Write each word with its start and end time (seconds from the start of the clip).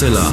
Hoaxilla. 0.00 0.32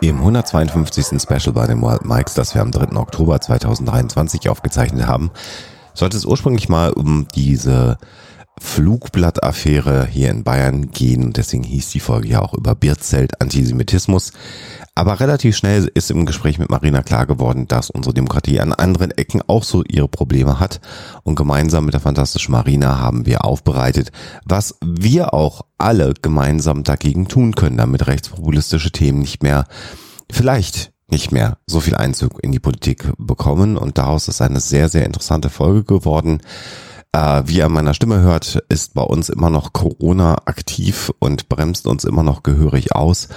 Im 0.00 0.16
152. 0.18 1.20
Special 1.20 1.52
bei 1.52 1.66
den 1.66 1.82
Wild 1.82 2.06
Mikes, 2.06 2.32
das 2.32 2.54
wir 2.54 2.62
am 2.62 2.70
3. 2.70 2.96
Oktober 2.96 3.38
2023 3.38 4.48
aufgezeichnet 4.48 5.06
haben, 5.06 5.30
sollte 5.92 6.16
es 6.16 6.24
ursprünglich 6.24 6.70
mal 6.70 6.94
um 6.94 7.28
diese 7.34 7.98
Flugblattaffäre 8.60 10.06
hier 10.06 10.30
in 10.30 10.42
Bayern 10.42 10.90
gehen. 10.90 11.32
Deswegen 11.32 11.62
hieß 11.62 11.90
die 11.90 12.00
Folge 12.00 12.28
ja 12.28 12.40
auch 12.40 12.54
über 12.54 12.74
Bierzelt 12.74 13.40
Antisemitismus. 13.40 14.32
Aber 14.94 15.20
relativ 15.20 15.54
schnell 15.54 15.90
ist 15.92 16.10
im 16.10 16.24
Gespräch 16.24 16.58
mit 16.58 16.70
Marina 16.70 17.02
klar 17.02 17.26
geworden, 17.26 17.68
dass 17.68 17.90
unsere 17.90 18.14
Demokratie 18.14 18.60
an 18.60 18.72
anderen 18.72 19.10
Ecken 19.10 19.42
auch 19.46 19.62
so 19.62 19.84
ihre 19.84 20.08
Probleme 20.08 20.58
hat. 20.58 20.80
Und 21.22 21.34
gemeinsam 21.34 21.84
mit 21.84 21.92
der 21.92 22.00
fantastischen 22.00 22.52
Marina 22.52 22.98
haben 22.98 23.26
wir 23.26 23.44
aufbereitet, 23.44 24.10
was 24.46 24.76
wir 24.82 25.34
auch 25.34 25.66
alle 25.76 26.14
gemeinsam 26.22 26.82
dagegen 26.82 27.28
tun 27.28 27.54
können, 27.54 27.76
damit 27.76 28.06
rechtspopulistische 28.06 28.90
Themen 28.90 29.18
nicht 29.18 29.42
mehr, 29.42 29.66
vielleicht 30.32 30.92
nicht 31.08 31.30
mehr 31.30 31.58
so 31.66 31.80
viel 31.80 31.94
Einzug 31.94 32.42
in 32.42 32.52
die 32.52 32.58
Politik 32.58 33.12
bekommen. 33.18 33.76
Und 33.76 33.98
daraus 33.98 34.28
ist 34.28 34.40
eine 34.40 34.60
sehr, 34.60 34.88
sehr 34.88 35.04
interessante 35.04 35.50
Folge 35.50 35.84
geworden. 35.84 36.40
Äh, 37.16 37.48
wie 37.48 37.56
ihr 37.56 37.64
an 37.64 37.72
meiner 37.72 37.94
Stimme 37.94 38.20
hört, 38.20 38.62
ist 38.68 38.92
bei 38.92 39.00
uns 39.00 39.30
immer 39.30 39.48
noch 39.48 39.72
Corona 39.72 40.36
aktiv 40.44 41.10
und 41.18 41.48
bremst 41.48 41.86
uns 41.86 42.04
immer 42.04 42.22
noch 42.22 42.42
gehörig 42.42 42.94
aus. 42.94 43.28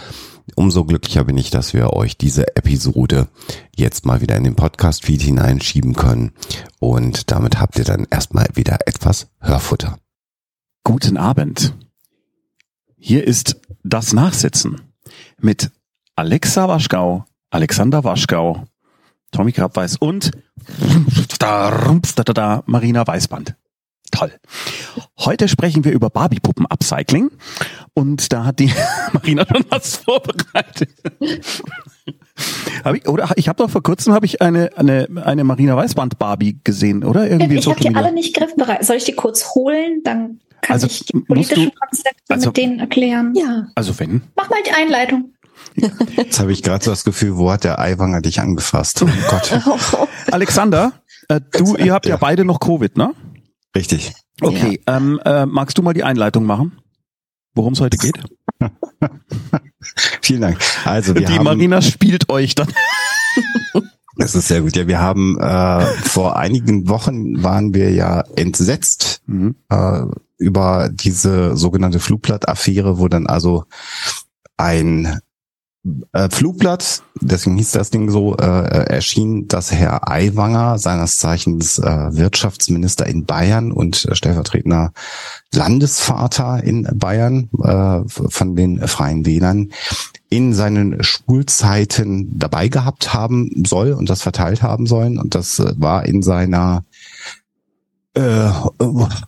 Umso 0.55 0.83
glücklicher 0.83 1.23
bin 1.23 1.37
ich, 1.37 1.49
dass 1.49 1.73
wir 1.73 1.93
euch 1.93 2.17
diese 2.17 2.57
Episode 2.57 3.29
jetzt 3.73 4.05
mal 4.05 4.19
wieder 4.19 4.35
in 4.35 4.43
den 4.43 4.57
Podcast-Feed 4.57 5.21
hineinschieben 5.21 5.93
können. 5.93 6.33
Und 6.79 7.31
damit 7.31 7.61
habt 7.61 7.79
ihr 7.79 7.85
dann 7.85 8.05
erstmal 8.09 8.47
wieder 8.53 8.79
etwas 8.85 9.29
Hörfutter. 9.39 9.97
Guten 10.83 11.15
Abend. 11.15 11.73
Hier 12.97 13.25
ist 13.25 13.61
das 13.83 14.11
Nachsitzen 14.11 14.81
mit 15.39 15.71
Alexa 16.17 16.67
Waschgau, 16.67 17.23
Alexander 17.49 18.03
Waschgau, 18.03 18.65
Tommy 19.31 19.53
Krabweis 19.53 19.95
und 19.95 20.31
Marina 22.65 23.07
Weißband. 23.07 23.55
Toll. 24.11 24.31
Heute 25.19 25.47
sprechen 25.47 25.83
wir 25.83 25.91
über 25.91 26.09
Barbie-Puppen-Upcycling 26.09 27.29
und 27.93 28.31
da 28.33 28.45
hat 28.45 28.59
die 28.59 28.71
Marina 29.13 29.45
schon 29.47 29.65
was 29.69 29.97
vorbereitet. 29.97 30.89
hab 32.83 32.95
ich, 32.95 33.07
oder 33.07 33.29
ich 33.35 33.47
habe 33.47 33.57
doch 33.57 33.69
vor 33.69 33.83
kurzem 33.83 34.13
habe 34.13 34.25
ich 34.25 34.41
eine 34.41 34.71
eine 34.77 35.07
eine 35.23 35.43
Marina 35.43 35.75
Weißband 35.75 36.17
Barbie 36.19 36.59
gesehen, 36.63 37.03
oder 37.03 37.29
irgendwie 37.29 37.57
Ich 37.57 37.67
habe 37.67 37.79
die 37.79 37.95
alle 37.95 38.11
nicht 38.13 38.35
griffbereit. 38.35 38.85
Soll 38.85 38.97
ich 38.97 39.03
die 39.05 39.13
kurz 39.13 39.53
holen? 39.53 40.01
Dann 40.03 40.39
kann 40.61 40.73
Also, 40.75 40.87
ich 40.87 41.05
musst 41.13 41.27
politische 41.27 41.55
du- 41.65 41.71
Konzepte 41.71 42.23
also- 42.29 42.49
mit 42.49 42.57
denen 42.57 42.79
erklären. 42.79 43.33
Ja. 43.35 43.67
Also 43.75 43.97
wenn 43.99 44.23
Mach 44.35 44.49
mal 44.49 44.59
die 44.65 44.71
Einleitung. 44.71 45.33
Jetzt 46.15 46.39
habe 46.39 46.51
ich 46.51 46.63
gerade 46.63 46.83
so 46.83 46.91
das 46.91 47.03
Gefühl, 47.03 47.37
wo 47.37 47.51
hat 47.51 47.63
der 47.63 47.79
Eiwanger 47.79 48.21
dich 48.21 48.39
angefasst? 48.39 49.01
Oh 49.03 49.09
Gott. 49.29 49.59
Alexander, 50.31 50.93
äh, 51.27 51.39
du 51.51 51.75
ihr 51.75 51.93
habt 51.93 52.05
ja 52.05 52.11
Ja. 52.11 52.17
beide 52.17 52.43
noch 52.45 52.59
Covid, 52.59 52.97
ne? 52.97 53.11
Richtig. 53.75 54.13
Okay, 54.41 54.81
ähm, 54.87 55.19
äh, 55.25 55.45
magst 55.45 55.77
du 55.77 55.81
mal 55.81 55.93
die 55.93 56.03
Einleitung 56.03 56.45
machen? 56.45 56.77
Worum 57.53 57.73
es 57.73 57.81
heute 57.81 57.97
geht? 57.97 58.17
Vielen 60.21 60.41
Dank. 60.41 60.59
Also 60.85 61.15
wir 61.15 61.25
die 61.25 61.33
haben, 61.33 61.43
Marina 61.43 61.81
spielt 61.81 62.29
euch 62.29 62.55
dann. 62.55 62.67
das 64.17 64.35
ist 64.35 64.47
sehr 64.47 64.61
gut. 64.61 64.75
Ja, 64.75 64.87
wir 64.87 64.99
haben 64.99 65.39
äh, 65.39 65.85
vor 65.85 66.37
einigen 66.37 66.87
Wochen 66.89 67.43
waren 67.43 67.73
wir 67.73 67.91
ja 67.91 68.23
entsetzt 68.35 69.21
Mhm. 69.25 69.55
äh, 69.69 70.03
über 70.37 70.89
diese 70.91 71.55
sogenannte 71.57 71.99
Flugblattaffäre, 71.99 72.97
wo 72.97 73.07
dann 73.07 73.27
also 73.27 73.65
ein 74.57 75.19
äh, 76.11 76.29
Flugblatt, 76.29 77.03
deswegen 77.21 77.57
hieß 77.57 77.71
das 77.71 77.89
Ding 77.89 78.09
so, 78.09 78.35
äh, 78.35 78.45
äh, 78.45 78.93
erschien, 78.93 79.47
dass 79.47 79.71
Herr 79.71 80.09
Aiwanger, 80.09 80.77
seines 80.77 81.17
Zeichens 81.17 81.79
äh, 81.79 82.15
Wirtschaftsminister 82.15 83.05
in 83.05 83.25
Bayern 83.25 83.71
und 83.71 84.05
äh, 84.05 84.15
stellvertretender 84.15 84.91
Landesvater 85.53 86.63
in 86.63 86.87
Bayern 86.93 87.49
äh, 87.63 88.01
von 88.07 88.55
den 88.55 88.85
Freien 88.87 89.25
Wählern, 89.25 89.71
in 90.29 90.53
seinen 90.53 91.01
Schulzeiten 91.01 92.37
dabei 92.37 92.67
gehabt 92.67 93.13
haben 93.13 93.49
soll 93.65 93.93
und 93.93 94.09
das 94.09 94.21
verteilt 94.21 94.61
haben 94.61 94.85
sollen. 94.85 95.17
Und 95.17 95.33
das 95.33 95.59
äh, 95.59 95.73
war 95.77 96.05
in 96.05 96.21
seiner 96.21 96.83
äh, 98.15 98.49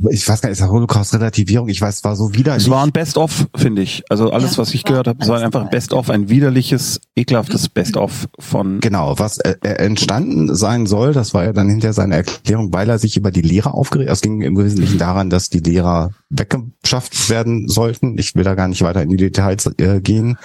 ich 0.09 0.27
weiß 0.27 0.41
gar 0.41 0.49
nicht, 0.49 0.53
ist 0.53 0.61
der 0.61 0.71
Holocaust-Relativierung, 0.71 1.69
ich 1.69 1.81
weiß, 1.81 1.97
es 1.97 2.03
war 2.03 2.15
so 2.15 2.33
widerlich. 2.33 2.63
Es 2.63 2.69
war 2.69 2.83
ein 2.83 2.91
Best-of, 2.91 3.47
finde 3.55 3.81
ich. 3.83 4.03
Also 4.09 4.31
alles, 4.31 4.53
Ja, 4.53 4.57
was 4.59 4.73
ich 4.73 4.83
gehört 4.83 5.07
habe, 5.07 5.27
war 5.27 5.41
einfach 5.41 5.61
ein. 5.61 5.69
Best-of, 5.69 6.09
ein 6.09 6.29
widerliches, 6.29 6.99
ekelhaftes 7.15 7.69
Best-of 7.69 8.27
von. 8.39 8.79
Genau, 8.79 9.17
was 9.19 9.37
äh, 9.37 9.55
äh, 9.61 9.73
entstanden 9.85 10.53
sein 10.55 10.87
soll, 10.87 11.13
das 11.13 11.33
war 11.33 11.43
ja 11.43 11.53
dann 11.53 11.69
hinter 11.69 11.93
seiner 11.93 12.15
Erklärung, 12.15 12.73
weil 12.73 12.89
er 12.89 12.99
sich 12.99 13.17
über 13.17 13.31
die 13.31 13.41
Lehrer 13.41 13.73
aufgeregt 13.73 14.09
hat. 14.09 14.15
Es 14.15 14.21
ging 14.21 14.41
im 14.41 14.57
Wesentlichen 14.57 14.97
daran, 14.97 15.29
dass 15.29 15.49
die 15.49 15.59
Lehrer 15.59 16.11
weggeschafft 16.29 17.29
werden 17.29 17.67
sollten. 17.67 18.17
Ich 18.17 18.35
will 18.35 18.43
da 18.43 18.55
gar 18.55 18.67
nicht 18.67 18.81
weiter 18.81 19.03
in 19.03 19.09
die 19.09 19.17
Details 19.17 19.67
äh, 19.77 20.01
gehen. 20.01 20.37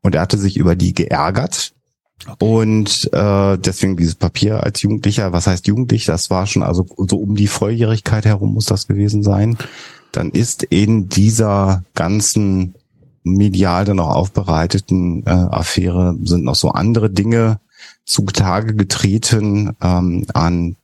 Und 0.00 0.14
er 0.14 0.22
hatte 0.22 0.38
sich 0.38 0.56
über 0.56 0.76
die 0.76 0.94
geärgert. 0.94 1.72
Und 2.38 3.08
äh, 3.12 3.58
deswegen 3.58 3.96
dieses 3.96 4.14
Papier 4.14 4.62
als 4.62 4.82
Jugendlicher, 4.82 5.32
was 5.32 5.46
heißt 5.46 5.66
jugendlich? 5.66 6.04
Das 6.04 6.30
war 6.30 6.46
schon 6.46 6.62
also 6.62 6.86
so 6.96 7.16
um 7.16 7.36
die 7.36 7.46
Volljährigkeit 7.46 8.24
herum 8.24 8.54
muss 8.54 8.66
das 8.66 8.88
gewesen 8.88 9.22
sein. 9.22 9.56
Dann 10.12 10.30
ist 10.30 10.64
in 10.64 11.08
dieser 11.08 11.84
ganzen 11.94 12.74
medial 13.22 13.84
dann 13.84 14.00
auch 14.00 14.14
aufbereiteten 14.14 15.22
äh, 15.26 15.30
Affäre 15.30 16.16
sind 16.22 16.44
noch 16.44 16.54
so 16.54 16.70
andere 16.70 17.10
Dinge 17.10 17.60
zutage 18.04 18.74
getreten 18.74 19.76
ähm, 19.82 20.26
an 20.32 20.76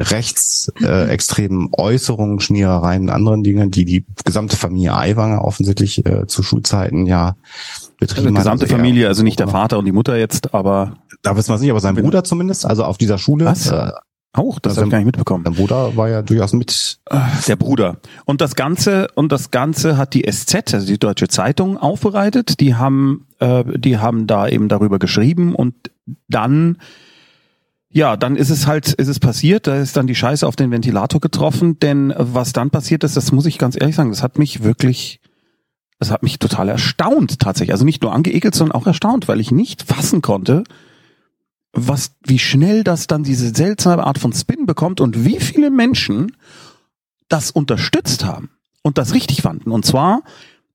rechtsextremen 0.00 1.68
äh, 1.68 1.80
Äußerungen, 1.80 2.40
Schmierereien 2.40 3.02
und 3.02 3.10
anderen 3.10 3.42
Dingen, 3.42 3.70
die 3.70 3.84
die 3.84 4.04
gesamte 4.24 4.56
Familie 4.56 4.94
Aiwanger 4.94 5.44
offensichtlich 5.44 6.04
äh, 6.06 6.26
zu 6.26 6.42
Schulzeiten 6.42 7.06
ja 7.06 7.36
betrieben 8.00 8.28
Die 8.28 8.32
hat. 8.34 8.38
gesamte 8.38 8.64
Also 8.64 8.76
Familie, 8.76 9.06
also 9.08 9.22
nicht 9.22 9.38
der 9.38 9.48
Vater 9.48 9.78
und 9.78 9.84
die 9.84 9.92
Mutter 9.92 10.16
jetzt, 10.18 10.52
aber 10.54 10.94
Da 11.22 11.36
wissen 11.36 11.50
wir 11.50 11.54
es 11.54 11.60
nicht, 11.60 11.70
aber 11.70 11.80
sein 11.80 11.94
Bruder 11.94 12.24
zumindest, 12.24 12.66
also 12.66 12.84
auf 12.84 12.98
dieser 12.98 13.18
Schule. 13.18 13.44
Was? 13.44 13.70
Äh, 13.70 13.90
auch, 14.32 14.58
das 14.60 14.72
Also- 14.72 14.80
habe 14.82 14.86
ich 14.88 14.90
gar 14.92 14.98
nicht 14.98 15.06
mitbekommen. 15.06 15.44
sein 15.44 15.54
Bruder 15.54 15.96
war 15.96 16.08
ja 16.08 16.22
durchaus 16.22 16.52
mit. 16.52 16.98
Der 17.48 17.56
Bruder. 17.56 17.96
Und 18.24 18.40
das 18.40 18.54
Ganze, 18.54 19.08
und 19.14 19.32
das 19.32 19.50
Ganze 19.50 19.96
hat 19.96 20.14
die 20.14 20.24
SZ, 20.30 20.72
also 20.74 20.86
die 20.86 20.98
Deutsche 20.98 21.26
Zeitung, 21.28 21.76
aufbereitet. 21.76 22.60
Die 22.60 22.74
haben, 22.76 23.26
äh, 23.40 23.64
die 23.76 23.98
haben 23.98 24.26
da 24.28 24.48
eben 24.48 24.68
darüber 24.68 24.98
geschrieben 25.00 25.54
und 25.54 25.74
dann, 26.28 26.78
ja, 27.92 28.16
dann 28.16 28.36
ist 28.36 28.50
es 28.50 28.68
halt, 28.68 28.92
ist 28.92 29.08
es 29.08 29.18
passiert, 29.18 29.66
da 29.66 29.74
ist 29.76 29.96
dann 29.96 30.06
die 30.06 30.14
Scheiße 30.14 30.46
auf 30.46 30.54
den 30.54 30.70
Ventilator 30.70 31.20
getroffen, 31.20 31.80
denn 31.80 32.14
was 32.16 32.52
dann 32.52 32.70
passiert 32.70 33.02
ist, 33.02 33.16
das 33.16 33.32
muss 33.32 33.46
ich 33.46 33.58
ganz 33.58 33.76
ehrlich 33.80 33.96
sagen, 33.96 34.10
das 34.10 34.22
hat 34.22 34.38
mich 34.38 34.62
wirklich, 34.62 35.20
das 36.00 36.10
hat 36.10 36.22
mich 36.22 36.38
total 36.38 36.68
erstaunt 36.70 37.38
tatsächlich. 37.38 37.72
Also 37.72 37.84
nicht 37.84 38.02
nur 38.02 38.12
angeekelt, 38.12 38.54
sondern 38.54 38.80
auch 38.80 38.86
erstaunt, 38.86 39.28
weil 39.28 39.38
ich 39.38 39.52
nicht 39.52 39.82
fassen 39.82 40.22
konnte, 40.22 40.64
was, 41.72 42.12
wie 42.24 42.38
schnell 42.38 42.82
das 42.82 43.06
dann 43.06 43.22
diese 43.22 43.54
seltsame 43.54 44.04
Art 44.04 44.18
von 44.18 44.32
Spin 44.32 44.66
bekommt 44.66 45.00
und 45.00 45.24
wie 45.24 45.38
viele 45.38 45.70
Menschen 45.70 46.36
das 47.28 47.50
unterstützt 47.50 48.24
haben 48.24 48.50
und 48.82 48.96
das 48.96 49.12
richtig 49.12 49.42
fanden. 49.42 49.70
Und 49.70 49.84
zwar, 49.84 50.22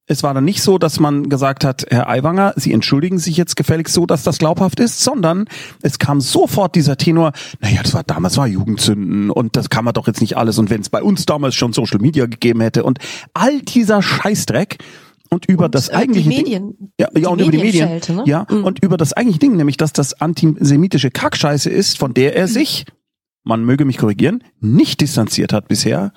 es 0.05 0.21
war 0.21 0.35
dann 0.35 0.45
nicht 0.45 0.61
so, 0.61 0.77
dass 0.77 0.99
man 0.99 1.27
gesagt 1.27 1.65
hat, 1.65 1.87
Herr 1.89 2.07
Aiwanger, 2.07 2.53
Sie 2.55 2.71
entschuldigen 2.71 3.17
sich 3.17 3.35
jetzt 3.35 3.55
gefälligst 3.55 3.95
so, 3.95 4.05
dass 4.05 4.21
das 4.21 4.37
glaubhaft 4.37 4.79
ist, 4.79 5.03
sondern 5.03 5.45
es 5.81 5.97
kam 5.97 6.21
sofort 6.21 6.75
dieser 6.75 6.97
Tenor, 6.97 7.31
naja, 7.61 7.81
das 7.81 7.95
war 7.95 8.03
damals 8.03 8.37
war 8.37 8.45
Jugendzünden 8.45 9.31
und 9.31 9.55
das 9.55 9.71
kann 9.71 9.83
man 9.83 9.95
doch 9.95 10.05
jetzt 10.05 10.21
nicht 10.21 10.37
alles 10.37 10.59
und 10.59 10.69
wenn 10.69 10.81
es 10.81 10.89
bei 10.89 11.01
uns 11.01 11.25
damals 11.25 11.55
schon 11.55 11.73
Social 11.73 11.99
Media 11.99 12.27
gegeben 12.27 12.61
hätte 12.61 12.83
und 12.83 12.99
all 13.33 13.59
dieser 13.63 14.03
Scheißdreck 14.03 14.77
und 15.29 15.45
über 15.47 15.69
das 15.69 15.89
äh, 15.89 15.93
eigentliche 15.93 16.29
die 16.29 16.35
Ding- 16.35 16.43
Medien. 16.43 16.91
ja, 16.99 17.07
ja 17.17 17.29
und 17.29 17.41
über 17.41 17.51
die 17.51 17.57
Medien. 17.57 17.85
Medienschelte, 17.89 18.13
ne? 18.13 18.23
Ja, 18.25 18.45
Mhm. 18.49 18.63
und 18.63 18.83
über 18.83 18.97
das 18.97 19.13
eigentliche 19.13 19.39
Ding, 19.39 19.55
nämlich 19.55 19.77
dass 19.77 19.93
das 19.93 20.19
antisemitische 20.21 21.11
Kackscheiße 21.11 21.69
ist, 21.69 21.97
von 21.97 22.13
der 22.13 22.35
er 22.35 22.47
sich, 22.47 22.85
man 23.43 23.63
möge 23.63 23.85
mich 23.85 23.97
korrigieren, 23.97 24.43
nicht 24.59 25.01
distanziert 25.01 25.53
hat 25.53 25.67
bisher. 25.67 26.11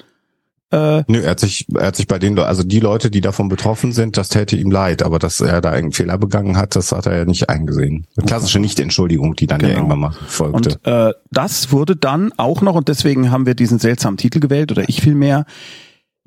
Äh, 0.70 1.02
Nö, 1.08 1.20
er 1.22 1.30
hat 1.30 1.40
sich, 1.40 1.66
er 1.74 1.86
hat 1.86 1.96
sich 1.96 2.06
bei 2.06 2.18
den, 2.18 2.36
Le- 2.36 2.44
also 2.44 2.62
die 2.62 2.80
Leute, 2.80 3.10
die 3.10 3.22
davon 3.22 3.48
betroffen 3.48 3.92
sind, 3.92 4.18
das 4.18 4.28
täte 4.28 4.54
ihm 4.54 4.70
leid, 4.70 5.02
aber 5.02 5.18
dass 5.18 5.40
er 5.40 5.62
da 5.62 5.70
einen 5.70 5.92
Fehler 5.92 6.18
begangen 6.18 6.58
hat, 6.58 6.76
das 6.76 6.92
hat 6.92 7.06
er 7.06 7.16
ja 7.16 7.24
nicht 7.24 7.48
eingesehen. 7.48 8.06
Eine 8.18 8.26
klassische 8.26 8.58
Nicht-Entschuldigung, 8.60 9.34
die 9.34 9.46
dann 9.46 9.60
ja 9.60 9.68
Genau. 9.68 9.78
irgendwann 9.78 10.00
mal 10.00 10.12
folgte. 10.26 10.78
Und 10.84 10.86
äh, 10.86 11.14
das 11.30 11.72
wurde 11.72 11.96
dann 11.96 12.32
auch 12.36 12.60
noch, 12.60 12.74
und 12.74 12.88
deswegen 12.88 13.30
haben 13.30 13.46
wir 13.46 13.54
diesen 13.54 13.78
seltsamen 13.78 14.18
Titel 14.18 14.40
gewählt, 14.40 14.70
oder 14.70 14.86
ich 14.90 15.00
vielmehr, 15.00 15.46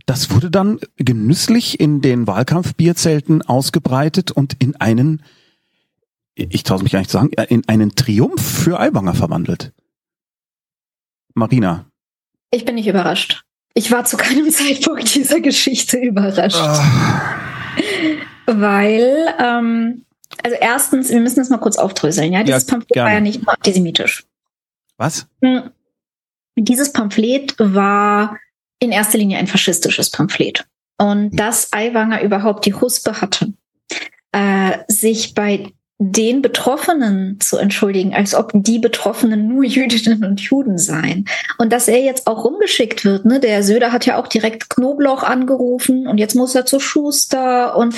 das 0.06 0.32
wurde 0.32 0.50
dann 0.52 0.80
genüsslich 0.98 1.80
in 1.80 2.02
den 2.02 2.28
Wahlkampfbierzelten 2.28 3.42
ausgebreitet 3.42 4.32
und 4.32 4.56
in 4.62 4.76
einen, 4.78 5.24
ich 6.36 6.64
traue 6.64 6.82
mich 6.84 6.92
gar 6.92 7.00
nicht 7.00 7.12
zu 7.12 7.18
sagen, 7.18 7.32
in 7.50 7.68
einen 7.68 7.96
Triumph 7.96 8.42
für 8.42 8.80
Aiwanger 8.80 9.14
verwandelt. 9.14 9.72
Marina, 11.34 11.86
Ich 12.52 12.66
bin 12.66 12.76
nicht 12.76 12.88
überrascht. 12.88 13.44
Ich 13.74 13.92
war 13.92 14.04
zu 14.06 14.18
keinem 14.18 14.50
Zeitpunkt 14.52 15.14
dieser 15.16 15.40
Geschichte 15.40 15.98
überrascht. 15.98 16.58
Ah. 16.58 17.38
Weil, 18.46 19.34
ähm, 19.40 20.06
also 20.44 20.58
erstens, 20.60 21.10
wir 21.10 21.22
müssen 21.22 21.38
das 21.40 21.50
mal 21.50 21.58
kurz 21.60 21.78
aufdröseln, 21.78 22.34
ja. 22.34 22.44
Dieses 22.44 22.64
Ja, 22.64 22.70
Pamphlet 22.70 22.98
war 22.98 23.06
gerne. 23.06 23.14
ja 23.16 23.22
nicht 23.22 23.42
nur 23.46 23.54
antisemitisch. 23.54 24.26
Was? 24.98 25.28
Hm. 25.42 25.70
Dieses 26.58 26.92
Pamphlet 26.92 27.56
war 27.60 28.38
in 28.82 28.92
erster 28.92 29.18
Linie 29.18 29.38
ein 29.38 29.48
faschistisches 29.48 30.10
Pamphlet. 30.10 30.66
Und 30.98 31.32
dass 31.32 31.72
Aiwanger 31.72 32.22
überhaupt 32.22 32.66
die 32.66 32.74
Huspe 32.74 33.22
hatte, 33.22 33.54
äh, 34.34 34.78
sich 34.88 35.34
bei 35.34 35.72
den 36.04 36.42
Betroffenen 36.42 37.40
zu 37.40 37.58
entschuldigen, 37.58 38.16
als 38.16 38.34
ob 38.34 38.52
die 38.56 38.80
Betroffenen 38.80 39.48
nur 39.48 39.64
Jüdinnen 39.66 40.26
und 40.26 40.42
Juden 40.42 40.78
seien. 40.78 41.26
Und 41.60 41.72
dass 41.72 41.88
er 41.88 42.02
jetzt 42.02 42.26
auch 42.26 42.44
rumgeschickt 42.44 43.06
wird, 43.06 43.26
ne? 43.26 43.40
Der 43.40 43.62
Söder 43.64 43.92
hat 43.92 44.06
ja 44.06 44.18
auch 44.20 44.28
direkt 44.28 44.70
Knoblauch 44.70 45.24
angerufen 45.24 46.08
und 46.08 46.18
jetzt 46.18 46.36
muss 46.36 46.56
er 46.56 46.66
zu 46.66 46.80
Schuster 46.80 47.78
und 47.78 47.96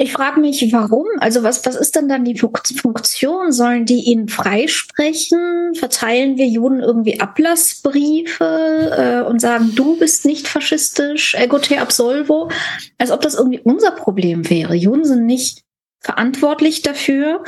ich 0.00 0.12
frage 0.12 0.40
mich, 0.40 0.66
warum? 0.72 1.06
Also 1.18 1.42
was, 1.42 1.64
was 1.66 1.76
ist 1.76 1.94
denn 1.94 2.08
dann 2.08 2.24
die 2.24 2.38
Fun- 2.38 2.52
Funktion? 2.74 3.52
Sollen 3.52 3.84
die 3.84 4.04
ihn 4.04 4.28
freisprechen? 4.28 5.74
Verteilen 5.74 6.38
wir 6.38 6.46
Juden 6.46 6.80
irgendwie 6.80 7.20
Ablassbriefe 7.20 9.24
äh, 9.24 9.28
und 9.28 9.40
sagen, 9.40 9.74
du 9.74 9.98
bist 9.98 10.24
nicht 10.24 10.48
faschistisch, 10.48 11.34
ego 11.34 11.58
te 11.58 11.80
absolvo? 11.80 12.50
Als 12.96 13.10
ob 13.10 13.20
das 13.20 13.34
irgendwie 13.34 13.60
unser 13.60 13.90
Problem 13.90 14.48
wäre. 14.48 14.74
Juden 14.74 15.04
sind 15.04 15.26
nicht 15.26 15.64
verantwortlich 16.00 16.80
dafür, 16.80 17.44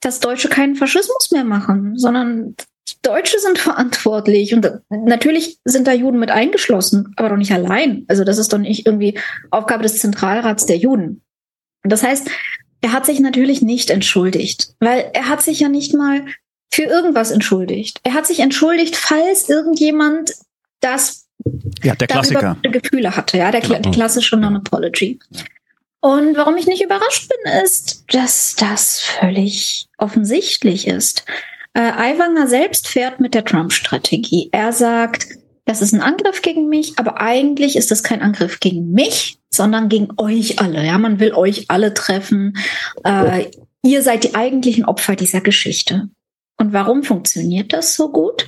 dass 0.00 0.20
Deutsche 0.20 0.48
keinen 0.48 0.76
Faschismus 0.76 1.30
mehr 1.32 1.44
machen, 1.44 1.98
sondern 1.98 2.56
Deutsche 3.02 3.38
sind 3.38 3.58
verantwortlich. 3.58 4.54
Und 4.54 4.66
natürlich 4.88 5.58
sind 5.64 5.86
da 5.86 5.92
Juden 5.92 6.18
mit 6.18 6.30
eingeschlossen, 6.30 7.12
aber 7.16 7.28
doch 7.28 7.36
nicht 7.36 7.52
allein. 7.52 8.06
Also 8.08 8.24
das 8.24 8.38
ist 8.38 8.54
doch 8.54 8.58
nicht 8.58 8.86
irgendwie 8.86 9.18
Aufgabe 9.50 9.82
des 9.82 9.98
Zentralrats 9.98 10.64
der 10.64 10.78
Juden. 10.78 11.22
Das 11.82 12.02
heißt, 12.02 12.28
er 12.82 12.92
hat 12.92 13.06
sich 13.06 13.20
natürlich 13.20 13.62
nicht 13.62 13.90
entschuldigt, 13.90 14.74
weil 14.80 15.10
er 15.12 15.28
hat 15.28 15.42
sich 15.42 15.60
ja 15.60 15.68
nicht 15.68 15.94
mal 15.94 16.24
für 16.72 16.82
irgendwas 16.82 17.30
entschuldigt. 17.30 18.00
Er 18.04 18.14
hat 18.14 18.26
sich 18.26 18.40
entschuldigt, 18.40 18.96
falls 18.96 19.48
irgendjemand 19.48 20.32
das 20.80 21.26
Ja, 21.82 21.94
der 21.94 22.06
Klassiker. 22.08 22.56
Gefühle 22.62 23.16
hatte, 23.16 23.38
ja, 23.38 23.50
der 23.50 23.60
kla 23.60 23.78
Genau. 23.78 23.90
klassische 23.90 24.36
Non-Apology. 24.36 25.18
Und 26.00 26.36
warum 26.36 26.56
ich 26.56 26.66
nicht 26.66 26.82
überrascht 26.82 27.28
bin, 27.28 27.52
ist, 27.62 28.04
dass 28.08 28.54
das 28.56 29.00
völlig 29.00 29.86
offensichtlich 29.98 30.86
ist. 30.86 31.24
Äh, 31.74 31.80
Aiwanger 31.80 32.46
selbst 32.48 32.88
fährt 32.88 33.20
mit 33.20 33.34
der 33.34 33.44
Trump-Strategie. 33.44 34.48
Er 34.52 34.72
sagt, 34.72 35.26
das 35.66 35.82
ist 35.82 35.92
ein 35.92 36.00
Angriff 36.00 36.40
gegen 36.42 36.68
mich, 36.68 36.98
aber 36.98 37.20
eigentlich 37.20 37.76
ist 37.76 37.90
das 37.90 38.02
kein 38.02 38.22
Angriff 38.22 38.60
gegen 38.60 38.92
mich, 38.92 39.38
sondern 39.52 39.88
gegen 39.88 40.08
euch 40.16 40.60
alle. 40.60 40.84
Ja, 40.84 40.98
man 40.98 41.20
will 41.20 41.32
euch 41.34 41.66
alle 41.68 41.92
treffen. 41.94 42.56
Äh, 43.04 43.50
ihr 43.82 44.02
seid 44.02 44.24
die 44.24 44.34
eigentlichen 44.34 44.84
Opfer 44.84 45.16
dieser 45.16 45.40
Geschichte. 45.40 46.08
Und 46.56 46.72
warum 46.74 47.02
funktioniert 47.02 47.72
das 47.72 47.94
so 47.94 48.12
gut? 48.12 48.46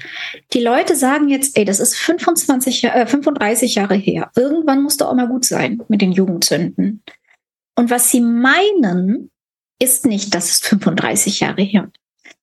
Die 0.52 0.60
Leute 0.60 0.94
sagen 0.96 1.28
jetzt, 1.28 1.56
ey, 1.56 1.64
das 1.64 1.80
ist 1.80 1.96
25, 1.96 2.82
Ja- 2.82 2.94
äh, 2.94 3.06
35 3.06 3.74
Jahre 3.76 3.94
her. 3.94 4.30
Irgendwann 4.36 4.82
muss 4.82 4.98
doch 4.98 5.08
auch 5.08 5.14
mal 5.14 5.28
gut 5.28 5.46
sein 5.46 5.82
mit 5.88 6.02
den 6.02 6.12
Jugendzünden. 6.12 7.02
Und 7.74 7.90
was 7.90 8.10
sie 8.10 8.20
meinen, 8.20 9.30
ist 9.80 10.04
nicht, 10.06 10.34
dass 10.34 10.50
es 10.50 10.58
35 10.60 11.40
Jahre 11.40 11.62
her, 11.62 11.90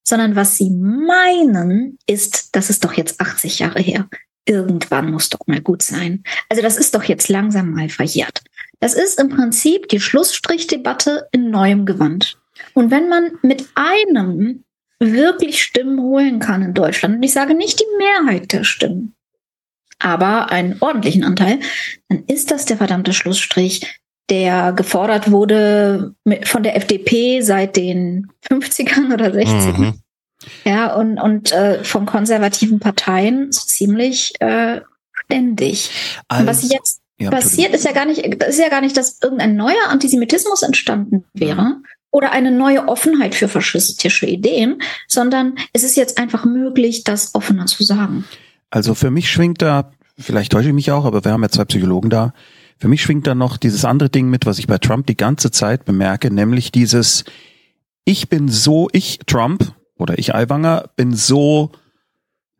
sondern 0.04 0.36
was 0.36 0.58
sie 0.58 0.72
meinen, 0.72 2.00
ist, 2.08 2.56
dass 2.56 2.72
es 2.72 2.80
doch 2.80 2.94
jetzt 2.94 3.22
80 3.22 3.60
Jahre 3.60 3.80
her. 3.80 4.10
Irgendwann 4.50 5.12
muss 5.12 5.30
doch 5.30 5.46
mal 5.46 5.62
gut 5.62 5.84
sein. 5.84 6.24
Also 6.50 6.64
das 6.64 6.76
ist 6.76 6.96
doch 6.96 7.04
jetzt 7.04 7.30
langsam 7.30 7.72
mal 7.72 7.88
verjährt. 7.88 8.42
Das 8.80 8.96
ist 8.96 9.20
im 9.20 9.30
Prinzip 9.30 9.88
die 9.90 10.00
Schlussstrichdebatte 10.00 11.28
in 11.32 11.52
neuem 11.52 11.86
Gewand. 11.86 12.40
Und 12.74 12.90
wenn 12.90 13.10
man 13.10 13.34
mit 13.44 13.70
einem 13.76 14.64
wirklich 15.00 15.62
Stimmen 15.62 16.02
holen 16.02 16.40
kann 16.40 16.64
in 16.64 16.74
Deutschland, 16.74 17.18
und 17.18 17.24
ich 17.24 17.32
sage 17.32 17.54
nicht 17.54 17.80
die 17.80 17.98
Mehrheit 18.00 18.52
der 18.52 18.64
Stimmen, 18.64 19.14
aber 20.00 20.50
einen 20.50 20.78
ordentlichen 20.80 21.24
Anteil, 21.24 21.60
dann 22.08 22.24
ist 22.26 22.50
das 22.50 22.66
der 22.66 22.78
verdammte 22.78 23.14
Schlussstrich, 23.14 24.02
der 24.32 24.74
gefordert 24.74 25.30
wurde 25.30 26.16
von 26.44 26.64
der 26.64 26.76
FDP 26.76 27.42
seit 27.42 27.76
den 27.76 28.32
50ern 28.50 29.14
oder 29.14 29.28
60ern. 29.28 29.78
Mhm. 29.78 30.02
Ja, 30.66 30.94
und, 30.96 31.20
und 31.20 31.52
äh, 31.52 31.84
von 31.84 32.06
konservativen 32.06 32.80
Parteien 32.80 33.52
so 33.52 33.62
ziemlich 33.66 34.34
äh, 34.42 34.82
ständig. 35.26 35.90
Und 36.32 36.48
was 36.48 36.64
Also- 36.64 36.74
jetzt 36.76 37.02
Ja, 37.20 37.30
passiert, 37.32 37.74
ist 37.74 37.84
ja 37.86 37.92
gar 37.92 38.06
nicht, 38.06 38.20
ist 38.26 38.60
ja 38.60 38.70
gar 38.70 38.82
nicht, 38.82 38.96
dass 38.96 39.20
irgendein 39.22 39.56
neuer 39.56 39.88
Antisemitismus 39.90 40.64
entstanden 40.64 41.26
wäre 41.34 41.78
oder 42.12 42.32
eine 42.32 42.50
neue 42.52 42.88
Offenheit 42.88 43.36
für 43.36 43.48
faschistische 43.50 44.26
Ideen, 44.26 44.82
sondern 45.08 45.56
es 45.74 45.84
ist 45.84 45.96
jetzt 45.98 46.18
einfach 46.18 46.46
möglich, 46.46 47.04
das 47.04 47.36
offener 47.36 47.66
zu 47.66 47.84
sagen. 47.84 48.24
Also 48.72 48.96
für 48.96 49.12
mich 49.12 49.30
schwingt 49.30 49.62
da, 49.62 49.92
vielleicht 50.18 50.52
täusche 50.54 50.70
ich 50.70 50.74
mich 50.74 50.92
auch, 50.92 51.06
aber 51.06 51.24
wir 51.26 51.32
haben 51.32 51.44
ja 51.44 51.50
zwei 51.50 51.66
Psychologen 51.66 52.10
da. 52.10 52.34
Für 52.78 52.88
mich 52.88 53.02
schwingt 53.04 53.28
da 53.28 53.36
noch 53.36 53.58
dieses 53.58 53.84
andere 53.84 54.10
Ding 54.10 54.30
mit, 54.30 54.46
was 54.46 54.58
ich 54.58 54.68
bei 54.68 54.78
Trump 54.78 55.06
die 55.08 55.18
ganze 55.18 55.52
Zeit 55.52 55.84
bemerke, 55.86 56.32
nämlich 56.34 56.72
dieses, 56.72 57.26
ich 58.06 58.30
bin 58.30 58.48
so, 58.48 58.88
ich 58.94 59.20
Trump 59.28 59.74
oder 60.00 60.18
ich 60.18 60.34
Aiwanger 60.34 60.90
bin 60.96 61.14
so, 61.14 61.72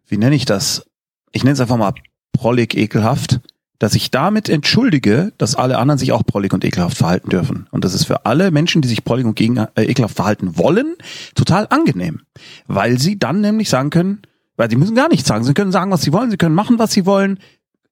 wie 0.08 0.18
nenne 0.18 0.36
ich 0.36 0.46
das? 0.46 0.86
Ich 1.32 1.44
nenne 1.44 1.54
es 1.54 1.62
einfach 1.62 1.78
mal 1.78 1.94
prollig 2.34 2.76
ekelhaft, 2.76 3.40
dass 3.80 3.96
ich 3.96 4.12
damit 4.12 4.50
entschuldige, 4.50 5.32
dass 5.38 5.56
alle 5.56 5.78
anderen 5.78 5.98
sich 5.98 6.12
auch 6.12 6.26
prollig 6.26 6.54
und 6.54 6.66
ekelhaft 6.66 6.98
verhalten 6.98 7.30
dürfen. 7.30 7.68
Und 7.72 7.86
das 7.86 7.94
ist 7.94 8.06
für 8.06 8.26
alle 8.26 8.52
Menschen, 8.52 8.82
die 8.82 8.90
sich 8.90 9.06
prollig 9.06 9.26
und 9.26 9.36
gegen, 9.36 9.58
äh, 9.58 9.84
ekelhaft 9.84 10.16
verhalten 10.16 10.58
wollen, 10.58 10.96
total 11.34 11.66
angenehm. 11.70 12.22
Weil 12.68 13.00
sie 13.00 13.18
dann 13.18 13.40
nämlich 13.40 13.70
sagen 13.70 13.90
können, 13.90 14.22
weil 14.58 14.70
sie 14.70 14.76
müssen 14.76 14.96
gar 14.96 15.08
nichts 15.08 15.28
sagen. 15.28 15.46
Sie 15.46 15.54
können 15.54 15.72
sagen, 15.72 15.92
was 15.92 16.02
sie 16.02 16.12
wollen, 16.12 16.30
sie 16.30 16.38
können 16.38 16.56
machen, 16.56 16.78
was 16.78 16.92
sie 16.92 17.06
wollen. 17.06 17.40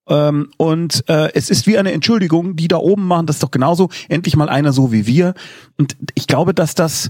Ähm, 0.08 0.50
und 0.58 1.08
äh, 1.08 1.32
es 1.32 1.48
ist 1.48 1.66
wie 1.66 1.78
eine 1.78 1.92
Entschuldigung, 1.92 2.56
die 2.56 2.68
da 2.68 2.76
oben 2.76 3.06
machen, 3.06 3.26
das 3.26 3.36
ist 3.36 3.42
doch 3.42 3.50
genauso, 3.50 3.88
endlich 4.10 4.36
mal 4.36 4.50
einer 4.50 4.74
so 4.74 4.92
wie 4.92 5.06
wir. 5.06 5.32
Und 5.78 5.96
ich 6.14 6.26
glaube, 6.26 6.52
dass 6.52 6.74
das 6.74 7.08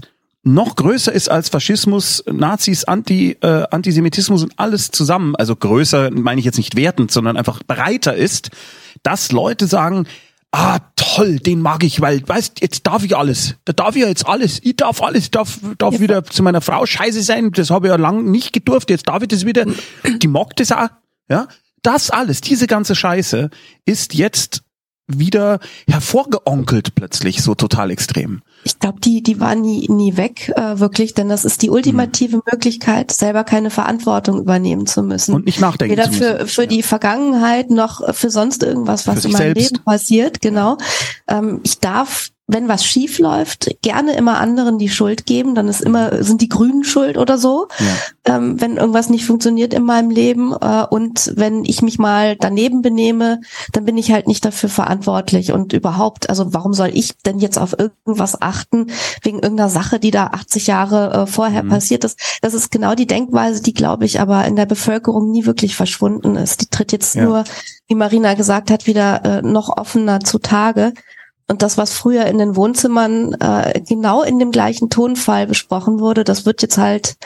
noch 0.53 0.75
größer 0.75 1.11
ist 1.11 1.29
als 1.29 1.49
Faschismus, 1.49 2.23
Nazis, 2.25 2.83
Anti, 2.83 3.37
äh, 3.41 3.65
Antisemitismus 3.69 4.43
und 4.43 4.53
alles 4.57 4.91
zusammen, 4.91 5.35
also 5.35 5.55
größer 5.55 6.11
meine 6.11 6.39
ich 6.39 6.45
jetzt 6.45 6.57
nicht 6.57 6.75
wertend, 6.75 7.11
sondern 7.11 7.37
einfach 7.37 7.61
breiter 7.63 8.15
ist, 8.15 8.49
dass 9.03 9.31
Leute 9.31 9.67
sagen, 9.67 10.07
ah 10.51 10.79
toll, 10.95 11.39
den 11.39 11.61
mag 11.61 11.83
ich, 11.83 12.01
weil, 12.01 12.27
weißt, 12.27 12.61
jetzt 12.61 12.87
darf 12.87 13.03
ich 13.03 13.15
alles, 13.15 13.55
da 13.65 13.73
darf 13.73 13.95
ich 13.95 14.01
ja 14.01 14.07
jetzt 14.07 14.27
alles, 14.27 14.59
ich 14.63 14.75
darf 14.75 15.01
alles, 15.01 15.25
ich 15.25 15.31
darf, 15.31 15.59
darf 15.77 15.99
wieder 15.99 16.23
zu 16.23 16.43
meiner 16.43 16.61
Frau 16.61 16.85
scheiße 16.85 17.21
sein, 17.21 17.51
das 17.51 17.69
habe 17.69 17.87
ich 17.87 17.91
ja 17.91 17.97
lang 17.97 18.25
nicht 18.31 18.53
gedurft, 18.53 18.89
jetzt 18.89 19.07
darf 19.07 19.21
ich 19.21 19.27
das 19.27 19.45
wieder, 19.45 19.65
die 20.05 20.27
mag 20.27 20.55
das 20.55 20.71
auch, 20.71 20.89
ja, 21.29 21.47
das 21.81 22.09
alles, 22.09 22.41
diese 22.41 22.67
ganze 22.67 22.95
Scheiße 22.95 23.49
ist 23.85 24.13
jetzt 24.13 24.63
wieder 25.07 25.59
hervorgeonkelt 25.87 26.95
plötzlich 26.95 27.41
so 27.41 27.55
total 27.55 27.91
extrem. 27.91 28.41
Ich 28.63 28.79
glaube, 28.79 28.99
die, 28.99 29.23
die 29.23 29.39
war 29.39 29.55
nie, 29.55 29.87
nie 29.89 30.17
weg, 30.17 30.51
äh, 30.55 30.79
wirklich, 30.79 31.13
denn 31.13 31.29
das 31.29 31.45
ist 31.45 31.61
die 31.61 31.69
ultimative 31.69 32.41
Möglichkeit, 32.51 33.11
selber 33.11 33.43
keine 33.43 33.69
Verantwortung 33.69 34.39
übernehmen 34.39 34.85
zu 34.85 35.01
müssen. 35.01 35.33
Und 35.33 35.45
nicht 35.45 35.59
nachdenken 35.59 35.93
Weder 35.93 36.11
zu 36.11 36.17
für, 36.17 36.33
müssen. 36.33 36.47
für 36.47 36.67
die 36.67 36.83
Vergangenheit 36.83 37.69
noch 37.69 38.13
für 38.13 38.29
sonst 38.29 38.63
irgendwas, 38.63 39.03
Für 39.03 39.11
was 39.11 39.21
sich 39.23 39.31
in 39.31 39.37
meinem 39.37 39.53
selbst. 39.55 39.71
Leben 39.71 39.83
passiert, 39.83 40.41
genau. 40.41 40.77
Ähm, 41.27 41.61
ich 41.63 41.79
darf, 41.79 42.29
wenn 42.51 42.67
was 42.67 42.83
schief 42.83 43.19
läuft, 43.19 43.69
gerne 43.83 44.13
immer 44.17 44.39
anderen 44.39 44.79
die 44.79 44.89
Schuld 44.89 45.27
geben. 45.27 45.53
Dann 45.53 45.67
ist 45.67 45.81
immer, 45.81 46.23
sind 46.23 46.41
die 46.41 46.49
Grünen 46.49 46.83
schuld 46.83 47.17
oder 47.19 47.37
so, 47.37 47.67
Ja. 48.25 48.35
ähm, 48.35 48.59
wenn 48.59 48.77
irgendwas 48.77 49.09
nicht 49.09 49.25
funktioniert 49.25 49.71
in 49.73 49.83
meinem 49.83 50.09
Leben. 50.09 50.53
Äh, 50.59 50.85
und 50.89 51.31
wenn 51.35 51.63
ich 51.63 51.83
mich 51.83 51.99
mal 51.99 52.35
daneben 52.35 52.81
benehme, 52.81 53.41
dann 53.71 53.85
bin 53.85 53.97
ich 53.97 54.11
halt 54.11 54.27
nicht 54.27 54.43
dafür 54.43 54.69
verantwortlich. 54.69 55.51
Und 55.51 55.73
überhaupt, 55.73 56.27
also 56.29 56.51
warum 56.53 56.73
soll 56.73 56.89
ich 56.91 57.15
denn 57.19 57.37
jetzt 57.39 57.59
auf 57.59 57.75
irgendwas 57.77 58.41
achten, 58.41 58.87
wegen 59.21 59.39
irgendeiner 59.39 59.69
Sache, 59.69 59.99
die 59.99 60.11
da 60.11 60.27
80 60.27 60.65
Jahre 60.67 61.13
äh, 61.13 61.27
vorher 61.27 61.61
Mhm. 61.63 61.69
passiert 61.69 62.03
ist? 62.03 62.19
Das 62.41 62.55
ist 62.55 62.71
genau 62.71 62.95
die 62.95 63.07
Denkweise, 63.07 63.61
die, 63.61 63.73
glaube 63.73 64.05
ich, 64.05 64.19
aber 64.19 64.45
in 64.45 64.55
der 64.55 64.65
Bevölkerung 64.65 65.29
nie 65.29 65.45
wirklich 65.45 65.75
verschwunden 65.75 66.35
ist. 66.35 66.61
Die 66.61 66.67
tritt 66.67 66.91
jetzt 66.91 67.13
Ja. 67.13 67.23
nur, 67.25 67.43
wie 67.87 67.95
Marina 67.95 68.33
gesagt 68.33 68.71
hat, 68.71 68.87
wieder 68.87 69.23
äh, 69.23 69.41
noch 69.43 69.77
offener 69.77 70.19
zutage. 70.21 70.93
Und 71.49 71.61
das, 71.63 71.77
was 71.77 71.93
früher 71.93 72.25
in 72.27 72.37
den 72.37 72.55
Wohnzimmern 72.55 73.33
äh, 73.33 73.81
genau 73.81 74.21
in 74.23 74.37
dem 74.39 74.51
gleichen 74.51 74.89
Tonfall 74.89 75.47
besprochen 75.47 75.99
wurde, 75.99 76.23
das 76.23 76.45
wird 76.45 76.61
jetzt 76.61 76.77
halt 76.77 77.17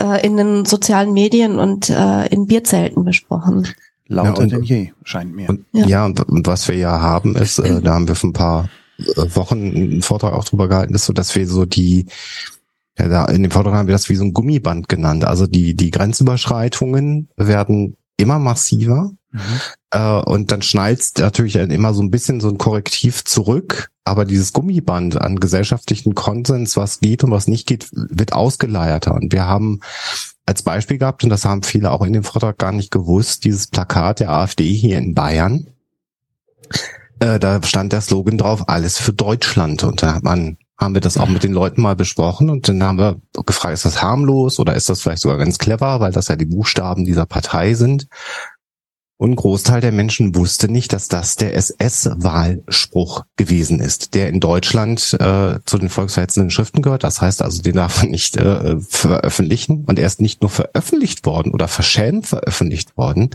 äh, 0.00 0.24
in 0.24 0.36
den 0.36 0.64
sozialen 0.64 1.12
Medien 1.12 1.58
und 1.58 1.90
äh, 1.90 2.26
in 2.28 2.46
Bierzelten 2.46 3.04
besprochen. 3.04 3.66
Lauter 4.08 4.28
Ja, 4.28 4.34
und- 4.36 4.52
denn 4.52 4.62
je, 4.62 4.92
scheint 5.02 5.34
mir. 5.34 5.48
Und, 5.50 5.64
Ja. 5.72 5.86
ja, 5.86 6.04
und, 6.06 6.20
und 6.20 6.46
was 6.46 6.68
wir 6.68 6.76
ja 6.76 7.00
haben, 7.00 7.34
ist, 7.34 7.58
äh, 7.58 7.82
da 7.82 7.94
haben 7.94 8.06
wir 8.06 8.14
vor 8.14 8.30
ein 8.30 8.32
paar 8.34 8.68
äh, 8.98 9.34
Wochen 9.34 9.58
einen 9.74 10.02
Vortrag 10.02 10.32
auch 10.32 10.44
drüber 10.44 10.68
gehalten, 10.68 10.94
ist 10.94 11.06
so, 11.06 11.12
dass 11.12 11.34
wir 11.34 11.46
so 11.48 11.64
die, 11.64 12.06
ja, 12.96 13.08
da 13.08 13.24
in 13.24 13.42
dem 13.42 13.50
Vortrag 13.50 13.74
haben 13.74 13.88
wir 13.88 13.94
das 13.94 14.08
wie 14.08 14.14
so 14.16 14.22
ein 14.24 14.32
Gummiband 14.32 14.88
genannt. 14.88 15.24
Also 15.24 15.48
die, 15.48 15.74
die 15.74 15.90
Grenzüberschreitungen 15.90 17.28
werden 17.36 17.96
immer 18.16 18.38
massiver 18.38 19.10
Äh, 19.90 20.20
und 20.20 20.52
dann 20.52 20.62
schnallst 20.62 21.18
natürlich 21.18 21.56
immer 21.56 21.94
so 21.94 22.02
ein 22.02 22.10
bisschen 22.10 22.40
so 22.40 22.48
ein 22.48 22.58
Korrektiv 22.58 23.24
zurück. 23.24 23.90
Aber 24.04 24.24
dieses 24.24 24.52
Gummiband 24.52 25.20
an 25.20 25.40
gesellschaftlichen 25.40 26.14
Konsens, 26.14 26.76
was 26.76 27.00
geht 27.00 27.24
und 27.24 27.30
was 27.30 27.48
nicht 27.48 27.66
geht, 27.66 27.88
wird 27.92 28.32
ausgeleierter. 28.32 29.14
Und 29.14 29.32
wir 29.32 29.46
haben 29.46 29.80
als 30.44 30.62
Beispiel 30.62 30.98
gehabt, 30.98 31.24
und 31.24 31.30
das 31.30 31.44
haben 31.44 31.62
viele 31.62 31.90
auch 31.90 32.02
in 32.02 32.12
dem 32.12 32.22
Vortrag 32.22 32.58
gar 32.58 32.72
nicht 32.72 32.92
gewusst, 32.92 33.44
dieses 33.44 33.66
Plakat 33.66 34.20
der 34.20 34.30
AfD 34.30 34.72
hier 34.72 34.98
in 34.98 35.14
Bayern. 35.14 35.66
Äh, 37.18 37.40
da 37.40 37.60
stand 37.62 37.92
der 37.92 38.00
Slogan 38.00 38.38
drauf, 38.38 38.68
alles 38.68 38.98
für 38.98 39.12
Deutschland. 39.12 39.82
Und 39.82 40.02
da 40.02 40.14
hat 40.14 40.22
man 40.22 40.56
haben 40.78 40.94
wir 40.94 41.00
das 41.00 41.16
auch 41.16 41.28
mit 41.28 41.42
den 41.42 41.52
Leuten 41.52 41.80
mal 41.80 41.96
besprochen 41.96 42.50
und 42.50 42.68
dann 42.68 42.82
haben 42.82 42.98
wir 42.98 43.16
gefragt, 43.46 43.72
ist 43.72 43.86
das 43.86 44.02
harmlos 44.02 44.58
oder 44.58 44.74
ist 44.74 44.90
das 44.90 45.00
vielleicht 45.00 45.22
sogar 45.22 45.38
ganz 45.38 45.58
clever, 45.58 46.00
weil 46.00 46.12
das 46.12 46.28
ja 46.28 46.36
die 46.36 46.44
Buchstaben 46.44 47.06
dieser 47.06 47.24
Partei 47.24 47.72
sind. 47.74 48.08
Und 49.18 49.30
ein 49.30 49.36
Großteil 49.36 49.80
der 49.80 49.92
Menschen 49.92 50.34
wusste 50.34 50.70
nicht, 50.70 50.92
dass 50.92 51.08
das 51.08 51.36
der 51.36 51.54
SS-Wahlspruch 51.54 53.24
gewesen 53.36 53.80
ist, 53.80 54.14
der 54.14 54.28
in 54.28 54.40
Deutschland 54.40 55.16
äh, 55.18 55.58
zu 55.64 55.78
den 55.78 55.88
volksverhetzenden 55.88 56.50
Schriften 56.50 56.82
gehört. 56.82 57.02
Das 57.02 57.22
heißt 57.22 57.40
also, 57.40 57.62
den 57.62 57.76
darf 57.76 58.02
man 58.02 58.10
nicht 58.10 58.36
äh, 58.36 58.78
veröffentlichen. 58.78 59.84
Und 59.86 59.98
er 59.98 60.06
ist 60.06 60.20
nicht 60.20 60.42
nur 60.42 60.50
veröffentlicht 60.50 61.24
worden 61.24 61.54
oder 61.54 61.66
verschämt 61.66 62.26
veröffentlicht 62.26 62.98
worden, 62.98 63.30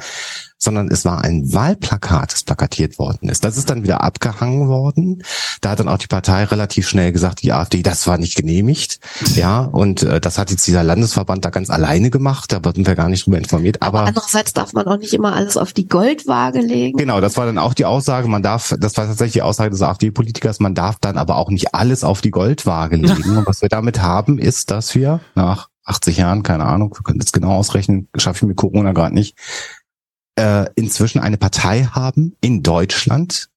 sondern 0.61 0.89
es 0.89 1.05
war 1.05 1.23
ein 1.23 1.51
Wahlplakat, 1.51 2.33
das 2.33 2.43
plakatiert 2.43 2.99
worden 2.99 3.29
ist. 3.29 3.43
Das 3.43 3.57
ist 3.57 3.69
dann 3.69 3.83
wieder 3.83 4.01
abgehangen 4.01 4.67
worden. 4.67 5.23
Da 5.59 5.71
hat 5.71 5.79
dann 5.79 5.87
auch 5.87 5.97
die 5.97 6.07
Partei 6.07 6.43
relativ 6.43 6.87
schnell 6.87 7.11
gesagt, 7.11 7.41
die 7.41 7.51
AfD, 7.51 7.81
das 7.81 8.05
war 8.05 8.19
nicht 8.19 8.35
genehmigt. 8.35 8.99
Ja, 9.33 9.61
und 9.61 10.03
äh, 10.03 10.21
das 10.21 10.37
hat 10.37 10.51
jetzt 10.51 10.67
dieser 10.67 10.83
Landesverband 10.83 11.43
da 11.43 11.49
ganz 11.49 11.71
alleine 11.71 12.11
gemacht. 12.11 12.51
Da 12.51 12.63
wurden 12.63 12.85
wir 12.85 12.93
gar 12.93 13.09
nicht 13.09 13.25
drüber 13.25 13.39
informiert. 13.39 13.81
Aber, 13.81 14.01
Aber 14.01 14.07
andererseits 14.09 14.53
darf 14.53 14.73
man 14.73 14.85
auch 14.85 14.97
nicht 14.97 15.13
immer 15.13 15.33
alles 15.33 15.57
auf 15.57 15.73
die 15.73 15.87
Goldwaage 15.87 16.59
legen. 16.59 16.97
Genau, 16.97 17.21
das 17.21 17.37
war 17.37 17.47
dann 17.47 17.57
auch 17.57 17.73
die 17.73 17.85
Aussage. 17.85 18.27
Man 18.27 18.43
darf, 18.43 18.75
das 18.79 18.95
war 18.97 19.07
tatsächlich 19.07 19.33
die 19.33 19.41
Aussage 19.41 19.71
des 19.71 19.81
AfD-Politikers, 19.81 20.59
man 20.59 20.75
darf 20.75 20.97
dann 21.01 21.17
aber 21.17 21.37
auch 21.37 21.49
nicht 21.49 21.73
alles 21.73 22.03
auf 22.03 22.21
die 22.21 22.31
Goldwaage 22.31 22.95
legen. 22.97 23.37
und 23.37 23.47
was 23.47 23.63
wir 23.63 23.69
damit 23.69 24.01
haben, 24.01 24.37
ist, 24.37 24.69
dass 24.69 24.93
wir 24.93 25.21
nach 25.33 25.69
80 25.85 26.17
Jahren, 26.17 26.43
keine 26.43 26.65
Ahnung, 26.65 26.93
wir 26.95 27.03
können 27.03 27.19
das 27.19 27.31
genau 27.31 27.53
ausrechnen, 27.53 28.07
schaffe 28.15 28.37
ich 28.37 28.47
mit 28.47 28.57
Corona 28.57 28.91
gerade 28.91 29.15
nicht, 29.15 29.35
äh, 30.41 30.65
inzwischen 30.75 31.19
eine 31.19 31.37
Partei 31.37 31.83
haben 31.83 32.35
in 32.41 32.63
Deutschland, 32.63 33.49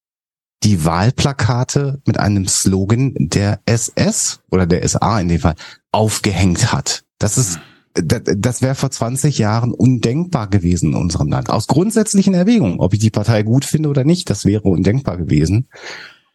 die 0.63 0.85
Wahlplakate 0.85 2.03
mit 2.07 2.19
einem 2.21 2.47
Slogan 2.47 3.15
der 3.17 3.61
SS 3.65 4.41
oder 4.51 4.67
der 4.67 4.87
SA 4.87 5.19
in 5.19 5.29
dem 5.29 5.41
Fall 5.41 5.55
aufgehängt 5.93 6.73
hat. 6.73 7.05
Das 7.19 7.39
ist 7.39 7.59
das, 7.95 8.23
das 8.25 8.61
wäre 8.61 8.75
vor 8.75 8.91
20 8.91 9.39
Jahren 9.39 9.73
undenkbar 9.73 10.49
gewesen 10.49 10.91
in 10.91 10.97
unserem 10.97 11.29
Land. 11.29 11.49
Aus 11.49 11.69
grundsätzlichen 11.69 12.35
Erwägungen, 12.35 12.81
ob 12.81 12.93
ich 12.93 12.99
die 12.99 13.11
Partei 13.11 13.45
gut 13.45 13.65
finde 13.65 13.89
oder 13.89 14.03
nicht, 14.03 14.29
das 14.31 14.45
wäre 14.45 14.63
undenkbar 14.63 15.17
gewesen. 15.17 15.69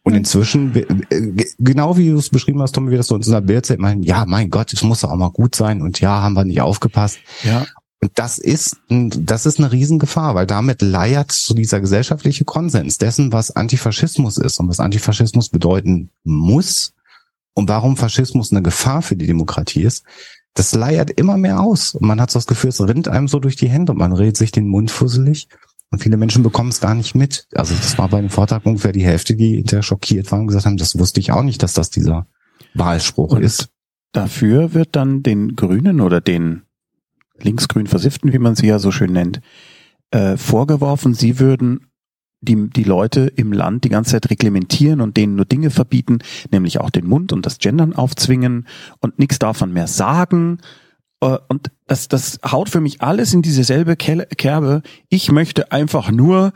Und 0.02 0.14
inzwischen, 0.14 0.74
äh, 0.74 1.44
genau 1.58 1.98
wie 1.98 2.08
du 2.08 2.16
es 2.16 2.30
beschrieben 2.30 2.62
hast, 2.62 2.74
Tommy, 2.74 2.90
wie 2.90 2.96
das 2.96 3.08
so 3.08 3.14
in 3.14 3.18
unserer 3.18 3.42
Bildzeit 3.42 3.78
meinen, 3.78 4.02
ja, 4.02 4.24
mein 4.26 4.48
Gott, 4.48 4.72
es 4.72 4.82
muss 4.82 5.04
auch 5.04 5.14
mal 5.14 5.30
gut 5.30 5.54
sein 5.54 5.82
und 5.82 6.00
ja, 6.00 6.22
haben 6.22 6.32
wir 6.32 6.44
nicht 6.44 6.62
aufgepasst. 6.62 7.18
Ja. 7.44 7.66
Und 8.02 8.12
das 8.14 8.38
ist, 8.38 8.78
das 8.88 9.44
ist 9.44 9.58
eine 9.58 9.72
Riesengefahr, 9.72 10.34
weil 10.34 10.46
damit 10.46 10.80
leiert 10.80 11.32
so 11.32 11.52
dieser 11.52 11.80
gesellschaftliche 11.80 12.46
Konsens 12.46 12.96
dessen, 12.96 13.32
was 13.32 13.54
Antifaschismus 13.54 14.38
ist 14.38 14.58
und 14.58 14.68
was 14.68 14.80
Antifaschismus 14.80 15.50
bedeuten 15.50 16.10
muss 16.24 16.94
und 17.54 17.68
warum 17.68 17.96
Faschismus 17.96 18.52
eine 18.52 18.62
Gefahr 18.62 19.02
für 19.02 19.16
die 19.16 19.26
Demokratie 19.26 19.82
ist. 19.82 20.04
Das 20.54 20.74
leiert 20.74 21.10
immer 21.10 21.36
mehr 21.36 21.60
aus. 21.60 21.94
Und 21.94 22.06
man 22.06 22.20
hat 22.20 22.30
so 22.30 22.38
das 22.38 22.46
Gefühl, 22.46 22.70
es 22.70 22.80
rinnt 22.80 23.06
einem 23.06 23.28
so 23.28 23.38
durch 23.38 23.56
die 23.56 23.68
Hände 23.68 23.92
und 23.92 23.98
man 23.98 24.12
redet 24.12 24.36
sich 24.36 24.50
den 24.50 24.66
Mund 24.66 24.90
fusselig. 24.90 25.48
Und 25.90 26.02
viele 26.02 26.16
Menschen 26.16 26.42
bekommen 26.42 26.70
es 26.70 26.80
gar 26.80 26.94
nicht 26.94 27.14
mit. 27.14 27.48
Also 27.54 27.74
das 27.74 27.98
war 27.98 28.08
bei 28.08 28.20
dem 28.20 28.30
Vortrag 28.30 28.64
ungefähr 28.64 28.92
die 28.92 29.04
Hälfte, 29.04 29.36
die 29.36 29.56
hinterher 29.56 29.82
schockiert 29.82 30.30
waren 30.32 30.42
und 30.42 30.46
gesagt 30.46 30.66
haben, 30.66 30.76
das 30.76 30.98
wusste 30.98 31.20
ich 31.20 31.32
auch 31.32 31.42
nicht, 31.42 31.62
dass 31.62 31.74
das 31.74 31.90
dieser 31.90 32.26
Wahlspruch 32.74 33.32
Und 33.32 33.42
ist. 33.42 33.68
Dafür 34.12 34.72
wird 34.72 34.96
dann 34.96 35.22
den 35.22 35.54
Grünen 35.54 36.00
oder 36.00 36.20
den 36.20 36.62
linksgrün 37.44 37.86
Versifften, 37.86 38.32
wie 38.32 38.38
man 38.38 38.54
sie 38.54 38.66
ja 38.66 38.78
so 38.78 38.90
schön 38.90 39.12
nennt, 39.12 39.40
äh, 40.10 40.36
vorgeworfen, 40.36 41.14
sie 41.14 41.38
würden 41.38 41.86
die, 42.42 42.70
die 42.70 42.84
Leute 42.84 43.26
im 43.36 43.52
Land 43.52 43.84
die 43.84 43.90
ganze 43.90 44.12
Zeit 44.12 44.30
reglementieren 44.30 45.00
und 45.00 45.16
denen 45.16 45.36
nur 45.36 45.44
Dinge 45.44 45.70
verbieten, 45.70 46.20
nämlich 46.50 46.80
auch 46.80 46.90
den 46.90 47.06
Mund 47.06 47.32
und 47.32 47.44
das 47.44 47.58
Gendern 47.58 47.94
aufzwingen 47.94 48.66
und 49.00 49.18
nichts 49.18 49.38
davon 49.38 49.72
mehr 49.72 49.86
sagen. 49.86 50.58
Äh, 51.20 51.36
Und 51.48 51.70
das, 51.86 52.08
das 52.08 52.38
haut 52.44 52.70
für 52.70 52.80
mich 52.80 53.02
alles 53.02 53.34
in 53.34 53.42
dieselbe 53.42 53.94
Kel- 53.96 54.26
Kerbe. 54.36 54.82
Ich 55.10 55.30
möchte 55.30 55.70
einfach 55.70 56.10
nur 56.10 56.52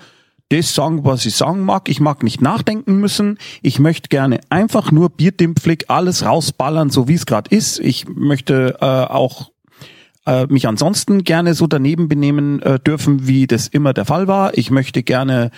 das 0.48 0.74
sagen, 0.74 1.04
was 1.04 1.26
ich 1.26 1.34
sagen 1.34 1.60
mag. 1.60 1.88
Ich 1.88 2.00
mag 2.00 2.22
nicht 2.22 2.40
nachdenken 2.40 2.98
müssen. 3.00 3.38
Ich 3.62 3.78
möchte 3.78 4.08
gerne 4.08 4.40
einfach 4.50 4.90
nur 4.92 5.10
bierdimpflig 5.10 5.90
alles 5.90 6.24
rausballern, 6.24 6.90
so 6.90 7.08
wie 7.08 7.14
es 7.14 7.26
gerade 7.26 7.54
ist. 7.54 7.78
Ich 7.80 8.06
möchte 8.08 8.76
äh, 8.80 8.84
auch 8.84 9.50
äh, 10.26 10.46
mich 10.46 10.66
ansonsten 10.66 11.24
gerne 11.24 11.54
so 11.54 11.66
daneben 11.66 12.08
benehmen 12.08 12.60
äh, 12.62 12.78
dürfen, 12.78 13.26
wie 13.26 13.46
das 13.46 13.68
immer 13.68 13.92
der 13.92 14.04
Fall 14.04 14.26
war. 14.28 14.56
Ich 14.56 14.70
möchte 14.70 15.02
gerne 15.02 15.50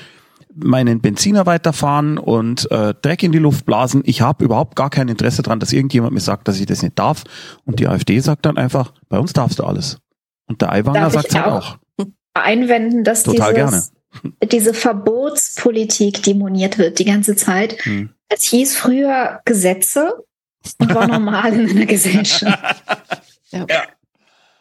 meinen 0.54 1.00
Benziner 1.00 1.46
weiterfahren 1.46 2.18
und 2.18 2.70
äh, 2.70 2.94
Dreck 3.02 3.22
in 3.22 3.32
die 3.32 3.38
Luft 3.38 3.66
blasen. 3.66 4.02
Ich 4.06 4.22
habe 4.22 4.44
überhaupt 4.44 4.74
gar 4.74 4.90
kein 4.90 5.08
Interesse 5.08 5.42
dran, 5.42 5.60
dass 5.60 5.72
irgendjemand 5.72 6.14
mir 6.14 6.20
sagt, 6.20 6.48
dass 6.48 6.58
ich 6.58 6.66
das 6.66 6.82
nicht 6.82 6.98
darf. 6.98 7.24
Und 7.64 7.78
die 7.78 7.88
AfD 7.88 8.18
sagt 8.20 8.46
dann 8.46 8.56
einfach, 8.56 8.92
bei 9.08 9.18
uns 9.18 9.32
darfst 9.32 9.58
du 9.58 9.64
alles. 9.64 9.98
Und 10.46 10.62
der 10.62 10.72
Aiwanger 10.72 11.10
sagt 11.10 11.34
halt 11.34 11.46
auch? 11.46 11.78
auch. 11.98 12.06
einwenden, 12.34 13.04
dass 13.04 13.24
Total 13.24 13.54
dieses, 13.54 13.92
diese 14.50 14.74
Verbotspolitik 14.74 16.22
demoniert 16.22 16.78
wird 16.78 16.98
die 16.98 17.04
ganze 17.04 17.36
Zeit. 17.36 17.84
Hm. 17.84 18.10
Es 18.28 18.44
hieß 18.44 18.76
früher 18.76 19.40
Gesetze 19.44 20.24
und 20.78 20.94
war 20.94 21.06
normal 21.06 21.52
in 21.52 21.70
einer 21.70 21.86
Gesellschaft. 21.86 22.82
Ja. 23.50 23.66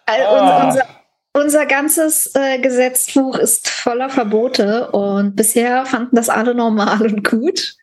Also 0.06 0.24
Ah. 0.24 0.68
unser, 0.68 0.86
unser, 1.34 1.66
ganzes 1.66 2.32
äh, 2.36 2.60
Gesetzbuch 2.60 3.38
ist 3.38 3.68
voller 3.70 4.10
Verbote 4.10 4.92
und 4.92 5.36
bisher 5.36 5.86
fanden 5.86 6.16
das 6.16 6.30
alle 6.30 6.54
normal 6.56 7.02
und 7.02 7.28
gut. 7.28 7.76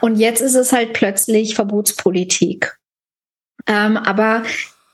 Und 0.00 0.16
jetzt 0.16 0.40
ist 0.40 0.56
es 0.56 0.72
halt 0.72 0.92
plötzlich 0.94 1.54
Verbotspolitik. 1.54 2.76
Ähm, 3.66 3.96
aber 3.96 4.42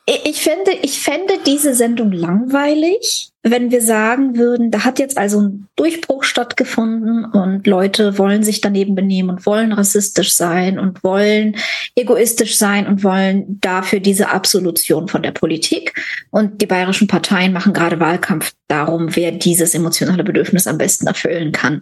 ich, 0.07 0.41
finde, 0.41 0.71
ich 0.83 1.01
fände 1.01 1.35
diese 1.45 1.75
Sendung 1.75 2.13
langweilig, 2.13 3.33
wenn 3.43 3.73
wir 3.73 3.81
sagen 3.81 4.37
würden, 4.37 4.71
da 4.71 4.85
hat 4.85 5.01
jetzt 5.01 5.19
also 5.19 5.41
ein 5.41 5.69
Durchbruch 5.75 6.23
stattgefunden 6.23 7.25
und 7.25 7.67
Leute 7.67 8.17
wollen 8.17 8.45
sich 8.45 8.61
daneben 8.61 8.95
benehmen 8.95 9.31
und 9.31 9.47
wollen 9.47 9.73
rassistisch 9.73 10.35
sein 10.35 10.79
und 10.79 11.03
wollen 11.03 11.57
egoistisch 11.97 12.57
sein 12.57 12.87
und 12.87 13.03
wollen 13.03 13.61
dafür 13.61 13.99
diese 13.99 14.31
Absolution 14.31 15.09
von 15.09 15.23
der 15.23 15.33
Politik. 15.33 15.95
Und 16.31 16.61
die 16.61 16.67
bayerischen 16.67 17.09
Parteien 17.09 17.53
machen 17.53 17.73
gerade 17.73 17.99
Wahlkampf 17.99 18.53
darum, 18.69 19.15
wer 19.17 19.33
dieses 19.33 19.75
emotionale 19.75 20.23
Bedürfnis 20.23 20.69
am 20.69 20.79
besten 20.79 21.09
erfüllen 21.09 21.51
kann. 21.51 21.81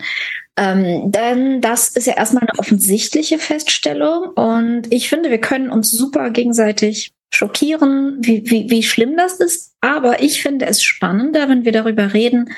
Ähm, 0.56 1.10
denn 1.10 1.60
das 1.60 1.90
ist 1.90 2.06
ja 2.06 2.16
erstmal 2.16 2.44
eine 2.44 2.58
offensichtliche 2.58 3.38
Feststellung. 3.38 4.28
Und 4.34 4.92
ich 4.92 5.08
finde, 5.08 5.30
wir 5.30 5.40
können 5.40 5.70
uns 5.70 5.90
super 5.90 6.30
gegenseitig 6.30 7.12
schockieren, 7.34 8.18
wie, 8.20 8.48
wie, 8.50 8.70
wie 8.70 8.82
schlimm 8.82 9.16
das 9.16 9.40
ist. 9.40 9.74
Aber 9.80 10.22
ich 10.22 10.42
finde 10.42 10.66
es 10.66 10.82
spannender, 10.82 11.48
wenn 11.48 11.64
wir 11.64 11.72
darüber 11.72 12.14
reden, 12.14 12.50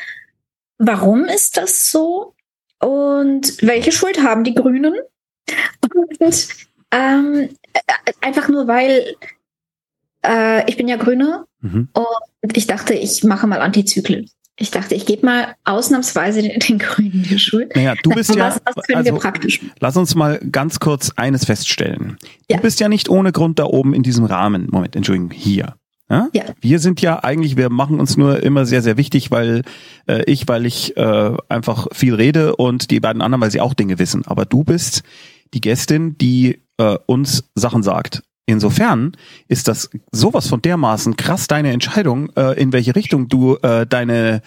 warum 0.78 1.24
ist 1.24 1.56
das 1.56 1.90
so? 1.90 2.34
Und 2.78 3.62
welche 3.62 3.92
Schuld 3.92 4.22
haben 4.22 4.44
die 4.44 4.54
Grünen? 4.54 4.94
Und 5.94 6.48
ähm, 6.90 7.48
äh, 7.72 8.12
einfach 8.20 8.48
nur, 8.48 8.68
weil 8.68 9.16
äh, 10.24 10.68
ich 10.68 10.76
bin 10.76 10.88
ja 10.88 10.96
Grüne 10.96 11.46
Mhm. 11.66 11.88
und 11.92 12.56
ich 12.56 12.66
dachte, 12.66 12.94
ich 12.94 13.24
mache 13.24 13.46
mal 13.46 13.60
Antizyklen. 13.60 14.30
Ich 14.58 14.70
dachte, 14.70 14.94
ich 14.94 15.04
gebe 15.04 15.26
mal 15.26 15.54
ausnahmsweise 15.64 16.40
den, 16.40 16.58
den 16.58 16.78
Grünen 16.78 17.22
die 17.28 17.38
Schuld. 17.38 17.76
Naja, 17.76 17.94
du 18.02 18.10
bist 18.10 18.34
ja, 18.34 18.56
also, 18.64 19.20
lass 19.80 19.96
uns 19.96 20.14
mal 20.14 20.38
ganz 20.50 20.80
kurz 20.80 21.10
eines 21.16 21.44
feststellen. 21.44 22.16
Ja. 22.48 22.56
Du 22.56 22.62
bist 22.62 22.80
ja 22.80 22.88
nicht 22.88 23.10
ohne 23.10 23.32
Grund 23.32 23.58
da 23.58 23.64
oben 23.64 23.92
in 23.92 24.02
diesem 24.02 24.24
Rahmen. 24.24 24.68
Moment, 24.70 24.96
Entschuldigung, 24.96 25.30
hier. 25.30 25.74
Ja? 26.08 26.28
Ja. 26.32 26.44
Wir 26.60 26.78
sind 26.78 27.02
ja 27.02 27.22
eigentlich, 27.22 27.56
wir 27.56 27.68
machen 27.68 28.00
uns 28.00 28.16
nur 28.16 28.42
immer 28.42 28.64
sehr, 28.64 28.80
sehr 28.80 28.96
wichtig, 28.96 29.30
weil 29.30 29.62
äh, 30.06 30.22
ich, 30.24 30.48
weil 30.48 30.64
ich 30.64 30.96
äh, 30.96 31.36
einfach 31.48 31.88
viel 31.92 32.14
rede 32.14 32.56
und 32.56 32.90
die 32.90 33.00
beiden 33.00 33.20
anderen, 33.20 33.42
weil 33.42 33.50
sie 33.50 33.60
auch 33.60 33.74
Dinge 33.74 33.98
wissen. 33.98 34.24
Aber 34.26 34.46
du 34.46 34.64
bist 34.64 35.02
die 35.52 35.60
Gästin, 35.60 36.16
die 36.16 36.60
äh, 36.78 36.96
uns 37.06 37.44
Sachen 37.54 37.82
sagt. 37.82 38.22
Insofern 38.46 39.12
ist 39.48 39.66
das 39.66 39.90
sowas 40.12 40.48
von 40.48 40.62
dermaßen 40.62 41.16
krass 41.16 41.48
deine 41.48 41.72
Entscheidung, 41.72 42.30
äh, 42.36 42.60
in 42.60 42.72
welche 42.72 42.94
Richtung 42.94 43.28
du 43.28 43.56
äh, 43.56 43.86
deine 43.86 44.40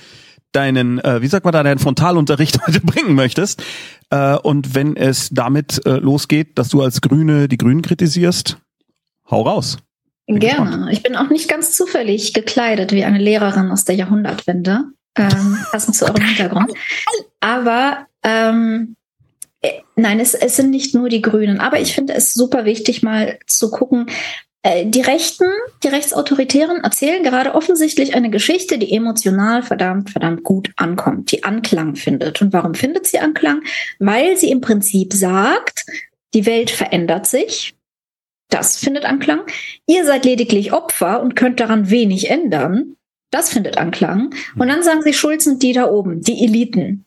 deinen, 0.51 0.99
äh, 0.99 1.21
wie 1.21 1.27
sagt 1.27 1.45
man 1.45 1.51
da, 1.51 1.61
deinen 1.61 1.79
Frontalunterricht 1.79 2.59
heute 2.67 2.81
bringen 2.81 3.13
möchtest. 3.13 3.63
Äh, 4.09 4.35
und 4.37 4.73
wenn 4.73 4.95
es 4.95 5.29
damit 5.29 5.85
äh, 5.85 5.97
losgeht, 5.97 6.57
dass 6.57 6.69
du 6.69 6.81
als 6.81 7.01
Grüne 7.01 7.47
die 7.47 7.57
Grünen 7.57 7.81
kritisierst, 7.81 8.57
hau 9.29 9.43
raus. 9.43 9.77
Bin 10.25 10.39
Gerne. 10.39 10.91
Ich 10.91 11.03
bin 11.03 11.15
auch 11.15 11.29
nicht 11.29 11.49
ganz 11.49 11.75
zufällig 11.75 12.33
gekleidet 12.33 12.91
wie 12.91 13.03
eine 13.03 13.17
Lehrerin 13.17 13.71
aus 13.71 13.85
der 13.85 13.95
Jahrhundertwende. 13.95 14.85
ähm, 15.17 15.57
passend 15.71 15.95
zu 15.95 16.05
eurem 16.05 16.21
Hintergrund. 16.25 16.71
Aber 17.39 18.05
ähm, 18.23 18.95
äh, 18.95 18.98
nein, 20.01 20.19
es, 20.19 20.33
es 20.33 20.55
sind 20.55 20.69
nicht 20.69 20.93
nur 20.93 21.09
die 21.09 21.21
Grünen. 21.21 21.59
Aber 21.59 21.79
ich 21.79 21.93
finde 21.93 22.13
es 22.13 22.33
super 22.33 22.65
wichtig, 22.65 23.03
mal 23.03 23.39
zu 23.47 23.71
gucken, 23.71 24.07
äh, 24.61 24.85
die 24.85 25.01
Rechten, 25.01 25.45
die 25.83 25.87
Rechtsautoritären 25.87 26.83
erzählen 26.83 27.23
gerade 27.23 27.55
offensichtlich 27.55 28.15
eine 28.15 28.29
Geschichte, 28.29 28.77
die 28.77 28.93
emotional 28.93 29.63
verdammt, 29.63 30.09
verdammt 30.09 30.43
gut 30.43 30.71
ankommt, 30.75 31.31
die 31.31 31.43
Anklang 31.43 31.95
findet. 31.95 32.41
Und 32.41 32.51
warum 32.51 32.73
findet 32.73 33.05
sie 33.05 33.19
Anklang? 33.19 33.61
Weil 33.99 34.35
sie 34.37 34.51
im 34.51 34.61
Prinzip 34.61 35.13
sagt, 35.13 35.85
die 36.33 36.45
Welt 36.45 36.71
verändert 36.71 37.25
sich. 37.25 37.75
Das 38.49 38.77
findet 38.77 39.05
Anklang. 39.05 39.41
Ihr 39.85 40.05
seid 40.05 40.25
lediglich 40.25 40.73
Opfer 40.73 41.21
und 41.21 41.35
könnt 41.35 41.59
daran 41.59 41.89
wenig 41.89 42.29
ändern. 42.29 42.95
Das 43.31 43.49
findet 43.51 43.77
Anklang. 43.77 44.33
Und 44.57 44.67
dann 44.67 44.83
sagen 44.83 45.03
sie, 45.03 45.13
schuld 45.13 45.41
sind 45.41 45.61
die 45.61 45.73
da 45.73 45.89
oben, 45.89 46.21
die 46.21 46.43
Eliten. 46.43 47.05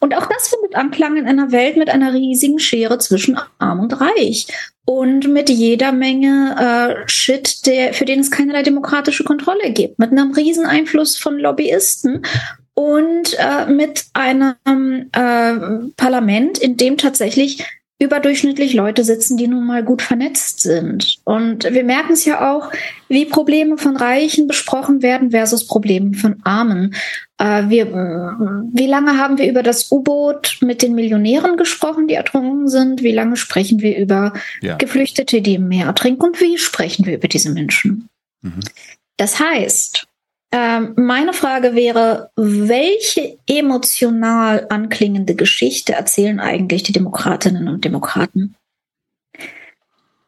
Und 0.00 0.14
auch 0.14 0.26
das 0.26 0.48
findet 0.48 0.74
Anklang 0.74 1.16
in 1.16 1.26
einer 1.26 1.52
Welt 1.52 1.76
mit 1.76 1.88
einer 1.88 2.12
riesigen 2.12 2.58
Schere 2.58 2.98
zwischen 2.98 3.38
Arm 3.58 3.80
und 3.80 4.00
Reich 4.00 4.46
und 4.84 5.28
mit 5.28 5.48
jeder 5.48 5.92
Menge 5.92 6.56
äh, 7.04 7.08
Shit, 7.08 7.66
der, 7.66 7.94
für 7.94 8.04
den 8.04 8.20
es 8.20 8.30
keinerlei 8.30 8.62
demokratische 8.62 9.24
Kontrolle 9.24 9.70
gibt, 9.72 9.98
mit 9.98 10.10
einem 10.10 10.32
riesen 10.32 10.66
Einfluss 10.66 11.16
von 11.16 11.38
Lobbyisten 11.38 12.22
und 12.74 13.36
äh, 13.38 13.66
mit 13.66 14.06
einem 14.12 14.54
äh, 15.12 15.90
Parlament, 15.96 16.58
in 16.58 16.76
dem 16.76 16.98
tatsächlich 16.98 17.64
überdurchschnittlich 18.02 18.74
Leute 18.74 19.04
sitzen, 19.04 19.36
die 19.36 19.48
nun 19.48 19.66
mal 19.66 19.82
gut 19.82 20.02
vernetzt 20.02 20.60
sind. 20.60 21.18
Und 21.24 21.64
wir 21.64 21.84
merken 21.84 22.12
es 22.12 22.24
ja 22.24 22.52
auch, 22.52 22.70
wie 23.08 23.24
Probleme 23.24 23.78
von 23.78 23.96
Reichen 23.96 24.46
besprochen 24.46 25.02
werden 25.02 25.30
versus 25.30 25.66
Probleme 25.66 26.14
von 26.14 26.40
Armen. 26.44 26.94
Äh, 27.38 27.68
wir, 27.68 27.86
wie 27.86 28.86
lange 28.86 29.18
haben 29.18 29.38
wir 29.38 29.48
über 29.48 29.62
das 29.62 29.90
U-Boot 29.90 30.58
mit 30.60 30.82
den 30.82 30.94
Millionären 30.94 31.56
gesprochen, 31.56 32.08
die 32.08 32.14
ertrunken 32.14 32.68
sind? 32.68 33.02
Wie 33.02 33.12
lange 33.12 33.36
sprechen 33.36 33.80
wir 33.80 33.96
über 33.96 34.32
ja. 34.60 34.76
Geflüchtete, 34.76 35.40
die 35.40 35.54
im 35.54 35.68
Meer 35.68 35.86
ertrinken? 35.86 36.22
Und 36.24 36.40
wie 36.40 36.58
sprechen 36.58 37.06
wir 37.06 37.14
über 37.14 37.28
diese 37.28 37.50
Menschen? 37.50 38.08
Mhm. 38.42 38.60
Das 39.16 39.38
heißt, 39.38 40.06
ähm, 40.52 40.92
meine 40.96 41.32
Frage 41.32 41.74
wäre, 41.74 42.30
welche 42.36 43.38
emotional 43.46 44.66
anklingende 44.68 45.34
Geschichte 45.34 45.94
erzählen 45.94 46.40
eigentlich 46.40 46.82
die 46.82 46.92
Demokratinnen 46.92 47.68
und 47.68 47.84
Demokraten? 47.84 48.54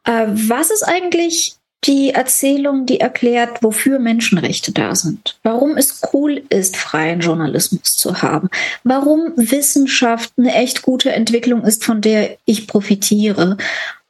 Äh, 0.03 0.25
was 0.27 0.71
ist 0.71 0.83
eigentlich 0.83 1.57
die 1.83 2.09
Erzählung, 2.09 2.85
die 2.87 2.99
erklärt, 2.99 3.61
wofür 3.61 3.99
Menschenrechte 3.99 4.71
da 4.71 4.95
sind? 4.95 5.37
Warum 5.43 5.77
es 5.77 6.01
cool 6.13 6.41
ist, 6.49 6.77
freien 6.77 7.19
Journalismus 7.19 7.95
zu 7.95 8.23
haben? 8.23 8.49
Warum 8.83 9.33
Wissenschaft 9.35 10.33
eine 10.37 10.53
echt 10.55 10.81
gute 10.81 11.11
Entwicklung 11.11 11.63
ist, 11.63 11.85
von 11.85 12.01
der 12.01 12.37
ich 12.45 12.67
profitiere? 12.67 13.57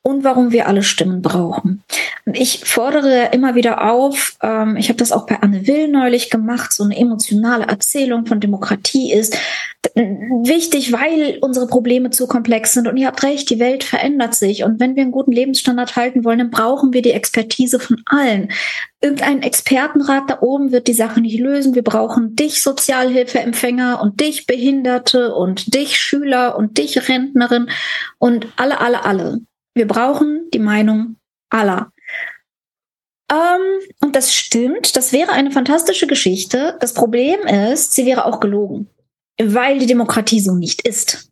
Und 0.06 0.24
warum 0.24 0.52
wir 0.52 0.68
alle 0.68 0.84
Stimmen 0.84 1.24
brauchen. 1.24 1.82
Und 2.26 2.38
ich 2.38 2.60
fordere 2.64 3.30
immer 3.34 3.56
wieder 3.56 3.90
auf, 3.92 4.36
ähm, 4.42 4.78
ich 4.78 4.90
habe 4.90 4.98
das 4.98 5.12
auch 5.12 5.26
bei 5.26 5.42
Anne 5.42 5.66
Will 5.66 5.88
neulich 5.88 6.30
gemacht, 6.30 6.74
so 6.74 6.84
eine 6.84 6.96
emotionale 6.96 7.66
Erzählung 7.66 8.28
von 8.28 8.40
Demokratie 8.40 9.12
ist 9.12 9.36
wichtig, 9.96 10.92
weil 10.92 11.40
unsere 11.42 11.68
Probleme 11.68 12.12
zu 12.12 12.28
komplex 12.28 12.74
sind. 12.74 12.88
Und 12.88 12.98
ihr 12.98 13.08
habt 13.08 13.24
recht, 13.24 13.50
die 13.50 13.60
Welt 13.60 13.84
verändert 13.84 14.36
sich. 14.36 14.64
Und 14.64 14.80
wenn 14.80 14.96
wir 14.96 15.04
einen 15.04 15.12
guten 15.12 15.32
Lebensstandard 15.32 15.96
halten 15.96 16.24
wollen, 16.24 16.40
dann 16.40 16.52
brauchen 16.52 16.94
wir 16.94 17.02
die 17.02 17.12
Expertise 17.12 17.80
von 17.80 18.02
allen. 18.06 18.52
Irgendein 19.02 19.42
Expertenrat 19.42 20.30
da 20.30 20.42
oben 20.42 20.72
wird 20.72 20.88
die 20.88 20.94
Sache 20.94 21.22
nicht 21.22 21.40
lösen. 21.40 21.74
Wir 21.74 21.84
brauchen 21.84 22.36
dich 22.36 22.62
Sozialhilfeempfänger 22.62 24.02
und 24.02 24.20
dich 24.20 24.46
Behinderte 24.46 25.34
und 25.34 25.74
dich 25.74 25.98
Schüler 25.98 26.58
und 26.58 26.78
dich 26.78 27.10
Rentnerin 27.10 27.70
und 28.20 28.48
alle, 28.56 28.80
alle, 28.82 29.04
alle. 29.04 29.42
Wir 29.76 29.88
brauchen 29.88 30.50
die 30.54 30.60
Meinung 30.60 31.18
aller. 31.50 31.92
Ähm, 33.30 33.90
und 34.02 34.16
das 34.16 34.34
stimmt, 34.34 34.96
das 34.96 35.12
wäre 35.12 35.32
eine 35.32 35.52
fantastische 35.52 36.08
Geschichte. 36.08 36.78
Das 36.80 36.94
Problem 36.94 37.42
ist, 37.42 37.94
sie 37.94 38.06
wäre 38.06 38.26
auch 38.26 38.40
gelogen, 38.40 38.90
weil 39.40 39.80
die 39.80 39.86
Demokratie 39.86 40.40
so 40.40 40.56
nicht 40.56 40.88
ist. 40.88 41.30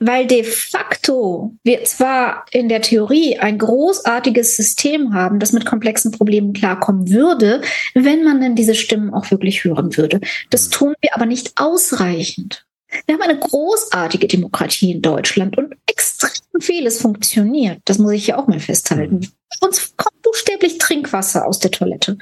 Weil 0.00 0.26
de 0.26 0.42
facto 0.42 1.54
wir 1.62 1.84
zwar 1.84 2.44
in 2.50 2.68
der 2.68 2.82
Theorie 2.82 3.38
ein 3.38 3.58
großartiges 3.58 4.56
System 4.56 5.14
haben, 5.14 5.38
das 5.38 5.52
mit 5.52 5.64
komplexen 5.64 6.10
Problemen 6.10 6.52
klarkommen 6.52 7.10
würde, 7.10 7.62
wenn 7.94 8.24
man 8.24 8.40
denn 8.40 8.56
diese 8.56 8.74
Stimmen 8.74 9.14
auch 9.14 9.30
wirklich 9.30 9.62
hören 9.62 9.96
würde. 9.96 10.20
Das 10.50 10.68
tun 10.68 10.94
wir 11.00 11.14
aber 11.14 11.26
nicht 11.26 11.52
ausreichend. 11.60 12.67
Wir 13.06 13.14
haben 13.14 13.22
eine 13.22 13.38
großartige 13.38 14.26
Demokratie 14.26 14.92
in 14.92 15.02
Deutschland 15.02 15.58
und 15.58 15.74
extrem 15.86 16.60
vieles 16.60 17.00
funktioniert. 17.00 17.80
Das 17.84 17.98
muss 17.98 18.12
ich 18.12 18.28
ja 18.28 18.38
auch 18.38 18.46
mal 18.46 18.60
festhalten. 18.60 19.16
Mhm. 19.16 19.32
Uns 19.60 19.94
kommt 19.96 20.22
buchstäblich 20.22 20.78
Trinkwasser 20.78 21.46
aus 21.46 21.58
der 21.58 21.70
Toilette. 21.70 22.18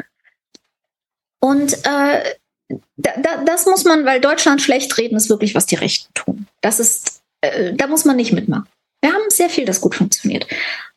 Und 1.40 1.72
äh, 1.84 2.34
da, 2.96 3.10
da, 3.22 3.44
das 3.44 3.66
muss 3.66 3.84
man, 3.84 4.04
weil 4.04 4.20
Deutschland 4.20 4.60
schlecht 4.60 4.96
reden 4.98 5.16
ist 5.16 5.28
wirklich, 5.28 5.54
was 5.54 5.66
die 5.66 5.76
Rechten 5.76 6.12
tun. 6.14 6.46
Das 6.60 6.80
ist, 6.80 7.22
äh, 7.40 7.74
da 7.74 7.86
muss 7.86 8.04
man 8.04 8.16
nicht 8.16 8.32
mitmachen. 8.32 8.66
Wir 9.00 9.12
haben 9.12 9.28
sehr 9.28 9.50
viel, 9.50 9.64
das 9.64 9.80
gut 9.80 9.94
funktioniert. 9.94 10.46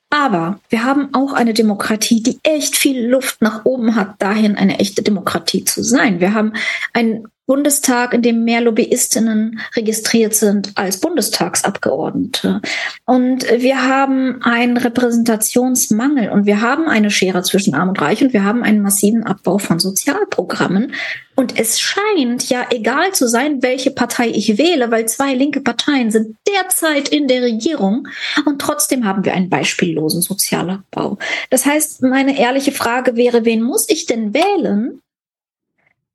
Aber 0.09 0.59
wir 0.69 0.83
haben 0.83 1.13
auch 1.13 1.33
eine 1.33 1.53
Demokratie, 1.53 2.23
die 2.23 2.39
echt 2.41 2.75
viel 2.75 3.05
Luft 3.05 3.41
nach 3.41 3.65
oben 3.65 3.95
hat, 3.95 4.19
dahin 4.19 4.57
eine 4.57 4.79
echte 4.79 5.03
Demokratie 5.03 5.65
zu 5.65 5.83
sein. 5.83 6.19
Wir 6.19 6.33
haben 6.33 6.53
ein 6.93 7.27
Bundestag, 7.49 8.13
in 8.13 8.21
dem 8.21 8.43
mehr 8.43 8.61
Lobbyistinnen 8.61 9.59
registriert 9.75 10.35
sind 10.35 10.71
als 10.75 10.99
Bundestagsabgeordnete. 10.99 12.61
Und 13.05 13.43
wir 13.43 13.87
haben 13.87 14.43
einen 14.43 14.77
Repräsentationsmangel 14.77 16.29
und 16.29 16.45
wir 16.45 16.61
haben 16.61 16.87
eine 16.87 17.09
Schere 17.09 17.41
zwischen 17.41 17.73
Arm 17.73 17.89
und 17.89 17.99
Reich 17.99 18.21
und 18.21 18.33
wir 18.33 18.43
haben 18.43 18.61
einen 18.61 18.83
massiven 18.83 19.23
Abbau 19.23 19.57
von 19.57 19.79
Sozialprogrammen. 19.79 20.93
Und 21.35 21.59
es 21.59 21.79
scheint 21.79 22.47
ja 22.49 22.67
egal 22.69 23.13
zu 23.13 23.27
sein, 23.27 23.63
welche 23.63 23.89
Partei 23.89 24.27
ich 24.27 24.59
wähle, 24.59 24.91
weil 24.91 25.07
zwei 25.07 25.33
linke 25.33 25.61
Parteien 25.61 26.11
sind 26.11 26.35
derzeit 26.47 27.09
in 27.09 27.27
der 27.27 27.41
Regierung 27.41 28.07
und 28.45 28.61
trotzdem 28.61 29.05
haben 29.05 29.25
wir 29.25 29.33
einen 29.33 29.49
beispiellosen 29.49 30.21
Sozialabbau. 30.21 31.17
Das 31.49 31.65
heißt, 31.65 32.03
meine 32.03 32.37
ehrliche 32.37 32.73
Frage 32.73 33.15
wäre, 33.15 33.43
wen 33.43 33.63
muss 33.63 33.89
ich 33.89 34.05
denn 34.05 34.35
wählen, 34.35 35.01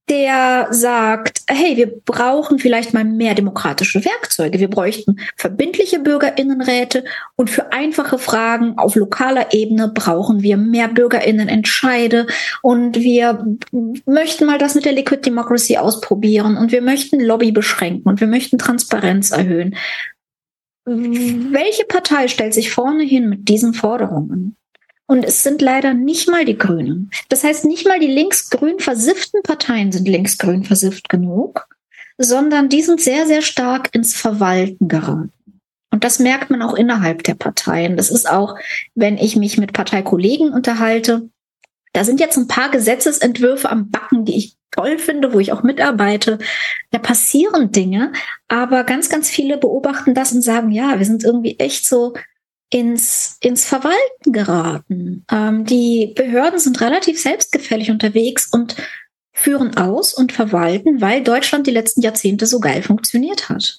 der 0.08 0.68
sagt, 0.70 1.42
hey, 1.48 1.76
wir 1.78 1.86
brauchen 2.04 2.58
vielleicht 2.58 2.92
mal 2.92 3.04
mehr 3.04 3.34
demokratische 3.34 4.04
Werkzeuge. 4.04 4.60
Wir 4.60 4.68
bräuchten 4.68 5.16
verbindliche 5.36 5.98
Bürgerinnenräte 5.98 7.04
und 7.36 7.48
für 7.48 7.72
einfache 7.72 8.18
Fragen 8.18 8.76
auf 8.76 8.96
lokaler 8.96 9.54
Ebene 9.54 9.88
brauchen 9.88 10.42
wir 10.42 10.58
mehr 10.58 10.88
Bürgerinnenentscheide 10.88 12.26
und 12.60 12.96
wir 12.96 13.46
möchten 14.04 14.44
mal 14.44 14.58
das 14.58 14.74
mit 14.74 14.84
der 14.84 14.92
Liquid 14.92 15.22
Democracy 15.24 15.78
ausprobieren 15.78 16.58
und 16.58 16.70
wir 16.70 16.82
möchten 16.82 17.20
Lobby 17.20 17.50
beschränken 17.50 18.06
und 18.08 18.20
wir 18.20 18.28
möchten 18.28 18.58
Transparenz 18.58 19.30
erhöhen. 19.30 19.74
Welche 20.84 21.84
Partei 21.86 22.28
stellt 22.28 22.52
sich 22.52 22.70
vorne 22.70 23.04
hin 23.04 23.30
mit 23.30 23.48
diesen 23.48 23.72
Forderungen? 23.72 24.56
Und 25.06 25.24
es 25.24 25.42
sind 25.42 25.60
leider 25.60 25.92
nicht 25.92 26.28
mal 26.28 26.44
die 26.44 26.56
Grünen. 26.56 27.10
Das 27.28 27.44
heißt, 27.44 27.64
nicht 27.66 27.86
mal 27.86 28.00
die 28.00 28.06
linksgrün 28.06 28.78
versifften 28.78 29.42
Parteien 29.42 29.92
sind 29.92 30.08
linksgrün 30.08 30.64
versifft 30.64 31.08
genug, 31.08 31.68
sondern 32.16 32.68
die 32.68 32.82
sind 32.82 33.00
sehr, 33.00 33.26
sehr 33.26 33.42
stark 33.42 33.94
ins 33.94 34.14
Verwalten 34.14 34.88
geraten. 34.88 35.32
Und 35.90 36.02
das 36.02 36.18
merkt 36.18 36.50
man 36.50 36.62
auch 36.62 36.74
innerhalb 36.74 37.22
der 37.22 37.34
Parteien. 37.34 37.96
Das 37.96 38.10
ist 38.10 38.28
auch, 38.28 38.56
wenn 38.94 39.16
ich 39.16 39.36
mich 39.36 39.58
mit 39.58 39.72
Parteikollegen 39.72 40.52
unterhalte. 40.52 41.28
Da 41.92 42.02
sind 42.02 42.18
jetzt 42.18 42.36
ein 42.36 42.48
paar 42.48 42.70
Gesetzesentwürfe 42.70 43.70
am 43.70 43.90
Backen, 43.90 44.24
die 44.24 44.36
ich 44.36 44.56
toll 44.72 44.98
finde, 44.98 45.32
wo 45.32 45.38
ich 45.38 45.52
auch 45.52 45.62
mitarbeite. 45.62 46.38
Da 46.90 46.98
passieren 46.98 47.70
Dinge, 47.70 48.12
aber 48.48 48.82
ganz, 48.82 49.08
ganz 49.08 49.30
viele 49.30 49.56
beobachten 49.56 50.14
das 50.14 50.32
und 50.32 50.42
sagen, 50.42 50.72
ja, 50.72 50.98
wir 50.98 51.06
sind 51.06 51.22
irgendwie 51.22 51.60
echt 51.60 51.86
so 51.86 52.14
ins, 52.74 53.36
ins 53.40 53.64
Verwalten 53.64 54.32
geraten. 54.32 55.24
Ähm, 55.30 55.64
die 55.64 56.12
Behörden 56.16 56.58
sind 56.58 56.80
relativ 56.80 57.22
selbstgefällig 57.22 57.92
unterwegs 57.92 58.48
und 58.52 58.74
führen 59.32 59.76
aus 59.76 60.12
und 60.12 60.32
verwalten, 60.32 61.00
weil 61.00 61.22
Deutschland 61.22 61.68
die 61.68 61.70
letzten 61.70 62.02
Jahrzehnte 62.02 62.46
so 62.46 62.58
geil 62.58 62.82
funktioniert 62.82 63.48
hat. 63.48 63.78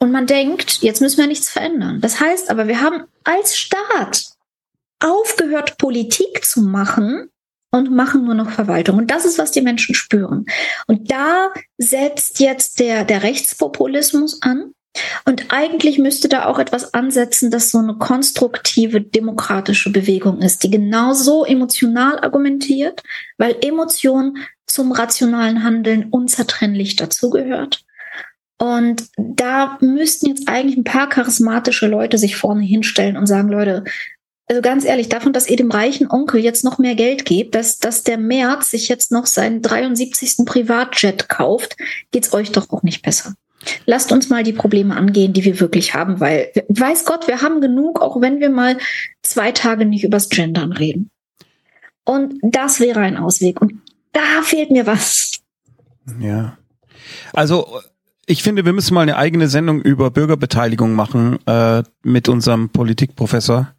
Und 0.00 0.10
man 0.10 0.26
denkt, 0.26 0.82
jetzt 0.82 1.00
müssen 1.00 1.18
wir 1.18 1.28
nichts 1.28 1.48
verändern. 1.48 2.00
Das 2.00 2.18
heißt 2.18 2.50
aber, 2.50 2.66
wir 2.66 2.80
haben 2.80 3.04
als 3.22 3.56
Staat 3.56 4.24
aufgehört, 4.98 5.78
Politik 5.78 6.44
zu 6.44 6.62
machen 6.62 7.30
und 7.70 7.92
machen 7.92 8.24
nur 8.24 8.34
noch 8.34 8.50
Verwaltung. 8.50 8.98
Und 8.98 9.12
das 9.12 9.24
ist, 9.24 9.38
was 9.38 9.52
die 9.52 9.62
Menschen 9.62 9.94
spüren. 9.94 10.46
Und 10.88 11.12
da 11.12 11.52
setzt 11.78 12.40
jetzt 12.40 12.80
der, 12.80 13.04
der 13.04 13.22
Rechtspopulismus 13.22 14.42
an. 14.42 14.72
Und 15.24 15.46
eigentlich 15.50 15.98
müsste 15.98 16.28
da 16.28 16.46
auch 16.46 16.58
etwas 16.58 16.94
ansetzen, 16.94 17.50
das 17.50 17.70
so 17.70 17.78
eine 17.78 17.94
konstruktive 17.94 19.00
demokratische 19.00 19.90
Bewegung 19.90 20.40
ist, 20.40 20.62
die 20.62 20.70
genauso 20.70 21.44
emotional 21.44 22.18
argumentiert, 22.20 23.02
weil 23.38 23.56
Emotion 23.60 24.38
zum 24.66 24.92
rationalen 24.92 25.62
Handeln 25.62 26.08
unzertrennlich 26.10 26.96
dazugehört. 26.96 27.84
Und 28.58 29.08
da 29.18 29.76
müssten 29.80 30.28
jetzt 30.28 30.48
eigentlich 30.48 30.76
ein 30.76 30.84
paar 30.84 31.08
charismatische 31.08 31.86
Leute 31.86 32.16
sich 32.16 32.36
vorne 32.36 32.62
hinstellen 32.62 33.16
und 33.16 33.26
sagen, 33.26 33.50
Leute, 33.50 33.84
also 34.48 34.62
ganz 34.62 34.84
ehrlich, 34.84 35.08
davon, 35.08 35.32
dass 35.32 35.50
ihr 35.50 35.56
dem 35.56 35.70
reichen 35.70 36.08
Onkel 36.10 36.40
jetzt 36.40 36.64
noch 36.64 36.78
mehr 36.78 36.94
Geld 36.94 37.24
gebt, 37.24 37.54
dass, 37.54 37.78
dass 37.78 38.04
der 38.04 38.16
März 38.16 38.70
sich 38.70 38.88
jetzt 38.88 39.10
noch 39.10 39.26
seinen 39.26 39.60
73. 39.60 40.46
Privatjet 40.46 41.28
kauft, 41.28 41.76
geht's 42.12 42.32
euch 42.32 42.52
doch 42.52 42.70
auch 42.70 42.82
nicht 42.82 43.02
besser. 43.02 43.34
Lasst 43.86 44.12
uns 44.12 44.28
mal 44.28 44.42
die 44.42 44.52
Probleme 44.52 44.96
angehen, 44.96 45.32
die 45.32 45.44
wir 45.44 45.60
wirklich 45.60 45.94
haben, 45.94 46.20
weil 46.20 46.50
weiß 46.68 47.04
Gott, 47.04 47.26
wir 47.26 47.42
haben 47.42 47.60
genug, 47.60 48.00
auch 48.00 48.20
wenn 48.20 48.40
wir 48.40 48.50
mal 48.50 48.78
zwei 49.22 49.52
Tage 49.52 49.84
nicht 49.84 50.04
übers 50.04 50.28
Gendern 50.28 50.72
reden. 50.72 51.10
Und 52.04 52.34
das 52.42 52.80
wäre 52.80 53.00
ein 53.00 53.16
Ausweg. 53.16 53.60
Und 53.60 53.80
da 54.12 54.42
fehlt 54.42 54.70
mir 54.70 54.86
was. 54.86 55.40
Ja. 56.20 56.56
Also 57.32 57.80
ich 58.26 58.42
finde, 58.42 58.64
wir 58.64 58.72
müssen 58.72 58.94
mal 58.94 59.02
eine 59.02 59.16
eigene 59.16 59.48
Sendung 59.48 59.80
über 59.80 60.10
Bürgerbeteiligung 60.10 60.94
machen 60.94 61.38
äh, 61.46 61.82
mit 62.02 62.28
unserem 62.28 62.70
Politikprofessor 62.70 63.72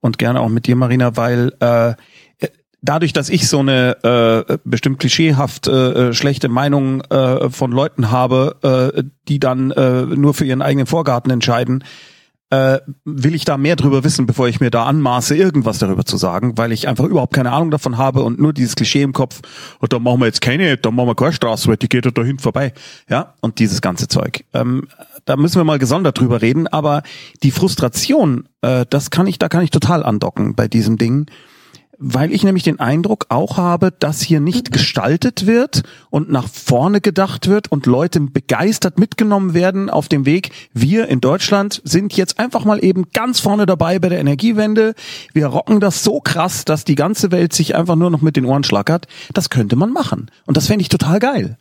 und 0.00 0.18
gerne 0.18 0.40
auch 0.40 0.48
mit 0.48 0.66
dir, 0.66 0.76
Marina, 0.76 1.16
weil 1.16 1.52
äh, 1.60 1.94
dadurch, 2.84 3.12
dass 3.12 3.28
ich 3.28 3.48
so 3.48 3.60
eine 3.60 4.44
äh, 4.48 4.58
bestimmt 4.64 4.98
klischeehaft 4.98 5.66
äh, 5.66 6.12
schlechte 6.12 6.48
Meinung 6.48 7.00
äh, 7.02 7.50
von 7.50 7.72
Leuten 7.72 8.10
habe, 8.10 8.92
äh, 8.96 9.02
die 9.28 9.40
dann 9.40 9.70
äh, 9.70 10.02
nur 10.02 10.34
für 10.34 10.44
ihren 10.44 10.62
eigenen 10.62 10.86
Vorgarten 10.86 11.30
entscheiden, 11.30 11.84
äh, 12.50 12.80
will 13.04 13.34
ich 13.34 13.44
da 13.44 13.56
mehr 13.56 13.74
drüber 13.74 14.04
wissen, 14.04 14.26
bevor 14.26 14.48
ich 14.48 14.60
mir 14.60 14.70
da 14.70 14.84
anmaße, 14.84 15.34
irgendwas 15.34 15.78
darüber 15.78 16.04
zu 16.04 16.16
sagen, 16.16 16.56
weil 16.56 16.72
ich 16.72 16.86
einfach 16.86 17.04
überhaupt 17.04 17.34
keine 17.34 17.52
Ahnung 17.52 17.70
davon 17.70 17.96
habe 17.98 18.22
und 18.22 18.38
nur 18.38 18.52
dieses 18.52 18.76
Klischee 18.76 19.02
im 19.02 19.12
Kopf, 19.12 19.40
und 19.80 19.92
da 19.92 19.98
machen 19.98 20.20
wir 20.20 20.26
jetzt 20.26 20.40
keine, 20.40 20.76
da 20.76 20.90
machen 20.90 21.08
wir 21.08 21.14
keine 21.14 21.32
Straße, 21.32 21.68
weil 21.68 21.78
die 21.78 21.88
geht 21.88 22.04
ja 22.04 22.10
dahin 22.10 22.38
vorbei. 22.38 22.72
Ja, 23.08 23.34
und 23.40 23.58
dieses 23.58 23.80
ganze 23.80 24.08
Zeug. 24.08 24.44
Ähm, 24.52 24.88
da 25.24 25.36
müssen 25.36 25.56
wir 25.56 25.64
mal 25.64 25.78
gesondert 25.78 26.20
drüber 26.20 26.42
reden, 26.42 26.68
aber 26.68 27.02
die 27.42 27.50
Frustration, 27.50 28.48
äh, 28.60 28.84
das 28.88 29.10
kann 29.10 29.26
ich, 29.26 29.38
da 29.38 29.48
kann 29.48 29.64
ich 29.64 29.70
total 29.70 30.04
andocken 30.04 30.54
bei 30.54 30.68
diesem 30.68 30.98
Ding 30.98 31.26
weil 32.06 32.32
ich 32.32 32.44
nämlich 32.44 32.64
den 32.64 32.80
Eindruck 32.80 33.26
auch 33.30 33.56
habe, 33.56 33.90
dass 33.90 34.20
hier 34.20 34.38
nicht 34.38 34.72
gestaltet 34.72 35.46
wird 35.46 35.84
und 36.10 36.30
nach 36.30 36.46
vorne 36.48 37.00
gedacht 37.00 37.48
wird 37.48 37.72
und 37.72 37.86
Leute 37.86 38.20
begeistert 38.20 38.98
mitgenommen 38.98 39.54
werden 39.54 39.88
auf 39.88 40.08
dem 40.08 40.26
Weg. 40.26 40.50
Wir 40.74 41.08
in 41.08 41.22
Deutschland 41.22 41.80
sind 41.82 42.14
jetzt 42.14 42.38
einfach 42.38 42.66
mal 42.66 42.84
eben 42.84 43.10
ganz 43.14 43.40
vorne 43.40 43.64
dabei 43.64 43.98
bei 43.98 44.10
der 44.10 44.18
Energiewende. 44.18 44.94
Wir 45.32 45.46
rocken 45.46 45.80
das 45.80 46.04
so 46.04 46.20
krass, 46.20 46.66
dass 46.66 46.84
die 46.84 46.94
ganze 46.94 47.32
Welt 47.32 47.54
sich 47.54 47.74
einfach 47.74 47.96
nur 47.96 48.10
noch 48.10 48.20
mit 48.20 48.36
den 48.36 48.44
Ohren 48.44 48.64
schlackert. 48.64 49.06
Das 49.32 49.48
könnte 49.48 49.74
man 49.74 49.90
machen. 49.90 50.30
Und 50.44 50.58
das 50.58 50.66
fände 50.66 50.82
ich 50.82 50.90
total 50.90 51.18
geil. 51.20 51.56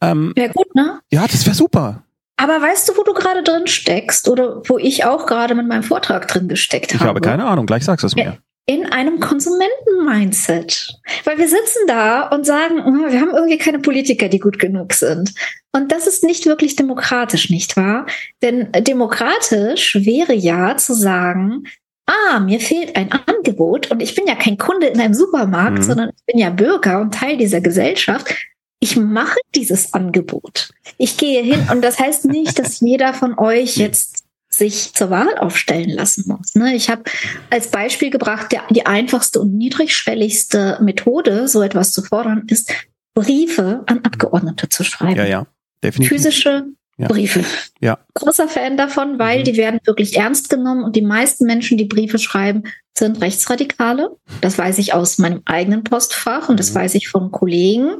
Ähm, 0.00 0.32
Wäre 0.36 0.52
gut, 0.52 0.72
ne? 0.76 1.00
Ja, 1.10 1.26
das 1.26 1.44
wäre 1.46 1.56
super. 1.56 2.04
Aber 2.36 2.62
weißt 2.62 2.88
du, 2.88 2.96
wo 2.96 3.02
du 3.02 3.12
gerade 3.12 3.42
drin 3.42 3.66
steckst 3.66 4.28
oder 4.28 4.62
wo 4.68 4.78
ich 4.78 5.04
auch 5.04 5.26
gerade 5.26 5.56
mit 5.56 5.66
meinem 5.66 5.82
Vortrag 5.82 6.28
drin 6.28 6.46
gesteckt 6.46 6.94
habe? 6.94 7.02
Ich 7.02 7.08
habe 7.08 7.20
keine 7.20 7.44
Ahnung, 7.46 7.66
gleich 7.66 7.84
sagst 7.84 8.04
du 8.04 8.06
es 8.06 8.14
mir 8.14 8.38
in 8.68 8.84
einem 8.84 9.18
Konsumenten-Mindset. 9.18 10.94
Weil 11.24 11.38
wir 11.38 11.48
sitzen 11.48 11.86
da 11.86 12.28
und 12.28 12.44
sagen, 12.44 12.80
oh, 12.80 13.10
wir 13.10 13.18
haben 13.18 13.34
irgendwie 13.34 13.56
keine 13.56 13.78
Politiker, 13.78 14.28
die 14.28 14.38
gut 14.38 14.58
genug 14.58 14.92
sind. 14.92 15.32
Und 15.72 15.90
das 15.90 16.06
ist 16.06 16.22
nicht 16.22 16.44
wirklich 16.44 16.76
demokratisch, 16.76 17.48
nicht 17.48 17.78
wahr? 17.78 18.04
Denn 18.42 18.70
demokratisch 18.72 19.94
wäre 19.94 20.34
ja 20.34 20.76
zu 20.76 20.92
sagen, 20.92 21.64
ah, 22.04 22.40
mir 22.40 22.60
fehlt 22.60 22.94
ein 22.94 23.10
Angebot 23.10 23.90
und 23.90 24.02
ich 24.02 24.14
bin 24.14 24.26
ja 24.26 24.34
kein 24.34 24.58
Kunde 24.58 24.88
in 24.88 25.00
einem 25.00 25.14
Supermarkt, 25.14 25.78
mhm. 25.78 25.82
sondern 25.82 26.10
ich 26.10 26.24
bin 26.26 26.38
ja 26.38 26.50
Bürger 26.50 27.00
und 27.00 27.14
Teil 27.14 27.38
dieser 27.38 27.62
Gesellschaft. 27.62 28.34
Ich 28.80 28.96
mache 28.96 29.38
dieses 29.54 29.94
Angebot. 29.94 30.72
Ich 30.98 31.16
gehe 31.16 31.42
hin 31.42 31.68
und 31.72 31.82
das 31.82 31.98
heißt 31.98 32.26
nicht, 32.26 32.58
dass 32.58 32.80
jeder 32.80 33.14
von 33.14 33.38
euch 33.38 33.78
jetzt 33.78 34.27
sich 34.48 34.94
zur 34.94 35.10
Wahl 35.10 35.36
aufstellen 35.38 35.90
lassen 35.90 36.24
muss. 36.26 36.54
Ne? 36.54 36.74
Ich 36.74 36.88
habe 36.88 37.02
als 37.50 37.70
Beispiel 37.70 38.10
gebracht, 38.10 38.52
der, 38.52 38.62
die 38.70 38.86
einfachste 38.86 39.40
und 39.40 39.56
niedrigschwelligste 39.56 40.78
Methode, 40.82 41.48
so 41.48 41.62
etwas 41.62 41.92
zu 41.92 42.02
fordern, 42.02 42.44
ist, 42.48 42.72
Briefe 43.14 43.82
an 43.86 44.04
Abgeordnete 44.04 44.68
zu 44.68 44.84
schreiben. 44.84 45.16
Ja, 45.16 45.26
ja, 45.26 45.46
definitiv. 45.82 46.16
Physische 46.16 46.66
ja. 46.98 47.08
Briefe. 47.08 47.44
Ja. 47.80 47.98
Großer 48.14 48.48
Fan 48.48 48.76
davon, 48.76 49.18
weil 49.18 49.40
mhm. 49.40 49.44
die 49.44 49.56
werden 49.56 49.80
wirklich 49.84 50.16
ernst 50.16 50.50
genommen 50.50 50.84
und 50.84 50.96
die 50.96 51.02
meisten 51.02 51.44
Menschen, 51.44 51.78
die 51.78 51.84
Briefe 51.84 52.18
schreiben, 52.18 52.64
sind 52.96 53.20
Rechtsradikale. 53.20 54.16
Das 54.40 54.58
weiß 54.58 54.78
ich 54.78 54.94
aus 54.94 55.18
meinem 55.18 55.42
eigenen 55.44 55.84
Postfach 55.84 56.48
und 56.48 56.58
das 56.58 56.72
mhm. 56.72 56.76
weiß 56.76 56.94
ich 56.96 57.08
von 57.08 57.30
Kollegen. 57.30 57.96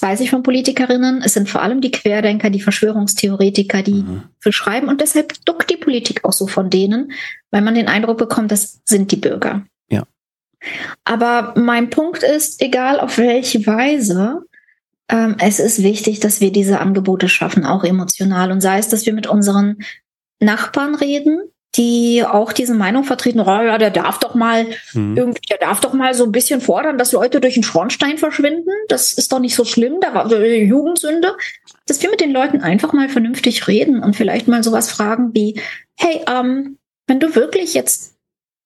Das 0.00 0.08
weiß 0.08 0.20
ich 0.20 0.30
von 0.30 0.42
Politikerinnen. 0.42 1.20
Es 1.22 1.34
sind 1.34 1.50
vor 1.50 1.60
allem 1.60 1.82
die 1.82 1.90
Querdenker, 1.90 2.48
die 2.48 2.62
Verschwörungstheoretiker, 2.62 3.82
die 3.82 4.02
mhm. 4.02 4.22
schreiben. 4.48 4.88
Und 4.88 5.02
deshalb 5.02 5.44
duckt 5.44 5.68
die 5.68 5.76
Politik 5.76 6.24
auch 6.24 6.32
so 6.32 6.46
von 6.46 6.70
denen, 6.70 7.12
weil 7.50 7.60
man 7.60 7.74
den 7.74 7.86
Eindruck 7.86 8.16
bekommt, 8.16 8.50
das 8.50 8.80
sind 8.86 9.12
die 9.12 9.16
Bürger. 9.16 9.66
Ja. 9.90 10.04
Aber 11.04 11.52
mein 11.60 11.90
Punkt 11.90 12.22
ist, 12.22 12.62
egal 12.62 12.98
auf 12.98 13.18
welche 13.18 13.66
Weise, 13.66 14.42
ähm, 15.10 15.36
es 15.38 15.60
ist 15.60 15.82
wichtig, 15.82 16.18
dass 16.20 16.40
wir 16.40 16.50
diese 16.50 16.80
Angebote 16.80 17.28
schaffen, 17.28 17.66
auch 17.66 17.84
emotional. 17.84 18.52
Und 18.52 18.62
sei 18.62 18.78
es, 18.78 18.88
dass 18.88 19.04
wir 19.04 19.12
mit 19.12 19.26
unseren 19.26 19.84
Nachbarn 20.38 20.94
reden, 20.94 21.42
die 21.76 22.24
auch 22.24 22.52
diese 22.52 22.74
Meinung 22.74 23.04
vertreten, 23.04 23.40
oh 23.40 23.44
ja, 23.44 23.78
der 23.78 23.90
darf 23.90 24.18
doch 24.18 24.34
mal 24.34 24.66
mhm. 24.92 25.16
irgendwie, 25.16 25.46
der 25.48 25.58
darf 25.58 25.80
doch 25.80 25.92
mal 25.92 26.14
so 26.14 26.24
ein 26.24 26.32
bisschen 26.32 26.60
fordern, 26.60 26.98
dass 26.98 27.12
Leute 27.12 27.40
durch 27.40 27.54
den 27.54 27.62
Schornstein 27.62 28.18
verschwinden. 28.18 28.70
Das 28.88 29.12
ist 29.12 29.30
doch 29.32 29.38
nicht 29.38 29.54
so 29.54 29.64
schlimm, 29.64 29.98
da 30.00 30.12
war 30.12 30.24
eine 30.24 30.56
Jugendsünde. 30.56 31.36
Dass 31.86 32.02
wir 32.02 32.10
mit 32.10 32.20
den 32.20 32.32
Leuten 32.32 32.60
einfach 32.60 32.92
mal 32.92 33.08
vernünftig 33.08 33.68
reden 33.68 34.02
und 34.02 34.16
vielleicht 34.16 34.48
mal 34.48 34.62
sowas 34.62 34.90
fragen 34.90 35.30
wie, 35.32 35.60
hey, 35.96 36.20
ähm, 36.28 36.78
wenn 37.06 37.20
du 37.20 37.34
wirklich 37.34 37.74
jetzt 37.74 38.16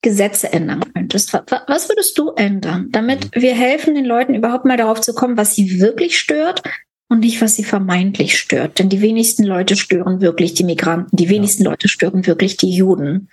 Gesetze 0.02 0.52
ändern 0.52 0.84
könntest, 0.94 1.32
was 1.32 1.88
würdest 1.88 2.18
du 2.18 2.30
ändern, 2.32 2.88
damit 2.90 3.34
mhm. 3.36 3.42
wir 3.42 3.54
helfen, 3.54 3.94
den 3.94 4.04
Leuten 4.04 4.34
überhaupt 4.34 4.64
mal 4.64 4.76
darauf 4.76 5.00
zu 5.00 5.14
kommen, 5.14 5.36
was 5.36 5.54
sie 5.54 5.80
wirklich 5.80 6.18
stört 6.18 6.62
und 7.08 7.20
nicht, 7.20 7.40
was 7.40 7.56
sie 7.56 7.64
vermeintlich 7.64 8.38
stört. 8.38 8.78
Denn 8.78 8.88
die 8.88 9.00
wenigsten 9.00 9.44
Leute 9.44 9.76
stören 9.76 10.20
wirklich 10.20 10.54
die 10.54 10.64
Migranten, 10.64 11.16
die 11.16 11.28
wenigsten 11.28 11.64
ja. 11.64 11.70
Leute 11.70 11.88
stören 11.88 12.26
wirklich 12.26 12.56
die 12.56 12.70
Juden. 12.70 13.28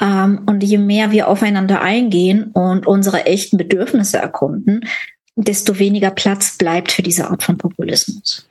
Ähm, 0.00 0.42
und 0.46 0.62
je 0.62 0.78
mehr 0.78 1.10
wir 1.10 1.28
aufeinander 1.28 1.80
eingehen 1.80 2.50
und 2.52 2.86
unsere 2.86 3.26
echten 3.26 3.56
Bedürfnisse 3.56 4.18
erkunden, 4.18 4.86
desto 5.36 5.78
weniger 5.78 6.10
Platz 6.10 6.56
bleibt 6.56 6.92
für 6.92 7.02
diese 7.02 7.30
Art 7.30 7.42
von 7.42 7.58
Populismus. 7.58 8.48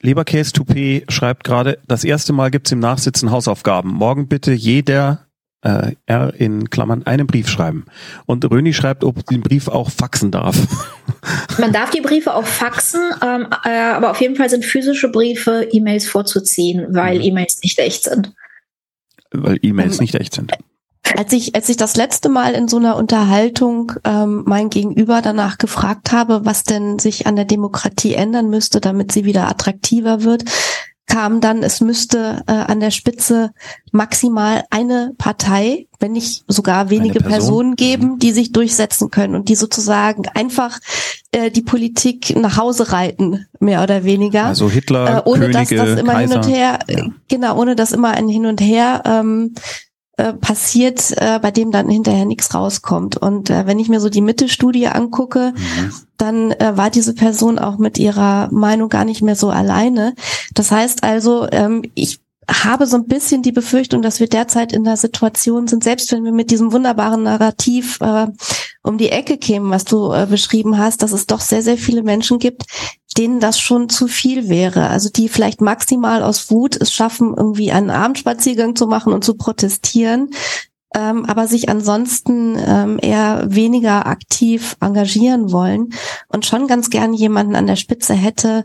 Lieber 0.00 0.24
Case 0.24 0.52
2P 0.52 1.10
schreibt 1.10 1.44
gerade, 1.44 1.78
das 1.88 2.04
erste 2.04 2.32
Mal 2.32 2.50
gibt's 2.50 2.70
im 2.70 2.78
Nachsitzen 2.78 3.30
Hausaufgaben. 3.30 3.90
Morgen 3.90 4.28
bitte 4.28 4.52
jeder 4.52 5.26
äh, 5.62 5.92
R 6.06 6.34
in 6.38 6.70
Klammern 6.70 7.04
einen 7.04 7.26
Brief 7.26 7.48
schreiben. 7.48 7.86
Und 8.26 8.48
Röni 8.48 8.72
schreibt, 8.72 9.02
ob 9.02 9.26
den 9.26 9.42
Brief 9.42 9.66
auch 9.68 9.90
faxen 9.90 10.30
darf. 10.30 10.56
Man 11.58 11.72
darf 11.72 11.90
die 11.90 12.00
Briefe 12.00 12.34
auch 12.34 12.46
faxen, 12.46 13.00
ähm, 13.22 13.48
äh, 13.64 13.70
aber 13.70 14.10
auf 14.10 14.20
jeden 14.20 14.36
Fall 14.36 14.48
sind 14.48 14.64
physische 14.64 15.10
Briefe 15.10 15.68
E-Mails 15.70 16.06
vorzuziehen, 16.06 16.86
weil 16.90 17.18
mhm. 17.18 17.24
E-Mails 17.24 17.60
nicht 17.62 17.78
echt 17.78 18.04
sind. 18.04 18.32
Weil 19.30 19.58
E-Mails 19.62 19.98
um, 19.98 20.02
nicht 20.02 20.14
echt 20.14 20.34
sind. 20.34 20.52
Als 21.16 21.32
ich, 21.32 21.54
als 21.54 21.68
ich 21.68 21.76
das 21.76 21.96
letzte 21.96 22.28
Mal 22.28 22.54
in 22.54 22.68
so 22.68 22.76
einer 22.76 22.96
Unterhaltung 22.96 23.92
ähm, 24.04 24.44
mein 24.46 24.70
Gegenüber 24.70 25.22
danach 25.22 25.58
gefragt 25.58 26.12
habe, 26.12 26.44
was 26.44 26.64
denn 26.64 26.98
sich 26.98 27.26
an 27.26 27.36
der 27.36 27.44
Demokratie 27.44 28.14
ändern 28.14 28.50
müsste, 28.50 28.80
damit 28.80 29.12
sie 29.12 29.24
wieder 29.24 29.48
attraktiver 29.48 30.22
wird, 30.22 30.44
kam 31.08 31.40
dann, 31.40 31.62
es 31.62 31.80
müsste 31.80 32.42
äh, 32.46 32.52
an 32.52 32.80
der 32.80 32.90
Spitze 32.90 33.52
maximal 33.90 34.64
eine 34.70 35.14
Partei, 35.18 35.86
wenn 35.98 36.12
nicht 36.12 36.44
sogar 36.46 36.90
wenige 36.90 37.20
Person. 37.20 37.32
Personen 37.32 37.76
geben, 37.76 38.12
mhm. 38.12 38.18
die 38.18 38.32
sich 38.32 38.52
durchsetzen 38.52 39.10
können 39.10 39.34
und 39.34 39.48
die 39.48 39.54
sozusagen 39.54 40.28
einfach 40.34 40.78
äh, 41.32 41.50
die 41.50 41.62
Politik 41.62 42.36
nach 42.36 42.56
Hause 42.56 42.92
reiten, 42.92 43.46
mehr 43.58 43.82
oder 43.82 44.04
weniger. 44.04 44.44
Also 44.44 44.70
Hitler, 44.70 45.18
äh, 45.18 45.28
ohne 45.28 45.50
Könige, 45.50 45.76
dass 45.76 45.88
das 45.88 46.00
immer 46.00 46.12
Kaiser. 46.12 46.34
hin 46.34 46.38
und 46.38 46.48
her, 46.54 46.78
ja. 46.88 47.04
genau, 47.28 47.58
ohne 47.58 47.74
dass 47.74 47.92
immer 47.92 48.10
ein 48.10 48.28
Hin 48.28 48.46
und 48.46 48.60
Her 48.60 49.02
ähm, 49.04 49.54
äh, 50.18 50.32
passiert, 50.32 51.12
äh, 51.16 51.38
bei 51.38 51.50
dem 51.50 51.70
dann 51.70 51.88
hinterher 51.88 52.26
nichts 52.26 52.52
rauskommt. 52.52 53.16
Und 53.16 53.50
äh, 53.50 53.66
wenn 53.66 53.78
ich 53.78 53.88
mir 53.88 54.00
so 54.00 54.08
die 54.08 54.20
Mitte-Studie 54.20 54.88
angucke, 54.88 55.52
mhm. 55.54 55.92
dann 56.16 56.50
äh, 56.52 56.76
war 56.76 56.90
diese 56.90 57.14
Person 57.14 57.58
auch 57.58 57.78
mit 57.78 57.98
ihrer 57.98 58.48
Meinung 58.50 58.88
gar 58.88 59.04
nicht 59.04 59.22
mehr 59.22 59.36
so 59.36 59.50
alleine. 59.50 60.14
Das 60.54 60.70
heißt 60.70 61.04
also, 61.04 61.46
ähm, 61.52 61.82
ich 61.94 62.20
habe 62.48 62.86
so 62.86 62.96
ein 62.96 63.06
bisschen 63.06 63.42
die 63.42 63.52
Befürchtung, 63.52 64.00
dass 64.00 64.20
wir 64.20 64.28
derzeit 64.28 64.72
in 64.72 64.84
der 64.84 64.96
Situation 64.96 65.68
sind, 65.68 65.84
selbst 65.84 66.10
wenn 66.12 66.24
wir 66.24 66.32
mit 66.32 66.50
diesem 66.50 66.72
wunderbaren 66.72 67.22
Narrativ 67.22 68.00
äh, 68.00 68.26
um 68.82 68.96
die 68.96 69.10
Ecke 69.10 69.36
kämen, 69.36 69.70
was 69.70 69.84
du 69.84 70.12
äh, 70.12 70.26
beschrieben 70.26 70.78
hast, 70.78 71.02
dass 71.02 71.12
es 71.12 71.26
doch 71.26 71.40
sehr, 71.40 71.62
sehr 71.62 71.76
viele 71.76 72.02
Menschen 72.02 72.38
gibt, 72.38 72.64
denen 73.18 73.38
das 73.38 73.60
schon 73.60 73.90
zu 73.90 74.08
viel 74.08 74.48
wäre. 74.48 74.88
Also 74.88 75.10
die 75.10 75.28
vielleicht 75.28 75.60
maximal 75.60 76.22
aus 76.22 76.50
Wut 76.50 76.76
es 76.80 76.92
schaffen, 76.92 77.34
irgendwie 77.36 77.70
einen 77.70 77.90
Abendspaziergang 77.90 78.76
zu 78.76 78.86
machen 78.86 79.12
und 79.12 79.24
zu 79.24 79.34
protestieren, 79.34 80.30
ähm, 80.94 81.26
aber 81.26 81.46
sich 81.46 81.68
ansonsten 81.68 82.56
ähm, 82.58 82.98
eher 83.02 83.44
weniger 83.48 84.06
aktiv 84.06 84.76
engagieren 84.80 85.52
wollen 85.52 85.90
und 86.28 86.46
schon 86.46 86.66
ganz 86.66 86.88
gern 86.88 87.12
jemanden 87.12 87.56
an 87.56 87.66
der 87.66 87.76
Spitze 87.76 88.14
hätte, 88.14 88.64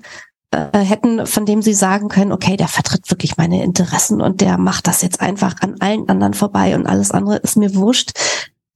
äh, 0.53 0.79
hätten, 0.79 1.25
von 1.25 1.45
dem 1.45 1.61
sie 1.61 1.73
sagen 1.73 2.07
können, 2.07 2.31
okay, 2.31 2.57
der 2.57 2.67
vertritt 2.67 3.09
wirklich 3.09 3.37
meine 3.37 3.63
Interessen 3.63 4.21
und 4.21 4.41
der 4.41 4.57
macht 4.57 4.87
das 4.87 5.01
jetzt 5.01 5.21
einfach 5.21 5.55
an 5.61 5.75
allen 5.79 6.07
anderen 6.09 6.33
vorbei 6.33 6.75
und 6.75 6.85
alles 6.85 7.11
andere 7.11 7.37
ist 7.37 7.57
mir 7.57 7.75
wurscht. 7.75 8.11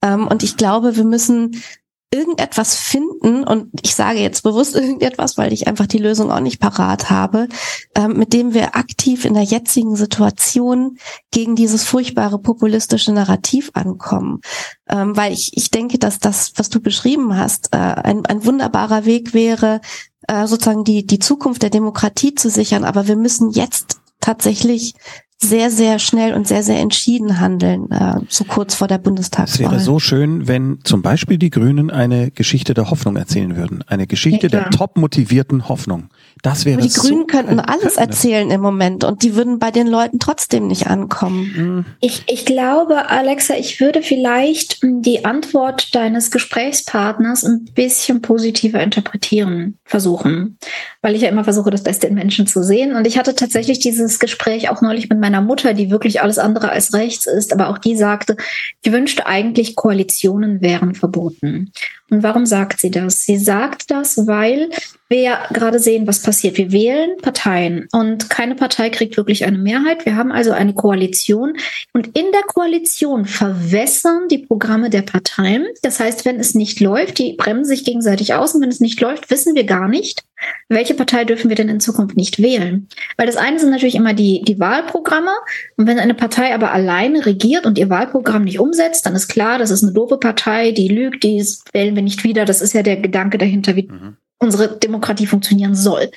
Ähm, 0.02 0.26
und 0.26 0.42
ich 0.42 0.56
glaube, 0.56 0.96
wir 0.96 1.04
müssen 1.04 1.62
irgendetwas 2.10 2.74
finden, 2.74 3.44
und 3.44 3.68
ich 3.82 3.94
sage 3.94 4.18
jetzt 4.20 4.42
bewusst 4.42 4.74
irgendetwas, 4.74 5.36
weil 5.36 5.52
ich 5.52 5.66
einfach 5.66 5.86
die 5.86 5.98
Lösung 5.98 6.30
auch 6.30 6.40
nicht 6.40 6.60
parat 6.60 7.10
habe, 7.10 7.48
ähm, 7.94 8.16
mit 8.16 8.32
dem 8.32 8.54
wir 8.54 8.76
aktiv 8.76 9.24
in 9.24 9.34
der 9.34 9.42
jetzigen 9.42 9.94
Situation 9.94 10.98
gegen 11.30 11.54
dieses 11.54 11.84
furchtbare 11.84 12.38
populistische 12.38 13.12
Narrativ 13.12 13.70
ankommen. 13.74 14.40
Ähm, 14.88 15.16
weil 15.16 15.32
ich, 15.32 15.56
ich 15.56 15.70
denke, 15.70 15.98
dass 15.98 16.18
das, 16.18 16.52
was 16.56 16.70
du 16.70 16.80
beschrieben 16.80 17.36
hast, 17.36 17.74
äh, 17.74 17.76
ein, 17.78 18.24
ein 18.24 18.44
wunderbarer 18.44 19.04
Weg 19.04 19.34
wäre, 19.34 19.80
äh, 20.28 20.46
sozusagen 20.46 20.84
die, 20.84 21.04
die 21.04 21.18
Zukunft 21.18 21.62
der 21.62 21.70
Demokratie 21.70 22.34
zu 22.34 22.48
sichern. 22.50 22.84
Aber 22.84 23.08
wir 23.08 23.16
müssen 23.16 23.50
jetzt 23.50 24.00
tatsächlich 24.20 24.94
sehr, 25.40 25.70
sehr 25.70 26.00
schnell 26.00 26.34
und 26.34 26.48
sehr, 26.48 26.64
sehr 26.64 26.80
entschieden 26.80 27.38
handeln, 27.38 27.90
äh, 27.92 28.16
so 28.28 28.42
kurz 28.42 28.74
vor 28.74 28.88
der 28.88 28.98
Bundestagswahl. 28.98 29.66
Es 29.66 29.72
wäre 29.72 29.80
so 29.80 30.00
schön, 30.00 30.48
wenn 30.48 30.80
zum 30.82 31.00
Beispiel 31.00 31.38
die 31.38 31.50
Grünen 31.50 31.90
eine 31.90 32.32
Geschichte 32.32 32.74
der 32.74 32.90
Hoffnung 32.90 33.16
erzählen 33.16 33.56
würden. 33.56 33.84
Eine 33.86 34.08
Geschichte 34.08 34.48
ja, 34.48 34.50
der 34.50 34.70
top 34.70 34.96
motivierten 34.96 35.68
Hoffnung. 35.68 36.08
Das 36.42 36.64
wäre 36.64 36.78
Aber 36.78 36.86
die 36.86 36.92
Grünen 36.92 37.20
so 37.20 37.26
könnten 37.26 37.60
alles 37.60 37.96
erzählen 37.96 38.50
im 38.50 38.60
Moment 38.60 39.04
und 39.04 39.22
die 39.22 39.36
würden 39.36 39.58
bei 39.60 39.70
den 39.70 39.86
Leuten 39.86 40.18
trotzdem 40.18 40.66
nicht 40.66 40.88
ankommen. 40.88 41.52
Mhm. 41.56 41.84
Ich, 42.00 42.24
ich 42.26 42.44
glaube, 42.44 43.08
Alexa, 43.08 43.54
ich 43.54 43.80
würde 43.80 44.02
vielleicht 44.02 44.80
die 44.82 45.24
Antwort 45.24 45.94
deines 45.94 46.30
Gesprächspartners 46.32 47.44
ein 47.44 47.66
bisschen 47.74 48.22
positiver 48.22 48.80
interpretieren 48.80 49.78
versuchen, 49.84 50.58
weil 51.00 51.14
ich 51.14 51.22
ja 51.22 51.28
immer 51.28 51.44
versuche, 51.44 51.70
das 51.70 51.82
Beste 51.82 52.08
in 52.08 52.14
Menschen 52.14 52.46
zu 52.46 52.62
sehen. 52.62 52.94
Und 52.94 53.06
ich 53.06 53.18
hatte 53.18 53.34
tatsächlich 53.34 53.78
dieses 53.78 54.18
Gespräch 54.18 54.68
auch 54.68 54.80
neulich 54.80 55.08
mit 55.08 55.18
meiner 55.28 55.42
Mutter, 55.42 55.74
die 55.74 55.90
wirklich 55.90 56.22
alles 56.22 56.38
andere 56.38 56.70
als 56.70 56.94
rechts 56.94 57.26
ist, 57.26 57.52
aber 57.52 57.68
auch 57.68 57.76
die 57.76 57.96
sagte, 57.96 58.36
ich 58.82 58.90
wünschte 58.90 59.26
eigentlich, 59.26 59.76
Koalitionen 59.76 60.62
wären 60.62 60.94
verboten. 60.94 61.70
Und 62.10 62.22
warum 62.22 62.46
sagt 62.46 62.80
sie 62.80 62.90
das? 62.90 63.24
Sie 63.24 63.36
sagt 63.36 63.90
das, 63.90 64.26
weil 64.26 64.70
wir 65.10 65.20
ja 65.20 65.46
gerade 65.52 65.78
sehen, 65.78 66.06
was 66.06 66.22
passiert. 66.22 66.56
Wir 66.56 66.72
wählen 66.72 67.18
Parteien 67.20 67.88
und 67.92 68.30
keine 68.30 68.54
Partei 68.54 68.88
kriegt 68.88 69.18
wirklich 69.18 69.44
eine 69.44 69.58
Mehrheit. 69.58 70.06
Wir 70.06 70.16
haben 70.16 70.32
also 70.32 70.52
eine 70.52 70.72
Koalition 70.72 71.58
und 71.92 72.06
in 72.18 72.32
der 72.32 72.42
Koalition 72.46 73.26
verwässern 73.26 74.28
die 74.30 74.38
Programme 74.38 74.88
der 74.88 75.02
Parteien. 75.02 75.66
Das 75.82 76.00
heißt, 76.00 76.24
wenn 76.24 76.40
es 76.40 76.54
nicht 76.54 76.80
läuft, 76.80 77.18
die 77.18 77.34
bremsen 77.34 77.66
sich 77.66 77.84
gegenseitig 77.84 78.32
aus 78.32 78.54
und 78.54 78.62
wenn 78.62 78.70
es 78.70 78.80
nicht 78.80 79.00
läuft, 79.02 79.30
wissen 79.30 79.54
wir 79.54 79.64
gar 79.64 79.88
nicht, 79.88 80.24
welche 80.68 80.94
Partei 80.94 81.24
dürfen 81.24 81.48
wir 81.48 81.56
denn 81.56 81.68
in 81.68 81.80
Zukunft 81.80 82.16
nicht 82.16 82.40
wählen. 82.40 82.88
Weil 83.16 83.26
das 83.26 83.36
eine 83.36 83.58
sind 83.58 83.70
natürlich 83.70 83.94
immer 83.94 84.14
die, 84.14 84.42
die 84.42 84.58
Wahlprogramme 84.58 85.32
und 85.76 85.86
wenn 85.86 85.98
eine 85.98 86.14
Partei 86.14 86.54
aber 86.54 86.72
alleine 86.72 87.26
regiert 87.26 87.66
und 87.66 87.78
ihr 87.78 87.90
Wahlprogramm 87.90 88.44
nicht 88.44 88.60
umsetzt, 88.60 89.06
dann 89.06 89.14
ist 89.14 89.28
klar, 89.28 89.58
das 89.58 89.70
ist 89.70 89.82
eine 89.82 89.92
doofe 89.92 90.18
Partei, 90.18 90.72
die 90.72 90.88
lügt, 90.88 91.24
die 91.24 91.44
wählen 91.72 91.94
wir 91.94 92.02
nicht 92.02 92.24
wieder. 92.24 92.44
Das 92.44 92.60
ist 92.60 92.74
ja 92.74 92.82
der 92.82 92.96
Gedanke 92.96 93.38
dahinter, 93.38 93.76
wie 93.76 93.88
mhm 93.88 94.16
unsere 94.38 94.78
Demokratie 94.78 95.26
funktionieren 95.26 95.74
soll. 95.74 96.10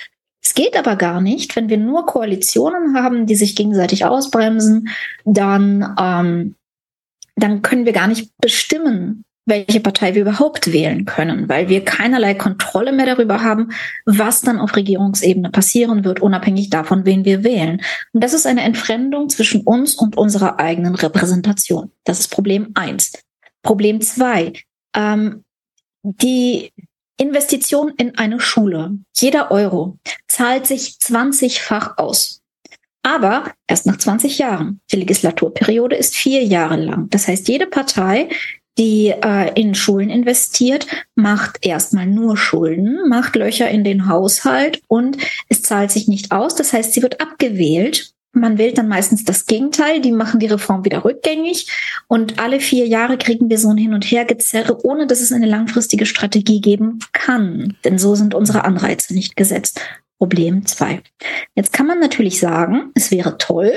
Es 0.43 0.53
geht 0.53 0.75
aber 0.75 0.95
gar 0.95 1.21
nicht, 1.21 1.55
wenn 1.55 1.69
wir 1.69 1.77
nur 1.77 2.05
Koalitionen 2.05 2.95
haben, 2.95 3.25
die 3.25 3.35
sich 3.35 3.55
gegenseitig 3.55 4.05
ausbremsen, 4.05 4.89
dann, 5.23 5.95
ähm, 5.99 6.55
dann 7.35 7.61
können 7.61 7.85
wir 7.85 7.93
gar 7.93 8.07
nicht 8.07 8.31
bestimmen, 8.39 9.23
welche 9.51 9.81
Partei 9.81 10.15
wir 10.15 10.21
überhaupt 10.21 10.71
wählen 10.71 11.03
können, 11.03 11.49
weil 11.49 11.67
wir 11.67 11.83
keinerlei 11.83 12.33
Kontrolle 12.35 12.93
mehr 12.93 13.05
darüber 13.05 13.43
haben, 13.43 13.73
was 14.05 14.39
dann 14.39 14.59
auf 14.59 14.77
Regierungsebene 14.77 15.49
passieren 15.49 16.05
wird, 16.05 16.21
unabhängig 16.21 16.69
davon, 16.69 17.05
wen 17.05 17.25
wir 17.25 17.43
wählen. 17.43 17.81
Und 18.13 18.23
das 18.23 18.33
ist 18.33 18.47
eine 18.47 18.61
Entfremdung 18.61 19.27
zwischen 19.27 19.61
uns 19.61 19.95
und 19.95 20.17
unserer 20.17 20.57
eigenen 20.57 20.95
Repräsentation. 20.95 21.91
Das 22.05 22.21
ist 22.21 22.29
Problem 22.29 22.71
eins. 22.75 23.11
Problem 23.61 23.99
zwei. 23.99 24.53
Ähm, 24.95 25.43
die 26.01 26.71
Investition 27.17 27.93
in 27.97 28.17
eine 28.17 28.39
Schule, 28.39 28.99
jeder 29.13 29.51
Euro, 29.51 29.97
zahlt 30.29 30.65
sich 30.65 30.97
20-fach 31.01 31.97
aus. 31.97 32.41
Aber 33.03 33.51
erst 33.67 33.85
nach 33.85 33.97
20 33.97 34.37
Jahren. 34.37 34.79
Die 34.91 34.95
Legislaturperiode 34.95 35.95
ist 35.97 36.15
vier 36.15 36.43
Jahre 36.43 36.77
lang. 36.77 37.09
Das 37.09 37.27
heißt, 37.27 37.49
jede 37.49 37.67
Partei, 37.67 38.29
die 38.77 39.09
äh, 39.09 39.53
in 39.59 39.75
Schulen 39.75 40.09
investiert, 40.09 40.87
macht 41.15 41.65
erstmal 41.65 42.07
nur 42.07 42.37
Schulden, 42.37 43.07
macht 43.09 43.35
Löcher 43.35 43.69
in 43.69 43.83
den 43.83 44.07
Haushalt 44.07 44.81
und 44.87 45.17
es 45.49 45.61
zahlt 45.61 45.91
sich 45.91 46.07
nicht 46.07 46.31
aus. 46.31 46.55
Das 46.55 46.73
heißt, 46.73 46.93
sie 46.93 47.01
wird 47.01 47.21
abgewählt 47.21 48.13
man 48.33 48.57
wählt 48.57 48.77
dann 48.77 48.87
meistens 48.87 49.25
das 49.25 49.45
Gegenteil, 49.45 49.99
die 49.99 50.13
machen 50.13 50.39
die 50.39 50.47
Reform 50.47 50.85
wieder 50.85 51.03
rückgängig 51.03 51.67
und 52.07 52.39
alle 52.39 52.61
vier 52.61 52.87
Jahre 52.87 53.17
kriegen 53.17 53.49
wir 53.49 53.57
so 53.57 53.69
ein 53.69 53.77
Hin- 53.77 53.93
und 53.93 54.05
Hergezerre, 54.05 54.85
ohne 54.85 55.05
dass 55.05 55.19
es 55.19 55.33
eine 55.33 55.47
langfristige 55.47 56.05
Strategie 56.05 56.61
geben 56.61 56.99
kann. 57.11 57.75
Denn 57.83 57.97
so 57.97 58.15
sind 58.15 58.33
unsere 58.33 58.63
Anreize 58.63 59.13
nicht 59.13 59.35
gesetzt. 59.35 59.81
Problem 60.17 60.65
zwei. 60.65 61.01
Jetzt 61.55 61.73
kann 61.73 61.87
man 61.87 61.99
natürlich 61.99 62.39
sagen, 62.39 62.91
es 62.93 63.11
wäre 63.11 63.37
toll, 63.37 63.73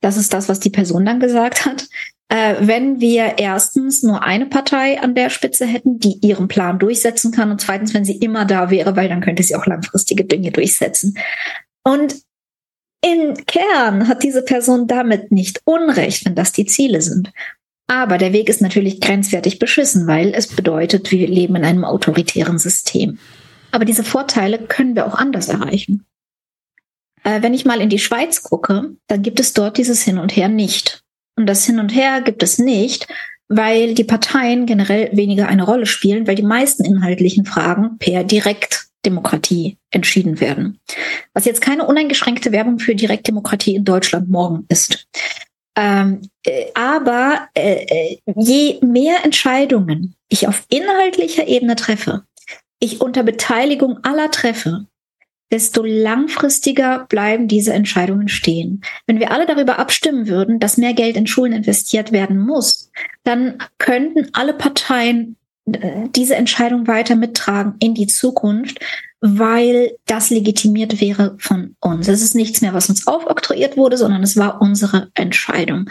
das 0.00 0.18
ist 0.18 0.34
das, 0.34 0.50
was 0.50 0.60
die 0.60 0.70
Person 0.70 1.06
dann 1.06 1.20
gesagt 1.20 1.64
hat, 1.64 1.86
äh, 2.28 2.54
wenn 2.60 3.00
wir 3.00 3.34
erstens 3.38 4.02
nur 4.02 4.22
eine 4.22 4.46
Partei 4.46 5.00
an 5.00 5.14
der 5.14 5.30
Spitze 5.30 5.66
hätten, 5.66 5.98
die 5.98 6.18
ihren 6.22 6.48
Plan 6.48 6.78
durchsetzen 6.78 7.32
kann 7.32 7.50
und 7.50 7.60
zweitens, 7.60 7.94
wenn 7.94 8.04
sie 8.04 8.16
immer 8.16 8.44
da 8.44 8.70
wäre, 8.70 8.96
weil 8.96 9.08
dann 9.08 9.20
könnte 9.20 9.42
sie 9.42 9.54
auch 9.54 9.66
langfristige 9.66 10.24
Dinge 10.24 10.50
durchsetzen. 10.50 11.18
Und 11.84 12.16
im 13.04 13.34
Kern 13.46 14.08
hat 14.08 14.22
diese 14.22 14.42
Person 14.42 14.86
damit 14.86 15.30
nicht 15.30 15.60
Unrecht, 15.64 16.24
wenn 16.24 16.34
das 16.34 16.52
die 16.52 16.64
Ziele 16.64 17.02
sind. 17.02 17.32
Aber 17.86 18.16
der 18.16 18.32
Weg 18.32 18.48
ist 18.48 18.62
natürlich 18.62 19.00
grenzwertig 19.00 19.58
beschissen, 19.58 20.06
weil 20.06 20.32
es 20.34 20.48
bedeutet, 20.48 21.10
wir 21.10 21.28
leben 21.28 21.56
in 21.56 21.64
einem 21.66 21.84
autoritären 21.84 22.58
System. 22.58 23.18
Aber 23.72 23.84
diese 23.84 24.04
Vorteile 24.04 24.58
können 24.58 24.96
wir 24.96 25.06
auch 25.06 25.16
anders 25.16 25.48
erreichen. 25.48 26.06
Äh, 27.24 27.42
wenn 27.42 27.52
ich 27.52 27.66
mal 27.66 27.82
in 27.82 27.90
die 27.90 27.98
Schweiz 27.98 28.42
gucke, 28.42 28.96
dann 29.06 29.22
gibt 29.22 29.38
es 29.38 29.52
dort 29.52 29.76
dieses 29.76 30.02
Hin 30.02 30.18
und 30.18 30.34
Her 30.34 30.48
nicht. 30.48 31.03
Und 31.36 31.46
das 31.46 31.64
Hin 31.64 31.80
und 31.80 31.94
Her 31.94 32.20
gibt 32.20 32.42
es 32.42 32.58
nicht, 32.58 33.08
weil 33.48 33.94
die 33.94 34.04
Parteien 34.04 34.66
generell 34.66 35.10
weniger 35.12 35.48
eine 35.48 35.64
Rolle 35.64 35.86
spielen, 35.86 36.26
weil 36.26 36.36
die 36.36 36.42
meisten 36.42 36.84
inhaltlichen 36.84 37.44
Fragen 37.44 37.98
per 37.98 38.24
direkt 38.24 38.88
Demokratie 39.04 39.78
entschieden 39.90 40.40
werden. 40.40 40.80
Was 41.34 41.44
jetzt 41.44 41.60
keine 41.60 41.86
uneingeschränkte 41.86 42.52
Werbung 42.52 42.78
für 42.78 42.94
Direktdemokratie 42.94 43.74
in 43.74 43.84
Deutschland 43.84 44.30
morgen 44.30 44.64
ist. 44.68 45.06
Ähm, 45.76 46.22
äh, 46.44 46.66
aber 46.74 47.48
äh, 47.54 47.84
äh, 47.84 48.18
je 48.36 48.78
mehr 48.80 49.24
Entscheidungen 49.24 50.14
ich 50.28 50.46
auf 50.46 50.64
inhaltlicher 50.68 51.48
Ebene 51.48 51.74
treffe, 51.74 52.24
ich 52.78 53.00
unter 53.00 53.24
Beteiligung 53.24 53.98
aller 54.04 54.30
treffe, 54.30 54.86
desto 55.54 55.84
langfristiger 55.84 57.06
bleiben 57.08 57.46
diese 57.46 57.72
Entscheidungen 57.72 58.26
stehen. 58.26 58.82
Wenn 59.06 59.20
wir 59.20 59.30
alle 59.30 59.46
darüber 59.46 59.78
abstimmen 59.78 60.26
würden, 60.26 60.58
dass 60.58 60.78
mehr 60.78 60.94
Geld 60.94 61.16
in 61.16 61.28
Schulen 61.28 61.52
investiert 61.52 62.10
werden 62.10 62.40
muss, 62.40 62.90
dann 63.22 63.58
könnten 63.78 64.30
alle 64.32 64.52
Parteien 64.52 65.36
diese 65.64 66.34
Entscheidung 66.34 66.88
weiter 66.88 67.14
mittragen 67.14 67.76
in 67.78 67.94
die 67.94 68.08
Zukunft, 68.08 68.80
weil 69.20 69.92
das 70.06 70.28
legitimiert 70.30 71.00
wäre 71.00 71.36
von 71.38 71.76
uns. 71.78 72.08
Es 72.08 72.20
ist 72.20 72.34
nichts 72.34 72.60
mehr, 72.60 72.74
was 72.74 72.88
uns 72.88 73.06
aufoktroyiert 73.06 73.76
wurde, 73.76 73.96
sondern 73.96 74.24
es 74.24 74.36
war 74.36 74.60
unsere 74.60 75.08
Entscheidung. 75.14 75.88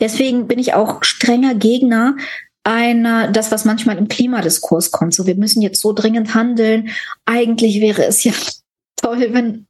Deswegen 0.00 0.48
bin 0.48 0.58
ich 0.58 0.74
auch 0.74 1.02
strenger 1.02 1.54
Gegner 1.54 2.14
einer, 2.62 3.28
das, 3.28 3.50
was 3.50 3.64
manchmal 3.64 3.96
im 3.96 4.08
Klimadiskurs 4.08 4.90
kommt. 4.90 5.14
So, 5.14 5.26
wir 5.26 5.36
müssen 5.36 5.62
jetzt 5.62 5.80
so 5.80 5.94
dringend 5.94 6.34
handeln. 6.34 6.90
Eigentlich 7.24 7.80
wäre 7.80 8.04
es 8.04 8.22
ja 8.22 8.32
toll, 9.00 9.28
wenn 9.30 9.66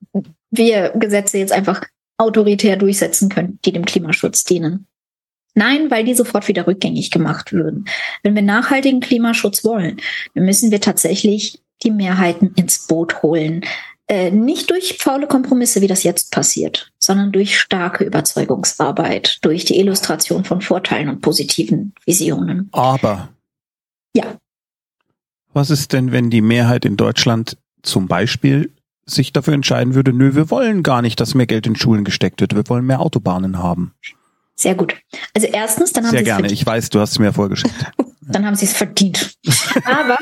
wir 0.50 0.90
Gesetze 0.90 1.38
jetzt 1.38 1.52
einfach 1.52 1.82
autoritär 2.18 2.76
durchsetzen 2.76 3.28
können, 3.28 3.58
die 3.64 3.72
dem 3.72 3.84
Klimaschutz 3.84 4.44
dienen. 4.44 4.86
Nein, 5.54 5.90
weil 5.90 6.04
die 6.04 6.14
sofort 6.14 6.46
wieder 6.48 6.66
rückgängig 6.66 7.10
gemacht 7.10 7.52
würden. 7.52 7.86
Wenn 8.22 8.34
wir 8.34 8.42
nachhaltigen 8.42 9.00
Klimaschutz 9.00 9.64
wollen, 9.64 10.00
dann 10.34 10.44
müssen 10.44 10.70
wir 10.70 10.80
tatsächlich 10.80 11.60
die 11.82 11.90
Mehrheiten 11.90 12.52
ins 12.54 12.86
Boot 12.86 13.22
holen. 13.22 13.64
Äh, 14.08 14.30
nicht 14.30 14.70
durch 14.70 14.98
faule 14.98 15.26
Kompromisse, 15.26 15.80
wie 15.80 15.86
das 15.86 16.02
jetzt 16.02 16.32
passiert, 16.32 16.92
sondern 16.98 17.32
durch 17.32 17.58
starke 17.58 18.04
Überzeugungsarbeit, 18.04 19.38
durch 19.42 19.64
die 19.64 19.78
Illustration 19.78 20.44
von 20.44 20.60
Vorteilen 20.60 21.08
und 21.08 21.20
positiven 21.20 21.92
Visionen. 22.06 22.68
Aber. 22.72 23.28
Ja. 24.16 24.38
Was 25.52 25.70
ist 25.70 25.92
denn, 25.92 26.12
wenn 26.12 26.30
die 26.30 26.40
Mehrheit 26.40 26.84
in 26.84 26.96
Deutschland 26.96 27.58
zum 27.82 28.06
Beispiel 28.06 28.72
sich 29.10 29.32
dafür 29.32 29.54
entscheiden 29.54 29.94
würde, 29.94 30.12
nö, 30.12 30.34
wir 30.34 30.50
wollen 30.50 30.82
gar 30.82 31.02
nicht, 31.02 31.20
dass 31.20 31.34
mehr 31.34 31.46
Geld 31.46 31.66
in 31.66 31.76
Schulen 31.76 32.04
gesteckt 32.04 32.40
wird, 32.40 32.54
wir 32.54 32.68
wollen 32.68 32.86
mehr 32.86 33.00
Autobahnen 33.00 33.58
haben? 33.58 33.94
Sehr 34.54 34.74
gut. 34.74 34.96
Also 35.34 35.46
erstens, 35.46 35.92
dann 35.92 36.04
haben 36.04 36.10
Sehr 36.10 36.18
sie 36.18 36.22
es 36.24 36.26
gerne. 36.26 36.40
verdient. 36.40 36.60
Ich 36.60 36.66
weiß, 36.66 36.90
du 36.90 37.00
hast 37.00 37.12
es 37.12 37.18
mir 37.18 37.32
vorgeschickt. 37.32 37.74
Dann 38.30 38.44
haben 38.44 38.56
sie 38.56 38.66
es 38.66 38.74
verdient. 38.74 39.36
Aber 39.86 40.18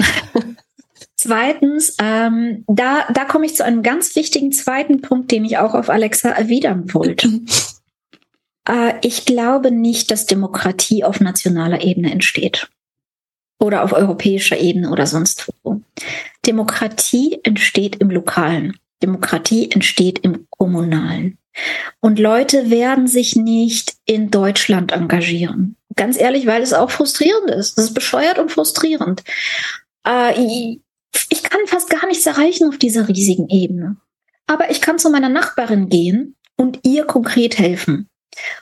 zweitens, 1.16 1.96
ähm, 2.00 2.62
da, 2.68 3.04
da 3.12 3.24
komme 3.24 3.46
ich 3.46 3.56
zu 3.56 3.64
einem 3.64 3.82
ganz 3.82 4.14
wichtigen 4.14 4.52
zweiten 4.52 5.00
Punkt, 5.00 5.32
den 5.32 5.44
ich 5.44 5.58
auch 5.58 5.74
auf 5.74 5.90
Alexa 5.90 6.28
erwidern 6.28 6.94
wollte. 6.94 7.40
äh, 8.68 8.94
ich 9.02 9.24
glaube 9.24 9.72
nicht, 9.72 10.12
dass 10.12 10.26
Demokratie 10.26 11.02
auf 11.02 11.20
nationaler 11.20 11.82
Ebene 11.82 12.12
entsteht. 12.12 12.68
Oder 13.58 13.82
auf 13.82 13.92
europäischer 13.92 14.58
Ebene 14.58 14.90
oder 14.90 15.06
sonst 15.06 15.50
wo. 15.64 15.80
Demokratie 16.46 17.40
entsteht 17.42 17.96
im 17.96 18.10
Lokalen. 18.10 18.78
Demokratie 19.02 19.70
entsteht 19.70 20.20
im 20.20 20.46
Kommunalen. 20.50 21.38
Und 22.00 22.18
Leute 22.18 22.70
werden 22.70 23.06
sich 23.06 23.36
nicht 23.36 23.94
in 24.04 24.30
Deutschland 24.30 24.92
engagieren. 24.92 25.76
Ganz 25.94 26.18
ehrlich, 26.18 26.46
weil 26.46 26.62
es 26.62 26.74
auch 26.74 26.90
frustrierend 26.90 27.50
ist. 27.50 27.78
Es 27.78 27.86
ist 27.86 27.94
bescheuert 27.94 28.38
und 28.38 28.52
frustrierend. 28.52 29.22
Äh, 30.06 30.34
ich, 30.40 30.80
ich 31.30 31.42
kann 31.42 31.60
fast 31.66 31.88
gar 31.88 32.06
nichts 32.06 32.26
erreichen 32.26 32.68
auf 32.68 32.76
dieser 32.76 33.08
riesigen 33.08 33.48
Ebene. 33.48 33.96
Aber 34.46 34.70
ich 34.70 34.80
kann 34.80 34.98
zu 34.98 35.10
meiner 35.10 35.30
Nachbarin 35.30 35.88
gehen 35.88 36.36
und 36.56 36.80
ihr 36.82 37.04
konkret 37.04 37.58
helfen. 37.58 38.08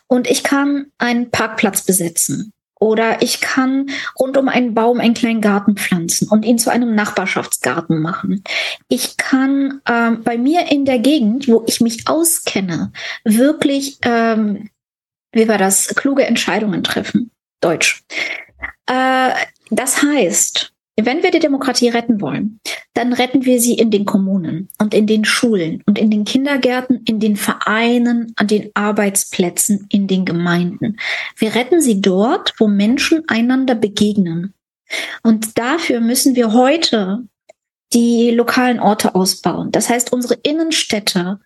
Und 0.07 0.31
ich 0.31 0.45
kann 0.45 0.93
einen 0.99 1.31
Parkplatz 1.31 1.83
besetzen. 1.83 2.53
Oder 2.81 3.23
ich 3.23 3.41
kann 3.41 3.91
rund 4.19 4.37
um 4.37 4.49
einen 4.49 4.75
Baum 4.75 5.01
einen 5.01 5.15
kleinen 5.15 5.41
Garten 5.41 5.77
pflanzen 5.77 6.29
und 6.29 6.45
ihn 6.45 6.59
zu 6.59 6.71
einem 6.71 6.95
Nachbarschaftsgarten 6.95 8.01
machen. 8.01 8.43
Ich 8.89 9.17
kann 9.17 9.81
ähm, 9.89 10.23
bei 10.23 10.37
mir 10.37 10.71
in 10.71 10.85
der 10.85 10.99
Gegend, 10.99 11.49
wo 11.49 11.65
ich 11.67 11.81
mich 11.81 12.09
auskenne, 12.09 12.93
wirklich, 13.25 13.99
ähm, 14.03 14.71
wie 15.33 15.49
war 15.49 15.59
das, 15.59 15.95
kluge 15.95 16.27
Entscheidungen 16.27 16.83
treffen. 16.83 17.31
Deutsch. 17.61 18.03
Äh, 18.87 19.31
das 19.71 20.03
heißt, 20.03 20.74
wenn 21.01 21.23
wir 21.23 21.31
die 21.31 21.41
Demokratie 21.41 21.89
retten 21.89 22.21
wollen, 22.21 22.61
dann 22.95 23.13
retten 23.13 23.45
wir 23.45 23.61
sie 23.61 23.75
in 23.75 23.91
den 23.91 24.05
Kommunen 24.05 24.69
und 24.79 24.95
in 24.95 25.07
den 25.07 25.25
Schulen 25.25 25.83
und 25.87 25.99
in 25.99 26.11
den 26.11 26.25
Kindergärten, 26.25 27.03
in 27.05 27.19
den 27.19 27.37
Vereinen, 27.37 28.33
an 28.37 28.47
den 28.47 28.71
Arbeitsplätzen, 28.75 29.87
in 29.91 30.07
den 30.07 30.25
Gemeinden. 30.25 30.97
Wir 31.37 31.55
retten 31.57 31.81
sie 31.81 32.01
dort, 32.01 32.55
wo 32.59 32.69
Menschen 32.69 33.25
einander 33.27 33.75
begegnen. 33.75 34.55
Und 35.25 35.59
dafür 35.59 36.01
müssen 36.01 36.37
wir 36.37 36.53
heute 36.53 37.25
die 37.93 38.31
lokalen 38.31 38.79
Orte 38.79 39.15
ausbauen. 39.15 39.73
Das 39.73 39.89
heißt, 39.89 40.13
unsere 40.13 40.35
Innenstädte 40.43 41.41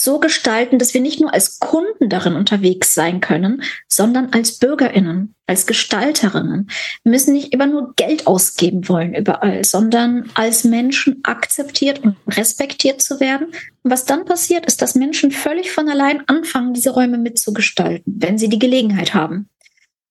so 0.00 0.18
gestalten, 0.20 0.78
dass 0.78 0.92
wir 0.92 1.00
nicht 1.00 1.20
nur 1.20 1.32
als 1.32 1.58
Kunden 1.58 2.08
darin 2.08 2.34
unterwegs 2.34 2.94
sein 2.94 3.20
können, 3.20 3.62
sondern 3.88 4.32
als 4.32 4.58
Bürgerinnen, 4.58 5.34
als 5.46 5.66
Gestalterinnen. 5.66 6.68
Wir 7.02 7.10
müssen 7.10 7.32
nicht 7.32 7.52
immer 7.52 7.66
nur 7.66 7.94
Geld 7.96 8.26
ausgeben 8.26 8.88
wollen 8.88 9.14
überall, 9.14 9.64
sondern 9.64 10.30
als 10.34 10.64
Menschen 10.64 11.20
akzeptiert 11.22 12.02
und 12.02 12.16
respektiert 12.28 13.02
zu 13.02 13.20
werden. 13.20 13.48
Und 13.82 13.90
was 13.90 14.04
dann 14.04 14.24
passiert, 14.24 14.66
ist, 14.66 14.82
dass 14.82 14.94
Menschen 14.94 15.30
völlig 15.30 15.70
von 15.72 15.88
allein 15.88 16.22
anfangen, 16.28 16.74
diese 16.74 16.90
Räume 16.90 17.18
mitzugestalten, 17.18 18.14
wenn 18.18 18.38
sie 18.38 18.48
die 18.48 18.58
Gelegenheit 18.58 19.14
haben. 19.14 19.48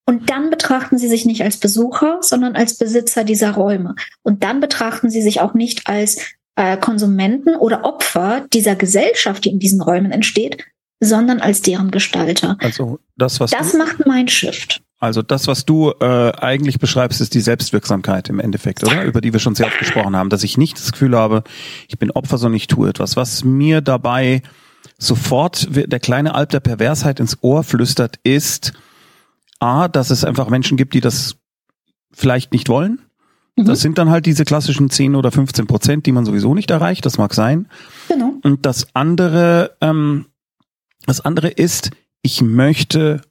Und 0.06 0.30
dann 0.30 0.50
betrachten 0.50 0.98
sie 0.98 1.08
sich 1.08 1.26
nicht 1.26 1.44
als 1.44 1.58
Besucher, 1.58 2.18
sondern 2.22 2.56
als 2.56 2.78
Besitzer 2.78 3.24
dieser 3.24 3.52
Räume. 3.52 3.96
Und 4.22 4.44
dann 4.44 4.60
betrachten 4.60 5.10
sie 5.10 5.22
sich 5.22 5.40
auch 5.40 5.54
nicht 5.54 5.88
als 5.88 6.20
äh, 6.56 6.78
Konsumenten 6.78 7.56
oder 7.56 7.84
Opfer 7.86 8.46
dieser 8.54 8.76
Gesellschaft, 8.76 9.46
die 9.46 9.50
in 9.50 9.60
diesen 9.60 9.82
Räumen 9.82 10.12
entsteht, 10.12 10.64
sondern 11.00 11.40
als 11.42 11.62
deren 11.62 11.92
Gestalter. 11.92 12.58
Also 12.60 13.00
das, 13.18 13.40
was 13.40 13.52
Das 13.52 13.72
du, 13.72 13.78
macht 13.78 14.06
mein 14.06 14.28
Shift. 14.28 14.82
also 15.00 15.22
das, 15.22 15.48
was 15.48 15.66
du 15.66 15.92
äh, 16.00 16.32
eigentlich 16.32 16.80
beschreibst, 16.80 17.20
ist 17.22 17.34
die 17.34 17.42
Selbstwirksamkeit 17.42 18.30
im 18.30 18.40
Endeffekt, 18.40 18.84
oder? 18.84 19.04
Über 19.04 19.20
die 19.20 19.34
wir 19.34 19.40
schon 19.40 19.56
sehr 19.56 19.68
oft 19.68 19.80
gesprochen 19.80 20.16
haben, 20.16 20.30
dass 20.30 20.44
ich 20.44 20.58
nicht 20.58 20.78
das 20.78 20.92
Gefühl 20.92 21.18
habe, 21.18 21.44
ich 21.88 21.98
bin 22.00 22.12
Opfer, 22.12 22.38
sondern 22.38 22.58
ich 22.58 22.68
tue 22.68 22.88
etwas. 22.90 23.16
Was 23.18 23.44
mir 23.44 23.82
dabei 23.82 24.42
sofort 24.98 25.68
der 25.72 26.00
kleine 26.00 26.36
Alp 26.36 26.50
der 26.52 26.60
Perversheit 26.62 27.20
ins 27.20 27.38
Ohr 27.42 27.64
flüstert, 27.64 28.18
ist 28.24 28.74
A, 29.60 29.88
dass 29.88 30.10
es 30.10 30.24
einfach 30.24 30.50
Menschen 30.50 30.78
gibt, 30.78 30.94
die 30.94 31.02
das 31.02 31.36
vielleicht 32.14 32.54
nicht 32.54 32.70
wollen. 32.70 33.02
Mhm. 33.56 33.66
Das 33.66 33.82
sind 33.82 33.98
dann 33.98 34.10
halt 34.10 34.26
diese 34.26 34.46
klassischen 34.46 34.90
10 34.90 35.16
oder 35.16 35.32
15 35.32 35.68
Prozent, 35.68 36.06
die 36.06 36.12
man 36.12 36.26
sowieso 36.26 36.56
nicht 36.56 36.72
erreicht. 36.72 37.06
Das 37.06 37.18
mag 37.18 37.34
sein. 37.34 37.68
Genau. 38.08 38.34
Und 38.44 38.66
das 38.66 38.88
andere, 38.94 39.76
ähm, 39.82 40.26
das 41.06 41.22
andere 41.22 41.50
ist, 41.50 41.92
ich 42.22 42.42
möchte 42.42 43.22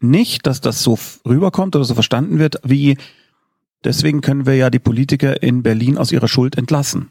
nicht, 0.00 0.46
dass 0.46 0.60
das 0.60 0.82
so 0.82 0.98
rüberkommt 1.26 1.76
oder 1.76 1.84
so 1.84 1.94
verstanden 1.94 2.38
wird, 2.38 2.60
wie 2.64 2.96
deswegen 3.84 4.20
können 4.20 4.46
wir 4.46 4.56
ja 4.56 4.70
die 4.70 4.78
Politiker 4.78 5.42
in 5.42 5.62
Berlin 5.62 5.98
aus 5.98 6.12
ihrer 6.12 6.28
Schuld 6.28 6.56
entlassen. 6.56 7.10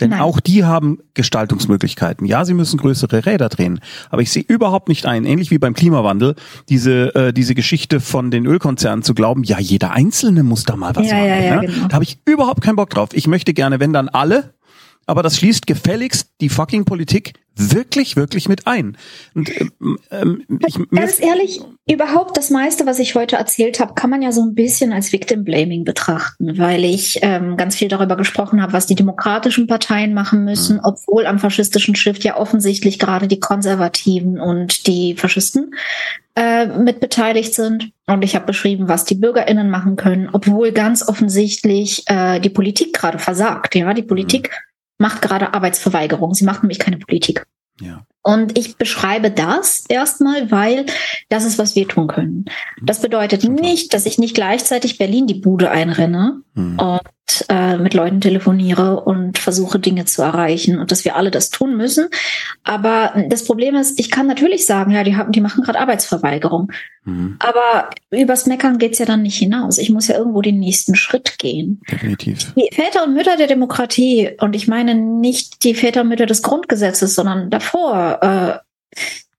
Denn 0.00 0.10
Nein. 0.10 0.20
auch 0.20 0.40
die 0.40 0.64
haben 0.64 0.98
Gestaltungsmöglichkeiten. 1.14 2.26
Ja, 2.26 2.44
sie 2.44 2.54
müssen 2.54 2.78
größere 2.78 3.24
Räder 3.26 3.48
drehen. 3.48 3.80
Aber 4.10 4.22
ich 4.22 4.30
sehe 4.32 4.44
überhaupt 4.46 4.88
nicht 4.88 5.06
ein, 5.06 5.24
ähnlich 5.24 5.50
wie 5.50 5.58
beim 5.58 5.74
Klimawandel, 5.74 6.34
diese, 6.68 7.14
äh, 7.14 7.32
diese 7.32 7.54
Geschichte 7.54 8.00
von 8.00 8.30
den 8.30 8.46
Ölkonzernen 8.46 9.02
zu 9.02 9.14
glauben, 9.14 9.44
ja, 9.44 9.58
jeder 9.58 9.92
Einzelne 9.92 10.42
muss 10.42 10.64
da 10.64 10.76
mal 10.76 10.94
was 10.96 11.06
Ja, 11.06 11.14
machen. 11.14 11.28
ja, 11.28 11.36
ja, 11.40 11.60
ne? 11.60 11.66
genau. 11.66 11.88
Da 11.88 11.94
habe 11.94 12.04
ich 12.04 12.18
überhaupt 12.24 12.62
keinen 12.62 12.76
Bock 12.76 12.90
drauf. 12.90 13.10
Ich 13.12 13.26
möchte 13.26 13.52
gerne, 13.54 13.80
wenn 13.80 13.92
dann 13.92 14.08
alle, 14.08 14.54
aber 15.06 15.22
das 15.22 15.36
schließt 15.36 15.66
gefälligst 15.66 16.30
die 16.40 16.48
fucking 16.48 16.84
Politik 16.84 17.34
wirklich, 17.56 18.16
wirklich 18.16 18.48
mit 18.48 18.66
ein. 18.66 18.96
Und 19.34 19.50
ähm, 19.60 19.98
ähm, 20.10 20.44
ich, 20.66 20.78
Ganz 20.90 21.20
ehrlich, 21.20 21.60
überhaupt 21.90 22.36
das 22.36 22.48
meiste, 22.48 22.86
was 22.86 22.98
ich 22.98 23.14
heute 23.14 23.36
erzählt 23.36 23.80
habe, 23.80 23.94
kann 23.94 24.08
man 24.08 24.22
ja 24.22 24.32
so 24.32 24.40
ein 24.42 24.54
bisschen 24.54 24.92
als 24.92 25.12
Victim 25.12 25.44
Blaming 25.44 25.84
betrachten, 25.84 26.58
weil 26.58 26.84
ich 26.84 27.18
ähm, 27.22 27.56
ganz 27.56 27.76
viel 27.76 27.88
darüber 27.88 28.16
gesprochen 28.16 28.62
habe, 28.62 28.72
was 28.72 28.86
die 28.86 28.94
demokratischen 28.94 29.66
Parteien 29.66 30.14
machen 30.14 30.44
müssen, 30.44 30.76
Mhm. 30.76 30.82
obwohl 30.84 31.26
am 31.26 31.38
faschistischen 31.38 31.94
Shift 31.96 32.24
ja 32.24 32.36
offensichtlich 32.38 32.98
gerade 32.98 33.28
die 33.28 33.40
Konservativen 33.40 34.40
und 34.40 34.86
die 34.86 35.16
Faschisten 35.16 35.74
äh, 36.36 36.66
mit 36.66 37.00
beteiligt 37.00 37.54
sind. 37.54 37.90
Und 38.06 38.24
ich 38.24 38.34
habe 38.34 38.46
beschrieben, 38.46 38.88
was 38.88 39.04
die 39.04 39.16
BürgerInnen 39.16 39.68
machen 39.68 39.96
können, 39.96 40.30
obwohl 40.32 40.72
ganz 40.72 41.06
offensichtlich 41.06 42.04
äh, 42.06 42.40
die 42.40 42.50
Politik 42.50 42.94
gerade 42.94 43.18
versagt. 43.18 43.74
Ja, 43.74 43.92
die 43.92 44.02
Politik 44.02 44.50
macht 45.00 45.22
gerade 45.22 45.54
Arbeitsverweigerung. 45.54 46.34
Sie 46.34 46.44
macht 46.44 46.62
nämlich 46.62 46.78
keine 46.78 46.98
Politik. 46.98 47.46
ja. 47.80 48.06
Und 48.22 48.58
ich 48.58 48.76
beschreibe 48.76 49.30
das 49.30 49.84
erstmal, 49.88 50.50
weil 50.50 50.86
das 51.30 51.44
ist, 51.44 51.58
was 51.58 51.74
wir 51.74 51.88
tun 51.88 52.06
können. 52.06 52.44
Das 52.82 53.00
bedeutet 53.00 53.44
nicht, 53.44 53.94
dass 53.94 54.04
ich 54.04 54.18
nicht 54.18 54.34
gleichzeitig 54.34 54.98
Berlin 54.98 55.26
die 55.26 55.34
Bude 55.34 55.70
einrenne 55.70 56.42
Hm. 56.60 56.78
und 56.80 57.46
äh, 57.48 57.76
mit 57.76 57.94
Leuten 57.94 58.20
telefoniere 58.20 59.00
und 59.04 59.38
versuche 59.38 59.78
Dinge 59.78 60.04
zu 60.04 60.20
erreichen 60.20 60.80
und 60.80 60.90
dass 60.90 61.04
wir 61.04 61.14
alle 61.14 61.30
das 61.30 61.50
tun 61.50 61.76
müssen. 61.76 62.08
Aber 62.64 63.12
das 63.28 63.44
Problem 63.44 63.76
ist, 63.76 64.00
ich 64.00 64.10
kann 64.10 64.26
natürlich 64.26 64.66
sagen, 64.66 64.90
ja, 64.90 65.04
die 65.04 65.16
haben, 65.16 65.30
die 65.30 65.40
machen 65.40 65.62
gerade 65.62 65.78
Arbeitsverweigerung. 65.78 66.72
Hm. 67.04 67.36
Aber 67.38 67.90
übers 68.10 68.46
Meckern 68.46 68.78
geht's 68.78 68.98
ja 68.98 69.06
dann 69.06 69.22
nicht 69.22 69.38
hinaus. 69.38 69.78
Ich 69.78 69.90
muss 69.90 70.08
ja 70.08 70.18
irgendwo 70.18 70.42
den 70.42 70.58
nächsten 70.58 70.96
Schritt 70.96 71.38
gehen. 71.38 71.80
Definitiv. 71.88 72.52
Die 72.56 72.74
Väter 72.74 73.04
und 73.04 73.14
Mütter 73.14 73.36
der 73.36 73.46
Demokratie, 73.46 74.30
und 74.40 74.56
ich 74.56 74.66
meine 74.66 74.96
nicht 74.96 75.62
die 75.62 75.74
Väter 75.74 76.00
und 76.00 76.08
Mütter 76.08 76.26
des 76.26 76.42
Grundgesetzes, 76.42 77.14
sondern 77.14 77.48
davor, 77.48 78.09
äh, 78.12 78.58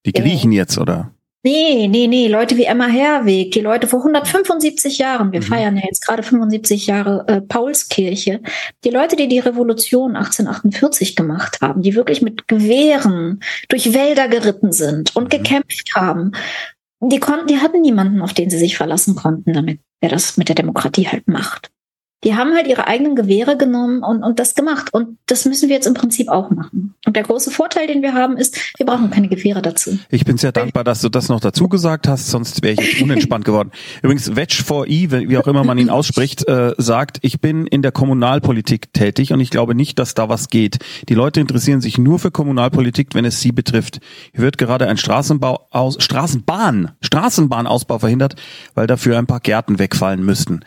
Die 0.06 0.14
Griechen 0.14 0.52
jetzt, 0.52 0.78
oder? 0.78 1.12
Nee, 1.44 1.88
nee, 1.88 2.06
nee, 2.06 2.28
Leute 2.28 2.56
wie 2.56 2.66
Emma 2.66 2.86
Herweg, 2.86 3.52
die 3.52 3.62
Leute 3.62 3.88
vor 3.88 4.02
175 4.04 5.00
Jahren, 5.00 5.32
wir 5.32 5.40
Mhm. 5.40 5.46
feiern 5.46 5.76
ja 5.76 5.84
jetzt 5.86 6.06
gerade 6.06 6.22
75 6.22 6.86
Jahre 6.86 7.26
äh, 7.28 7.42
Paulskirche, 7.42 8.42
die 8.84 8.90
Leute, 8.92 9.16
die 9.16 9.28
die 9.28 9.40
Revolution 9.40 10.16
1848 10.16 11.16
gemacht 11.16 11.58
haben, 11.62 11.82
die 11.82 11.96
wirklich 11.96 12.22
mit 12.22 12.48
Gewehren 12.48 13.40
durch 13.70 13.92
Wälder 13.92 14.28
geritten 14.28 14.72
sind 14.72 15.16
und 15.16 15.26
Mhm. 15.26 15.30
gekämpft 15.30 15.96
haben, 15.96 16.34
die 17.00 17.20
konnten, 17.20 17.48
die 17.48 17.58
hatten 17.58 17.82
niemanden, 17.82 18.22
auf 18.22 18.34
den 18.34 18.52
sie 18.52 18.60
sich 18.60 18.78
verlassen 18.78 19.16
konnten, 19.16 19.54
damit 19.54 19.80
der 20.04 20.10
das 20.10 20.38
mit 20.38 20.48
der 20.48 20.56
Demokratie 20.56 21.08
halt 21.08 21.28
macht. 21.28 21.72
Die 22.24 22.36
haben 22.36 22.54
halt 22.54 22.68
ihre 22.68 22.88
eigenen 22.88 23.16
Gewehre 23.16 23.58
genommen 23.58 24.04
und, 24.04 24.24
und 24.24 24.40
das 24.40 24.54
gemacht. 24.54 24.94
Und 24.94 25.18
das 25.26 25.46
müssen 25.46 25.70
wir 25.70 25.76
jetzt 25.76 25.88
im 25.88 25.96
Prinzip 25.96 26.30
auch 26.30 26.52
machen. 26.52 26.94
Und 27.06 27.16
der 27.16 27.24
große 27.24 27.50
Vorteil, 27.50 27.88
den 27.88 28.04
wir 28.04 28.14
haben, 28.14 28.38
ist, 28.38 28.58
wir 28.78 28.86
brauchen 28.86 29.10
keine 29.10 29.28
Gewehre 29.28 29.62
dazu. 29.62 29.98
Ich 30.10 30.24
bin 30.24 30.38
sehr 30.38 30.52
dankbar, 30.52 30.84
dass 30.84 31.02
du 31.02 31.10
das 31.10 31.30
noch 31.30 31.40
dazu 31.40 31.68
gesagt 31.68 32.08
hast, 32.08 32.30
sonst 32.30 32.62
wäre 32.64 32.74
ich 32.74 32.80
jetzt 32.80 33.02
unentspannt 33.02 33.46
geworden. 33.46 33.72
Übrigens, 34.04 34.32
Vetch4i, 34.32 35.12
wie 35.12 35.30
wie 35.30 35.38
auch 35.38 35.48
immer 35.48 35.64
man 35.64 35.78
ihn 35.78 35.90
ausspricht, 35.90 36.48
äh, 36.48 36.74
sagt, 36.78 37.20
ich 37.22 37.42
bin 37.42 37.66
in 37.66 37.82
der 37.82 37.92
Kommunalpolitik 37.92 38.94
tätig 38.94 39.34
und 39.34 39.40
ich 39.40 39.50
glaube 39.50 39.74
nicht, 39.74 39.98
dass 39.98 40.14
da 40.14 40.30
was 40.30 40.50
geht. 40.50 40.80
Die 41.10 41.16
Leute 41.16 41.40
interessieren 41.40 41.82
sich 41.82 41.98
nur 41.98 42.20
für 42.20 42.32
Kommunalpolitik, 42.32 43.16
wenn 43.16 43.26
es 43.26 43.42
sie 43.42 43.52
betrifft. 43.52 44.00
Hier 44.34 44.44
wird 44.44 44.58
gerade 44.58 44.88
ein 44.88 44.98
Straßenbau 44.98 45.68
aus, 45.72 45.98
Straßenbahn, 46.00 46.92
Straßenbahnausbau 47.02 48.00
verhindert, 48.00 48.36
weil 48.76 48.88
dafür 48.88 49.18
ein 49.18 49.28
paar 49.28 49.40
Gärten 49.40 49.80
wegfallen 49.80 50.24
müssten. 50.24 50.62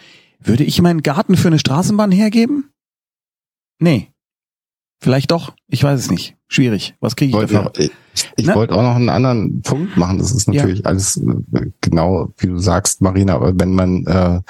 Würde 0.45 0.65
ich 0.65 0.81
meinen 0.83 1.03
Garten 1.03 1.37
für 1.37 1.49
eine 1.49 1.59
Straßenbahn 1.59 2.13
hergeben? 2.13 2.71
Nee. 3.81 4.11
Vielleicht 5.03 5.31
doch, 5.33 5.55
ich 5.69 5.83
weiß 5.83 5.99
es 6.01 6.11
nicht. 6.11 6.37
Schwierig. 6.49 6.95
Was 7.01 7.17
kriege 7.17 7.31
ich 7.31 7.35
wollte 7.35 7.55
dafür? 7.55 7.71
noch, 7.71 7.77
ich 7.79 7.91
ich 8.37 8.47
Ne? 8.47 8.55
wollte 8.55 8.75
auch 8.75 8.83
noch 8.83 8.95
einen 8.95 9.09
anderen 9.09 9.61
Punkt 9.63 9.97
machen. 9.97 10.19
Das 10.19 10.33
ist 10.33 10.47
natürlich 10.49 10.87
alles 10.87 11.17
äh, 11.17 11.71
genau, 11.81 12.33
wie 12.39 12.47
du 12.47 12.59
sagst, 12.59 13.03
Marina, 13.03 13.35
aber 13.35 13.53
wenn 13.59 13.75
man 13.75 14.07
äh, 14.07 14.41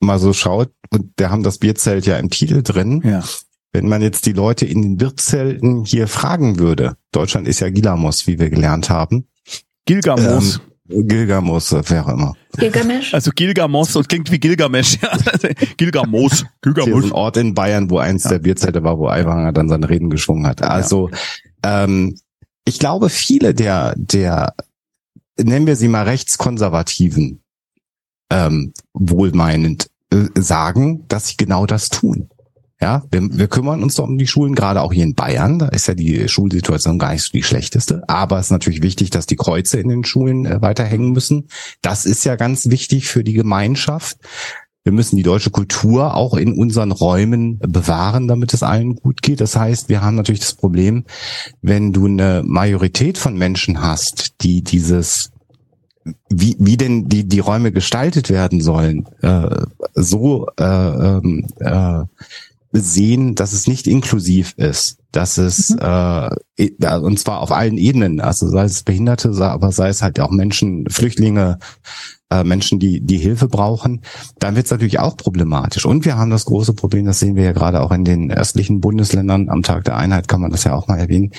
mal 0.00 0.18
so 0.18 0.32
schaut, 0.32 0.70
und 0.90 1.12
wir 1.16 1.30
haben 1.30 1.42
das 1.42 1.58
Bierzelt 1.58 2.06
ja 2.06 2.18
im 2.18 2.30
Titel 2.30 2.62
drin, 2.62 3.00
Ja. 3.04 3.24
wenn 3.72 3.88
man 3.88 4.02
jetzt 4.02 4.26
die 4.26 4.32
Leute 4.32 4.66
in 4.66 4.82
den 4.82 4.96
Bierzelten 4.96 5.84
hier 5.84 6.08
fragen 6.08 6.58
würde, 6.58 6.96
Deutschland 7.12 7.48
ist 7.48 7.60
ja 7.60 7.70
Gilamos, 7.70 8.26
wie 8.26 8.38
wir 8.38 8.50
gelernt 8.50 8.90
haben, 8.90 9.26
Gilgamos. 9.86 10.20
Gilgamos, 10.22 10.60
äh, 10.90 11.82
wer 11.88 12.04
auch 12.04 12.08
immer. 12.08 12.34
Gilgamesh. 12.56 13.14
also 13.14 13.30
Gilgamos 13.34 13.94
und 13.96 14.08
klingt 14.08 14.30
wie 14.30 14.38
Gilgamesh. 14.38 14.98
Ja. 15.02 15.16
Gilgamos. 15.76 16.38
Hier 16.38 16.46
ist 16.46 16.46
Gilgamesh. 16.62 17.04
ein 17.04 17.12
Ort 17.12 17.36
in 17.36 17.54
Bayern, 17.54 17.90
wo 17.90 17.98
eins 17.98 18.24
der 18.24 18.38
Bierzelte 18.38 18.82
war, 18.82 18.98
wo 18.98 19.08
Aiwanger 19.08 19.52
dann 19.52 19.68
seine 19.68 19.88
Reden 19.88 20.10
geschwungen 20.10 20.46
hat. 20.46 20.62
Also 20.62 21.10
ähm, 21.62 22.16
ich 22.64 22.78
glaube, 22.78 23.08
viele 23.08 23.54
der, 23.54 23.94
der, 23.96 24.54
nennen 25.38 25.66
wir 25.66 25.76
sie 25.76 25.88
mal 25.88 26.04
rechtskonservativen, 26.04 27.42
ähm, 28.30 28.72
wohlmeinend 28.92 29.90
äh, 30.12 30.26
sagen, 30.40 31.04
dass 31.08 31.28
sie 31.28 31.36
genau 31.36 31.66
das 31.66 31.88
tun. 31.88 32.30
Ja, 32.82 33.02
wir, 33.10 33.20
wir 33.30 33.48
kümmern 33.48 33.82
uns 33.82 33.96
doch 33.96 34.04
um 34.04 34.16
die 34.16 34.26
Schulen, 34.26 34.54
gerade 34.54 34.80
auch 34.80 34.92
hier 34.92 35.04
in 35.04 35.14
Bayern. 35.14 35.58
Da 35.58 35.68
ist 35.68 35.86
ja 35.86 35.94
die 35.94 36.28
Schulsituation 36.28 36.98
gar 36.98 37.12
nicht 37.12 37.22
so 37.22 37.32
die 37.32 37.42
schlechteste. 37.42 38.02
Aber 38.08 38.38
es 38.38 38.46
ist 38.46 38.52
natürlich 38.52 38.82
wichtig, 38.82 39.10
dass 39.10 39.26
die 39.26 39.36
Kreuze 39.36 39.78
in 39.78 39.88
den 39.88 40.04
Schulen 40.04 40.46
äh, 40.46 40.62
weiterhängen 40.62 41.12
müssen. 41.12 41.48
Das 41.82 42.06
ist 42.06 42.24
ja 42.24 42.36
ganz 42.36 42.70
wichtig 42.70 43.06
für 43.06 43.22
die 43.22 43.34
Gemeinschaft. 43.34 44.16
Wir 44.82 44.92
müssen 44.92 45.16
die 45.16 45.22
deutsche 45.22 45.50
Kultur 45.50 46.14
auch 46.14 46.34
in 46.34 46.54
unseren 46.54 46.90
Räumen 46.90 47.58
bewahren, 47.58 48.28
damit 48.28 48.54
es 48.54 48.62
allen 48.62 48.96
gut 48.96 49.20
geht. 49.20 49.42
Das 49.42 49.56
heißt, 49.56 49.90
wir 49.90 50.00
haben 50.00 50.16
natürlich 50.16 50.40
das 50.40 50.54
Problem, 50.54 51.04
wenn 51.60 51.92
du 51.92 52.06
eine 52.06 52.42
Majorität 52.46 53.18
von 53.18 53.36
Menschen 53.36 53.82
hast, 53.82 54.40
die 54.40 54.64
dieses 54.64 55.32
wie, 56.30 56.56
wie 56.58 56.78
denn 56.78 57.08
die, 57.08 57.28
die 57.28 57.40
Räume 57.40 57.72
gestaltet 57.72 58.30
werden 58.30 58.62
sollen, 58.62 59.06
äh, 59.20 59.64
so 59.94 60.48
äh, 60.58 60.64
ähm, 60.64 61.46
äh, 61.58 62.04
sehen, 62.72 63.34
dass 63.34 63.52
es 63.52 63.66
nicht 63.66 63.86
inklusiv 63.86 64.54
ist, 64.56 64.99
dass 65.12 65.38
es 65.38 65.70
äh, 65.70 66.30
e- 66.56 66.96
und 67.02 67.18
zwar 67.18 67.40
auf 67.40 67.52
allen 67.52 67.78
Ebenen, 67.78 68.20
also 68.20 68.48
sei 68.48 68.64
es 68.64 68.82
Behinderte, 68.82 69.30
aber 69.40 69.72
sei 69.72 69.88
es 69.88 70.02
halt 70.02 70.20
auch 70.20 70.30
Menschen, 70.30 70.88
Flüchtlinge, 70.88 71.58
äh, 72.30 72.44
Menschen, 72.44 72.78
die 72.78 73.00
die 73.00 73.18
Hilfe 73.18 73.48
brauchen, 73.48 74.02
dann 74.38 74.54
wird 74.54 74.66
es 74.66 74.70
natürlich 74.70 75.00
auch 75.00 75.16
problematisch. 75.16 75.84
Und 75.84 76.04
wir 76.04 76.16
haben 76.16 76.30
das 76.30 76.44
große 76.44 76.74
Problem, 76.74 77.04
das 77.04 77.18
sehen 77.18 77.34
wir 77.34 77.42
ja 77.42 77.52
gerade 77.52 77.80
auch 77.80 77.90
in 77.90 78.04
den 78.04 78.30
östlichen 78.30 78.80
Bundesländern, 78.80 79.48
am 79.48 79.62
Tag 79.62 79.84
der 79.84 79.96
Einheit 79.96 80.28
kann 80.28 80.40
man 80.40 80.52
das 80.52 80.64
ja 80.64 80.74
auch 80.74 80.86
mal 80.86 80.98
erwähnen, 80.98 81.32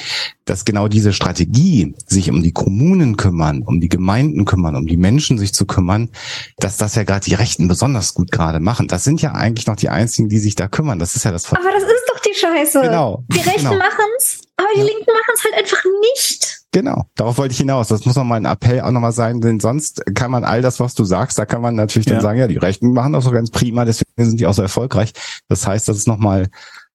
dass 0.43 0.65
genau 0.65 0.89
diese 0.89 1.13
Strategie, 1.13 1.95
sich 2.07 2.29
um 2.29 2.43
die 2.43 2.51
Kommunen 2.51 3.15
kümmern, 3.15 3.61
um 3.61 3.79
die 3.79 3.87
Gemeinden 3.87 4.43
kümmern, 4.43 4.75
um 4.75 4.85
die 4.85 4.97
Menschen 4.97 5.37
sich 5.37 5.53
zu 5.53 5.65
kümmern, 5.65 6.09
dass 6.57 6.75
das 6.75 6.95
ja 6.95 7.03
gerade 7.03 7.23
die 7.23 7.35
Rechten 7.35 7.69
besonders 7.69 8.13
gut 8.13 8.31
gerade 8.31 8.59
machen. 8.59 8.87
Das 8.87 9.05
sind 9.05 9.21
ja 9.21 9.31
eigentlich 9.31 9.67
noch 9.67 9.77
die 9.77 9.89
einzigen, 9.89 10.27
die 10.27 10.39
sich 10.39 10.55
da 10.55 10.67
kümmern. 10.67 10.99
Das 10.99 11.15
ist 11.15 11.23
ja 11.23 11.31
das 11.31 11.45
Aber 11.53 11.61
das 11.71 11.83
ist 11.83 12.00
die 12.33 12.37
Scheiße. 12.39 12.81
Genau. 12.81 13.23
Die 13.33 13.39
Rechten 13.39 13.63
Genau. 13.69 13.75
machen's, 13.77 14.41
aber 14.57 14.67
die 14.75 14.79
Ja. 14.79 14.85
Linken 14.85 15.05
machen's 15.11 15.43
halt 15.43 15.53
einfach 15.55 15.83
nicht. 16.13 16.57
Genau, 16.73 17.05
darauf 17.15 17.37
wollte 17.37 17.51
ich 17.51 17.57
hinaus. 17.57 17.89
Das 17.89 18.05
muss 18.05 18.15
nochmal 18.15 18.37
ein 18.39 18.45
Appell 18.45 18.79
auch 18.81 18.91
nochmal 18.91 19.11
sein, 19.11 19.41
denn 19.41 19.59
sonst 19.59 20.03
kann 20.15 20.31
man 20.31 20.43
all 20.45 20.61
das, 20.61 20.79
was 20.79 20.93
du 20.95 21.03
sagst, 21.03 21.37
da 21.37 21.45
kann 21.45 21.61
man 21.61 21.75
natürlich 21.75 22.05
Ja. 22.07 22.13
dann 22.13 22.21
sagen, 22.21 22.39
ja, 22.39 22.47
die 22.47 22.57
Rechten 22.57 22.93
machen 22.93 23.11
das 23.13 23.25
so 23.25 23.31
ganz 23.31 23.51
prima, 23.51 23.83
deswegen 23.83 24.09
sind 24.17 24.39
die 24.39 24.45
auch 24.47 24.53
so 24.53 24.61
erfolgreich. 24.61 25.11
Das 25.49 25.67
heißt, 25.67 25.87
das 25.89 25.97
ist 25.97 26.07
nochmal 26.07 26.47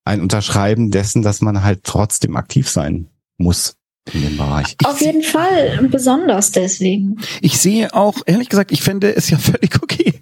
ein 0.04 0.22
Unterschreiben 0.22 0.90
dessen, 0.90 1.20
dass 1.22 1.40
man 1.42 1.62
halt 1.62 1.80
trotzdem 1.84 2.36
aktiv 2.36 2.70
sein 2.70 3.08
muss 3.36 3.74
in 4.12 4.22
dem 4.22 4.36
Bereich. 4.38 4.76
Auf 4.84 5.00
jeden 5.00 5.22
Fall, 5.24 5.78
besonders 5.90 6.52
deswegen. 6.52 7.18
Ich 7.42 7.58
sehe 7.60 7.92
auch, 7.92 8.14
ehrlich 8.24 8.48
gesagt, 8.48 8.72
ich 8.72 8.80
fände 8.82 9.14
es 9.14 9.28
ja 9.30 9.36
völlig 9.38 9.82
okay, 9.82 10.14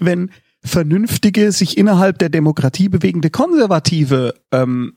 wenn 0.00 0.30
vernünftige, 0.64 1.52
sich 1.52 1.76
innerhalb 1.76 2.18
der 2.18 2.28
Demokratie 2.28 2.88
bewegende 2.88 3.30
Konservative 3.30 4.34
ähm, 4.52 4.94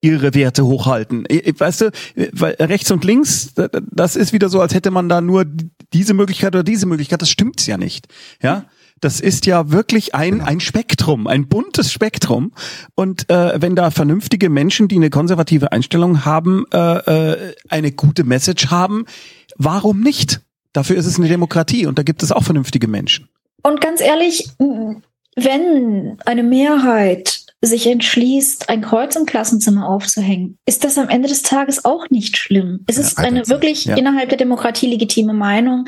ihre 0.00 0.34
Werte 0.34 0.64
hochhalten. 0.66 1.24
Weißt 1.24 1.80
du, 1.82 1.90
weil 2.32 2.54
rechts 2.60 2.90
und 2.90 3.04
links, 3.04 3.54
da- 3.54 3.68
da- 3.68 3.80
das 3.90 4.16
ist 4.16 4.32
wieder 4.32 4.48
so, 4.48 4.60
als 4.60 4.74
hätte 4.74 4.90
man 4.90 5.08
da 5.08 5.20
nur 5.20 5.44
diese 5.92 6.14
Möglichkeit 6.14 6.54
oder 6.54 6.64
diese 6.64 6.86
Möglichkeit. 6.86 7.22
Das 7.22 7.30
stimmt's 7.30 7.66
ja 7.66 7.76
nicht. 7.78 8.06
Ja, 8.42 8.66
das 9.00 9.20
ist 9.20 9.44
ja 9.46 9.70
wirklich 9.70 10.14
ein 10.14 10.40
ein 10.40 10.60
Spektrum, 10.60 11.26
ein 11.26 11.48
buntes 11.48 11.92
Spektrum. 11.92 12.52
Und 12.94 13.28
äh, 13.30 13.60
wenn 13.60 13.74
da 13.76 13.90
vernünftige 13.90 14.48
Menschen, 14.48 14.88
die 14.88 14.96
eine 14.96 15.10
konservative 15.10 15.72
Einstellung 15.72 16.24
haben, 16.24 16.64
äh, 16.72 16.78
äh, 16.78 17.54
eine 17.68 17.92
gute 17.92 18.24
Message 18.24 18.68
haben, 18.68 19.04
warum 19.56 20.00
nicht? 20.00 20.40
Dafür 20.72 20.96
ist 20.96 21.06
es 21.06 21.18
eine 21.18 21.28
Demokratie 21.28 21.86
und 21.86 21.98
da 21.98 22.02
gibt 22.02 22.22
es 22.22 22.32
auch 22.32 22.42
vernünftige 22.44 22.88
Menschen. 22.88 23.28
Und 23.62 23.80
ganz 23.80 24.00
ehrlich, 24.00 24.48
wenn 25.36 26.18
eine 26.24 26.42
Mehrheit 26.42 27.40
sich 27.62 27.86
entschließt, 27.86 28.68
ein 28.68 28.82
Kreuz 28.82 29.16
im 29.16 29.26
Klassenzimmer 29.26 29.88
aufzuhängen, 29.88 30.58
ist 30.66 30.84
das 30.84 30.98
am 30.98 31.08
Ende 31.08 31.28
des 31.28 31.42
Tages 31.42 31.84
auch 31.84 32.08
nicht 32.10 32.36
schlimm. 32.36 32.84
Es 32.86 32.98
ist 32.98 33.18
eine 33.18 33.48
wirklich 33.48 33.86
ja. 33.86 33.96
innerhalb 33.96 34.28
der 34.28 34.38
Demokratie 34.38 34.86
legitime 34.86 35.32
Meinung. 35.32 35.86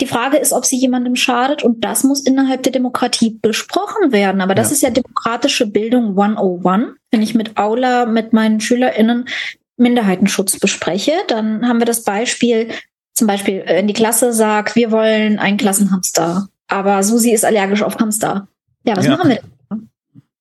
Die 0.00 0.06
Frage 0.06 0.38
ist, 0.38 0.52
ob 0.52 0.64
sie 0.64 0.76
jemandem 0.76 1.14
schadet 1.14 1.62
und 1.62 1.84
das 1.84 2.02
muss 2.02 2.22
innerhalb 2.22 2.62
der 2.62 2.72
Demokratie 2.72 3.38
besprochen 3.40 4.10
werden. 4.10 4.40
Aber 4.40 4.54
das 4.54 4.70
Ja. 4.70 4.72
ist 4.72 4.82
ja 4.82 4.90
demokratische 4.90 5.66
Bildung 5.66 6.16
101. 6.16 6.94
Wenn 7.10 7.22
ich 7.22 7.34
mit 7.34 7.56
Aula, 7.58 8.06
mit 8.06 8.32
meinen 8.32 8.60
SchülerInnen 8.60 9.28
Minderheitenschutz 9.76 10.58
bespreche, 10.58 11.12
dann 11.28 11.68
haben 11.68 11.78
wir 11.78 11.86
das 11.86 12.04
Beispiel, 12.04 12.68
zum 13.14 13.26
Beispiel, 13.26 13.62
wenn 13.66 13.86
die 13.86 13.94
Klasse 13.94 14.32
sagt, 14.32 14.76
wir 14.76 14.90
wollen 14.90 15.38
einen 15.38 15.58
Klassenhamster, 15.58 16.48
aber 16.68 17.02
Susi 17.02 17.32
ist 17.32 17.44
allergisch 17.44 17.82
auf 17.82 17.98
Hamster. 17.98 18.48
Ja, 18.84 18.96
was 18.96 19.06
Ja. 19.06 19.16
machen 19.16 19.30
wir 19.30 19.36
denn? 19.36 19.88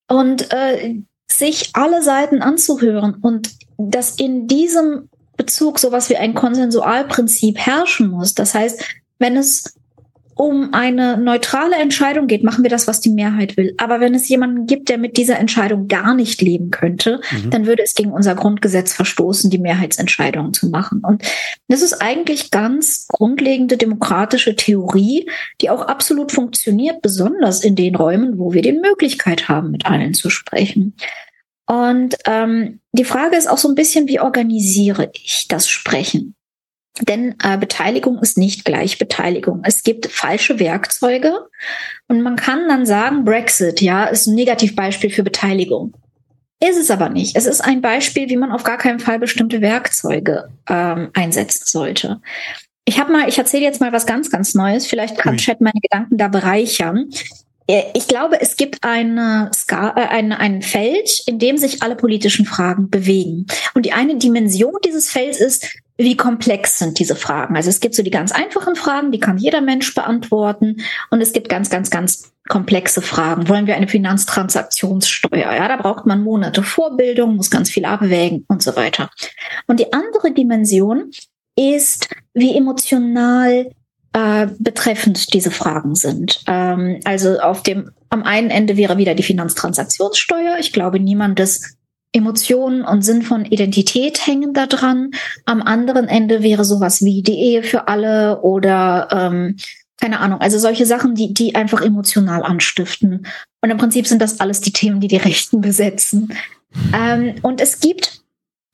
Und 0.08 0.52
äh, 0.54 0.96
sich 1.32 1.72
alle 1.74 2.02
Seiten 2.04 2.42
anzuhören 2.42 3.16
und 3.16 3.52
dass 3.78 4.16
in 4.20 4.48
diesem 4.48 5.10
Bezug 5.38 5.80
sowas 5.80 6.10
wie 6.10 6.18
ein 6.18 6.34
Konsensualprinzip 6.36 7.58
herrschen 7.58 8.10
muss. 8.10 8.34
Das 8.36 8.54
heißt, 8.54 8.84
wenn 9.20 9.38
es 9.38 9.74
um 10.42 10.74
eine 10.74 11.18
neutrale 11.18 11.76
Entscheidung 11.76 12.26
geht, 12.26 12.44
machen 12.44 12.64
wir 12.64 12.72
das, 12.72 12.88
was 12.88 13.00
die 13.00 13.12
Mehrheit 13.12 13.58
will. 13.58 13.76
Aber 13.78 14.00
wenn 14.00 14.16
es 14.16 14.28
jemanden 14.28 14.66
gibt, 14.66 14.90
der 14.90 14.98
mit 14.98 15.16
dieser 15.18 15.38
Entscheidung 15.38 15.88
gar 15.88 16.16
nicht 16.16 16.42
leben 16.42 16.72
könnte, 16.72 17.22
Mhm. 17.32 17.52
dann 17.52 17.66
würde 17.68 17.84
es 17.84 17.94
gegen 17.94 18.12
unser 18.12 18.34
Grundgesetz 18.34 18.92
verstoßen, 18.94 19.52
die 19.52 19.60
Mehrheitsentscheidungen 19.60 20.52
zu 20.52 20.70
machen. 20.70 21.04
Und 21.06 21.22
das 21.68 21.84
ist 21.84 22.02
eigentlich 22.02 22.50
ganz 22.50 23.08
grundlegende 23.08 23.78
demokratische 23.78 24.56
Theorie, 24.56 25.30
die 25.62 25.70
auch 25.70 25.84
absolut 25.84 26.32
funktioniert, 26.32 27.04
besonders 27.04 27.64
in 27.64 27.76
den 27.76 27.96
Räumen, 27.96 28.40
wo 28.40 28.52
wir 28.52 28.64
die 28.64 28.74
Möglichkeit 28.74 29.48
haben, 29.48 29.70
mit 29.70 29.86
allen 29.86 30.16
zu 30.16 30.32
sprechen. 30.32 30.96
Und 31.68 32.16
ähm, 32.26 32.80
die 32.94 33.06
Frage 33.06 33.36
ist 33.38 33.48
auch 33.48 33.60
so 33.60 33.70
ein 33.70 33.76
bisschen, 33.76 34.08
wie 34.08 34.20
organisiere 34.20 35.12
ich 35.14 35.48
das 35.48 35.70
Sprechen? 35.70 36.34
Denn 37.00 37.36
äh, 37.42 37.58
Beteiligung 37.58 38.20
ist 38.20 38.38
nicht 38.38 38.66
gleich 38.66 38.98
Beteiligung. 38.98 39.62
Es 39.64 39.84
gibt 39.84 40.08
falsche 40.08 40.60
Werkzeuge 40.60 41.48
und 42.08 42.22
man 42.22 42.36
kann 42.36 42.68
dann 42.68 42.86
sagen, 42.86 43.24
Brexit, 43.24 43.82
ja, 43.82 44.06
ist 44.06 44.28
ein 44.28 44.36
Negativbeispiel 44.36 45.10
für 45.10 45.24
Beteiligung. 45.24 45.94
Ist 46.64 46.78
es 46.78 46.92
aber 46.92 47.10
nicht. 47.10 47.36
Es 47.36 47.46
ist 47.48 47.62
ein 47.62 47.82
Beispiel, 47.82 48.30
wie 48.30 48.38
man 48.38 48.52
auf 48.52 48.64
gar 48.64 48.78
keinen 48.78 49.00
Fall 49.00 49.18
bestimmte 49.20 49.62
Werkzeuge 49.62 50.50
ähm, 50.70 51.10
einsetzen 51.14 51.64
sollte. 51.66 52.22
Ich 52.86 53.00
habe 53.00 53.12
mal, 53.12 53.28
ich 53.28 53.38
erzähle 53.38 53.64
jetzt 53.64 53.82
mal 53.82 53.94
was 53.94 54.06
ganz, 54.06 54.30
ganz 54.30 54.54
Neues. 54.54 54.86
Vielleicht 54.86 55.18
kann. 55.18 55.38
Chat 55.38 55.62
meine 55.62 55.80
Gedanken 55.82 56.18
da 56.18 56.28
bereichern. 56.28 57.10
Äh, 57.68 57.84
Ich 57.96 58.08
glaube, 58.08 58.40
es 58.42 58.58
gibt 58.58 58.84
eine 58.84 59.50
Ska 59.56 59.94
äh, 59.96 60.08
ein, 60.08 60.34
ein 60.34 60.62
Feld, 60.62 61.24
in 61.26 61.40
dem 61.40 61.58
sich 61.58 61.82
alle 61.82 61.96
politischen 61.96 62.46
Fragen 62.46 62.90
bewegen. 62.90 63.48
Und 63.74 63.86
die 63.86 63.94
eine 63.94 64.18
Dimension 64.18 64.76
dieses 64.86 65.10
Felds 65.10 65.40
ist, 65.40 65.68
wie 65.98 66.18
komplex 66.18 66.80
sind 66.80 67.00
diese 67.00 67.16
Fragen. 67.16 67.56
Also 67.56 67.70
es 67.70 67.80
gibt 67.80 67.96
so 67.96 68.04
die 68.04 68.12
ganz 68.12 68.32
einfachen 68.32 68.76
Fragen, 68.76 69.12
die 69.12 69.20
kann 69.20 69.38
jeder 69.38 69.62
Mensch 69.62 69.94
beantworten. 69.94 70.78
Und 71.10 71.22
es 71.22 71.34
gibt 71.34 71.50
ganz, 71.50 71.70
ganz, 71.70 71.90
ganz 71.90 72.32
komplexe 72.50 73.02
Fragen. 73.02 73.48
Wollen 73.48 73.68
wir 73.68 73.76
eine 73.76 73.88
Finanztransaktionssteuer? 73.88 75.54
Ja, 75.54 75.68
da 75.68 75.78
braucht 75.78 76.06
man 76.06 76.24
Monate 76.24 76.64
Vorbildung, 76.64 77.36
muss 77.36 77.52
ganz 77.52 77.70
viel 77.70 77.86
abwägen 77.86 78.46
und 78.48 78.64
so 78.64 78.76
weiter. 78.76 79.10
Und 79.68 79.80
die 79.80 79.94
andere 79.94 80.32
Dimension 80.32 81.12
ist, 81.56 82.10
wie 82.34 82.56
emotional 82.56 83.72
äh, 84.14 84.48
betreffend 84.60 85.34
diese 85.34 85.52
Fragen 85.52 85.96
sind. 85.96 86.44
Ähm, 86.48 87.00
also 87.04 87.40
auf 87.40 87.64
dem, 87.64 87.92
am 88.10 88.24
einen 88.24 88.50
Ende 88.50 88.76
wäre 88.76 88.98
wieder 88.98 89.16
die 89.16 89.24
Finanztransaktionssteuer. 89.24 90.58
Ich 90.60 90.74
glaube, 90.74 91.00
niemandes 91.00 91.78
Emotionen 92.14 92.84
und 92.84 93.04
Sinn 93.04 93.22
von 93.22 93.46
Identität 93.46 94.26
hängen 94.26 94.54
da 94.54 94.68
dran. 94.68 95.12
Am 95.46 95.62
anderen 95.62 96.08
Ende 96.08 96.44
wäre 96.44 96.66
sowas 96.66 97.04
wie 97.04 97.22
die 97.24 97.40
Ehe 97.40 97.64
für 97.64 97.88
alle 97.88 98.42
oder 98.42 99.08
ähm, 99.12 99.58
keine 100.00 100.20
Ahnung, 100.20 100.42
also 100.42 100.58
solche 100.58 100.86
Sachen, 100.86 101.14
die, 101.14 101.34
die 101.34 101.54
einfach 101.56 101.82
emotional 101.82 102.44
anstiften. 102.44 103.28
Und 103.62 103.70
im 103.70 103.78
Prinzip 103.78 104.08
sind 104.08 104.22
das 104.22 104.40
alles 104.40 104.60
die 104.60 104.74
Themen, 104.74 105.00
die 105.00 105.08
die 105.08 105.18
Rechten 105.18 105.62
besetzen. 105.62 106.34
Ähm, 106.94 107.36
und 107.44 107.62
es 107.62 107.80
gibt 107.80 108.22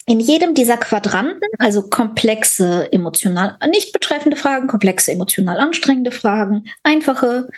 In 0.10 0.22
jedem 0.22 0.54
dieser 0.54 0.78
Quadranten, 0.78 1.50
also 1.60 1.84
komplexe 1.84 2.88
emotional 2.94 3.58
nicht 3.70 3.92
betreffende 3.92 4.38
Fragen, 4.38 4.68
komplexe 4.68 5.12
emotional 5.12 5.60
anstrengende 5.60 6.12
Fragen, 6.12 6.64
einfache 6.82 7.50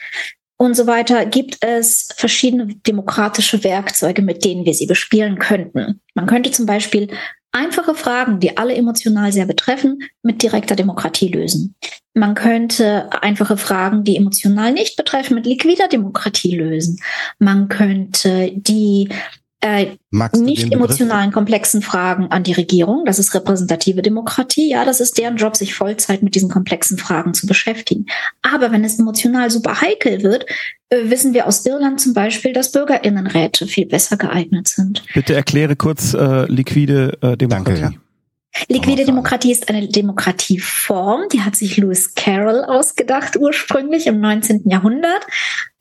und 0.61 0.75
so 0.75 0.87
weiter, 0.87 1.25
gibt 1.25 1.57
es 1.61 2.09
verschiedene 2.17 2.67
demokratische 2.67 3.63
Werkzeuge, 3.63 4.21
mit 4.21 4.43
denen 4.43 4.65
wir 4.65 4.73
sie 4.73 4.87
bespielen 4.87 5.39
könnten. 5.39 6.01
Man 6.15 6.25
könnte 6.25 6.51
zum 6.51 6.65
Beispiel 6.65 7.07
einfache 7.53 7.95
Fragen, 7.95 8.41
die 8.41 8.57
alle 8.57 8.75
emotional 8.75 9.31
sehr 9.31 9.45
betreffen, 9.45 9.99
mit 10.21 10.43
direkter 10.43 10.75
Demokratie 10.75 11.29
lösen. 11.29 11.75
Man 12.13 12.35
könnte 12.35 13.09
einfache 13.23 13.55
Fragen, 13.55 14.03
die 14.03 14.17
emotional 14.17 14.73
nicht 14.73 14.97
betreffen, 14.97 15.35
mit 15.35 15.45
liquider 15.45 15.87
Demokratie 15.87 16.57
lösen. 16.57 16.99
Man 17.39 17.69
könnte 17.69 18.51
die 18.53 19.07
äh, 19.61 19.97
nicht 20.33 20.71
emotionalen, 20.71 21.31
komplexen 21.31 21.81
Fragen 21.81 22.27
an 22.27 22.43
die 22.43 22.53
Regierung. 22.53 23.03
Das 23.05 23.19
ist 23.19 23.33
repräsentative 23.33 24.01
Demokratie. 24.01 24.69
Ja, 24.69 24.85
das 24.85 25.01
ist 25.01 25.17
deren 25.17 25.35
Job, 25.35 25.55
sich 25.55 25.75
Vollzeit 25.75 26.23
mit 26.23 26.35
diesen 26.35 26.49
komplexen 26.49 26.97
Fragen 26.97 27.33
zu 27.33 27.45
beschäftigen. 27.45 28.05
Aber 28.41 28.71
wenn 28.71 28.85
es 28.85 28.99
emotional 28.99 29.49
super 29.49 29.81
heikel 29.81 30.23
wird, 30.23 30.45
äh, 30.89 31.09
wissen 31.09 31.33
wir 31.33 31.45
aus 31.45 31.65
Irland 31.65 31.99
zum 31.99 32.13
Beispiel, 32.13 32.53
dass 32.53 32.71
Bürgerinnenräte 32.71 33.67
viel 33.67 33.85
besser 33.85 34.15
geeignet 34.15 34.69
sind. 34.69 35.03
Bitte 35.13 35.35
erkläre 35.35 35.75
kurz 35.75 36.13
äh, 36.13 36.45
liquide 36.45 37.17
äh, 37.21 37.35
Demokratie. 37.35 37.81
Danke, 37.81 37.95
ja. 37.95 38.01
Liquide 38.67 39.05
Demokratie 39.05 39.51
ist 39.51 39.69
eine 39.69 39.87
Demokratieform, 39.87 41.23
die 41.31 41.41
hat 41.41 41.55
sich 41.55 41.77
Lewis 41.77 42.15
Carroll 42.15 42.63
ausgedacht 42.65 43.37
ursprünglich 43.37 44.07
im 44.07 44.19
19. 44.19 44.63
Jahrhundert. 44.65 45.25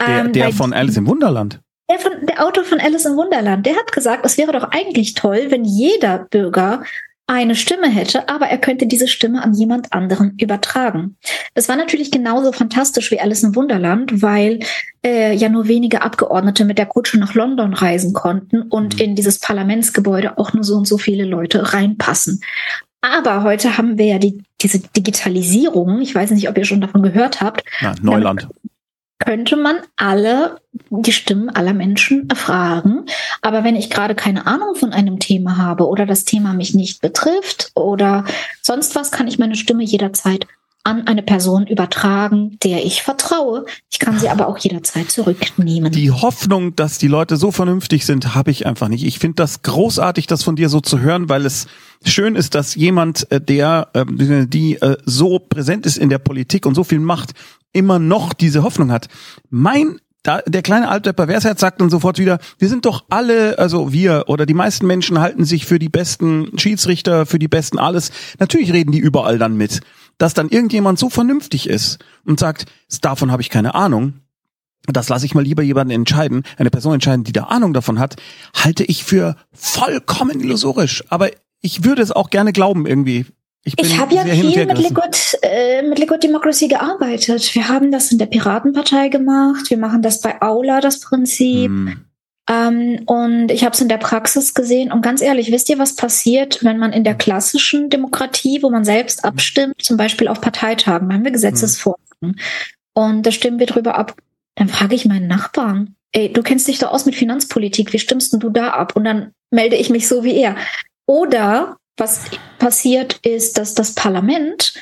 Der, 0.00 0.20
ähm, 0.20 0.32
der 0.32 0.52
von 0.52 0.72
Alice 0.72 0.96
im 0.96 1.06
Wunderland. 1.06 1.60
Der, 1.90 1.98
von, 1.98 2.12
der 2.26 2.44
Autor 2.44 2.64
von 2.64 2.80
Alice 2.80 3.06
im 3.06 3.16
Wunderland, 3.16 3.64
der 3.64 3.76
hat 3.76 3.92
gesagt, 3.92 4.26
es 4.26 4.36
wäre 4.36 4.52
doch 4.52 4.70
eigentlich 4.70 5.14
toll, 5.14 5.46
wenn 5.48 5.64
jeder 5.64 6.26
Bürger 6.30 6.82
eine 7.28 7.54
Stimme 7.54 7.88
hätte, 7.88 8.28
aber 8.28 8.46
er 8.46 8.58
könnte 8.58 8.86
diese 8.86 9.06
Stimme 9.06 9.42
an 9.42 9.52
jemand 9.52 9.92
anderen 9.92 10.34
übertragen. 10.38 11.16
Das 11.54 11.68
war 11.68 11.76
natürlich 11.76 12.10
genauso 12.10 12.52
fantastisch 12.52 13.10
wie 13.10 13.20
Alice 13.20 13.42
im 13.42 13.54
Wunderland, 13.54 14.22
weil 14.22 14.60
äh, 15.04 15.34
ja 15.34 15.50
nur 15.50 15.68
wenige 15.68 16.00
Abgeordnete 16.00 16.64
mit 16.64 16.78
der 16.78 16.86
Kutsche 16.86 17.18
nach 17.18 17.34
London 17.34 17.74
reisen 17.74 18.14
konnten 18.14 18.62
und 18.62 18.94
mhm. 18.94 19.00
in 19.00 19.14
dieses 19.14 19.38
Parlamentsgebäude 19.38 20.38
auch 20.38 20.54
nur 20.54 20.64
so 20.64 20.76
und 20.76 20.88
so 20.88 20.96
viele 20.96 21.24
Leute 21.24 21.74
reinpassen. 21.74 22.40
Aber 23.02 23.42
heute 23.42 23.76
haben 23.76 23.98
wir 23.98 24.06
ja 24.06 24.18
die, 24.18 24.42
diese 24.60 24.80
Digitalisierung. 24.80 26.00
Ich 26.00 26.14
weiß 26.14 26.30
nicht, 26.30 26.48
ob 26.48 26.56
ihr 26.56 26.64
schon 26.64 26.80
davon 26.80 27.02
gehört 27.02 27.42
habt. 27.42 27.62
Ja, 27.80 27.94
Neuland 28.00 28.48
könnte 29.28 29.56
man 29.56 29.76
alle, 29.96 30.56
die 30.88 31.12
Stimmen 31.12 31.50
aller 31.50 31.74
Menschen 31.74 32.30
erfragen. 32.30 33.04
Aber 33.42 33.62
wenn 33.62 33.76
ich 33.76 33.90
gerade 33.90 34.14
keine 34.14 34.46
Ahnung 34.46 34.74
von 34.74 34.94
einem 34.94 35.18
Thema 35.18 35.58
habe 35.58 35.86
oder 35.86 36.06
das 36.06 36.24
Thema 36.24 36.54
mich 36.54 36.74
nicht 36.74 37.02
betrifft 37.02 37.70
oder 37.74 38.24
sonst 38.62 38.94
was, 38.94 39.10
kann 39.10 39.28
ich 39.28 39.38
meine 39.38 39.54
Stimme 39.54 39.84
jederzeit 39.84 40.46
an 40.82 41.06
eine 41.06 41.22
Person 41.22 41.66
übertragen, 41.66 42.56
der 42.62 42.86
ich 42.86 43.02
vertraue. 43.02 43.66
Ich 43.90 43.98
kann 43.98 44.18
sie 44.18 44.30
aber 44.30 44.48
auch 44.48 44.56
jederzeit 44.56 45.10
zurücknehmen. 45.10 45.92
Die 45.92 46.10
Hoffnung, 46.10 46.74
dass 46.74 46.96
die 46.96 47.08
Leute 47.08 47.36
so 47.36 47.52
vernünftig 47.52 48.06
sind, 48.06 48.34
habe 48.34 48.50
ich 48.50 48.64
einfach 48.64 48.88
nicht. 48.88 49.04
Ich 49.04 49.18
finde 49.18 49.34
das 49.34 49.60
großartig, 49.60 50.26
das 50.26 50.42
von 50.42 50.56
dir 50.56 50.70
so 50.70 50.80
zu 50.80 51.00
hören, 51.00 51.28
weil 51.28 51.44
es 51.44 51.66
schön 52.04 52.36
ist, 52.36 52.54
dass 52.54 52.74
jemand, 52.74 53.30
äh, 53.30 53.38
der, 53.38 53.88
ähm, 53.92 54.48
die 54.48 54.76
äh, 54.76 54.96
so 55.04 55.38
präsent 55.38 55.84
ist 55.84 55.98
in 55.98 56.08
der 56.08 56.18
Politik 56.18 56.64
und 56.64 56.74
so 56.74 56.84
viel 56.84 57.00
macht, 57.00 57.32
immer 57.72 57.98
noch 57.98 58.32
diese 58.32 58.62
Hoffnung 58.62 58.90
hat. 58.90 59.08
Mein 59.50 60.00
da, 60.22 60.42
der 60.46 60.62
kleine 60.62 60.88
alte 60.88 61.12
Perversheit 61.14 61.58
sagt 61.58 61.80
dann 61.80 61.90
sofort 61.90 62.18
wieder, 62.18 62.38
wir 62.58 62.68
sind 62.68 62.84
doch 62.84 63.04
alle, 63.08 63.58
also 63.58 63.92
wir 63.92 64.24
oder 64.26 64.46
die 64.46 64.54
meisten 64.54 64.86
Menschen 64.86 65.20
halten 65.20 65.44
sich 65.44 65.64
für 65.64 65.78
die 65.78 65.88
besten 65.88 66.58
Schiedsrichter, 66.58 67.24
für 67.24 67.38
die 67.38 67.48
besten 67.48 67.78
alles. 67.78 68.10
Natürlich 68.38 68.72
reden 68.72 68.92
die 68.92 68.98
überall 68.98 69.38
dann 69.38 69.56
mit. 69.56 69.80
Dass 70.18 70.34
dann 70.34 70.48
irgendjemand 70.48 70.98
so 70.98 71.08
vernünftig 71.08 71.68
ist 71.68 71.98
und 72.24 72.40
sagt, 72.40 72.66
davon 73.00 73.30
habe 73.30 73.42
ich 73.42 73.48
keine 73.48 73.74
Ahnung, 73.74 74.14
das 74.86 75.08
lasse 75.08 75.24
ich 75.24 75.34
mal 75.34 75.44
lieber 75.44 75.62
jemanden 75.62 75.92
entscheiden, 75.92 76.42
eine 76.56 76.70
Person 76.70 76.94
entscheiden, 76.94 77.24
die 77.24 77.32
da 77.32 77.44
Ahnung 77.44 77.72
davon 77.72 77.98
hat, 77.98 78.16
halte 78.54 78.84
ich 78.84 79.04
für 79.04 79.36
vollkommen 79.52 80.40
illusorisch. 80.40 81.04
Aber 81.10 81.30
ich 81.60 81.84
würde 81.84 82.02
es 82.02 82.12
auch 82.12 82.30
gerne 82.30 82.52
glauben 82.52 82.86
irgendwie. 82.86 83.26
Ich, 83.68 83.74
ich 83.78 83.98
habe 83.98 84.14
ja 84.14 84.24
viel 84.24 84.64
mit 84.64 84.78
Liquid, 84.78 85.38
äh, 85.42 85.82
mit 85.82 85.98
Liquid 85.98 86.26
Democracy 86.26 86.68
gearbeitet. 86.68 87.54
Wir 87.54 87.68
haben 87.68 87.92
das 87.92 88.10
in 88.10 88.18
der 88.18 88.26
Piratenpartei 88.26 89.08
gemacht. 89.08 89.68
Wir 89.68 89.76
machen 89.76 90.00
das 90.00 90.22
bei 90.22 90.40
Aula, 90.40 90.80
das 90.80 91.00
Prinzip. 91.00 91.68
Hm. 91.68 92.04
Ähm, 92.48 93.02
und 93.04 93.50
ich 93.50 93.64
habe 93.64 93.74
es 93.74 93.80
in 93.82 93.88
der 93.88 93.98
Praxis 93.98 94.54
gesehen. 94.54 94.90
Und 94.90 95.02
ganz 95.02 95.20
ehrlich, 95.20 95.52
wisst 95.52 95.68
ihr, 95.68 95.78
was 95.78 95.96
passiert, 95.96 96.64
wenn 96.64 96.78
man 96.78 96.94
in 96.94 97.04
der 97.04 97.14
klassischen 97.14 97.90
Demokratie, 97.90 98.62
wo 98.62 98.70
man 98.70 98.86
selbst 98.86 99.24
abstimmt, 99.24 99.82
zum 99.82 99.98
Beispiel 99.98 100.28
auf 100.28 100.40
Parteitagen, 100.40 101.12
haben 101.12 101.24
wir 101.24 101.30
Gesetzesvorlagen. 101.30 102.40
Und 102.94 103.26
da 103.26 103.30
stimmen 103.30 103.58
wir 103.58 103.66
drüber 103.66 103.96
ab. 103.98 104.16
Dann 104.54 104.68
frage 104.68 104.94
ich 104.94 105.04
meinen 105.04 105.28
Nachbarn, 105.28 105.94
ey, 106.12 106.32
du 106.32 106.42
kennst 106.42 106.66
dich 106.68 106.78
doch 106.78 106.90
aus 106.90 107.04
mit 107.04 107.14
Finanzpolitik, 107.14 107.92
wie 107.92 107.98
stimmst 107.98 108.32
denn 108.32 108.40
du 108.40 108.48
da 108.48 108.70
ab? 108.70 108.96
Und 108.96 109.04
dann 109.04 109.32
melde 109.50 109.76
ich 109.76 109.90
mich 109.90 110.08
so 110.08 110.24
wie 110.24 110.36
er. 110.36 110.56
Oder 111.06 111.76
was 111.98 112.24
passiert 112.58 113.18
ist, 113.22 113.58
dass 113.58 113.74
das 113.74 113.94
Parlament 113.94 114.74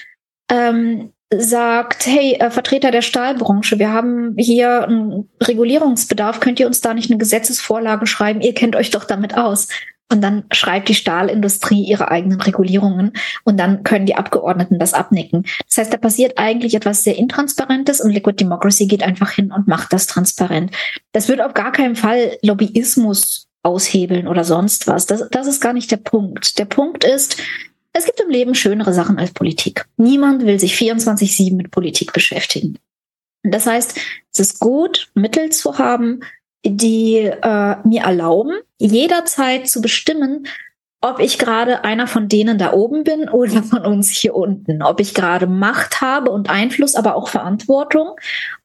ähm, 0.50 1.12
sagt, 1.34 2.06
hey, 2.06 2.34
äh, 2.34 2.50
Vertreter 2.50 2.90
der 2.90 3.02
Stahlbranche, 3.02 3.78
wir 3.78 3.92
haben 3.92 4.34
hier 4.38 4.84
einen 4.84 5.28
Regulierungsbedarf, 5.42 6.40
könnt 6.40 6.60
ihr 6.60 6.66
uns 6.66 6.80
da 6.80 6.94
nicht 6.94 7.10
eine 7.10 7.18
Gesetzesvorlage 7.18 8.06
schreiben? 8.06 8.40
Ihr 8.40 8.54
kennt 8.54 8.76
euch 8.76 8.90
doch 8.90 9.04
damit 9.04 9.36
aus. 9.36 9.68
Und 10.08 10.20
dann 10.20 10.44
schreibt 10.52 10.88
die 10.88 10.94
Stahlindustrie 10.94 11.82
ihre 11.82 12.12
eigenen 12.12 12.40
Regulierungen 12.40 13.12
und 13.42 13.58
dann 13.58 13.82
können 13.82 14.06
die 14.06 14.14
Abgeordneten 14.14 14.78
das 14.78 14.94
abnicken. 14.94 15.44
Das 15.66 15.78
heißt, 15.78 15.92
da 15.92 15.96
passiert 15.96 16.38
eigentlich 16.38 16.74
etwas 16.74 17.02
sehr 17.02 17.16
Intransparentes 17.16 18.00
und 18.00 18.12
Liquid 18.12 18.36
Democracy 18.36 18.86
geht 18.86 19.02
einfach 19.02 19.32
hin 19.32 19.50
und 19.50 19.66
macht 19.66 19.92
das 19.92 20.06
transparent. 20.06 20.70
Das 21.10 21.26
wird 21.26 21.40
auf 21.40 21.54
gar 21.54 21.72
keinen 21.72 21.96
Fall 21.96 22.38
Lobbyismus 22.42 23.45
aushebeln 23.66 24.28
oder 24.28 24.44
sonst 24.44 24.86
was. 24.86 25.06
Das, 25.06 25.28
das 25.30 25.46
ist 25.46 25.60
gar 25.60 25.72
nicht 25.72 25.90
der 25.90 25.98
Punkt. 25.98 26.58
Der 26.58 26.64
Punkt 26.64 27.04
ist, 27.04 27.36
es 27.92 28.06
gibt 28.06 28.20
im 28.20 28.30
Leben 28.30 28.54
schönere 28.54 28.92
Sachen 28.92 29.18
als 29.18 29.32
Politik. 29.32 29.86
Niemand 29.96 30.46
will 30.46 30.60
sich 30.60 30.74
24-7 30.74 31.54
mit 31.56 31.70
Politik 31.70 32.12
beschäftigen. 32.12 32.78
Das 33.42 33.66
heißt, 33.66 33.98
es 34.32 34.38
ist 34.38 34.60
gut, 34.60 35.08
Mittel 35.14 35.50
zu 35.50 35.78
haben, 35.78 36.20
die 36.64 37.16
äh, 37.16 37.76
mir 37.84 38.02
erlauben, 38.02 38.58
jederzeit 38.78 39.68
zu 39.68 39.80
bestimmen, 39.80 40.46
ob 41.02 41.20
ich 41.20 41.38
gerade 41.38 41.84
einer 41.84 42.06
von 42.06 42.28
denen 42.28 42.58
da 42.58 42.72
oben 42.72 43.04
bin 43.04 43.28
oder 43.28 43.62
von 43.62 43.84
uns 43.84 44.10
hier 44.10 44.34
unten, 44.34 44.82
ob 44.82 45.00
ich 45.00 45.14
gerade 45.14 45.46
Macht 45.46 46.00
habe 46.00 46.30
und 46.30 46.48
Einfluss, 46.48 46.94
aber 46.94 47.14
auch 47.16 47.28
Verantwortung 47.28 48.16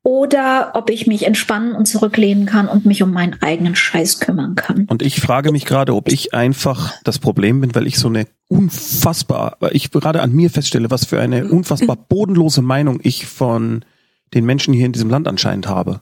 oder 0.01 0.71
ob 0.73 0.89
ich 0.89 1.07
mich 1.07 1.25
entspannen 1.25 1.75
und 1.75 1.85
zurücklehnen 1.85 2.45
kann 2.45 2.67
und 2.67 2.85
mich 2.85 3.03
um 3.03 3.11
meinen 3.11 3.41
eigenen 3.41 3.75
Scheiß 3.75 4.19
kümmern 4.19 4.55
kann. 4.55 4.87
Und 4.89 5.01
ich 5.01 5.19
frage 5.19 5.51
mich 5.51 5.65
gerade, 5.65 5.93
ob 5.93 6.11
ich 6.11 6.33
einfach 6.33 6.93
das 7.03 7.19
Problem 7.19 7.61
bin, 7.61 7.75
weil 7.75 7.85
ich 7.85 7.99
so 7.99 8.07
eine 8.07 8.27
unfassbar, 8.47 9.57
weil 9.59 9.75
ich 9.75 9.91
gerade 9.91 10.21
an 10.21 10.31
mir 10.31 10.49
feststelle, 10.49 10.89
was 10.89 11.05
für 11.05 11.19
eine 11.19 11.47
unfassbar 11.47 11.95
bodenlose 11.95 12.61
Meinung 12.61 12.99
ich 13.03 13.25
von 13.25 13.85
den 14.33 14.45
Menschen 14.45 14.73
hier 14.73 14.85
in 14.85 14.93
diesem 14.93 15.09
Land 15.09 15.27
anscheinend 15.27 15.67
habe. 15.67 16.01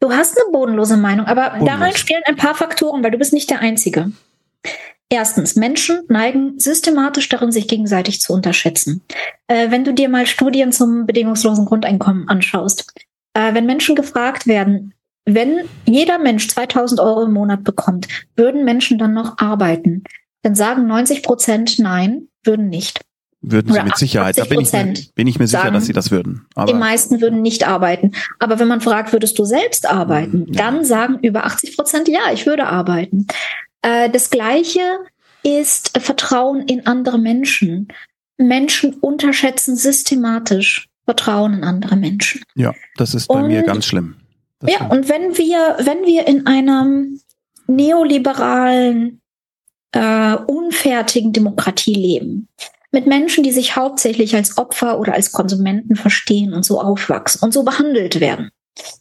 Du 0.00 0.10
hast 0.10 0.36
eine 0.36 0.50
bodenlose 0.50 0.96
Meinung, 0.96 1.26
aber 1.26 1.50
Bodenlos. 1.50 1.68
da 1.68 1.74
rein 1.76 1.96
spielen 1.96 2.22
ein 2.26 2.36
paar 2.36 2.54
Faktoren, 2.54 3.04
weil 3.04 3.10
du 3.10 3.18
bist 3.18 3.32
nicht 3.32 3.50
der 3.50 3.60
Einzige. 3.60 4.12
Erstens, 5.12 5.56
Menschen 5.56 6.02
neigen 6.08 6.58
systematisch 6.60 7.28
darin, 7.28 7.50
sich 7.50 7.66
gegenseitig 7.66 8.20
zu 8.20 8.32
unterschätzen. 8.32 9.02
Äh, 9.48 9.70
wenn 9.72 9.84
du 9.84 9.92
dir 9.92 10.08
mal 10.08 10.24
Studien 10.24 10.70
zum 10.70 11.04
bedingungslosen 11.04 11.66
Grundeinkommen 11.66 12.28
anschaust, 12.28 12.92
äh, 13.34 13.52
wenn 13.52 13.66
Menschen 13.66 13.96
gefragt 13.96 14.46
werden, 14.46 14.94
wenn 15.24 15.68
jeder 15.84 16.18
Mensch 16.18 16.48
2000 16.48 17.00
Euro 17.00 17.24
im 17.24 17.32
Monat 17.32 17.64
bekommt, 17.64 18.06
würden 18.36 18.64
Menschen 18.64 18.98
dann 18.98 19.12
noch 19.12 19.38
arbeiten? 19.38 20.04
Dann 20.42 20.54
sagen 20.54 20.86
90 20.86 21.24
Prozent 21.24 21.78
nein, 21.80 22.28
würden 22.44 22.68
nicht. 22.68 23.00
Würden 23.42 23.72
sie 23.72 23.82
mit 23.82 23.96
Sicherheit. 23.96 24.38
Da 24.38 24.44
bin 24.44 24.60
ich, 24.60 24.72
mir, 24.72 24.94
bin 25.14 25.26
ich 25.26 25.38
mir 25.38 25.46
sicher, 25.46 25.62
sagen, 25.62 25.74
dass 25.74 25.86
sie 25.86 25.94
das 25.94 26.10
würden. 26.10 26.46
Aber 26.54 26.70
die 26.70 26.78
meisten 26.78 27.22
würden 27.22 27.40
nicht 27.40 27.66
arbeiten. 27.66 28.12
Aber 28.38 28.58
wenn 28.58 28.68
man 28.68 28.82
fragt, 28.82 29.12
würdest 29.12 29.38
du 29.38 29.44
selbst 29.44 29.88
arbeiten, 29.88 30.46
ja. 30.50 30.62
dann 30.62 30.84
sagen 30.84 31.18
über 31.22 31.46
80 31.46 31.74
Prozent, 31.74 32.08
ja, 32.08 32.32
ich 32.32 32.44
würde 32.44 32.66
arbeiten. 32.66 33.26
Äh, 33.82 34.10
das 34.10 34.30
Gleiche 34.30 34.80
ist 35.42 35.96
Vertrauen 35.98 36.62
in 36.62 36.86
andere 36.86 37.18
Menschen. 37.18 37.88
Menschen 38.36 38.94
unterschätzen 38.94 39.76
systematisch 39.76 40.88
Vertrauen 41.04 41.54
in 41.54 41.64
andere 41.64 41.96
Menschen. 41.96 42.42
Ja, 42.54 42.72
das 42.96 43.14
ist 43.14 43.28
bei 43.28 43.40
und, 43.40 43.48
mir 43.48 43.62
ganz 43.62 43.86
schlimm. 43.86 44.16
Das 44.60 44.70
ja, 44.70 44.76
stimmt. 44.76 44.92
und 44.92 45.08
wenn 45.08 45.38
wir, 45.38 45.76
wenn 45.80 46.04
wir 46.04 46.26
in 46.26 46.46
einem 46.46 47.20
neoliberalen, 47.66 49.20
äh, 49.92 50.36
unfertigen 50.46 51.32
Demokratie 51.32 51.94
leben, 51.94 52.48
mit 52.92 53.06
Menschen, 53.06 53.44
die 53.44 53.52
sich 53.52 53.76
hauptsächlich 53.76 54.34
als 54.34 54.58
Opfer 54.58 54.98
oder 54.98 55.14
als 55.14 55.32
Konsumenten 55.32 55.96
verstehen 55.96 56.52
und 56.52 56.64
so 56.64 56.80
aufwachsen 56.80 57.40
und 57.42 57.52
so 57.52 57.62
behandelt 57.62 58.20
werden, 58.20 58.50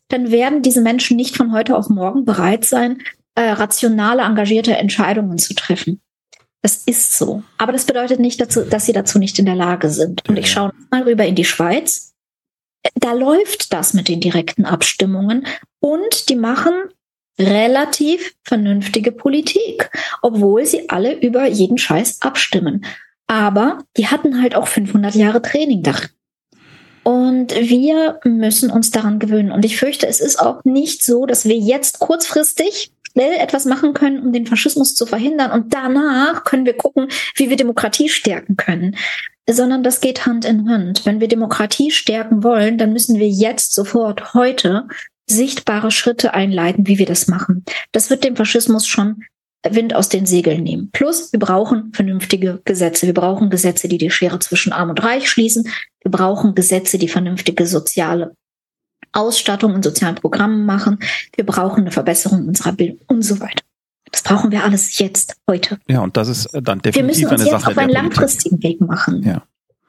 dann 0.09 0.32
werden 0.32 0.61
diese 0.61 0.82
Menschen 0.82 1.17
nicht 1.17 1.36
von 1.36 1.51
heute 1.53 1.75
auf 1.75 1.89
morgen 1.89 2.25
bereit 2.25 2.65
sein, 2.65 3.01
äh, 3.40 3.52
rationale, 3.52 4.24
engagierte 4.24 4.76
Entscheidungen 4.76 5.38
zu 5.38 5.54
treffen. 5.54 6.02
Das 6.62 6.84
ist 6.86 7.18
so. 7.18 7.42
Aber 7.58 7.72
das 7.72 7.86
bedeutet 7.86 8.20
nicht, 8.20 8.42
dazu, 8.42 8.64
dass 8.64 8.86
sie 8.86 8.92
dazu 8.92 9.18
nicht 9.18 9.40
in 9.40 9.46
der 9.46 9.56
Lage 9.56 9.90
sind. 9.90 10.28
Und 10.28 10.38
ich 10.38 10.52
schaue 10.52 10.74
mal 10.92 11.04
rüber 11.04 11.26
in 11.26 11.36
die 11.36 11.46
Schweiz. 11.46 12.14
Da 12.96 13.14
läuft 13.14 13.72
das 13.72 13.94
mit 13.94 14.10
den 14.10 14.20
direkten 14.20 14.66
Abstimmungen 14.66 15.48
und 15.80 16.28
die 16.28 16.36
machen 16.36 16.74
relativ 17.40 18.36
vernünftige 18.44 19.14
Politik, 19.14 19.90
obwohl 20.22 20.66
sie 20.66 20.90
alle 20.90 21.14
über 21.14 21.46
jeden 21.46 21.78
Scheiß 21.78 22.22
abstimmen. 22.22 22.84
Aber 23.28 23.86
die 23.96 24.08
hatten 24.08 24.42
halt 24.42 24.54
auch 24.54 24.68
500 24.68 25.16
Jahre 25.16 25.42
Training 25.42 25.82
darin. 25.82 26.10
Und 27.04 27.56
wir 27.56 28.20
müssen 28.26 28.70
uns 28.70 28.92
daran 28.92 29.20
gewöhnen. 29.20 29.54
Und 29.54 29.64
ich 29.64 29.78
fürchte, 29.78 30.08
es 30.08 30.20
ist 30.20 30.40
auch 30.42 30.66
nicht 30.66 31.04
so, 31.04 31.26
dass 31.26 31.46
wir 31.46 31.58
jetzt 31.58 32.00
kurzfristig 32.00 32.92
schnell 33.20 33.38
etwas 33.38 33.65
machen 33.65 33.93
können, 33.93 34.22
um 34.22 34.32
den 34.32 34.45
Faschismus 34.45 34.95
zu 34.95 35.05
verhindern. 35.05 35.51
Und 35.51 35.74
danach 35.74 36.45
können 36.45 36.65
wir 36.65 36.76
gucken, 36.78 37.09
wie 37.36 37.49
wir 37.49 37.57
Demokratie 37.57 38.07
stärken 38.07 38.55
können. 38.55 38.95
Sondern 39.49 39.84
das 39.84 39.99
geht 39.99 40.26
Hand 40.26 40.45
in 40.45 40.70
Hand. 40.70 41.05
Wenn 41.05 41.20
wir 41.20 41.28
Demokratie 41.28 41.91
stärken 41.91 42.43
wollen, 42.43 42.78
dann 42.78 42.93
müssen 42.93 43.20
wir 43.20 43.28
jetzt 43.28 43.74
sofort 43.74 44.34
heute 44.34 44.88
sichtbare 45.30 45.91
Schritte 45.91 46.34
einleiten, 46.34 46.88
wie 46.88 46.97
wir 46.97 47.05
das 47.05 47.28
machen. 47.28 47.65
Das 47.91 48.09
wird 48.09 48.24
dem 48.24 48.36
Faschismus 48.36 48.88
schon 48.88 49.24
Wind 49.67 49.93
aus 49.93 50.07
den 50.07 50.26
Segeln 50.26 50.63
nehmen. 50.63 50.89
Plus, 50.91 51.34
wir 51.34 51.39
brauchen 51.39 51.91
vernünftige 51.93 52.61
Gesetze. 52.63 53.05
Wir 53.05 53.13
brauchen 53.13 53.49
Gesetze, 53.49 53.89
die 53.89 53.97
die 53.97 54.11
Schere 54.11 54.39
zwischen 54.39 54.72
Arm 54.72 54.91
und 54.91 55.03
Reich 55.03 55.30
schließen. 55.30 55.67
Wir 56.01 56.11
brauchen 56.11 56.55
Gesetze, 56.55 56.97
die 56.97 57.09
vernünftige 57.09 57.65
soziale 57.67 58.34
Ausstattung 59.14 59.76
in 59.76 59.84
sozialen 59.84 60.16
Programmen 60.16 60.66
machen. 60.66 60.99
Wir 61.36 61.45
brauchen 61.45 61.82
eine 61.82 61.91
Verbesserung 61.91 62.47
unserer 62.47 62.74
Bildung 62.74 62.99
und 63.07 63.24
so 63.24 63.39
weiter. 63.39 63.64
Das 64.12 64.24
brauchen 64.24 64.51
wir 64.51 64.64
alles 64.64 64.97
jetzt, 64.97 65.36
heute. 65.47 65.80
Ja, 65.88 66.01
und 66.01 66.18
das 66.18 66.28
ist 66.28 66.49
dann 66.53 66.80
definitiv 66.80 66.95
wir 66.95 67.03
müssen 67.03 67.24
uns 67.26 67.32
eine 67.34 67.43
jetzt 67.43 67.62
Sache 67.62 67.72
auf 67.72 67.78
einen 67.78 67.91
langfristigen 67.91 68.62
Weg 68.64 68.82
machen. 68.82 69.24
Ja. 69.24 69.43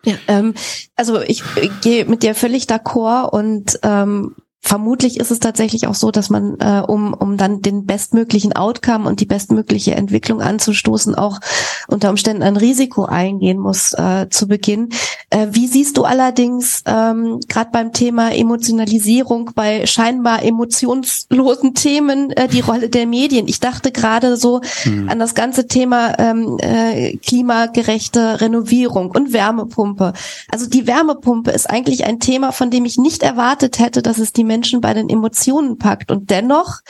Ja, 0.04 0.14
ähm, 0.28 0.54
also 0.96 1.20
ich 1.20 1.42
äh, 1.56 1.68
gehe 1.82 2.06
mit 2.06 2.22
dir 2.22 2.34
völlig 2.34 2.64
d'accord 2.64 3.30
und 3.30 3.78
ähm, 3.82 4.34
vermutlich 4.60 5.18
ist 5.18 5.30
es 5.30 5.40
tatsächlich 5.40 5.86
auch 5.86 5.94
so, 5.94 6.10
dass 6.10 6.30
man, 6.30 6.56
äh, 6.60 6.82
um, 6.86 7.14
um 7.14 7.36
dann 7.36 7.62
den 7.62 7.86
bestmöglichen 7.86 8.54
Outcome 8.54 9.08
und 9.08 9.20
die 9.20 9.26
bestmögliche 9.26 9.94
Entwicklung 9.94 10.40
anzustoßen, 10.40 11.14
auch 11.14 11.40
unter 11.88 12.10
Umständen 12.10 12.42
ein 12.42 12.56
Risiko 12.56 13.04
eingehen 13.04 13.58
muss 13.58 13.92
äh, 13.92 14.28
zu 14.30 14.48
Beginn. 14.48 14.90
Äh, 15.30 15.48
wie 15.50 15.66
siehst 15.66 15.96
du 15.96 16.04
allerdings 16.04 16.82
ähm, 16.86 17.40
gerade 17.48 17.70
beim 17.72 17.92
Thema 17.92 18.32
Emotionalisierung 18.32 19.52
bei 19.54 19.86
scheinbar 19.86 20.42
emotionslosen 20.42 21.74
Themen 21.74 22.30
äh, 22.32 22.48
die 22.48 22.60
Rolle 22.60 22.88
der 22.88 23.06
Medien? 23.06 23.48
Ich 23.48 23.60
dachte 23.60 23.92
gerade 23.92 24.36
so 24.36 24.60
Hm. 24.82 25.08
an 25.08 25.18
das 25.18 25.34
ganze 25.34 25.66
Thema 25.66 26.18
ähm, 26.18 26.58
äh, 26.60 27.16
klimagerechte 27.16 28.40
Renovierung 28.40 29.10
und 29.10 29.32
Wärmepumpe. 29.32 30.12
Also 30.48 30.68
die 30.68 30.86
Wärmepumpe 30.86 31.50
ist 31.50 31.68
eigentlich 31.68 32.04
ein 32.04 32.20
Thema, 32.20 32.52
von 32.52 32.70
dem 32.70 32.84
ich 32.84 32.98
nicht 32.98 33.22
erwartet 33.22 33.78
hätte, 33.78 34.02
dass 34.02 34.18
es 34.18 34.32
die 34.32 34.44
Menschen 34.50 34.80
bei 34.80 34.92
den 34.94 35.08
Emotionen 35.08 35.78
packt. 35.78 36.10
Und 36.10 36.30
dennoch 36.30 36.80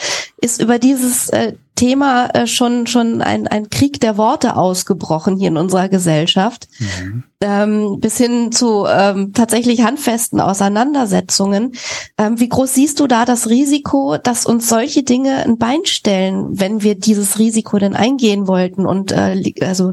ist 0.41 0.63
über 0.63 0.79
dieses 0.79 1.29
äh, 1.29 1.53
Thema 1.75 2.27
äh, 2.35 2.47
schon 2.47 2.87
schon 2.87 3.21
ein, 3.23 3.47
ein 3.47 3.69
Krieg 3.69 4.01
der 4.01 4.17
Worte 4.17 4.57
ausgebrochen 4.57 5.37
hier 5.37 5.49
in 5.49 5.57
unserer 5.57 5.89
Gesellschaft, 5.89 6.69
Mhm. 6.79 7.25
ähm, 7.43 8.01
bis 8.01 8.17
hin 8.17 8.51
zu 8.53 8.87
ähm, 8.87 9.33
tatsächlich 9.33 9.83
handfesten 9.83 10.41
Auseinandersetzungen. 10.41 11.73
Ähm, 12.19 12.41
wie 12.41 12.49
groß 12.49 12.75
siehst 12.75 13.01
du 13.01 13.07
da 13.07 13.25
das 13.25 13.49
Risiko, 13.49 14.17
dass 14.19 14.47
uns 14.47 14.69
solche 14.69 15.03
Dinge 15.03 15.45
ein 15.45 15.59
Bein 15.59 15.85
stellen, 15.85 16.61
wenn 16.61 16.83
wir 16.83 16.95
dieses 16.95 17.39
Risiko 17.39 17.79
denn 17.79 17.95
eingehen 17.97 18.47
wollten 18.47 18.87
und 18.87 19.13
äh, 19.13 19.43
also 19.63 19.93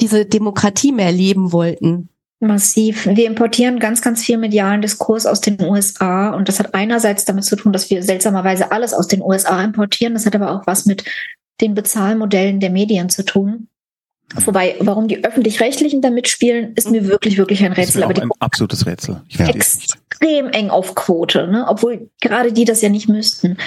diese 0.00 0.26
Demokratie 0.26 0.92
mehr 0.92 1.12
leben 1.12 1.52
wollten? 1.52 2.08
Massiv. 2.40 3.06
Wir 3.06 3.26
importieren 3.26 3.78
ganz, 3.78 4.00
ganz 4.00 4.24
viel 4.24 4.38
medialen 4.38 4.80
Diskurs 4.80 5.26
aus 5.26 5.42
den 5.42 5.60
USA 5.60 6.30
und 6.30 6.48
das 6.48 6.58
hat 6.58 6.74
einerseits 6.74 7.26
damit 7.26 7.44
zu 7.44 7.54
tun, 7.54 7.72
dass 7.72 7.90
wir 7.90 8.02
seltsamerweise 8.02 8.72
alles 8.72 8.94
aus 8.94 9.08
den 9.08 9.20
USA 9.20 9.62
importieren. 9.62 10.14
Das 10.14 10.24
hat 10.24 10.34
aber 10.34 10.50
auch 10.52 10.66
was 10.66 10.86
mit 10.86 11.04
den 11.60 11.74
Bezahlmodellen 11.74 12.58
der 12.58 12.70
Medien 12.70 13.10
zu 13.10 13.26
tun. 13.26 13.68
Wobei, 14.34 14.76
warum 14.80 15.08
die 15.08 15.24
öffentlich-rechtlichen 15.24 16.00
da 16.00 16.10
mitspielen, 16.10 16.72
ist 16.76 16.90
mir 16.90 17.06
wirklich, 17.06 17.36
wirklich 17.36 17.64
ein 17.64 17.72
Rätsel. 17.72 18.04
Aber 18.04 18.14
die 18.14 18.22
ein 18.22 18.30
absolutes 18.38 18.86
Rätsel. 18.86 19.20
Ich 19.28 19.38
Ja. 19.38 19.48
extrem 19.48 20.48
eng 20.50 20.70
auf 20.70 20.94
Quote, 20.94 21.48
ne? 21.48 21.66
obwohl 21.68 22.08
gerade 22.20 22.52
die 22.52 22.64
das 22.64 22.80
ja 22.80 22.88
nicht 22.88 23.08
müssten. 23.08 23.58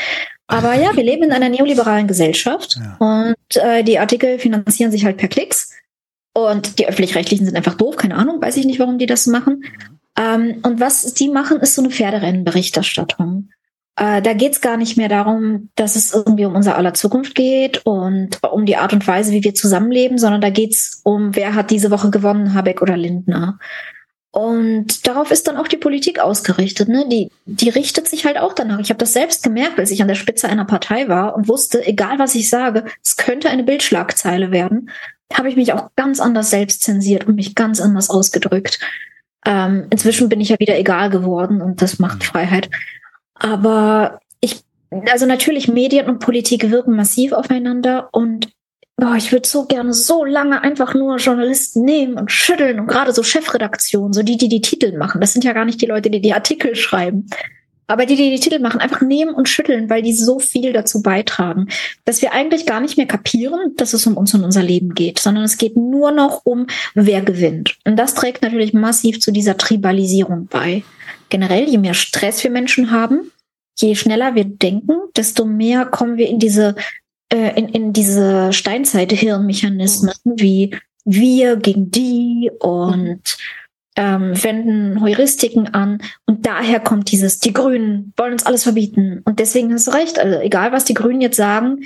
Aber 0.48 0.74
ja, 0.76 0.96
wir 0.96 1.04
leben 1.04 1.24
in 1.24 1.32
einer 1.32 1.50
neoliberalen 1.50 2.08
Gesellschaft 2.08 2.78
und 3.00 3.36
äh, 3.56 3.84
die 3.84 4.00
Artikel 4.00 4.40
finanzieren 4.40 4.92
sich 4.92 5.06
halt 5.06 5.18
per 5.18 5.30
Klicks. 5.30 5.72
Und 6.34 6.80
die 6.80 6.88
öffentlich-rechtlichen 6.88 7.46
sind 7.46 7.56
einfach 7.56 7.76
doof, 7.76 7.96
keine 7.96 8.16
Ahnung, 8.16 8.42
weiß 8.42 8.58
ich 8.58 8.66
nicht, 8.66 8.80
warum 8.80 8.98
die 8.98 9.06
das 9.06 9.28
machen. 9.28 9.64
Ähm, 10.18 10.60
und 10.64 10.80
was 10.80 11.14
die 11.14 11.30
machen, 11.30 11.60
ist 11.60 11.76
so 11.76 11.82
eine 11.82 11.92
Pferderennenberichterstattung. 11.92 13.50
Äh, 13.96 14.24
da 14.24 14.34
geht's 14.34 14.62
gar 14.62 14.78
nicht 14.78 14.98
mehr 14.98 15.10
darum, 15.10 15.70
dass 15.76 15.96
es 15.96 16.14
irgendwie 16.14 16.46
um 16.46 16.56
unser 16.56 16.76
aller 16.78 16.96
Zukunft 16.96 17.36
geht 17.36 17.86
und 17.86 18.40
um 18.44 18.66
die 18.66 18.78
Art 18.78 18.94
und 18.94 19.06
Weise, 19.08 19.32
wie 19.32 19.44
wir 19.44 19.54
zusammenleben, 19.54 20.18
sondern 20.18 20.42
da 20.42 20.50
geht's 20.50 21.02
um, 21.04 21.36
wer 21.36 21.54
hat 21.54 21.70
diese 21.70 21.92
Woche 21.92 22.10
gewonnen, 22.10 22.56
Habeck 22.56 22.82
oder 22.82 22.98
Lindner. 22.98 23.60
Und 24.32 25.06
darauf 25.06 25.30
ist 25.30 25.48
dann 25.48 25.58
auch 25.58 25.68
die 25.68 25.78
Politik 25.78 26.18
ausgerichtet. 26.18 26.90
Ne? 26.90 27.08
Die, 27.08 27.30
die 27.46 27.70
richtet 27.70 28.08
sich 28.08 28.26
halt 28.26 28.40
auch 28.40 28.54
danach. 28.54 28.80
Ich 28.80 28.90
habe 28.90 28.98
das 28.98 29.14
selbst 29.14 29.44
gemerkt, 29.44 29.78
als 29.78 29.92
ich 29.92 30.02
an 30.02 30.08
der 30.08 30.16
Spitze 30.16 30.50
einer 30.50 30.66
Partei 30.66 31.08
war 31.08 31.36
und 31.36 31.48
wusste, 31.48 31.86
egal 31.86 32.18
was 32.18 32.34
ich 32.34 32.50
sage, 32.50 32.86
es 33.04 33.16
könnte 33.16 33.52
eine 33.52 33.64
Bildschlagzeile 33.64 34.50
werden, 34.50 34.90
habe 35.32 35.50
ich 35.50 35.56
mich 35.56 35.74
auch 35.74 35.90
ganz 35.96 36.20
anders 36.20 36.50
selbst 36.50 36.84
zensiert 36.84 37.28
und 37.28 37.36
mich 37.36 37.56
ganz 37.56 37.80
anders 37.80 38.10
ausgedrückt. 38.10 38.80
Ähm, 39.46 39.88
inzwischen 39.90 40.30
bin 40.30 40.42
ich 40.42 40.50
ja 40.50 40.60
wieder 40.60 40.78
egal 40.78 41.10
geworden 41.10 41.62
und 41.62 41.82
das 41.82 42.00
macht 42.00 42.24
Freiheit. 42.24 42.70
Aber 43.34 44.20
ich, 44.40 44.64
also 45.12 45.26
natürlich, 45.26 45.68
Medien 45.68 46.08
und 46.08 46.20
Politik 46.20 46.70
wirken 46.70 46.96
massiv 46.96 47.34
aufeinander 47.34 48.10
und 48.12 48.50
Boah, 48.96 49.16
ich 49.16 49.32
würde 49.32 49.48
so 49.48 49.66
gerne 49.66 49.92
so 49.92 50.24
lange 50.24 50.62
einfach 50.62 50.94
nur 50.94 51.18
Journalisten 51.18 51.84
nehmen 51.84 52.14
und 52.18 52.32
schütteln 52.32 52.80
und 52.80 52.88
gerade 52.88 53.12
so 53.12 53.24
Chefredaktionen, 53.24 54.14
so 54.14 54.22
die, 54.22 54.38
die 54.38 54.50
die 54.50 54.62
Titel 54.62 54.96
machen. 54.98 55.20
Das 55.20 55.34
sind 55.34 55.44
ja 55.44 55.54
gar 55.54 55.66
nicht 55.66 55.82
die 55.82 55.88
Leute, 55.88 56.12
die 56.12 56.22
die 56.22 56.34
Artikel 56.34 56.76
schreiben. 56.76 57.28
Aber 57.88 58.06
die, 58.06 58.16
die 58.16 58.30
die 58.30 58.40
Titel 58.40 58.60
machen, 58.60 58.80
einfach 58.80 59.02
nehmen 59.02 59.34
und 59.34 59.50
schütteln, 59.50 59.90
weil 59.90 60.02
die 60.02 60.14
so 60.14 60.40
viel 60.40 60.74
dazu 60.74 61.02
beitragen, 61.02 61.68
dass 62.06 62.22
wir 62.22 62.34
eigentlich 62.34 62.66
gar 62.66 62.80
nicht 62.80 62.98
mehr 62.98 63.08
kapieren, 63.08 63.74
dass 63.76 63.94
es 63.94 64.08
um 64.08 64.18
uns 64.18 64.34
und 64.34 64.44
unser 64.44 64.64
Leben 64.64 64.94
geht, 64.94 65.20
sondern 65.20 65.44
es 65.44 65.58
geht 65.58 65.76
nur 65.76 66.12
noch 66.12 66.42
um, 66.46 66.68
wer 66.94 67.22
gewinnt. 67.22 67.78
Und 67.86 67.98
das 67.98 68.14
trägt 68.14 68.42
natürlich 68.42 68.74
massiv 68.74 69.20
zu 69.20 69.32
dieser 69.32 69.58
Tribalisierung 69.58 70.48
bei. 70.48 70.84
Generell, 71.30 71.68
je 71.68 71.78
mehr 71.78 71.94
Stress 71.94 72.44
wir 72.44 72.52
Menschen 72.52 72.92
haben, 72.92 73.32
je 73.78 73.96
schneller 73.96 74.36
wir 74.36 74.46
denken, 74.46 74.94
desto 75.16 75.46
mehr 75.46 75.86
kommen 75.86 76.18
wir 76.18 76.30
in 76.30 76.40
diese 76.40 76.76
äh, 77.30 77.58
in, 77.58 77.70
in 77.70 77.94
diese 77.94 78.54
Steinzeit-Hirnmechanismen 78.54 80.14
wie 80.26 80.76
wir 81.06 81.58
gegen 81.58 81.92
die 81.92 82.52
und 82.60 83.38
ähm, 83.96 84.42
wenden 84.44 85.02
Heuristiken 85.02 85.74
an. 85.74 86.00
Und 86.26 86.46
daher 86.46 86.80
kommt 86.80 87.12
dieses, 87.12 87.40
die 87.40 87.54
Grünen 87.54 88.14
wollen 88.18 88.34
uns 88.34 88.46
alles 88.46 88.64
verbieten. 88.64 89.22
Und 89.26 89.40
deswegen 89.40 89.74
hast 89.74 89.88
du 89.88 89.92
recht. 89.92 90.20
Also 90.20 90.40
egal, 90.40 90.72
was 90.72 90.86
die 90.86 90.94
Grünen 90.94 91.22
jetzt 91.22 91.38
sagen, 91.38 91.86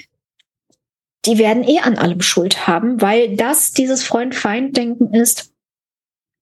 die 1.25 1.37
werden 1.37 1.63
eh 1.63 1.79
an 1.79 1.97
allem 1.97 2.21
Schuld 2.21 2.67
haben, 2.67 3.01
weil 3.01 3.35
das 3.35 3.73
dieses 3.73 4.03
Freund-Feind-Denken 4.03 5.13
ist, 5.13 5.51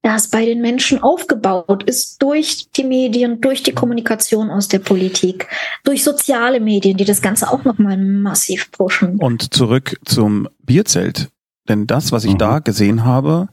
das 0.04 0.30
bei 0.30 0.46
den 0.46 0.62
Menschen 0.62 1.02
aufgebaut 1.02 1.82
ist 1.84 2.22
durch 2.22 2.70
die 2.76 2.84
Medien, 2.84 3.42
durch 3.42 3.64
die 3.64 3.72
Kommunikation 3.72 4.52
aus 4.52 4.68
der 4.68 4.78
Politik, 4.78 5.48
durch 5.84 6.04
soziale 6.04 6.60
Medien, 6.60 6.96
die 6.98 7.06
das 7.06 7.24
Ganze 7.24 7.50
auch 7.50 7.64
nochmal 7.64 7.98
massiv 7.98 8.72
pushen. 8.72 9.18
Und 9.18 9.56
zurück 9.56 9.98
zum 10.06 10.48
Bierzelt. 10.62 11.30
Denn 11.68 11.88
das, 11.88 12.12
was 12.12 12.24
ich 12.24 12.34
Mhm. 12.34 12.38
da 12.38 12.60
gesehen 12.60 13.04
habe, 13.04 13.50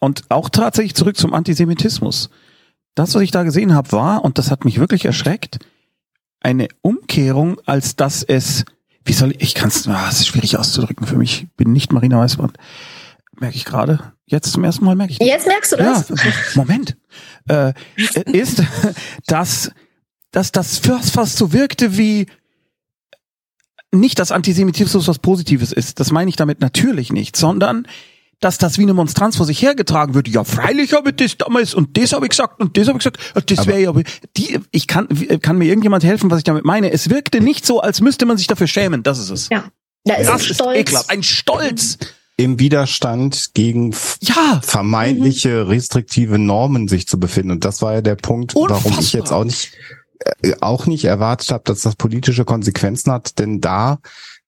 und 0.00 0.24
auch 0.30 0.48
tatsächlich 0.48 0.94
zurück 0.94 1.16
zum 1.16 1.32
Antisemitismus. 1.34 2.30
Das, 2.96 3.14
was 3.14 3.22
ich 3.22 3.30
da 3.30 3.44
gesehen 3.44 3.74
habe, 3.74 3.92
war, 3.92 4.24
und 4.24 4.36
das 4.38 4.50
hat 4.50 4.64
mich 4.64 4.80
wirklich 4.80 5.04
erschreckt, 5.04 5.60
eine 6.40 6.68
Umkehrung, 6.82 7.60
als 7.66 7.94
dass 7.96 8.22
es, 8.24 8.64
wie 9.04 9.12
soll 9.12 9.30
ich, 9.32 9.40
ich 9.42 9.54
kann 9.54 9.68
es, 9.68 9.86
ah, 9.86 10.08
es 10.10 10.20
ist 10.20 10.26
schwierig 10.26 10.56
auszudrücken 10.56 11.06
für 11.06 11.16
mich, 11.16 11.42
ich 11.44 11.48
bin 11.56 11.72
nicht 11.72 11.92
Marina 11.92 12.18
Weißbrand, 12.18 12.56
merke 13.38 13.56
ich 13.56 13.64
gerade, 13.64 14.12
jetzt 14.26 14.50
zum 14.52 14.64
ersten 14.64 14.84
Mal 14.84 14.96
merke 14.96 15.12
ich 15.12 15.18
das. 15.18 15.28
Jetzt 15.28 15.46
merkst 15.46 15.72
du 15.72 15.76
Ja, 15.76 15.84
das? 15.92 16.10
ist- 16.10 16.56
Moment. 16.56 16.96
Äh, 17.48 17.72
ist, 18.26 18.62
dass, 19.26 19.70
dass 20.30 20.50
das 20.52 20.78
fast, 20.78 21.12
fast 21.12 21.36
so 21.36 21.52
wirkte 21.52 21.96
wie 21.96 22.26
nicht, 23.92 24.18
dass 24.18 24.30
Antisemitismus 24.32 25.08
was 25.08 25.18
Positives 25.18 25.72
ist. 25.72 25.98
Das 26.00 26.12
meine 26.12 26.28
ich 26.28 26.36
damit 26.36 26.60
natürlich 26.60 27.12
nicht, 27.12 27.36
sondern 27.36 27.86
dass 28.40 28.58
das 28.58 28.78
wie 28.78 28.82
eine 28.82 28.94
Monstranz 28.94 29.36
vor 29.36 29.46
sich 29.46 29.60
hergetragen 29.62 30.14
wird. 30.14 30.28
Ja, 30.28 30.44
freilich 30.44 30.94
habe 30.94 31.10
ich 31.10 31.16
das 31.16 31.36
damals 31.36 31.74
und 31.74 31.96
das 31.96 32.12
habe 32.12 32.24
ich 32.26 32.30
gesagt 32.30 32.58
und 32.60 32.76
das 32.76 32.88
habe 32.88 32.98
ich 32.98 33.04
gesagt. 33.04 33.50
Das 33.50 33.66
wäre 33.66 33.80
ja, 33.80 33.92
die, 34.36 34.58
ich 34.70 34.86
kann, 34.86 35.08
kann 35.42 35.58
mir 35.58 35.66
irgendjemand 35.66 36.04
helfen, 36.04 36.30
was 36.30 36.38
ich 36.38 36.44
damit 36.44 36.64
meine. 36.64 36.90
Es 36.90 37.10
wirkte 37.10 37.40
nicht 37.40 37.66
so, 37.66 37.80
als 37.80 38.00
müsste 38.00 38.26
man 38.26 38.38
sich 38.38 38.46
dafür 38.46 38.66
schämen. 38.66 39.02
Das 39.02 39.18
ist 39.18 39.30
es. 39.30 39.48
Ja. 39.50 39.64
Da 40.04 40.14
ist 40.14 40.28
ein 40.28 40.32
Das 40.38 40.46
ist 40.46 40.54
Stolz. 40.54 40.78
ekelhaft. 40.78 41.10
Ein 41.10 41.22
Stolz. 41.22 41.98
im 42.38 42.58
Widerstand 42.58 43.50
gegen 43.52 43.94
ja. 44.22 44.60
vermeintliche 44.62 45.68
restriktive 45.68 46.38
Normen 46.38 46.88
sich 46.88 47.06
zu 47.06 47.20
befinden. 47.20 47.50
Und 47.50 47.66
das 47.66 47.82
war 47.82 47.92
ja 47.92 48.00
der 48.00 48.16
Punkt, 48.16 48.56
Unfassbar. 48.56 48.84
warum 48.92 49.04
ich 49.04 49.12
jetzt 49.12 49.30
auch 49.32 49.44
nicht 49.44 49.72
äh, 50.42 50.54
auch 50.60 50.86
nicht 50.86 51.04
erwartet 51.04 51.50
habe, 51.50 51.64
dass 51.66 51.80
das 51.80 51.96
politische 51.96 52.46
Konsequenzen 52.46 53.12
hat, 53.12 53.38
denn 53.38 53.60
da 53.60 53.98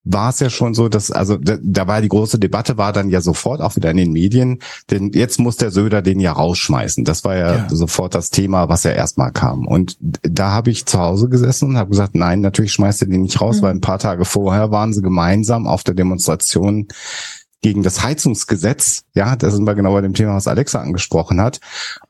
war 0.05 0.29
es 0.29 0.39
ja 0.39 0.49
schon 0.49 0.73
so, 0.73 0.89
dass, 0.89 1.11
also 1.11 1.37
da, 1.37 1.57
da 1.61 1.87
war 1.87 2.01
die 2.01 2.09
große 2.09 2.37
Debatte, 2.37 2.77
war 2.77 2.91
dann 2.91 3.09
ja 3.09 3.21
sofort 3.21 3.61
auch 3.61 3.75
wieder 3.77 3.89
in 3.91 3.97
den 3.97 4.11
Medien, 4.11 4.59
denn 4.91 5.11
jetzt 5.13 5.39
muss 5.39 5.55
der 5.57 5.71
Söder 5.71 6.01
den 6.01 6.19
ja 6.19 6.33
rausschmeißen. 6.33 7.05
Das 7.05 7.23
war 7.23 7.37
ja, 7.37 7.55
Ja. 7.55 7.69
sofort 7.69 8.13
das 8.13 8.29
Thema, 8.29 8.67
was 8.67 8.83
ja 8.83 8.91
erstmal 8.91 9.31
kam. 9.31 9.65
Und 9.65 9.97
da 9.99 10.51
habe 10.51 10.71
ich 10.71 10.85
zu 10.85 10.99
Hause 10.99 11.29
gesessen 11.29 11.69
und 11.69 11.77
habe 11.77 11.89
gesagt, 11.91 12.15
nein, 12.15 12.41
natürlich 12.41 12.73
schmeißt 12.73 13.01
er 13.03 13.07
den 13.07 13.21
nicht 13.21 13.39
raus, 13.39 13.57
Mhm. 13.57 13.61
weil 13.61 13.71
ein 13.71 13.81
paar 13.81 13.99
Tage 13.99 14.25
vorher 14.25 14.71
waren 14.71 14.93
sie 14.93 15.01
gemeinsam 15.01 15.67
auf 15.67 15.83
der 15.83 15.93
Demonstration 15.95 16.87
gegen 17.63 17.81
das 17.81 18.03
Heizungsgesetz. 18.03 19.05
Ja, 19.15 19.35
da 19.35 19.49
sind 19.49 19.63
wir 19.65 19.73
genau 19.73 19.93
bei 19.93 20.01
dem 20.01 20.13
Thema, 20.13 20.35
was 20.35 20.47
Alexa 20.47 20.81
angesprochen 20.81 21.41
hat. 21.41 21.59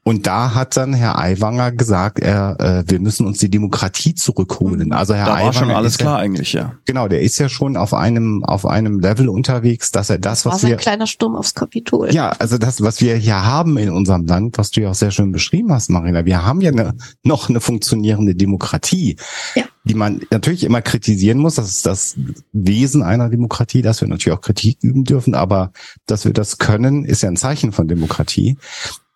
Und 0.04 0.28
da 0.28 0.54
hat 0.56 0.76
dann 0.76 0.94
Herr 0.94 1.18
Aiwanger 1.20 1.72
gesagt, 1.72 2.20
er, 2.20 2.60
äh, 2.60 2.84
wir 2.88 3.00
müssen 3.00 3.26
uns 3.26 3.38
die 3.38 3.50
Demokratie 3.50 4.16
zurückholen. 4.16 4.92
Also 4.92 5.14
Herr 5.14 5.26
Da 5.28 5.32
war 5.32 5.38
Aiwanger 5.38 5.54
schon 5.54 5.72
alles 5.72 5.94
ist 5.94 6.00
ja- 6.02 6.06
klar 6.06 6.18
eigentlich, 6.20 6.54
ja. 6.54 6.74
Genau, 6.86 7.08
der 7.08 7.22
ist 7.22 7.38
ja 7.38 7.48
schon 7.50 7.78
auf 7.78 7.94
einem 7.94 8.44
auf 8.44 8.66
einem 8.66 9.00
Level 9.00 9.30
unterwegs, 9.30 9.92
dass 9.92 10.10
er 10.10 10.18
das, 10.18 10.46
war 10.46 10.54
was 10.54 10.62
so 10.62 10.68
ein 10.68 10.72
wir 10.72 10.78
kleiner 10.78 11.08
Sturm 11.08 11.36
aufs 11.36 11.54
Kapitol. 11.54 12.12
ja, 12.14 12.30
also 12.32 12.58
das, 12.58 12.82
was 12.82 13.00
wir 13.00 13.16
hier 13.16 13.46
haben 13.46 13.78
in 13.78 13.92
unserem 13.92 14.26
Land, 14.26 14.58
was 14.58 14.72
du 14.72 14.82
ja 14.82 14.90
auch 14.90 14.96
sehr 14.96 15.12
schön 15.12 15.32
beschrieben 15.32 15.72
hast, 15.72 15.90
Marina, 15.92 16.26
wir 16.26 16.44
haben 16.44 16.62
ja 16.62 16.72
eine, 16.72 16.96
noch 17.24 17.48
eine 17.50 17.62
funktionierende 17.62 18.34
Demokratie, 18.36 19.18
Ja. 19.56 19.64
Die 19.86 19.96
man 19.96 20.22
natürlich 20.32 20.64
immer 20.64 20.82
kritisieren 20.82 21.38
muss. 21.38 21.56
Das 21.56 21.70
ist 21.70 21.86
das 21.86 22.16
Wesen 22.54 23.04
einer 23.04 23.30
Demokratie, 23.30 23.82
dass 23.82 24.02
wir 24.02 24.08
natürlich 24.08 24.38
auch 24.38 24.42
Kritik 24.42 24.78
üben 24.82 25.04
dürfen, 25.04 25.36
aber 25.36 25.72
dass 26.06 26.26
wir 26.26 26.34
das 26.34 26.58
können, 26.58 27.06
ist 27.06 27.22
ja 27.24 27.30
ein 27.30 27.38
Zeichen 27.38 27.72
von 27.72 27.88
Demokratie. 27.88 28.58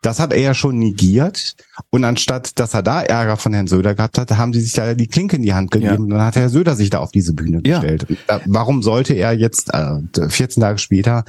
Das 0.01 0.20
hat 0.20 0.32
er 0.32 0.39
ja 0.39 0.53
schon 0.53 0.78
negiert. 0.78 1.55
Und 1.89 2.03
anstatt, 2.03 2.59
dass 2.59 2.74
er 2.74 2.84
da 2.84 3.01
Ärger 3.01 3.36
von 3.36 3.53
Herrn 3.53 3.68
Söder 3.68 3.95
gehabt 3.95 4.18
hat, 4.18 4.32
haben 4.32 4.53
sie 4.53 4.61
sich 4.61 4.74
da 4.74 4.93
die 4.93 5.07
Klinke 5.07 5.38
in 5.38 5.41
die 5.41 5.53
Hand 5.53 5.72
gegeben. 5.72 5.93
Ja. 5.93 5.99
Und 5.99 6.09
dann 6.11 6.22
hat 6.22 6.36
Herr 6.36 6.49
Söder 6.49 6.76
sich 6.76 6.89
da 6.89 6.99
auf 6.99 7.11
diese 7.11 7.34
Bühne 7.34 7.61
Ja. 7.65 7.80
gestellt. 7.80 8.05
Warum 8.45 8.84
sollte 8.84 9.15
er 9.15 9.34
jetzt 9.34 9.74
äh, 9.74 10.30
14 10.30 10.61
Tage 10.61 10.78
später 10.78 11.26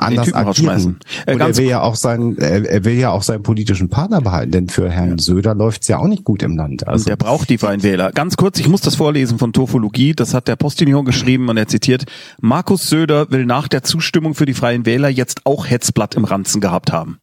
anders 0.00 0.26
Typen 0.26 0.38
agieren? 0.46 0.98
Äh, 1.26 1.34
Und 1.34 1.40
er 1.40 1.56
will 1.56 1.66
ja 1.66 1.80
auch 1.82 1.94
seinen, 1.94 2.36
er, 2.38 2.84
will 2.84 2.94
ja 2.94 3.10
auch 3.10 3.22
seinen 3.22 3.42
politischen 3.42 3.88
Partner 3.88 4.20
behalten, 4.20 4.52
denn 4.52 4.68
für 4.68 4.90
Herrn 4.90 5.18
Söder 5.18 5.54
läuft's 5.54 5.88
ja 5.88 5.98
auch 5.98 6.06
nicht 6.08 6.24
gut 6.24 6.42
im 6.42 6.56
Land. 6.56 6.82
Und 6.82 6.88
Also 6.88 7.04
der 7.04 7.16
braucht 7.16 7.48
die 7.50 7.58
Freien 7.58 7.82
Wähler. 7.82 8.12
Ganz 8.12 8.36
kurz, 8.36 8.58
ich 8.58 8.68
muss 8.68 8.80
das 8.80 8.96
vorlesen 8.96 9.38
von 9.38 9.52
Topologie. 9.52 10.14
Das 10.14 10.34
hat 10.34 10.48
der 10.48 10.56
Postillon 10.56 11.04
geschrieben 11.04 11.48
und 11.48 11.56
er 11.56 11.68
zitiert, 11.68 12.04
Markus 12.40 12.88
Söder 12.88 13.30
will 13.30 13.46
nach 13.46 13.68
der 13.68 13.82
Zustimmung 13.82 14.34
für 14.34 14.46
die 14.46 14.54
Freien 14.54 14.86
Wähler 14.86 15.08
jetzt 15.08 15.42
auch 15.44 15.68
Hetzblatt 15.68 16.14
im 16.14 16.24
Ranzen 16.24 16.60
gehabt 16.60 16.92
haben. 16.92 17.18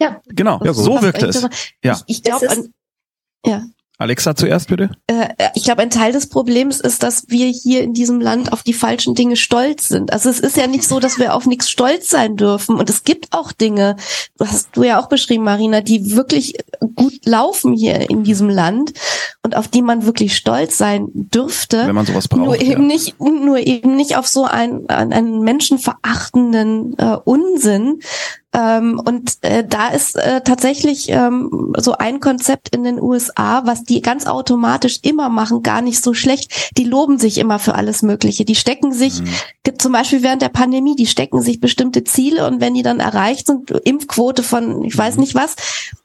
Ja. 0.00 0.20
Genau, 0.26 0.60
Ja, 0.64 0.72
so. 0.74 0.82
so 0.82 1.02
wirkt 1.02 1.22
es. 1.22 1.46
Ja. 1.82 2.00
Ich, 2.06 2.16
ich 2.18 2.22
glaube, 2.22 2.46
ja. 3.46 3.62
Alexa 3.98 4.34
zuerst 4.34 4.68
bitte. 4.68 4.90
äh, 5.38 5.48
ich 5.54 5.64
glaube, 5.64 5.82
ein 5.82 5.90
Teil 5.90 6.12
des 6.12 6.28
Problems 6.28 6.80
ist, 6.80 7.02
dass 7.02 7.28
wir 7.28 7.46
hier 7.46 7.82
in 7.82 7.94
diesem 7.94 8.20
Land 8.20 8.52
auf 8.52 8.62
die 8.62 8.72
falschen 8.72 9.14
Dinge 9.14 9.36
stolz 9.36 9.88
sind. 9.88 10.12
Also 10.12 10.30
es 10.30 10.40
ist 10.40 10.56
ja 10.56 10.66
nicht 10.66 10.84
so, 10.84 11.00
dass 11.00 11.18
wir 11.18 11.34
auf 11.34 11.46
nichts 11.46 11.70
stolz 11.70 12.10
sein 12.10 12.36
dürfen. 12.36 12.76
Und 12.76 12.90
es 12.90 13.04
gibt 13.04 13.32
auch 13.32 13.52
Dinge, 13.52 13.96
das 14.36 14.50
hast 14.50 14.68
du 14.72 14.82
ja 14.82 15.00
auch 15.00 15.08
beschrieben, 15.08 15.44
Marina, 15.44 15.80
die 15.80 16.16
wirklich 16.16 16.54
gut 16.94 17.24
laufen 17.24 17.74
hier 17.74 18.10
in 18.10 18.24
diesem 18.24 18.48
Land 18.48 18.92
und 19.42 19.56
auf 19.56 19.68
die 19.68 19.82
man 19.82 20.04
wirklich 20.06 20.36
stolz 20.36 20.76
sein 20.76 21.08
dürfte. 21.14 21.86
Wenn 21.86 21.94
man 21.94 22.06
sowas 22.06 22.28
braucht. 22.28 22.44
nur 22.44 22.60
eben 22.60 22.82
ja. 22.82 22.88
nicht, 22.88 23.20
nur 23.20 23.58
eben 23.58 23.96
nicht 23.96 24.16
auf 24.16 24.26
so 24.26 24.44
einen, 24.44 24.88
einen 24.88 25.24
einen 25.24 25.40
menschenverachtenden 25.40 26.96
äh, 26.98 27.16
Unsinn. 27.24 28.00
Ähm, 28.54 29.00
und 29.04 29.32
äh, 29.42 29.64
da 29.66 29.88
ist 29.88 30.14
äh, 30.16 30.40
tatsächlich 30.42 31.08
ähm, 31.08 31.74
so 31.76 31.92
ein 31.98 32.20
Konzept 32.20 32.68
in 32.74 32.84
den 32.84 33.00
USA, 33.00 33.66
was 33.66 33.82
die 33.82 34.00
ganz 34.00 34.26
automatisch 34.26 35.00
immer 35.02 35.28
machen, 35.28 35.62
gar 35.64 35.82
nicht 35.82 36.02
so 36.02 36.14
schlecht. 36.14 36.70
Die 36.78 36.84
loben 36.84 37.18
sich 37.18 37.38
immer 37.38 37.58
für 37.58 37.74
alles 37.74 38.02
Mögliche. 38.02 38.44
Die 38.44 38.54
stecken 38.54 38.92
sich, 38.92 39.20
Mhm. 39.20 39.28
gibt 39.64 39.82
zum 39.82 39.92
Beispiel 39.92 40.22
während 40.22 40.40
der 40.42 40.50
Pandemie, 40.50 40.94
die 40.94 41.06
stecken 41.06 41.40
sich 41.42 41.60
bestimmte 41.60 42.04
Ziele 42.04 42.46
und 42.46 42.60
wenn 42.60 42.74
die 42.74 42.82
dann 42.82 43.00
erreicht 43.00 43.48
sind, 43.48 43.70
Impfquote 43.70 44.42
von 44.44 44.84
ich 44.84 44.96
weiß 44.96 45.16
Mhm. 45.16 45.20
nicht 45.20 45.34
was, 45.34 45.56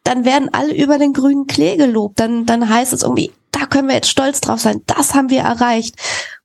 dann 0.04 0.26
werden 0.26 0.50
alle 0.52 0.76
über 0.76 0.98
den 0.98 1.14
grünen 1.14 1.46
Klee 1.46 1.78
gelobt. 1.78 2.20
Dann, 2.20 2.48
dann 2.48 2.68
heißt 2.68 2.94
es 2.94 3.04
irgendwie, 3.04 3.32
da 3.52 3.66
können 3.66 3.88
wir 3.88 3.96
jetzt 3.96 4.10
stolz 4.10 4.42
drauf 4.42 4.60
sein, 4.60 4.82
das 4.86 5.14
haben 5.14 5.30
wir 5.30 5.42
erreicht. 5.42 5.96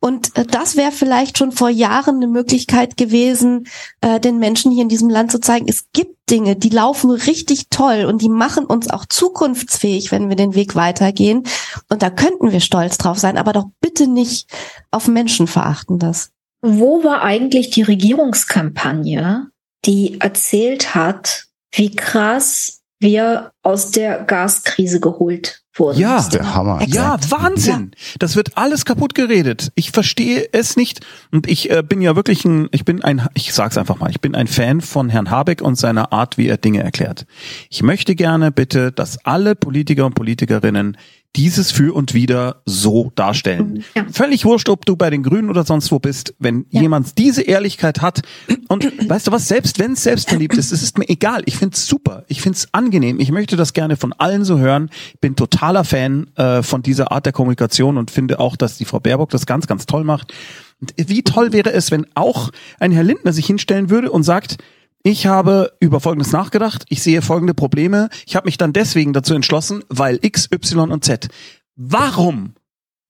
Und 0.00 0.36
äh, 0.36 0.44
das 0.44 0.76
wäre 0.76 0.92
vielleicht 0.92 1.38
schon 1.38 1.52
vor 1.52 1.68
Jahren 1.68 2.16
eine 2.16 2.26
Möglichkeit 2.26 2.96
gewesen, 2.96 3.66
äh, 4.00 4.20
den 4.20 4.38
Menschen 4.38 4.70
hier 4.70 4.82
in 4.82 4.88
diesem 4.88 5.08
Land 5.08 5.32
zu 5.32 5.40
zeigen, 5.40 5.66
es 5.68 5.86
gibt 5.92 6.30
Dinge, 6.30 6.56
die 6.56 6.70
laufen 6.70 7.10
richtig 7.10 7.68
toll 7.70 8.04
und 8.04 8.22
die 8.22 8.28
machen 8.28 8.64
uns 8.64 8.88
auch 8.88 9.04
zukunftsfähig, 9.06 10.10
wenn 10.10 10.28
wir 10.28 10.36
den 10.36 10.54
Weg 10.54 10.74
weitergehen. 10.74 11.44
Und 11.88 12.02
da 12.02 12.10
könnten 12.10 12.52
wir 12.52 12.60
stolz 12.60 12.98
drauf 12.98 13.18
sein, 13.18 13.36
aber 13.36 13.52
doch 13.52 13.66
bitte 13.80 14.06
nicht 14.06 14.48
auf 14.90 15.08
Menschenverachtendes. 15.08 16.30
Wo 16.62 17.04
war 17.04 17.22
eigentlich 17.22 17.70
die 17.70 17.82
Regierungskampagne, 17.82 19.48
die 19.84 20.20
erzählt 20.20 20.94
hat, 20.94 21.44
wie 21.72 21.94
krass 21.94 22.80
wir 23.00 23.52
aus 23.62 23.90
der 23.90 24.24
Gaskrise 24.24 25.00
geholt 25.00 25.63
wurden? 25.74 25.98
Ja. 25.98 26.18
ist 26.18 26.30
der 26.30 26.54
Hammer. 26.54 26.82
Ja, 26.86 27.18
Wahnsinn. 27.28 27.92
Das 28.18 28.36
wird 28.36 28.56
alles 28.56 28.84
kaputt 28.84 29.14
geredet. 29.14 29.72
Ich 29.74 29.90
verstehe 29.90 30.48
es 30.52 30.76
nicht. 30.76 31.00
Und 31.30 31.48
ich 31.48 31.70
äh, 31.70 31.82
bin 31.82 32.00
ja 32.00 32.16
wirklich 32.16 32.44
ein, 32.44 32.68
ich 32.72 32.84
bin 32.84 33.02
ein, 33.02 33.26
ich 33.34 33.52
sag's 33.52 33.78
einfach 33.78 33.98
mal, 33.98 34.10
ich 34.10 34.20
bin 34.20 34.34
ein 34.34 34.46
Fan 34.46 34.80
von 34.80 35.08
Herrn 35.08 35.30
Habeck 35.30 35.62
und 35.62 35.76
seiner 35.76 36.12
Art, 36.12 36.38
wie 36.38 36.48
er 36.48 36.56
Dinge 36.56 36.82
erklärt. 36.82 37.26
Ich 37.70 37.82
möchte 37.82 38.14
gerne 38.14 38.52
bitte, 38.52 38.92
dass 38.92 39.24
alle 39.24 39.54
Politiker 39.54 40.06
und 40.06 40.14
Politikerinnen 40.14 40.96
dieses 41.36 41.72
für 41.72 41.94
und 41.94 42.14
wieder 42.14 42.62
so 42.64 43.10
darstellen. 43.14 43.84
Ja. 43.94 44.06
Völlig 44.12 44.44
wurscht, 44.44 44.68
ob 44.68 44.86
du 44.86 44.96
bei 44.96 45.10
den 45.10 45.22
Grünen 45.22 45.50
oder 45.50 45.64
sonst 45.64 45.90
wo 45.90 45.98
bist, 45.98 46.34
wenn 46.38 46.66
Ja. 46.70 46.82
jemand 46.82 47.18
diese 47.18 47.42
Ehrlichkeit 47.42 48.02
hat 48.02 48.22
und 48.68 48.84
weißt 49.08 49.26
du 49.26 49.32
was, 49.32 49.48
selbst 49.48 49.78
wenn 49.78 49.92
es 49.92 50.02
selbstverliebt 50.04 50.56
ist, 50.56 50.72
es 50.72 50.82
ist 50.82 50.98
mir 50.98 51.08
egal. 51.08 51.42
Ich 51.46 51.56
find's 51.56 51.86
super, 51.86 52.24
ich 52.28 52.40
find's 52.40 52.68
angenehm, 52.72 53.18
ich 53.20 53.32
möchte 53.32 53.56
das 53.56 53.72
gerne 53.72 53.96
von 53.96 54.12
allen 54.12 54.44
so 54.44 54.58
hören, 54.58 54.90
bin 55.20 55.36
totaler 55.36 55.84
Fan 55.84 56.28
äh, 56.36 56.62
von 56.62 56.82
dieser 56.82 57.10
Art 57.12 57.26
der 57.26 57.32
Kommunikation 57.32 57.98
und 57.98 58.10
finde 58.10 58.38
auch, 58.40 58.56
dass 58.56 58.78
die 58.78 58.84
Frau 58.84 59.00
Baerbock 59.00 59.30
das 59.30 59.46
ganz, 59.46 59.66
ganz 59.66 59.86
toll 59.86 60.04
macht. 60.04 60.32
Und 60.80 60.94
wie 60.96 61.22
toll 61.22 61.52
wäre 61.52 61.72
es, 61.72 61.90
wenn 61.90 62.06
auch 62.14 62.50
ein 62.78 62.92
Herr 62.92 63.04
Lindner 63.04 63.32
sich 63.32 63.46
hinstellen 63.46 63.90
würde 63.90 64.10
und 64.10 64.22
sagt, 64.22 64.58
ich 65.06 65.26
habe 65.26 65.76
über 65.80 66.00
Folgendes 66.00 66.32
nachgedacht, 66.32 66.86
ich 66.88 67.02
sehe 67.02 67.20
folgende 67.20 67.52
Probleme, 67.52 68.08
ich 68.26 68.36
habe 68.36 68.46
mich 68.46 68.56
dann 68.56 68.72
deswegen 68.72 69.12
dazu 69.12 69.34
entschlossen, 69.34 69.84
weil 69.90 70.18
X, 70.22 70.48
Y 70.50 70.90
und 70.90 71.04
Z. 71.04 71.28
Warum? 71.76 72.54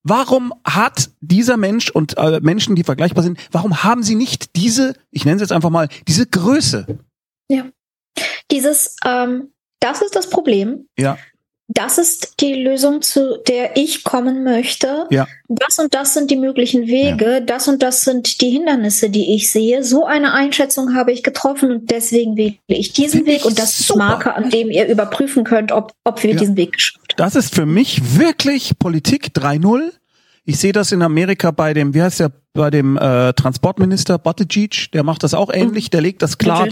Warum 0.02 0.52
hat 0.66 1.10
dieser 1.20 1.56
Mensch 1.56 1.90
und 1.90 2.18
äh, 2.18 2.40
Menschen, 2.40 2.74
die 2.74 2.82
vergleichbar 2.82 3.22
sind, 3.22 3.38
warum 3.52 3.84
haben 3.84 4.02
sie 4.02 4.16
nicht 4.16 4.56
diese, 4.56 4.94
ich 5.12 5.24
nenne 5.24 5.36
es 5.36 5.42
jetzt 5.42 5.52
einfach 5.52 5.70
mal, 5.70 5.88
diese 6.08 6.26
Größe? 6.26 6.98
Dieses, 8.50 8.96
ähm, 9.06 9.52
das 9.78 10.02
ist 10.02 10.16
das 10.16 10.28
Problem. 10.28 10.88
Ja. 10.98 11.16
Das 11.68 11.96
ist 11.96 12.34
die 12.40 12.54
Lösung, 12.54 13.00
zu 13.00 13.38
der 13.48 13.76
ich 13.76 14.04
kommen 14.04 14.44
möchte. 14.44 15.06
Ja. 15.10 15.26
Das 15.48 15.78
und 15.78 15.94
das 15.94 16.12
sind 16.12 16.30
die 16.30 16.36
möglichen 16.36 16.86
Wege. 16.86 17.42
Das 17.44 17.68
und 17.68 17.82
das 17.82 18.02
sind 18.02 18.40
die 18.42 18.50
Hindernisse, 18.50 19.08
die 19.08 19.34
ich 19.34 19.50
sehe. 19.50 19.82
So 19.82 20.04
eine 20.04 20.32
Einschätzung 20.34 20.94
habe 20.94 21.12
ich 21.12 21.22
getroffen 21.22 21.70
und 21.72 21.90
deswegen 21.90 22.36
wähle 22.36 22.56
ich 22.68 22.92
diesen 22.92 23.24
Weg 23.26 23.44
und 23.46 23.58
das 23.58 23.80
ist 23.80 23.88
super. 23.88 23.98
Marker, 23.98 24.36
an 24.36 24.50
dem 24.50 24.70
ihr 24.70 24.86
überprüfen 24.88 25.44
könnt, 25.44 25.72
ob, 25.72 25.92
ob 26.04 26.22
wir 26.22 26.32
Ja. 26.32 26.38
diesen 26.38 26.56
Weg 26.56 26.72
geschafft 26.74 26.98
haben. 26.98 27.16
Das 27.16 27.34
ist 27.34 27.54
für 27.54 27.66
mich 27.66 28.18
wirklich 28.18 28.78
Politik 28.78 29.30
3.0. 29.34 29.90
Ich 30.46 30.58
sehe 30.58 30.72
das 30.72 30.92
in 30.92 31.00
Amerika 31.00 31.50
bei 31.52 31.72
dem, 31.72 31.94
wie 31.94 32.02
heißt 32.02 32.20
der, 32.20 32.30
bei 32.52 32.70
dem 32.70 32.98
äh, 32.98 33.32
Transportminister 33.32 34.18
Buttigieg, 34.18 34.92
der 34.92 35.02
macht 35.02 35.22
das 35.22 35.32
auch 35.32 35.50
ähnlich, 35.52 35.88
der 35.88 36.02
legt 36.02 36.20
das 36.20 36.36
klar. 36.36 36.68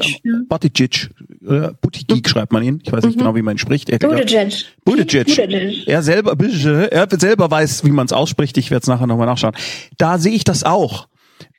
Buttigieg, 0.48 1.10
äh, 1.48 1.68
Buttigieg 1.80 2.28
schreibt 2.28 2.52
man 2.52 2.62
ihn. 2.62 2.80
Ich 2.84 2.92
weiß 2.92 3.04
nicht 3.04 3.16
Mhm. 3.16 3.20
genau, 3.20 3.34
wie 3.34 3.42
man 3.42 3.54
ihn 3.54 3.58
spricht. 3.58 3.88
Er. 3.88 3.98
Buttigieg. 3.98 4.66
Buttigieg. 4.84 5.88
Er 5.88 6.02
selber, 6.02 6.36
er 6.38 7.08
selber 7.18 7.50
weiß, 7.50 7.84
wie 7.84 7.90
man 7.90 8.04
es 8.06 8.12
ausspricht. 8.12 8.58
Ich 8.58 8.70
werde 8.70 8.82
es 8.82 8.88
nachher 8.88 9.06
nochmal 9.06 9.26
nachschauen. 9.26 9.54
Da 9.96 10.18
sehe 10.18 10.34
ich 10.34 10.44
das 10.44 10.64
auch. 10.64 11.08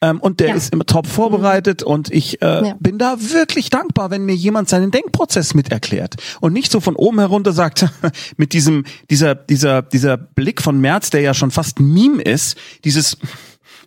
Ähm, 0.01 0.19
und 0.19 0.39
der 0.39 0.49
Ja. 0.49 0.55
ist 0.55 0.73
immer 0.73 0.85
top 0.85 1.07
vorbereitet 1.07 1.83
und 1.83 2.11
ich 2.11 2.41
äh, 2.41 2.67
Ja. 2.67 2.75
bin 2.79 2.97
da 2.97 3.15
wirklich 3.19 3.69
dankbar, 3.69 4.11
wenn 4.11 4.25
mir 4.25 4.35
jemand 4.35 4.69
seinen 4.69 4.91
Denkprozess 4.91 5.53
miterklärt 5.53 6.15
und 6.41 6.53
nicht 6.53 6.71
so 6.71 6.79
von 6.79 6.95
oben 6.95 7.19
herunter 7.19 7.53
sagt, 7.53 7.85
mit 8.37 8.53
diesem, 8.53 8.85
dieser, 9.09 9.35
dieser, 9.35 9.81
dieser 9.81 10.17
Blick 10.17 10.61
von 10.61 10.79
Merz, 10.79 11.09
der 11.09 11.21
ja 11.21 11.33
schon 11.33 11.51
fast 11.51 11.79
ein 11.79 11.93
Meme 11.93 12.21
ist, 12.21 12.57
dieses 12.83 13.17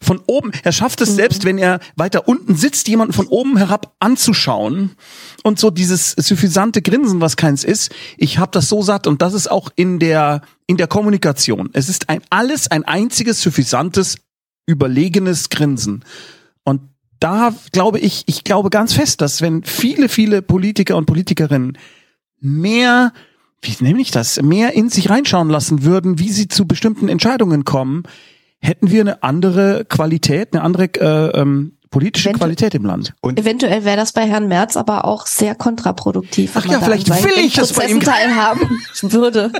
von 0.03 0.20
oben, 0.26 0.51
er 0.62 0.72
schafft 0.72 1.01
es 1.01 1.16
selbst, 1.16 1.44
wenn 1.47 1.57
er 1.57 1.80
weiter 1.97 2.28
unten 2.28 2.55
sitzt, 2.55 2.86
jemanden 2.86 3.14
von 3.14 3.26
oben 3.28 3.57
herab 3.57 3.94
anzuschauen 3.99 4.90
und 5.42 5.59
so 5.59 5.70
dieses 5.70 6.12
suffisante 6.12 6.82
Grinsen, 6.82 7.22
was 7.22 7.36
keins 7.36 7.64
ist. 7.64 7.90
Ich 8.18 8.38
habe 8.38 8.51
das 8.53 8.68
so 8.68 8.82
satt 8.82 9.07
und 9.07 9.22
das 9.22 9.32
ist 9.32 9.51
auch 9.51 9.70
in 9.74 9.99
der 9.99 10.42
in 10.66 10.76
der 10.76 10.86
Kommunikation. 10.86 11.70
Es 11.72 11.88
ist 11.88 12.09
ein 12.11 12.20
alles 12.28 12.70
ein 12.70 12.84
einziges 12.84 13.40
suffisantes 13.40 14.16
überlegenes 14.66 15.48
Grinsen. 15.48 16.04
Und 16.64 16.82
da 17.20 17.54
glaube 17.72 17.98
ich, 17.98 18.24
ich 18.26 18.44
glaube 18.44 18.70
ganz 18.70 18.92
fest, 18.92 19.20
dass 19.20 19.40
wenn 19.40 19.64
viele, 19.64 20.08
viele 20.08 20.42
Politiker 20.42 20.96
und 20.96 21.06
Politikerinnen 21.06 21.78
mehr, 22.40 23.12
wie 23.62 23.84
nenne 23.84 24.00
ich 24.00 24.10
das, 24.10 24.40
mehr 24.42 24.74
in 24.74 24.90
sich 24.90 25.08
reinschauen 25.08 25.48
lassen 25.48 25.84
würden, 25.84 26.18
wie 26.18 26.30
sie 26.30 26.48
zu 26.48 26.66
bestimmten 26.66 27.08
Entscheidungen 27.08 27.64
kommen, 27.64 28.02
hätten 28.60 28.90
wir 28.90 29.00
eine 29.00 29.22
andere 29.22 29.84
Qualität, 29.88 30.52
eine 30.52 30.62
andere 30.62 30.84
äh, 30.94 31.40
ähm, 31.40 31.78
politische 31.99 32.30
Eventu- 32.30 32.38
Qualität 32.38 32.74
im 32.74 32.84
Land. 32.84 33.14
Und 33.20 33.38
Eventuell 33.38 33.84
wäre 33.84 33.97
das 33.97 34.12
bei 34.12 34.26
Herrn 34.26 34.49
Merz 34.49 34.76
aber 34.76 35.05
auch 35.05 35.26
sehr 35.26 35.55
kontraproduktiv. 35.55 36.53
Ach 36.55 36.64
ja, 36.66 36.80
vielleicht 36.80 37.09
will 37.09 37.44
ich 37.44 37.55
das 37.55 37.72
bei 37.72 37.86
ihm- 37.86 38.01
teilhaben 38.01 38.61
würde. 39.03 39.51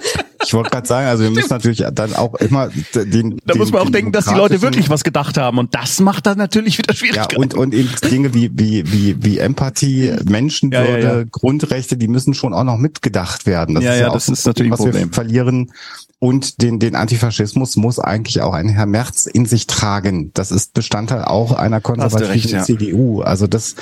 ich 0.45 0.53
wollte 0.55 0.71
gerade 0.71 0.87
sagen, 0.87 1.07
also 1.09 1.23
wir 1.23 1.31
müssen 1.31 1.49
natürlich 1.51 1.83
dann 1.93 2.15
auch 2.15 2.35
immer 2.35 2.69
den. 2.95 3.39
Da 3.45 3.53
den, 3.55 3.59
muss 3.59 3.73
man 3.73 3.81
auch 3.83 3.87
den 3.87 3.93
denken, 3.93 4.13
dass 4.13 4.27
die 4.27 4.35
Leute 4.35 4.61
wirklich 4.63 4.91
was 4.91 5.03
gedacht 5.05 5.39
haben 5.39 5.59
und 5.59 5.75
das 5.75 6.01
macht 6.01 6.27
dann 6.27 6.39
natürlich 6.39 6.79
wieder 6.79 6.93
Ja, 6.93 6.97
Schwierigkeiten. 6.99 7.37
und, 7.37 7.55
und 7.55 7.75
eben 7.75 7.91
Dinge 8.11 8.35
wie, 8.35 8.51
wie, 8.55 8.91
wie, 8.93 9.17
wie 9.25 9.39
Empathie, 9.39 10.13
Menschenwürde, 10.25 10.87
Ja, 11.03 11.09
ja, 11.13 11.19
ja. 11.21 11.25
Grundrechte, 11.31 11.97
die 11.97 12.09
müssen 12.09 12.35
schon 12.35 12.53
auch 12.55 12.65
noch 12.65 12.77
mitgedacht 12.79 13.47
werden. 13.47 13.75
Das 13.75 13.85
Ja, 13.85 13.95
ist 13.95 14.01
ja, 14.01 14.09
auch 14.09 14.13
das 14.15 14.29
ist 14.29 14.47
natürlich 14.47 14.71
ein 14.71 14.79
was 14.79 14.81
Problem. 14.85 15.09
wir 15.09 15.15
verlieren. 15.15 15.73
Und 16.19 16.63
den, 16.63 16.79
den 16.79 16.95
Antifaschismus 16.97 17.77
muss 17.77 17.99
eigentlich 17.99 18.41
auch 18.41 18.55
ein 18.55 18.71
Herr 18.71 18.87
Merz 18.87 19.27
in 19.27 19.45
sich 19.45 19.67
tragen. 19.67 20.31
Das 20.33 20.51
ist 20.51 20.73
Bestandteil 20.73 21.25
auch 21.25 21.53
einer 21.53 21.83
konservativen 21.83 22.26
recht, 22.29 22.51
ja. 22.51 22.63
CDU. 22.63 23.21
Also 23.23 23.47
das 23.47 23.75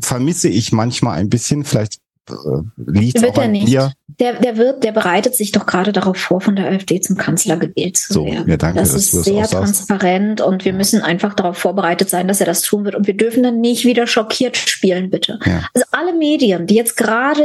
vermisse 0.00 0.48
ich 0.48 0.72
manchmal 0.72 1.18
ein 1.18 1.28
bisschen. 1.28 1.64
Vielleicht 1.64 2.00
äh, 2.30 2.34
liegt 2.76 3.18
auch 3.24 3.36
er 3.36 3.44
an 3.44 3.52
nicht. 3.52 3.68
dir. 3.68 3.92
Der, 4.20 4.34
der 4.34 4.56
wird, 4.56 4.84
der 4.84 4.92
bereitet 4.92 5.34
sich 5.34 5.50
doch 5.52 5.66
gerade 5.66 5.92
darauf 5.92 6.16
vor, 6.16 6.40
von 6.40 6.54
der 6.56 6.66
AfD 6.70 7.00
zum 7.00 7.16
Kanzler 7.16 7.56
gewählt 7.56 7.96
zu 7.96 8.12
So, 8.12 8.26
werden. 8.26 8.48
ja, 8.48 8.56
danke, 8.56 8.78
das 8.78 8.92
dass 8.92 9.02
ist 9.02 9.12
du 9.12 9.16
das 9.18 9.24
sehr 9.26 9.48
transparent 9.48 10.40
und 10.40 10.64
wir 10.64 10.72
müssen 10.72 11.02
einfach 11.02 11.34
darauf 11.34 11.58
vorbereitet 11.58 12.08
sein, 12.10 12.28
dass 12.28 12.40
er 12.40 12.46
das 12.46 12.62
tun 12.62 12.84
wird. 12.84 12.94
Und 12.94 13.06
wir 13.08 13.16
dürfen 13.16 13.42
dann 13.42 13.60
nicht 13.60 13.84
wieder 13.84 14.06
schockiert 14.06 14.56
spielen, 14.56 15.10
bitte. 15.10 15.38
Ja. 15.44 15.68
Also 15.74 15.86
alle 15.90 16.14
Medien, 16.14 16.66
die 16.66 16.76
jetzt 16.76 16.96
gerade, 16.96 17.44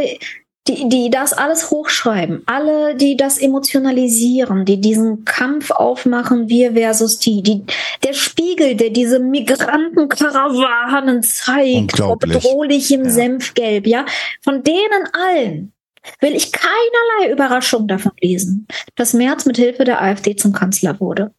die, 0.70 0.88
die 0.88 1.10
das 1.10 1.34
alles 1.34 1.72
hochschreiben, 1.72 2.44
alle, 2.46 2.96
die 2.96 3.18
das 3.18 3.40
emotionalisieren, 3.40 4.66
die 4.66 4.80
diesen 4.80 5.26
Kampf 5.26 5.72
aufmachen, 5.72 6.48
wir 6.48 6.74
versus 6.74 7.18
die, 7.20 7.42
die 7.42 7.64
der 8.04 8.14
Spiegel, 8.14 8.76
der 8.76 8.92
diese 8.92 9.20
Migrantenkarawanen 9.20 11.24
zeigt, 11.24 11.98
vor 11.98 12.12
Unglaublich. 12.12 12.44
bedrohlichem 12.44 13.06
Ja. 13.06 13.10
Senfgelb, 13.10 13.88
ja, 13.88 14.06
von 14.42 14.62
denen 14.64 15.08
allen 15.14 15.74
will 16.22 16.36
ich 16.36 16.52
keinerlei 16.52 17.34
Überraschung 17.34 17.88
davon 17.88 18.12
lesen, 18.22 18.68
dass 18.96 19.14
Merz 19.14 19.46
mit 19.46 19.58
Hilfe 19.58 19.84
der 19.84 20.02
AfD 20.02 20.36
zum 20.36 20.54
Kanzler 20.54 21.00
wurde. 21.00 21.34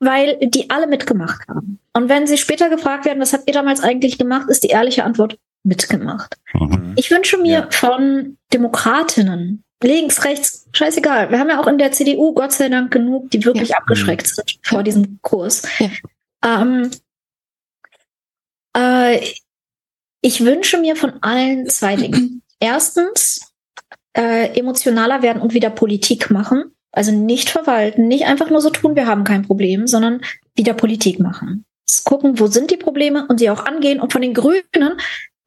Weil 0.00 0.38
die 0.40 0.70
alle 0.70 0.86
mitgemacht 0.86 1.48
haben. 1.48 1.80
Und 1.92 2.08
wenn 2.08 2.28
sie 2.28 2.38
später 2.38 2.68
gefragt 2.68 3.04
werden, 3.04 3.20
was 3.20 3.32
habt 3.32 3.48
ihr 3.48 3.52
damals 3.52 3.80
eigentlich 3.80 4.16
gemacht, 4.16 4.48
ist 4.48 4.62
die 4.62 4.68
ehrliche 4.68 5.02
Antwort 5.02 5.38
mitgemacht. 5.68 6.36
Mhm. 6.54 6.94
Ich 6.96 7.10
wünsche 7.10 7.36
mir 7.38 7.60
Ja. 7.60 7.68
von 7.70 8.36
Demokratinnen, 8.52 9.62
links, 9.82 10.24
rechts, 10.24 10.66
scheißegal. 10.72 11.30
Wir 11.30 11.38
haben 11.38 11.50
ja 11.50 11.60
auch 11.60 11.66
in 11.66 11.78
der 11.78 11.92
CDU 11.92 12.34
Gott 12.34 12.52
sei 12.52 12.68
Dank 12.68 12.90
genug, 12.90 13.30
die 13.30 13.44
wirklich 13.44 13.70
Ja. 13.70 13.76
abgeschreckt 13.78 14.26
sind 14.26 14.58
vor 14.62 14.82
diesem 14.82 15.20
Kurs. 15.22 15.62
Ja. 15.78 15.90
Ähm, 16.44 16.90
äh, 18.76 19.20
ich 20.20 20.44
wünsche 20.44 20.78
mir 20.78 20.96
von 20.96 21.22
allen 21.22 21.68
zwei 21.68 21.96
Dinge. 21.96 22.30
Erstens, 22.60 23.52
äh, 24.16 24.58
emotionaler 24.58 25.22
werden 25.22 25.40
und 25.42 25.54
wieder 25.54 25.70
Politik 25.70 26.30
machen. 26.30 26.72
Also 26.90 27.12
nicht 27.12 27.50
verwalten, 27.50 28.08
nicht 28.08 28.24
einfach 28.24 28.50
nur 28.50 28.60
so 28.60 28.70
tun, 28.70 28.96
wir 28.96 29.06
haben 29.06 29.22
kein 29.22 29.42
Problem, 29.42 29.86
sondern 29.86 30.22
wieder 30.56 30.72
Politik 30.72 31.20
machen. 31.20 31.64
Gucken, 32.04 32.38
wo 32.40 32.46
sind 32.48 32.70
die 32.70 32.76
Probleme 32.76 33.26
und 33.28 33.38
sie 33.38 33.50
auch 33.50 33.64
angehen 33.64 34.00
und 34.00 34.12
von 34.12 34.22
den 34.22 34.34
Grünen 34.34 34.98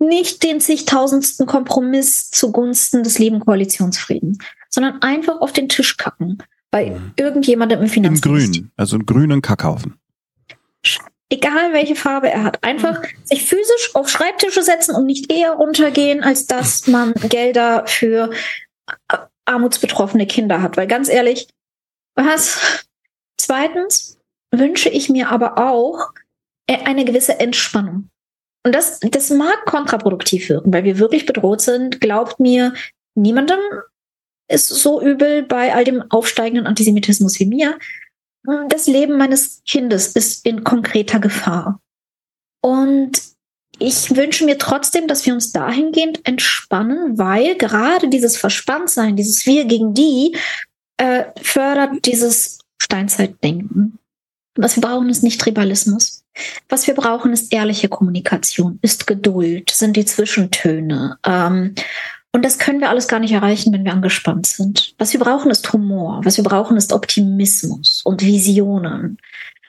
nicht 0.02 0.44
den 0.44 0.60
zigtausendsten 0.60 1.46
Kompromiss 1.46 2.30
zugunsten 2.32 3.04
des 3.04 3.20
lieben 3.20 3.40
Koalitionsfriedens, 3.40 4.40
sondern 4.70 5.02
einfach 5.02 5.40
auf 5.42 5.54
den 5.54 5.70
Tisch 5.70 5.96
kacken 5.98 6.44
bei 6.72 6.92
Mhm. 6.92 7.14
irgendjemandem 7.18 7.80
im 7.80 7.86
Im 7.86 7.90
Finanzministerium 7.92 8.52
Grün, 8.52 8.72
also 8.78 8.96
einen 8.96 9.06
grünen 9.06 9.42
Kackhaufen. 9.42 9.98
egal 11.30 11.72
welche 11.72 11.96
Farbe 11.96 12.30
er 12.30 12.44
hat, 12.44 12.62
einfach 12.64 13.02
sich 13.24 13.46
physisch 13.46 13.92
auf 13.94 14.10
Schreibtische 14.10 14.64
setzen 14.64 14.96
und 14.96 15.06
nicht 15.06 15.32
eher 15.32 15.54
runtergehen, 15.54 16.24
als 16.24 16.46
dass 16.46 16.88
man 16.88 17.14
Gelder 17.14 17.86
für 17.88 18.32
äh, 19.10 19.18
armutsbetroffene 19.46 20.28
Kinder 20.28 20.62
hat. 20.62 20.76
Weil 20.76 20.88
ganz 20.88 21.08
ehrlich, 21.08 21.48
was? 22.16 22.86
Zweitens 23.38 24.18
wünsche 24.52 24.90
ich 24.90 25.08
mir 25.10 25.30
aber 25.30 25.58
auch 25.58 26.12
äh, 26.68 26.84
eine 26.84 27.06
gewisse 27.06 27.40
Entspannung. 27.40 28.10
Und 28.64 28.76
das, 28.76 29.00
das 29.00 29.30
mag 29.32 29.66
kontraproduktiv 29.66 30.50
wirken, 30.50 30.74
weil 30.74 30.84
wir 30.84 31.00
wirklich 31.00 31.26
bedroht 31.26 31.62
sind. 31.62 32.00
Glaubt 32.00 32.40
mir, 32.40 32.74
niemandem 33.16 33.60
ist 34.48 34.68
so 34.68 35.02
übel 35.02 35.44
bei 35.44 35.74
all 35.74 35.84
dem 35.84 36.04
aufsteigenden 36.12 36.68
Antisemitismus 36.68 37.40
wie 37.40 37.46
mir. 37.46 37.80
Das 38.70 38.88
Leben 38.88 39.18
meines 39.18 39.62
Kindes 39.68 40.08
ist 40.10 40.46
in 40.46 40.64
konkreter 40.64 41.20
Gefahr. 41.20 41.80
Und 42.62 43.22
ich 43.80 44.16
wünsche 44.16 44.46
mir 44.46 44.58
trotzdem, 44.58 45.08
dass 45.08 45.26
wir 45.26 45.34
uns 45.34 45.52
dahingehend 45.52 46.28
entspannen, 46.28 47.18
weil 47.18 47.56
gerade 47.56 48.10
dieses 48.10 48.38
Verspanntsein, 48.38 49.16
dieses 49.16 49.46
Wir 49.46 49.66
gegen 49.66 49.94
die, 49.94 50.38
äh, 50.98 51.26
fördert 51.42 52.06
dieses 52.06 52.60
Steinzeitdenken. 52.80 53.98
Was 54.56 54.76
wir 54.76 54.82
brauchen, 54.82 55.10
ist 55.10 55.24
nicht 55.24 55.42
Tribalismus. 55.42 56.21
Was 56.70 56.88
wir 56.88 56.94
brauchen, 56.94 57.34
ist 57.34 57.54
ehrliche 57.54 57.90
Kommunikation, 57.90 58.80
ist 58.82 59.08
Geduld, 59.08 59.70
sind 59.70 59.98
die 59.98 60.06
Zwischentöne. 60.06 61.18
Ähm, 61.26 61.76
und 62.34 62.46
das 62.46 62.60
können 62.60 62.80
wir 62.80 62.90
alles 62.90 63.08
gar 63.08 63.20
nicht 63.20 63.34
erreichen, 63.34 63.74
wenn 63.74 63.84
wir 63.84 63.92
angespannt 63.92 64.48
sind. 64.48 64.96
Was 64.98 65.12
wir 65.12 65.20
brauchen, 65.20 65.52
ist 65.52 65.72
Humor. 65.74 66.22
Was 66.24 66.38
wir 66.38 66.46
brauchen, 66.46 66.78
ist 66.78 66.94
Optimismus 66.94 68.02
und 68.06 68.24
Visionen. 68.24 69.18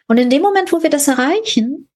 Und 0.07 0.19
in 0.19 0.31
dem 0.31 0.43
Moment, 0.43 0.73
wo 0.73 0.83
wir 0.83 0.91
das 0.91 1.09
erreichen, 1.09 1.89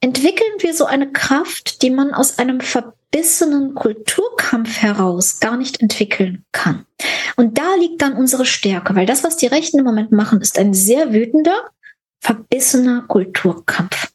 entwickeln 0.00 0.52
wir 0.58 0.74
so 0.74 0.84
eine 0.84 1.10
Kraft, 1.10 1.80
die 1.80 1.90
man 1.90 2.12
aus 2.12 2.38
einem 2.38 2.60
verbissenen 2.60 3.74
Kulturkampf 3.74 4.76
heraus 4.76 5.40
gar 5.40 5.56
nicht 5.56 5.80
entwickeln 5.80 6.44
kann. 6.52 6.84
Und 7.36 7.56
da 7.56 7.74
liegt 7.76 8.02
dann 8.02 8.12
unsere 8.12 8.44
Stärke, 8.44 8.94
weil 8.94 9.06
das, 9.06 9.24
was 9.24 9.38
die 9.38 9.46
Rechten 9.46 9.78
im 9.78 9.86
Moment 9.86 10.12
machen, 10.12 10.42
ist 10.42 10.58
ein 10.58 10.74
sehr 10.74 11.14
wütender, 11.14 11.70
verbissener 12.24 13.02
Kulturkampf. 13.02 14.12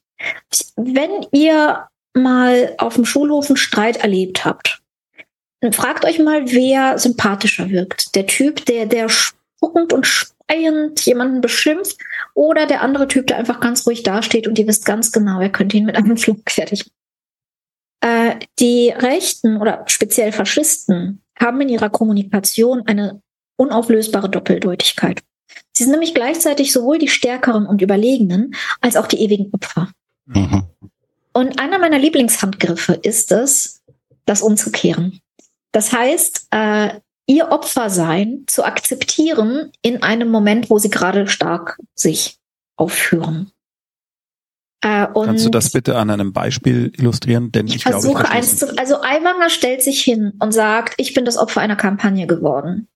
Wenn 0.75 1.25
ihr 1.31 1.87
mal 2.13 2.73
auf 2.79 2.95
dem 2.95 3.05
Schulhof 3.05 3.49
einen 3.49 3.57
Streit 3.57 3.97
erlebt 3.97 4.43
habt, 4.45 4.81
dann 5.61 5.73
fragt 5.73 6.05
euch 6.05 6.19
mal, 6.19 6.51
wer 6.51 6.97
sympathischer 6.97 7.69
wirkt. 7.69 8.15
Der 8.15 8.25
Typ, 8.25 8.65
der, 8.65 8.87
der 8.87 9.09
spuckend 9.09 9.93
und 9.93 10.07
speiend 10.07 11.05
jemanden 11.05 11.41
beschimpft 11.41 11.97
oder 12.33 12.65
der 12.65 12.81
andere 12.81 13.07
Typ, 13.07 13.27
der 13.27 13.37
einfach 13.37 13.59
ganz 13.59 13.85
ruhig 13.85 14.03
dasteht 14.03 14.47
und 14.47 14.57
ihr 14.57 14.67
wisst 14.67 14.85
ganz 14.85 15.11
genau, 15.11 15.39
er 15.39 15.51
könnte 15.51 15.77
ihn 15.77 15.85
mit 15.85 15.95
einem 15.95 16.17
Flug 16.17 16.49
fertig 16.49 16.85
machen. 16.85 16.95
Äh, 18.01 18.39
die 18.59 18.89
Rechten 18.89 19.57
oder 19.57 19.83
speziell 19.87 20.31
Faschisten 20.31 21.21
haben 21.37 21.61
in 21.61 21.69
ihrer 21.69 21.89
Kommunikation 21.89 22.87
eine 22.87 23.21
unauflösbare 23.57 24.29
Doppeldeutigkeit. 24.29 25.21
Sie 25.79 25.85
sind 25.85 25.91
nämlich 25.91 26.13
gleichzeitig 26.13 26.73
sowohl 26.73 26.97
die 26.97 27.07
Stärkeren 27.07 27.65
und 27.65 27.81
Überlegenen 27.81 28.53
als 28.81 28.97
auch 28.97 29.07
die 29.07 29.21
ewigen 29.21 29.49
Opfer. 29.53 29.89
Mhm. 30.25 30.65
Und 31.31 31.57
einer 31.57 31.79
meiner 31.79 31.97
Lieblingshandgriffe 31.97 32.95
ist 32.95 33.31
es, 33.31 33.81
das 34.25 34.41
umzukehren. 34.41 35.21
Das 35.71 35.93
heißt, 35.93 36.47
äh, 36.51 36.99
ihr 37.27 37.53
Opfersein 37.53 38.43
zu 38.47 38.65
akzeptieren 38.65 39.71
in 39.81 40.03
einem 40.03 40.29
Moment, 40.29 40.69
wo 40.69 40.79
sie 40.79 40.89
gerade 40.89 41.27
stark 41.27 41.77
sich 41.95 42.35
aufführen. 42.75 43.53
Äh, 44.81 45.07
Kannst 45.13 45.45
du 45.45 45.49
das 45.49 45.69
bitte 45.69 45.95
an 45.97 46.09
einem 46.09 46.33
Beispiel 46.33 46.91
illustrieren? 46.97 47.53
Denn 47.53 47.67
ich, 47.67 47.77
ich 47.77 47.83
glaube, 47.85 47.99
ich 47.99 48.03
versuche 48.03 48.29
eins 48.29 48.57
zu. 48.57 48.77
Also 48.77 49.01
Aiwanger 49.01 49.49
stellt 49.49 49.81
sich 49.81 50.03
hin 50.03 50.33
und 50.39 50.51
sagt, 50.51 50.95
ich 50.97 51.13
bin 51.13 51.23
das 51.23 51.37
Opfer 51.37 51.61
einer 51.61 51.77
Kampagne 51.77 52.27
geworden. 52.27 52.89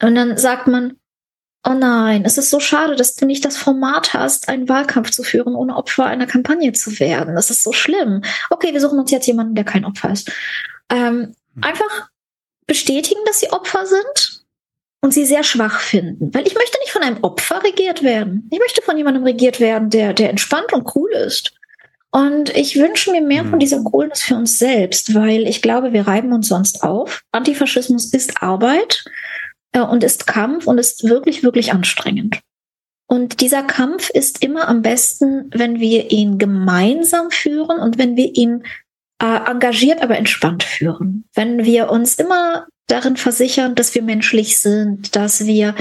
Und 0.00 0.14
dann 0.14 0.38
sagt 0.38 0.68
man, 0.68 0.94
oh 1.66 1.72
nein, 1.74 2.24
es 2.24 2.38
ist 2.38 2.50
so 2.50 2.60
schade, 2.60 2.96
dass 2.96 3.14
du 3.14 3.26
nicht 3.26 3.44
das 3.44 3.56
Format 3.56 4.12
hast, 4.14 4.48
einen 4.48 4.68
Wahlkampf 4.68 5.10
zu 5.10 5.22
führen, 5.22 5.54
ohne 5.54 5.76
Opfer 5.76 6.04
einer 6.06 6.26
Kampagne 6.26 6.72
zu 6.72 6.98
werden. 7.00 7.34
Das 7.34 7.50
ist 7.50 7.62
so 7.62 7.72
schlimm. 7.72 8.22
Okay, 8.50 8.72
wir 8.72 8.80
suchen 8.80 8.98
uns 8.98 9.10
jetzt 9.10 9.26
jemanden, 9.26 9.54
der 9.54 9.64
kein 9.64 9.84
Opfer 9.84 10.12
ist. 10.12 10.30
Ähm, 10.90 11.34
Hm. 11.54 11.62
einfach 11.62 12.08
bestätigen, 12.66 13.20
dass 13.26 13.40
sie 13.40 13.52
Opfer 13.52 13.86
sind 13.86 14.44
und 15.00 15.14
sie 15.14 15.24
sehr 15.24 15.44
schwach 15.44 15.80
finden. 15.80 16.34
Weil 16.34 16.46
ich 16.46 16.54
möchte 16.54 16.78
nicht 16.80 16.92
von 16.92 17.02
einem 17.02 17.22
Opfer 17.22 17.62
regiert 17.62 18.02
werden. 18.02 18.48
Ich 18.50 18.58
möchte 18.58 18.82
von 18.82 18.96
jemandem 18.96 19.22
regiert 19.24 19.60
werden, 19.60 19.90
der, 19.90 20.12
der 20.14 20.30
entspannt 20.30 20.72
und 20.72 20.94
cool 20.96 21.10
ist. 21.12 21.52
Und 22.10 22.54
ich 22.56 22.76
wünsche 22.76 23.10
mir 23.10 23.20
mehr 23.20 23.42
Hm. 23.42 23.50
von 23.50 23.58
dieser 23.58 23.82
Coolness 23.82 24.22
für 24.22 24.36
uns 24.36 24.58
selbst, 24.58 25.14
weil 25.14 25.46
ich 25.48 25.62
glaube, 25.62 25.92
wir 25.92 26.06
reiben 26.06 26.32
uns 26.32 26.48
sonst 26.48 26.82
auf. 26.82 27.22
Antifaschismus 27.32 28.12
ist 28.12 28.42
Arbeit 28.42 29.04
äh, 29.74 29.80
und 29.80 30.02
ist 30.02 30.26
Kampf 30.26 30.66
und 30.66 30.78
ist 30.78 31.04
wirklich, 31.04 31.42
wirklich 31.42 31.72
anstrengend. 31.72 32.40
Und 33.06 33.42
dieser 33.42 33.62
Kampf 33.62 34.08
ist 34.08 34.42
immer 34.42 34.66
am 34.68 34.80
besten, 34.80 35.50
wenn 35.52 35.78
wir 35.78 36.10
ihn 36.10 36.38
gemeinsam 36.38 37.30
führen 37.30 37.78
und 37.78 37.98
wenn 37.98 38.16
wir 38.16 38.34
ihn 38.34 38.64
äh, 39.22 39.50
engagiert, 39.50 40.02
aber 40.02 40.16
entspannt 40.16 40.62
führen. 40.62 41.24
Wenn 41.34 41.64
wir 41.64 41.90
uns 41.90 42.14
immer 42.14 42.66
darin 42.86 43.16
versichern, 43.16 43.74
dass 43.74 43.94
wir 43.94 44.02
menschlich 44.02 44.58
sind, 44.58 45.14
dass 45.16 45.46
wir 45.46 45.74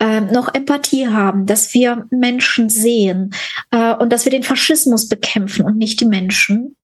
äh, 0.00 0.20
noch 0.20 0.54
Empathie 0.54 1.08
haben, 1.08 1.46
dass 1.46 1.72
wir 1.72 2.06
Menschen 2.10 2.68
sehen 2.68 3.34
äh, 3.70 3.94
und 3.94 4.12
dass 4.12 4.24
wir 4.24 4.30
den 4.30 4.42
Faschismus 4.42 5.08
bekämpfen 5.08 5.64
und 5.64 5.78
nicht 5.78 6.00
die 6.00 6.06
Menschen. 6.06 6.76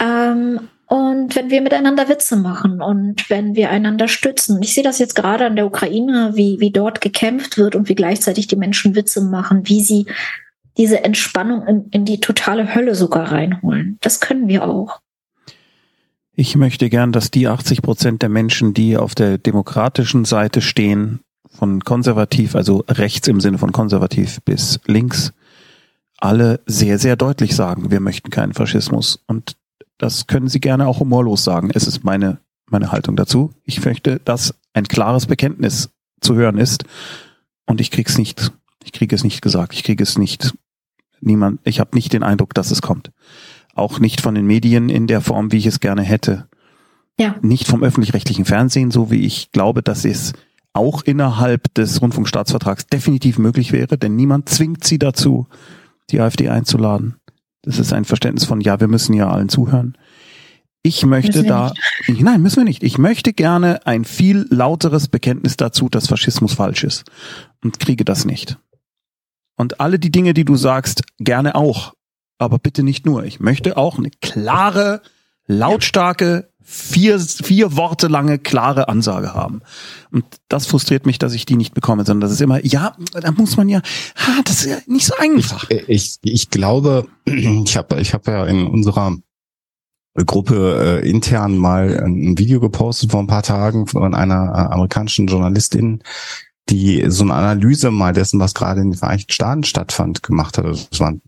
Ähm, 0.00 0.68
und 0.86 1.34
wenn 1.34 1.50
wir 1.50 1.62
miteinander 1.62 2.08
Witze 2.08 2.36
machen 2.36 2.82
und 2.82 3.30
wenn 3.30 3.54
wir 3.54 3.70
einander 3.70 4.08
stützen. 4.08 4.62
Ich 4.62 4.74
sehe 4.74 4.84
das 4.84 4.98
jetzt 4.98 5.14
gerade 5.14 5.46
an 5.46 5.56
der 5.56 5.66
Ukraine, 5.66 6.32
wie, 6.34 6.60
wie 6.60 6.70
dort 6.70 7.00
gekämpft 7.00 7.56
wird 7.56 7.74
und 7.74 7.88
wie 7.88 7.94
gleichzeitig 7.94 8.46
die 8.46 8.56
Menschen 8.56 8.94
Witze 8.94 9.22
machen, 9.22 9.68
wie 9.68 9.82
sie 9.82 10.06
diese 10.76 11.02
Entspannung 11.04 11.66
in, 11.66 11.88
in 11.90 12.04
die 12.04 12.20
totale 12.20 12.74
Hölle 12.74 12.94
sogar 12.94 13.32
reinholen. 13.32 13.98
Das 14.02 14.20
können 14.20 14.48
wir 14.48 14.64
auch. 14.64 15.00
Ich 16.36 16.56
möchte 16.56 16.90
gern, 16.90 17.12
dass 17.12 17.30
die 17.30 17.46
80 17.46 17.80
Prozent 17.80 18.22
der 18.22 18.28
Menschen, 18.28 18.74
die 18.74 18.96
auf 18.96 19.14
der 19.14 19.38
demokratischen 19.38 20.24
Seite 20.24 20.60
stehen, 20.60 21.20
von 21.48 21.84
konservativ, 21.84 22.56
also 22.56 22.84
rechts 22.88 23.28
im 23.28 23.40
Sinne 23.40 23.58
von 23.58 23.70
konservativ 23.70 24.40
bis 24.44 24.80
links, 24.86 25.32
alle 26.18 26.60
sehr, 26.66 26.98
sehr 26.98 27.16
deutlich 27.16 27.54
sagen, 27.54 27.90
wir 27.92 28.00
möchten 28.00 28.30
keinen 28.30 28.52
Faschismus. 28.52 29.22
Und 29.28 29.56
das 29.98 30.26
können 30.26 30.48
Sie 30.48 30.60
gerne 30.60 30.86
auch 30.86 31.00
humorlos 31.00 31.44
sagen. 31.44 31.70
Es 31.72 31.86
ist 31.86 32.04
meine, 32.04 32.38
meine 32.68 32.92
Haltung 32.92 33.16
dazu. 33.16 33.50
Ich 33.64 33.84
möchte, 33.84 34.20
dass 34.24 34.54
ein 34.72 34.84
klares 34.84 35.26
Bekenntnis 35.26 35.90
zu 36.20 36.34
hören 36.34 36.58
ist. 36.58 36.84
Und 37.66 37.80
ich 37.80 37.90
krieg's 37.90 38.18
nicht, 38.18 38.52
ich 38.82 38.92
kriege 38.92 39.14
es 39.14 39.24
nicht 39.24 39.40
gesagt. 39.40 39.74
Ich 39.74 39.84
kriege 39.84 40.02
es 40.02 40.18
nicht, 40.18 40.54
niemand, 41.20 41.60
ich 41.64 41.80
habe 41.80 41.94
nicht 41.94 42.12
den 42.12 42.22
Eindruck, 42.22 42.54
dass 42.54 42.70
es 42.70 42.82
kommt. 42.82 43.12
Auch 43.74 43.98
nicht 43.98 44.20
von 44.20 44.34
den 44.34 44.46
Medien 44.46 44.88
in 44.88 45.06
der 45.06 45.20
Form, 45.20 45.52
wie 45.52 45.58
ich 45.58 45.66
es 45.66 45.80
gerne 45.80 46.02
hätte. 46.02 46.48
Ja. 47.18 47.36
Nicht 47.42 47.68
vom 47.68 47.82
öffentlich-rechtlichen 47.82 48.44
Fernsehen, 48.44 48.90
so 48.90 49.10
wie 49.10 49.24
ich 49.24 49.52
glaube, 49.52 49.82
dass 49.82 50.04
es 50.04 50.32
auch 50.72 51.02
innerhalb 51.02 51.72
des 51.74 52.02
Rundfunkstaatsvertrags 52.02 52.86
definitiv 52.86 53.38
möglich 53.38 53.72
wäre, 53.72 53.96
denn 53.96 54.16
niemand 54.16 54.48
zwingt 54.48 54.84
sie 54.84 54.98
dazu, 54.98 55.46
die 56.10 56.20
AfD 56.20 56.48
einzuladen. 56.48 57.14
Das 57.64 57.78
ist 57.78 57.92
ein 57.92 58.04
Verständnis 58.04 58.44
von, 58.44 58.60
ja, 58.60 58.80
wir 58.80 58.88
müssen 58.88 59.14
ja 59.14 59.30
allen 59.30 59.48
zuhören. 59.48 59.96
Ich 60.82 61.04
möchte 61.06 61.44
da, 61.44 61.72
nicht. 62.06 62.20
nein, 62.22 62.42
müssen 62.42 62.58
wir 62.58 62.64
nicht. 62.64 62.82
Ich 62.82 62.98
möchte 62.98 63.32
gerne 63.32 63.86
ein 63.86 64.04
viel 64.04 64.46
lauteres 64.50 65.08
Bekenntnis 65.08 65.56
dazu, 65.56 65.88
dass 65.88 66.08
Faschismus 66.08 66.52
falsch 66.52 66.84
ist 66.84 67.04
und 67.62 67.80
kriege 67.80 68.04
das 68.04 68.26
nicht. 68.26 68.58
Und 69.56 69.80
alle 69.80 69.98
die 69.98 70.10
Dinge, 70.10 70.34
die 70.34 70.44
du 70.44 70.56
sagst, 70.56 71.04
gerne 71.18 71.54
auch, 71.54 71.94
aber 72.38 72.58
bitte 72.58 72.82
nicht 72.82 73.06
nur. 73.06 73.24
Ich 73.24 73.40
möchte 73.40 73.78
auch 73.78 73.96
eine 73.98 74.10
klare, 74.20 75.00
lautstarke, 75.46 76.50
vier, 76.64 77.20
vier 77.20 77.76
Worte 77.76 78.08
lange, 78.08 78.38
klare 78.38 78.88
Ansage 78.88 79.34
haben. 79.34 79.60
Und 80.10 80.24
das 80.48 80.66
frustriert 80.66 81.06
mich, 81.06 81.18
dass 81.18 81.34
ich 81.34 81.44
die 81.44 81.56
nicht 81.56 81.74
bekomme, 81.74 82.04
sondern 82.04 82.22
das 82.22 82.32
ist 82.32 82.40
immer, 82.40 82.64
ja, 82.64 82.96
da 83.12 83.30
muss 83.32 83.56
man 83.56 83.68
ja, 83.68 83.80
ha, 84.16 84.40
das 84.44 84.64
ist 84.64 84.70
ja 84.70 84.78
nicht 84.86 85.06
so 85.06 85.14
einfach. 85.18 85.68
Ich, 85.70 85.88
ich, 85.88 86.18
ich 86.22 86.50
glaube, 86.50 87.06
ich 87.26 87.76
habe 87.76 88.00
ich 88.00 88.14
hab 88.14 88.26
ja 88.26 88.46
in 88.46 88.66
unserer 88.66 89.16
Gruppe 90.14 91.02
äh, 91.02 91.08
intern 91.08 91.58
mal 91.58 92.00
ein 92.00 92.38
Video 92.38 92.60
gepostet 92.60 93.10
vor 93.10 93.20
ein 93.20 93.26
paar 93.26 93.42
Tagen 93.42 93.86
von 93.86 94.14
einer 94.14 94.52
äh, 94.54 94.72
amerikanischen 94.72 95.26
Journalistin, 95.26 96.02
die 96.70 97.04
so 97.08 97.24
eine 97.24 97.34
Analyse 97.34 97.90
mal 97.90 98.12
dessen, 98.12 98.40
was 98.40 98.54
gerade 98.54 98.80
in 98.80 98.90
den 98.90 98.98
Vereinigten 98.98 99.32
Staaten 99.32 99.64
stattfand, 99.64 100.22
gemacht 100.22 100.56
hat. 100.56 100.64
Das 100.64 101.00
war 101.00 101.10
ein 101.10 101.20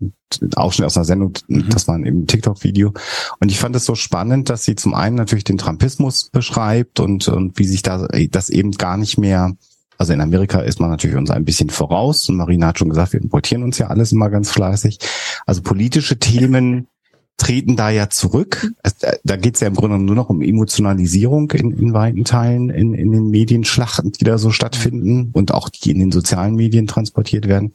Ausschnitt 0.55 0.87
aus 0.87 0.97
einer 0.97 1.05
Sendung, 1.05 1.35
mhm. 1.49 1.69
das 1.69 1.87
war 1.89 1.99
eben 1.99 2.23
ein 2.23 2.27
TikTok-Video. 2.27 2.93
Und 3.41 3.51
ich 3.51 3.59
fand 3.59 3.77
es 3.77 3.85
so 3.85 3.95
spannend, 3.95 4.49
dass 4.49 4.65
sie 4.65 4.75
zum 4.75 4.95
einen 4.95 5.17
natürlich 5.17 5.45
den 5.45 5.59
Trumpismus 5.59 6.31
beschreibt 6.31 7.01
und, 7.01 7.29
und 7.29 7.59
wie 7.59 7.67
sich 7.67 7.83
da 7.83 8.09
das 8.31 8.49
eben 8.49 8.73
gar 8.73 8.97
nicht 8.97 9.19
mehr 9.19 9.53
also 9.99 10.13
in 10.13 10.21
Amerika 10.21 10.61
ist 10.61 10.79
man 10.79 10.91
natürlich 10.91 11.17
uns 11.17 11.31
ein 11.31 11.47
bisschen 11.47 11.71
voraus 11.71 12.29
und 12.29 12.37
Marina 12.37 12.67
hat 12.67 12.79
schon 12.79 12.91
gesagt, 12.91 13.15
wir 13.15 13.21
importieren 13.23 13.63
uns 13.63 13.79
ja 13.79 13.87
alles 13.87 14.13
immer 14.13 14.29
ganz 14.29 14.51
fleißig. 14.51 14.99
Also 15.47 15.63
politische 15.63 16.19
Themen 16.19 16.89
treten 17.37 17.77
da 17.77 17.91
ja 17.91 18.09
zurück. 18.09 18.71
Äh, 18.83 19.17
da 19.25 19.37
geht 19.37 19.55
es 19.55 19.61
ja 19.61 19.69
im 19.69 19.75
Grunde 19.75 19.99
nur 19.99 20.15
noch 20.15 20.31
um 20.31 20.43
Emotionalisierung 20.43 21.51
in, 21.53 21.71
in 21.73 21.93
weiten 21.93 22.25
Teilen 22.25 22.71
in, 22.71 22.95
in 22.95 23.13
den 23.13 23.29
Medienschlachten, 23.31 24.13
die 24.13 24.25
da 24.25 24.39
so 24.39 24.51
stattfinden 24.51 25.31
und 25.33 25.53
auch 25.53 25.69
die 25.69 25.91
in 25.91 25.99
den 25.99 26.13
sozialen 26.13 26.55
Medien 26.55 26.87
transportiert 26.87 27.47
werden. 27.49 27.75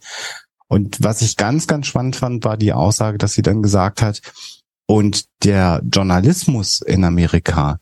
Und 0.67 1.03
was 1.03 1.21
ich 1.21 1.35
ganz, 1.35 1.67
ganz 1.67 1.87
spannend 1.87 2.15
fand, 2.15 2.45
war 2.45 2.57
die 2.57 2.73
Aussage, 2.73 3.17
dass 3.17 3.33
sie 3.33 3.41
dann 3.41 3.61
gesagt 3.61 4.01
hat, 4.01 4.21
und 4.87 5.25
der 5.43 5.81
Journalismus 5.89 6.81
in 6.81 7.05
Amerika, 7.05 7.79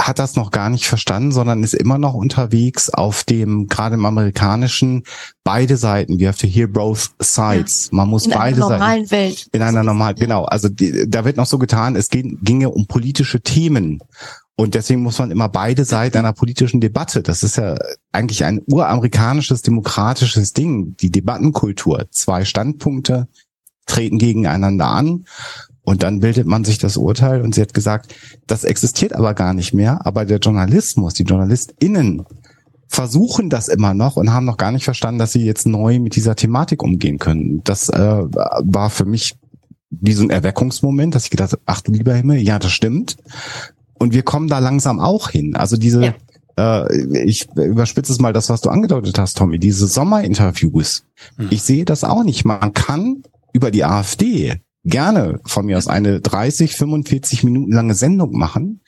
hat 0.00 0.20
das 0.20 0.36
noch 0.36 0.52
gar 0.52 0.70
nicht 0.70 0.86
verstanden, 0.86 1.32
sondern 1.32 1.64
ist 1.64 1.74
immer 1.74 1.98
noch 1.98 2.14
unterwegs 2.14 2.88
auf 2.88 3.24
dem, 3.24 3.66
gerade 3.66 3.96
im 3.96 4.06
amerikanischen, 4.06 5.02
beide 5.42 5.76
Seiten. 5.76 6.20
We 6.20 6.28
have 6.28 6.38
to 6.38 6.46
hear 6.46 6.68
both 6.68 7.10
sides. 7.18 7.90
Man 7.90 8.08
muss 8.08 8.26
in 8.26 8.32
beide 8.32 8.56
einer 8.56 8.70
normalen 8.70 9.06
Seiten. 9.06 9.10
Welt. 9.10 9.48
In 9.52 9.62
einer 9.62 9.82
normalen, 9.82 10.16
genau. 10.16 10.44
Also 10.44 10.68
die, 10.68 11.10
da 11.10 11.24
wird 11.24 11.36
noch 11.36 11.46
so 11.46 11.58
getan, 11.58 11.96
es 11.96 12.10
ging, 12.10 12.38
ginge 12.42 12.70
um 12.70 12.86
politische 12.86 13.40
Themen. 13.40 13.98
Und 14.54 14.74
deswegen 14.74 15.02
muss 15.02 15.18
man 15.18 15.30
immer 15.30 15.48
beide 15.48 15.84
Seiten 15.84 16.18
einer 16.18 16.32
politischen 16.32 16.80
Debatte. 16.80 17.22
Das 17.22 17.42
ist 17.42 17.56
ja 17.56 17.76
eigentlich 18.12 18.44
ein 18.44 18.60
uramerikanisches, 18.66 19.62
demokratisches 19.62 20.52
Ding. 20.52 20.96
Die 20.96 21.10
Debattenkultur. 21.10 22.06
Zwei 22.10 22.44
Standpunkte 22.44 23.28
treten 23.86 24.18
gegeneinander 24.18 24.86
an. 24.86 25.24
Und 25.88 26.02
dann 26.02 26.20
bildet 26.20 26.46
man 26.46 26.64
sich 26.64 26.76
das 26.76 26.98
Urteil 26.98 27.40
und 27.40 27.54
sie 27.54 27.62
hat 27.62 27.72
gesagt, 27.72 28.14
das 28.46 28.64
existiert 28.64 29.14
aber 29.14 29.32
gar 29.32 29.54
nicht 29.54 29.72
mehr. 29.72 30.04
Aber 30.04 30.26
der 30.26 30.36
Journalismus, 30.36 31.14
die 31.14 31.22
JournalistInnen 31.22 32.26
versuchen 32.88 33.48
das 33.48 33.68
immer 33.68 33.94
noch 33.94 34.16
und 34.16 34.30
haben 34.30 34.44
noch 34.44 34.58
gar 34.58 34.70
nicht 34.70 34.84
verstanden, 34.84 35.18
dass 35.18 35.32
sie 35.32 35.46
jetzt 35.46 35.66
neu 35.66 35.98
mit 35.98 36.14
dieser 36.14 36.36
Thematik 36.36 36.82
umgehen 36.82 37.18
können. 37.18 37.62
Das 37.64 37.88
äh, 37.88 37.96
war 37.96 38.90
für 38.90 39.06
mich 39.06 39.38
wie 39.88 40.12
so 40.12 40.24
ein 40.24 40.28
Erweckungsmoment, 40.28 41.14
dass 41.14 41.24
ich 41.24 41.30
gedacht 41.30 41.52
habe, 41.52 41.62
ach 41.64 41.80
du 41.80 41.90
lieber 41.90 42.12
Himmel, 42.12 42.36
ja, 42.36 42.58
das 42.58 42.72
stimmt. 42.72 43.16
Und 43.98 44.12
wir 44.12 44.24
kommen 44.24 44.48
da 44.48 44.58
langsam 44.58 45.00
auch 45.00 45.30
hin. 45.30 45.56
Also 45.56 45.78
diese, 45.78 46.14
ja. 46.58 46.84
äh, 46.86 47.22
ich 47.24 47.48
überspitze 47.56 48.12
es 48.12 48.18
mal 48.18 48.34
das, 48.34 48.50
was 48.50 48.60
du 48.60 48.68
angedeutet 48.68 49.18
hast, 49.18 49.38
Tommy, 49.38 49.58
diese 49.58 49.86
Sommerinterviews. 49.86 51.06
Hm. 51.36 51.46
Ich 51.48 51.62
sehe 51.62 51.86
das 51.86 52.04
auch 52.04 52.24
nicht. 52.24 52.44
Man 52.44 52.74
kann 52.74 53.22
über 53.54 53.70
die 53.70 53.86
AfD 53.86 54.60
gerne 54.88 55.40
von 55.44 55.66
mir 55.66 55.78
aus 55.78 55.86
eine 55.86 56.20
30, 56.20 56.74
45 56.74 57.44
Minuten 57.44 57.72
lange 57.72 57.94
Sendung 57.94 58.36
machen 58.36 58.80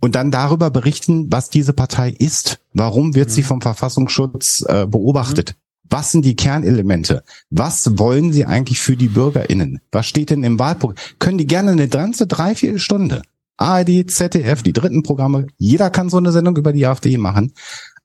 und 0.00 0.14
dann 0.14 0.30
darüber 0.30 0.70
berichten, 0.70 1.32
was 1.32 1.50
diese 1.50 1.72
Partei 1.72 2.10
ist. 2.10 2.60
Warum 2.72 3.14
wird 3.14 3.28
mhm. 3.28 3.32
sie 3.32 3.42
vom 3.42 3.60
Verfassungsschutz 3.60 4.64
äh, 4.68 4.86
beobachtet? 4.86 5.50
Mhm. 5.50 5.64
Was 5.90 6.12
sind 6.12 6.24
die 6.24 6.36
Kernelemente? 6.36 7.22
Was 7.50 7.98
wollen 7.98 8.32
sie 8.32 8.46
eigentlich 8.46 8.80
für 8.80 8.96
die 8.96 9.08
BürgerInnen? 9.08 9.80
Was 9.92 10.06
steht 10.06 10.30
denn 10.30 10.42
im 10.42 10.58
Wahlprogramm? 10.58 10.96
Können 11.18 11.38
die 11.38 11.46
gerne 11.46 11.72
eine 11.72 11.88
ganze 11.88 12.26
drei, 12.26 12.54
vier 12.54 12.78
Stunde. 12.78 13.22
ARD, 13.56 14.10
ZDF, 14.10 14.62
die 14.62 14.72
dritten 14.72 15.02
Programme. 15.02 15.46
Jeder 15.58 15.90
kann 15.90 16.08
so 16.08 16.16
eine 16.16 16.32
Sendung 16.32 16.56
über 16.56 16.72
die 16.72 16.86
AfD 16.86 17.18
machen. 17.18 17.52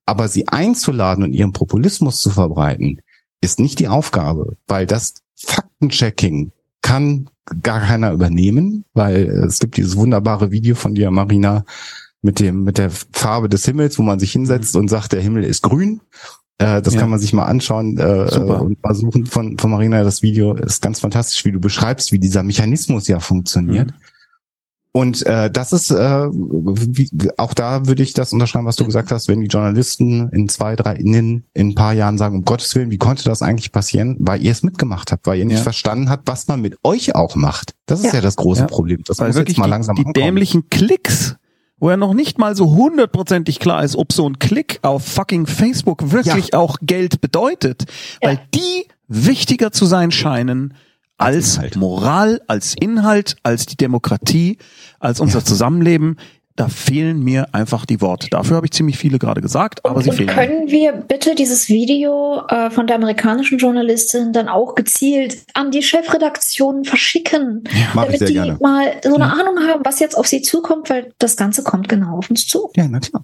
Aber 0.05 0.27
sie 0.27 0.47
einzuladen 0.47 1.23
und 1.23 1.33
ihren 1.33 1.53
Populismus 1.53 2.19
zu 2.21 2.29
verbreiten, 2.29 3.01
ist 3.41 3.59
nicht 3.59 3.79
die 3.79 3.87
Aufgabe, 3.87 4.57
weil 4.67 4.85
das 4.85 5.15
Faktenchecking 5.35 6.51
kann 6.89 7.29
gar 7.61 7.81
keiner 7.81 8.11
übernehmen, 8.11 8.83
weil 8.93 9.29
es 9.47 9.59
gibt 9.59 9.77
dieses 9.77 9.95
wunderbare 9.95 10.49
Video 10.49 10.73
von 10.73 10.95
dir, 10.95 11.11
Marina, 11.11 11.63
mit 12.23 12.39
dem, 12.39 12.63
mit 12.63 12.79
der 12.79 12.89
Farbe 12.89 13.47
des 13.47 13.63
Himmels, 13.63 13.99
wo 13.99 14.03
man 14.03 14.19
sich 14.19 14.31
hinsetzt 14.31 14.75
und 14.75 14.87
sagt, 14.87 15.13
der 15.13 15.21
Himmel 15.21 15.43
ist 15.43 15.61
grün. 15.61 16.01
Äh, 16.57 16.81
das 16.81 16.95
ja. 16.95 17.01
kann 17.01 17.11
man 17.11 17.19
sich 17.19 17.31
mal 17.31 17.45
anschauen 17.45 17.97
äh, 17.99 18.31
Super. 18.31 18.63
und 18.63 18.83
mal 18.83 18.95
suchen 18.95 19.27
von, 19.27 19.59
von 19.59 19.69
Marina. 19.69 20.03
Das 20.03 20.23
Video 20.23 20.55
ist 20.55 20.81
ganz 20.81 20.99
fantastisch, 20.99 21.45
wie 21.45 21.51
du 21.51 21.59
beschreibst, 21.59 22.11
wie 22.11 22.17
dieser 22.17 22.41
Mechanismus 22.41 23.07
ja 23.07 23.19
funktioniert. 23.19 23.91
Mhm. 23.91 23.95
Und 24.91 25.23
äh, 25.27 25.51
das 25.51 25.71
ist 25.71 25.91
äh, 25.91 26.27
wie, 26.31 27.09
auch 27.37 27.53
da 27.53 27.85
würde 27.85 28.01
ich 28.01 28.13
das 28.13 28.33
unterschreiben, 28.33 28.65
was 28.65 28.75
du 28.75 28.85
gesagt 28.85 29.11
hast, 29.11 29.27
wenn 29.27 29.39
die 29.39 29.47
Journalisten 29.47 30.29
in 30.29 30.49
zwei, 30.49 30.75
drei 30.75 30.95
innen 30.95 31.45
in 31.53 31.69
ein 31.69 31.75
paar 31.75 31.93
Jahren 31.93 32.17
sagen, 32.17 32.37
um 32.37 32.45
Gottes 32.45 32.73
Willen, 32.75 32.89
wie 32.89 32.97
konnte 32.97 33.23
das 33.23 33.43
eigentlich 33.43 33.71
passieren? 33.71 34.15
Weil 34.19 34.41
ihr 34.41 34.51
es 34.51 34.63
mitgemacht 34.63 35.11
habt, 35.11 35.27
weil 35.27 35.37
ihr 35.37 35.45
nicht 35.45 35.57
ja. 35.57 35.63
verstanden 35.63 36.09
habt, 36.09 36.27
was 36.27 36.47
man 36.47 36.61
mit 36.61 36.77
euch 36.83 37.13
auch 37.13 37.35
macht. 37.35 37.75
Das 37.85 37.99
ist 37.99 38.07
ja, 38.07 38.15
ja 38.15 38.21
das 38.21 38.35
große 38.35 38.61
ja. 38.61 38.67
Problem. 38.67 39.03
Das 39.05 39.19
weil 39.19 39.27
muss 39.27 39.37
jetzt 39.37 39.57
mal 39.59 39.65
die, 39.65 39.69
langsam 39.69 39.95
Die 39.95 40.05
ankommen. 40.05 40.13
dämlichen 40.13 40.69
Klicks, 40.71 41.35
wo 41.77 41.91
ja 41.91 41.97
noch 41.97 42.15
nicht 42.15 42.39
mal 42.39 42.55
so 42.55 42.75
hundertprozentig 42.75 43.59
klar 43.59 43.83
ist, 43.83 43.95
ob 43.95 44.11
so 44.11 44.27
ein 44.27 44.39
Klick 44.39 44.79
auf 44.81 45.05
fucking 45.05 45.45
Facebook 45.45 46.11
wirklich 46.11 46.55
auch 46.55 46.77
Geld 46.81 47.21
bedeutet, 47.21 47.85
weil 48.21 48.39
die 48.55 48.87
wichtiger 49.07 49.71
zu 49.71 49.85
sein 49.85 50.09
scheinen 50.09 50.73
als 51.19 51.55
Inhalt. 51.57 51.75
Moral, 51.75 52.41
als 52.47 52.75
Inhalt, 52.79 53.35
als 53.43 53.65
die 53.65 53.77
Demokratie, 53.77 54.57
als 54.99 55.19
unser 55.19 55.39
ja. 55.39 55.45
Zusammenleben. 55.45 56.17
da 56.55 56.67
fehlen 56.67 57.23
mir 57.23 57.53
einfach 57.53 57.85
die 57.85 58.01
Worte. 58.01 58.27
Dafür 58.29 58.57
habe 58.57 58.65
ich 58.65 58.73
ziemlich 58.73 58.97
viele 58.97 59.17
gerade 59.17 59.39
gesagt, 59.39 59.85
aber 59.85 59.95
und, 59.95 60.03
sie 60.03 60.09
und 60.09 60.15
fehlen. 60.17 60.27
mir. 60.27 60.35
können 60.35 60.67
wir 60.69 60.91
bitte 60.91 61.33
dieses 61.33 61.69
Video 61.69 62.41
äh, 62.49 62.69
von 62.69 62.85
der 62.85 62.97
amerikanischen 62.97 63.59
Journalistin 63.59 64.33
dann 64.33 64.49
auch 64.49 64.75
gezielt 64.75 65.37
an 65.53 65.71
die 65.71 65.81
Chefredaktion 65.81 66.83
verschicken, 66.83 67.63
ich 67.71 67.85
damit 67.95 68.19
sehr 68.19 68.27
die 68.27 68.33
gerne. 68.33 68.57
mal 68.59 68.91
so 69.01 69.15
eine 69.15 69.23
Ja. 69.23 69.31
Ahnung 69.39 69.59
haben, 69.69 69.85
was 69.85 69.99
jetzt 70.01 70.17
auf 70.17 70.27
sie 70.27 70.41
zukommt, 70.41 70.89
weil 70.89 71.13
das 71.17 71.37
Ganze 71.37 71.63
kommt 71.63 71.87
genau 71.87 72.17
auf 72.17 72.29
uns 72.29 72.45
zu. 72.45 72.69
Ja, 72.75 72.87
na 72.89 72.99
klar. 72.99 73.23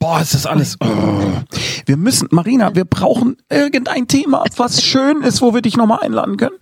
Boah, 0.00 0.20
ist 0.22 0.34
das 0.34 0.46
alles. 0.46 0.76
Oh. 0.80 0.86
Wir 1.86 1.96
müssen, 1.96 2.26
Marina, 2.32 2.74
wir 2.74 2.84
brauchen 2.86 3.36
irgendein 3.50 4.08
Thema, 4.08 4.42
was 4.56 4.82
schön 4.82 5.22
ist, 5.22 5.42
wo 5.42 5.54
wir 5.54 5.60
dich 5.62 5.76
nochmal 5.76 6.00
einladen 6.00 6.36
können. 6.38 6.56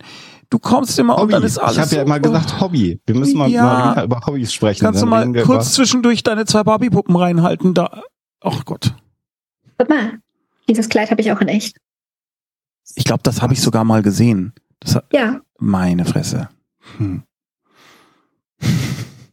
Du 0.49 0.59
kommst 0.59 0.99
immer 0.99 1.15
und 1.15 1.21
Hobby. 1.21 1.31
dann 1.31 1.43
ist 1.43 1.57
alles. 1.57 1.73
ich 1.77 1.81
habe 1.81 1.95
ja 1.95 2.01
so, 2.01 2.05
immer 2.05 2.19
gesagt 2.19 2.59
Hobby. 2.59 2.99
Wir 3.05 3.15
müssen 3.15 3.37
mal, 3.37 3.49
Ja. 3.49 3.63
mal 3.63 3.91
wieder 3.93 4.03
über 4.03 4.21
Hobbys 4.25 4.53
sprechen. 4.53 4.83
Kannst 4.83 4.99
du 5.01 5.05
Dann 5.05 5.09
mal 5.09 5.21
reden 5.21 5.33
wir 5.35 5.43
kurz 5.43 5.67
über- 5.67 5.73
zwischendurch 5.75 6.21
deine 6.23 6.45
zwei 6.45 6.63
Barbie-Puppen 6.63 7.15
reinhalten? 7.15 7.73
Da. 7.73 8.01
Ach 8.41 8.65
Gott. 8.65 8.93
Guck 9.77 9.87
mal, 9.89 10.19
dieses 10.67 10.89
Kleid 10.89 11.09
habe 11.11 11.21
ich 11.21 11.31
auch 11.31 11.39
in 11.39 11.47
echt. 11.47 11.77
Ich 12.95 13.05
glaube, 13.05 13.23
das 13.23 13.41
habe 13.41 13.53
ich 13.53 13.61
sogar 13.61 13.83
mal 13.85 14.01
gesehen. 14.01 14.53
Das 14.81 14.95
hat, 14.95 15.05
Ja. 15.13 15.39
meine 15.59 16.03
Fresse. 16.03 16.49
Hm. 16.97 17.23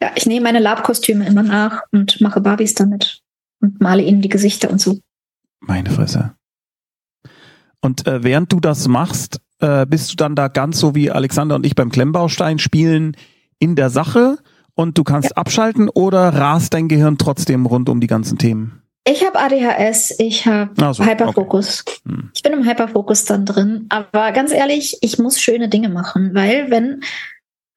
Ja, 0.00 0.10
ich 0.14 0.26
nehme 0.26 0.44
meine 0.44 0.58
Labkostüme 0.60 1.26
immer 1.26 1.42
nach 1.42 1.80
und 1.90 2.20
mache 2.20 2.40
Barbies 2.40 2.74
damit 2.74 3.22
und 3.60 3.80
male 3.80 4.02
ihnen 4.02 4.22
die 4.22 4.28
Gesichter 4.28 4.70
und 4.70 4.80
so. 4.80 4.98
Meine 5.60 5.90
Fresse. 5.90 6.34
Und 7.80 8.06
äh, 8.06 8.22
während 8.22 8.52
du 8.52 8.60
das 8.60 8.88
machst, 8.88 9.40
äh, 9.60 9.86
bist 9.86 10.12
du 10.12 10.16
dann 10.16 10.34
da 10.34 10.48
ganz 10.48 10.78
so 10.78 10.94
wie 10.94 11.10
Alexander 11.10 11.54
und 11.54 11.66
ich 11.66 11.74
beim 11.74 11.90
Klemmbaustein 11.90 12.58
spielen 12.58 13.16
in 13.58 13.76
der 13.76 13.90
Sache 13.90 14.38
und 14.74 14.98
du 14.98 15.04
kannst 15.04 15.36
abschalten 15.36 15.88
oder 15.88 16.28
rast 16.34 16.74
dein 16.74 16.88
Gehirn 16.88 17.18
trotzdem 17.18 17.66
rund 17.66 17.88
um 17.88 18.00
die 18.00 18.06
ganzen 18.06 18.38
Themen? 18.38 18.82
Ich 19.08 19.24
habe 19.24 19.38
ADHS, 19.38 20.16
ich 20.18 20.46
habe 20.46 20.92
so, 20.92 21.04
Hyperfokus. 21.04 21.84
Hm. 22.04 22.30
Ich 22.34 22.42
bin 22.42 22.52
im 22.52 22.68
Hyperfokus 22.68 23.24
dann 23.24 23.46
drin. 23.46 23.86
Aber 23.88 24.32
ganz 24.32 24.52
ehrlich, 24.52 24.98
ich 25.00 25.18
muss 25.18 25.40
schöne 25.40 25.68
Dinge 25.68 25.88
machen, 25.88 26.34
weil 26.34 26.72
wenn, 26.72 27.02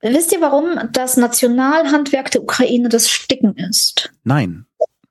wisst 0.02 0.32
ihr 0.32 0.42
warum 0.42 0.80
das 0.92 1.18
Nationalhandwerk 1.18 2.32
der 2.32 2.42
Ukraine 2.42 2.90
das 2.90 3.10
Sticken 3.10 3.56
ist? 3.56 4.12
Nein. 4.24 4.66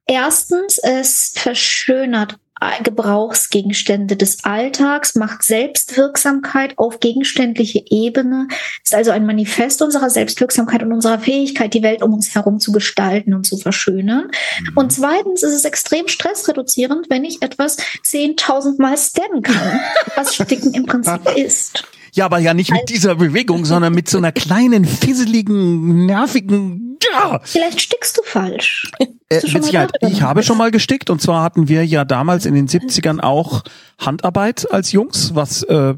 Erstens, 0.08 0.78
es 0.78 1.32
verschönert 1.36 2.38
Gebrauchsgegenstände 2.82 4.16
des 4.16 4.42
Alltags, 4.42 5.14
macht 5.14 5.42
Selbstwirksamkeit 5.44 6.76
auf 6.76 6.98
gegenständliche 6.98 7.84
Ebene, 7.88 8.48
ist 8.82 8.94
also 8.94 9.12
ein 9.12 9.26
Manifest 9.26 9.80
unserer 9.80 10.10
Selbstwirksamkeit 10.10 10.82
und 10.82 10.92
unserer 10.92 11.20
Fähigkeit, 11.20 11.72
die 11.74 11.82
Welt 11.82 12.02
um 12.02 12.14
uns 12.14 12.34
herum 12.34 12.58
zu 12.58 12.72
gestalten 12.72 13.32
und 13.34 13.46
zu 13.46 13.58
verschönern. 13.58 14.30
Und 14.74 14.92
zweitens 14.92 15.42
ist 15.42 15.54
es 15.54 15.64
extrem 15.64 16.08
stressreduzierend, 16.08 17.08
wenn 17.10 17.24
ich 17.24 17.42
etwas 17.42 17.76
10.000 18.04 18.80
Mal 18.80 18.96
scannen 18.96 19.42
kann, 19.42 19.80
was 20.16 20.34
Sticken 20.34 20.74
im 20.74 20.86
Prinzip 20.86 21.20
ist. 21.36 21.84
Ja, 22.12 22.24
aber 22.24 22.38
ja 22.38 22.54
nicht 22.54 22.72
mit 22.72 22.88
dieser 22.88 23.14
Bewegung, 23.14 23.66
sondern 23.66 23.94
mit 23.94 24.08
so 24.08 24.18
einer 24.18 24.32
kleinen, 24.32 24.84
fisseligen, 24.84 26.06
nervigen. 26.06 26.87
Ja. 27.12 27.40
Vielleicht 27.42 27.80
stickst 27.80 28.18
du 28.18 28.22
falsch. 28.22 28.90
Äh, 29.28 29.40
du 29.40 29.62
Sicherheit. 29.62 29.92
Ich 30.00 30.22
habe 30.22 30.42
schon 30.42 30.58
mal 30.58 30.70
gestickt 30.70 31.10
und 31.10 31.20
zwar 31.20 31.42
hatten 31.42 31.68
wir 31.68 31.84
ja 31.84 32.04
damals 32.04 32.46
in 32.46 32.54
den 32.54 32.68
70ern 32.68 33.20
auch 33.20 33.62
Handarbeit 33.98 34.70
als 34.72 34.92
Jungs, 34.92 35.34
was 35.34 35.62
äh, 35.64 35.94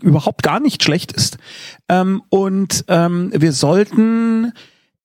überhaupt 0.00 0.42
gar 0.42 0.60
nicht 0.60 0.82
schlecht 0.82 1.12
ist. 1.12 1.38
Ähm, 1.88 2.22
und 2.30 2.84
ähm, 2.88 3.30
wir 3.34 3.52
sollten, 3.52 4.52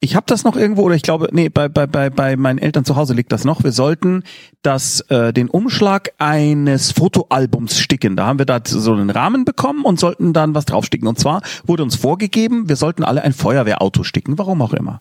ich 0.03 0.17
habe 0.17 0.25
das 0.27 0.43
noch 0.43 0.57
irgendwo 0.57 0.81
oder 0.81 0.95
ich 0.95 1.01
glaube, 1.01 1.29
nee, 1.31 1.47
bei, 1.47 1.69
bei, 1.69 1.87
bei, 1.87 2.09
bei 2.09 2.35
meinen 2.35 2.57
Eltern 2.57 2.83
zu 2.83 2.97
Hause 2.97 3.13
liegt 3.13 3.31
das 3.31 3.45
noch. 3.45 3.63
Wir 3.63 3.71
sollten 3.71 4.23
das, 4.61 4.99
äh, 5.09 5.31
den 5.31 5.49
Umschlag 5.49 6.11
eines 6.17 6.91
Fotoalbums 6.91 7.79
sticken. 7.79 8.17
Da 8.17 8.25
haben 8.25 8.37
wir 8.37 8.45
da 8.45 8.59
so 8.65 8.91
einen 8.91 9.09
Rahmen 9.09 9.45
bekommen 9.45 9.85
und 9.85 10.01
sollten 10.01 10.33
dann 10.33 10.55
was 10.55 10.65
draufsticken. 10.65 11.07
Und 11.07 11.19
zwar 11.19 11.41
wurde 11.65 11.83
uns 11.83 11.95
vorgegeben, 11.95 12.67
wir 12.67 12.75
sollten 12.75 13.05
alle 13.05 13.21
ein 13.21 13.31
Feuerwehrauto 13.31 14.03
sticken, 14.03 14.37
warum 14.37 14.61
auch 14.61 14.73
immer. 14.73 14.99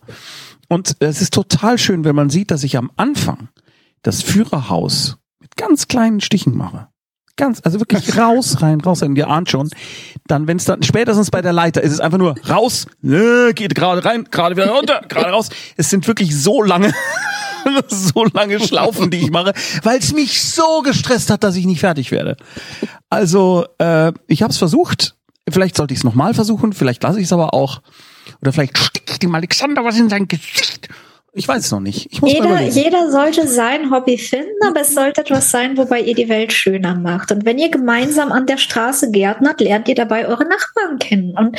Und 0.69 0.95
es 0.99 1.21
ist 1.21 1.33
total 1.33 1.77
schön, 1.77 2.05
wenn 2.05 2.15
man 2.15 2.29
sieht, 2.29 2.49
dass 2.49 2.63
ich 2.63 2.77
am 2.77 2.89
Anfang 2.95 3.49
das 4.03 4.21
Führerhaus 4.21 5.17
mit 5.41 5.57
ganz 5.57 5.89
kleinen 5.89 6.21
Stichen 6.21 6.55
mache. 6.55 6.87
Ganz, 7.35 7.61
also 7.63 7.79
wirklich 7.79 8.17
raus, 8.17 8.61
rein, 8.61 8.81
raus, 8.81 9.01
rein. 9.01 9.15
Ihr 9.15 9.27
ahnt 9.27 9.49
schon. 9.49 9.69
Dann, 10.27 10.47
wenn 10.47 10.57
es 10.57 10.65
dann, 10.65 10.83
spätestens 10.83 11.31
bei 11.31 11.41
der 11.41 11.53
Leiter 11.53 11.81
ist 11.81 11.91
es 11.91 11.99
einfach 11.99 12.19
nur 12.19 12.35
raus, 12.47 12.85
äh, 13.03 13.53
geht 13.53 13.73
gerade 13.73 14.05
rein, 14.05 14.27
gerade 14.29 14.55
wieder 14.55 14.69
runter, 14.69 15.01
gerade 15.09 15.31
raus. 15.31 15.49
Es 15.75 15.89
sind 15.89 16.07
wirklich 16.07 16.35
so 16.35 16.61
lange, 16.61 16.93
so 17.87 18.25
lange 18.25 18.59
Schlaufen, 18.59 19.09
die 19.09 19.17
ich 19.17 19.31
mache, 19.31 19.53
weil 19.81 19.97
es 19.97 20.13
mich 20.13 20.43
so 20.43 20.81
gestresst 20.83 21.31
hat, 21.31 21.43
dass 21.43 21.55
ich 21.55 21.65
nicht 21.65 21.79
fertig 21.79 22.11
werde. 22.11 22.37
Also, 23.09 23.65
äh, 23.79 24.11
ich 24.27 24.43
habe 24.43 24.51
es 24.51 24.57
versucht. 24.57 25.15
Vielleicht 25.49 25.75
sollte 25.75 25.93
ich 25.93 25.99
es 25.99 26.03
nochmal 26.05 26.33
versuchen, 26.33 26.71
vielleicht 26.71 27.03
lasse 27.03 27.19
ich 27.19 27.25
es 27.25 27.33
aber 27.33 27.53
auch. 27.53 27.81
Oder 28.41 28.53
vielleicht 28.53 28.77
stick 28.77 29.09
ich 29.09 29.19
dem 29.19 29.35
Alexander 29.35 29.83
was 29.83 29.97
in 29.97 30.09
sein 30.09 30.27
Gesicht. 30.27 30.87
Ich 31.35 31.47
weiß 31.47 31.65
es 31.65 31.71
noch 31.71 31.79
nicht. 31.79 32.09
Jeder, 32.23 32.61
jeder 32.61 33.11
sollte 33.11 33.47
sein 33.47 33.89
Hobby 33.91 34.19
finden, 34.19 34.51
aber 34.67 34.81
es 34.81 34.93
sollte 34.93 35.21
etwas 35.21 35.49
sein, 35.49 35.77
wobei 35.77 35.99
ihr 36.01 36.13
die 36.13 36.29
Welt 36.29 36.53
schöner 36.53 36.93
macht. 36.95 37.31
Und 37.31 37.43
wenn 37.43 37.57
ihr 37.57 37.69
gemeinsam 37.69 38.31
an 38.31 38.45
der 38.45 38.57
Straße 38.57 39.09
gärtnert, 39.09 39.59
lernt 39.59 39.87
ihr 39.87 39.95
dabei 39.95 40.27
eure 40.27 40.45
Nachbarn 40.45 40.99
kennen. 40.99 41.35
Und 41.35 41.57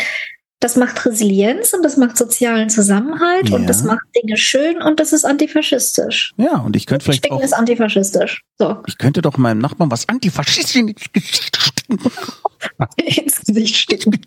das 0.61 0.77
macht 0.77 1.05
Resilienz 1.05 1.72
und 1.75 1.83
das 1.83 1.97
macht 1.97 2.16
sozialen 2.16 2.70
Zusammenhalt 2.70 3.49
Ja. 3.51 3.57
und 3.57 3.66
das 3.66 3.83
macht 3.83 4.05
Dinge 4.16 4.37
schön 4.37 4.81
und 4.81 5.01
das 5.01 5.12
ist 5.12 5.25
antifaschistisch. 5.25 6.33
Ja, 6.37 6.59
und 6.61 6.77
ich 6.77 6.87
könnte 6.87 7.05
vielleicht 7.05 7.18
Sticken 7.25 7.37
auch, 7.39 7.43
ist 7.43 7.53
antifaschistisch. 7.53 8.43
So, 8.59 8.77
ich 8.87 8.97
könnte 8.97 9.20
doch 9.22 9.37
meinem 9.37 9.59
Nachbarn 9.59 9.91
was 9.91 10.09
Antifaschistisches 10.09 10.95
ins 12.97 13.41
Gesicht 13.45 13.77
sticken. 13.77 14.18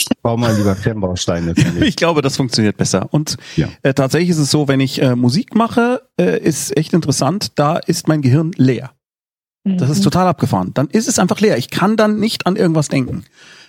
Ins 0.00 0.06
Gesicht 0.06 0.06
sticken. 0.06 0.20
Bau 0.22 0.36
mal 0.36 0.56
lieber 0.56 0.74
Klemmbausteine. 0.74 1.52
ich. 1.56 1.80
Ich 1.82 1.96
glaube, 1.96 2.22
das 2.22 2.36
funktioniert 2.36 2.76
besser. 2.76 3.08
Und 3.12 3.36
Ja. 3.56 3.68
äh, 3.82 3.94
tatsächlich 3.94 4.30
ist 4.30 4.38
es 4.38 4.50
so, 4.50 4.68
wenn 4.68 4.80
ich 4.80 5.00
äh, 5.02 5.16
Musik 5.16 5.54
mache, 5.54 6.02
äh, 6.18 6.38
ist 6.40 6.76
echt 6.76 6.92
interessant, 6.92 7.52
da 7.58 7.76
ist 7.76 8.08
mein 8.08 8.22
Gehirn 8.22 8.52
leer. 8.56 8.92
Das 9.64 9.88
Mhm. 9.88 9.92
ist 9.92 10.00
total 10.02 10.26
abgefahren. 10.26 10.70
Dann 10.74 10.88
ist 10.88 11.06
es 11.08 11.18
einfach 11.18 11.38
leer. 11.40 11.58
Ich 11.58 11.68
kann 11.70 11.96
dann 11.96 12.18
nicht 12.18 12.46
an 12.46 12.56
irgendwas 12.56 12.88
denken. 12.88 13.24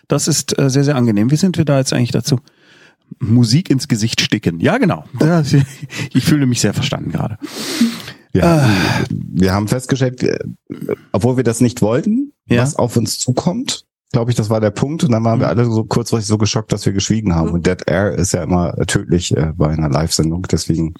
Das 0.07 0.27
ist 0.27 0.57
äh, 0.57 0.69
sehr, 0.69 0.83
sehr 0.85 0.95
angenehm. 0.95 1.31
Wie 1.31 1.35
sind 1.35 1.57
wir 1.57 1.65
da 1.65 1.77
jetzt 1.77 1.91
eigentlich 1.93 2.11
dazu? 2.11 2.39
Musik 3.19 3.69
ins 3.69 3.87
Gesicht 3.89 4.21
sticken. 4.21 4.59
Ja, 4.61 4.77
genau. 4.77 5.03
Das, 5.19 5.53
ich 6.13 6.23
fühle 6.23 6.45
mich 6.45 6.61
sehr 6.61 6.73
verstanden 6.73 7.11
gerade. 7.11 7.37
Wir, 8.31 8.45
Ah. 8.45 8.61
haben, 8.63 9.07
wir 9.09 9.53
haben 9.53 9.67
festgestellt, 9.67 10.21
wir- 10.21 10.39
obwohl 11.11 11.35
wir 11.35 11.43
das 11.43 11.59
nicht 11.59 11.81
wollten, 11.81 12.31
Ja. 12.47 12.61
was 12.61 12.77
auf 12.77 12.95
uns 12.95 13.19
zukommt, 13.19 13.83
glaube 14.11 14.31
ich, 14.31 14.35
das 14.37 14.49
war 14.49 14.59
der 14.59 14.71
Punkt. 14.71 15.03
Und 15.03 15.11
dann 15.11 15.23
waren 15.23 15.39
wir 15.39 15.47
Mhm. 15.47 15.59
alle 15.59 15.65
so 15.71 15.83
kurzfristig 15.83 16.27
so 16.27 16.37
geschockt, 16.37 16.71
dass 16.71 16.85
wir 16.85 16.93
geschwiegen 16.93 17.35
haben. 17.35 17.49
Und 17.51 17.65
Dead 17.67 17.81
Air 17.87 18.13
ist 18.13 18.33
ja 18.33 18.43
immer 18.43 18.75
tödlich 18.87 19.35
äh, 19.35 19.53
bei 19.55 19.69
einer 19.69 19.89
Live-Sendung. 19.89 20.43
Deswegen 20.51 20.93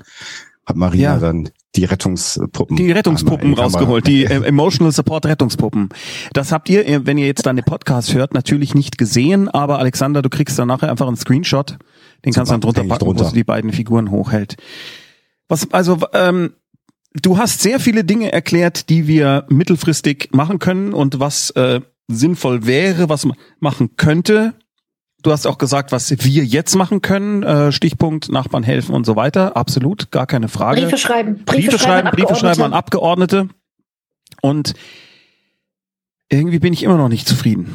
hat 0.66 0.76
Marina 0.76 1.04
Ja. 1.14 1.18
dann 1.20 1.50
die 1.76 1.86
Rettungspuppen. 1.86 2.76
Die 2.78 2.92
Rettungspuppen 2.92 3.54
rausgeholt, 3.54 4.06
die 4.08 4.26
äh, 4.26 4.44
Emotional 4.46 4.92
Support 4.92 5.26
Rettungspuppen. 5.26 5.90
Das 6.34 6.52
habt 6.52 6.70
ihr, 6.70 6.86
äh, 6.88 7.06
wenn 7.06 7.18
ihr 7.18 7.26
jetzt 7.26 7.46
deine 7.46 7.64
Podcast 7.64 8.14
hört, 8.14 8.34
natürlich 8.34 8.76
nicht 8.76 8.98
gesehen, 8.98 9.48
aber 9.50 9.80
Alexander, 9.80 10.22
du 10.22 10.30
kriegst 10.30 10.60
dann 10.60 10.68
nachher 10.68 10.90
einfach 10.92 11.08
einen 11.08 11.16
Screenshot, 11.18 11.78
den 12.26 12.34
kannst 12.34 12.50
du 12.52 12.54
dann 12.54 12.62
drunter 12.62 12.84
packen, 12.84 13.02
wo 13.06 13.14
drunter. 13.14 13.26
sie 13.30 13.36
die 13.36 13.44
beiden 13.44 13.72
Figuren 13.72 14.12
hochhält. 14.12 14.58
Was, 15.48 15.72
also, 15.72 15.98
ähm, 16.14 16.54
du 17.22 17.38
hast 17.38 17.62
sehr 17.62 17.80
viele 17.80 18.04
Dinge 18.04 18.32
erklärt, 18.32 18.90
die 18.90 19.08
wir 19.08 19.46
mittelfristig 19.50 20.30
machen 20.34 20.60
können 20.60 20.94
und 20.94 21.20
was 21.20 21.50
äh, 21.52 21.82
sinnvoll 22.16 22.66
wäre, 22.66 23.10
was 23.10 23.26
man 23.26 23.38
machen 23.60 23.96
könnte. 23.98 24.54
Du 25.24 25.32
hast 25.32 25.46
auch 25.46 25.58
gesagt, 25.58 25.92
was 25.92 26.10
wir 26.10 26.44
jetzt 26.44 26.76
machen 26.76 27.02
können, 27.02 27.44
äh, 27.44 27.72
Stichpunkt 27.72 28.30
Nachbarn 28.30 28.64
helfen 28.64 28.96
und 28.96 29.06
so 29.06 29.16
weiter. 29.16 29.56
Absolut, 29.56 30.12
gar 30.12 30.26
keine 30.26 30.48
Frage. 30.48 30.82
Briefe 30.82 30.98
schreiben. 30.98 31.44
Briefe, 31.46 31.78
schreiben, 31.78 32.08
an 32.08 32.16
Briefe 32.16 32.36
schreiben 32.36 32.64
an 32.64 32.74
Abgeordnete. 32.74 33.50
Und 34.42 34.74
irgendwie 36.30 36.60
bin 36.60 36.74
ich 36.74 36.84
immer 36.84 36.98
noch 36.98 37.10
nicht 37.10 37.28
zufrieden. 37.28 37.68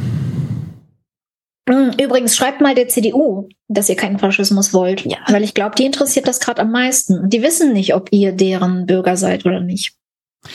Mm, 1.68 1.90
Übrigens, 2.00 2.36
schreibt 2.36 2.60
mal 2.60 2.74
der 2.74 2.88
CDU, 2.88 3.48
dass 3.68 3.88
ihr 3.88 3.96
keinen 3.96 4.18
Faschismus 4.18 4.72
wollt. 4.72 5.04
Ja. 5.04 5.18
Weil 5.28 5.44
ich 5.44 5.54
glaube, 5.54 5.76
die 5.76 5.84
interessiert 5.84 6.26
das 6.26 6.40
gerade 6.40 6.62
am 6.62 6.70
meisten. 6.70 7.28
Die 7.28 7.42
wissen 7.42 7.72
nicht, 7.72 7.94
ob 7.94 8.08
ihr 8.12 8.32
deren 8.32 8.86
Bürger 8.86 9.16
seid 9.16 9.46
oder 9.46 9.60
nicht. 9.60 9.94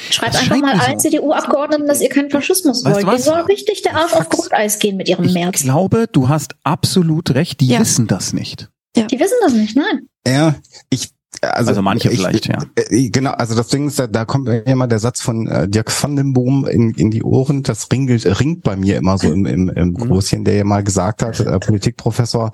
Schreibt 0.09 0.33
Das 0.33 0.41
einfach 0.41 0.57
mal 0.57 0.79
allen 0.79 0.99
so. 0.99 1.09
CDU-Abgeordneten, 1.09 1.87
dass 1.87 2.01
ihr 2.01 2.09
keinen 2.09 2.29
Faschismus 2.29 2.83
Weißt 2.83 2.95
wollt. 2.95 3.05
was? 3.07 3.23
Denen 3.23 3.35
soll 3.35 3.41
richtig 3.43 3.81
der 3.83 3.95
Arsch 3.95 4.13
auf. 4.13 4.29
Grundeis 4.29 4.79
gehen 4.79 4.97
mit 4.97 5.07
ihrem 5.09 5.25
Ich 5.25 5.33
März. 5.33 5.61
glaube, 5.63 6.07
du 6.11 6.29
hast 6.29 6.55
absolut 6.63 7.31
recht. 7.35 7.59
Die 7.61 7.67
Ja. 7.67 7.79
wissen 7.79 8.07
das 8.07 8.33
nicht. 8.33 8.69
Die 8.95 9.19
wissen 9.19 9.37
das 9.41 9.53
nicht, 9.53 9.75
nein. 9.75 10.07
Ja, 10.27 10.55
ich 10.89 11.09
Also, 11.43 11.69
Also 11.69 11.81
manche 11.81 12.09
ich, 12.11 12.19
vielleicht, 12.19 12.47
ja. 12.47 12.59
Äh, 12.75 13.09
Genau, 13.09 13.31
also 13.31 13.55
das 13.55 13.69
Ding 13.69 13.87
ist, 13.87 13.97
da, 13.97 14.05
da 14.05 14.25
kommt 14.25 14.45
mir 14.45 14.59
immer 14.67 14.85
der 14.87 14.99
Satz 14.99 15.21
von 15.21 15.47
äh, 15.47 15.67
Dirk 15.67 15.91
van 16.03 16.15
den 16.17 16.33
Boom 16.33 16.67
in, 16.67 16.91
in 16.95 17.09
die 17.09 17.23
Ohren. 17.23 17.63
Das 17.63 17.87
ringelt, 17.91 18.25
ringt 18.39 18.61
bei 18.63 18.75
mir 18.75 18.97
immer 18.97 19.17
so 19.17 19.31
im, 19.31 19.45
im, 19.45 19.69
im 19.69 19.89
Mhm. 19.91 19.95
Großchen, 19.97 20.43
der 20.43 20.55
ja 20.55 20.63
mal 20.65 20.83
gesagt 20.83 21.23
hat, 21.23 21.39
äh, 21.39 21.57
Politikprofessor, 21.57 22.51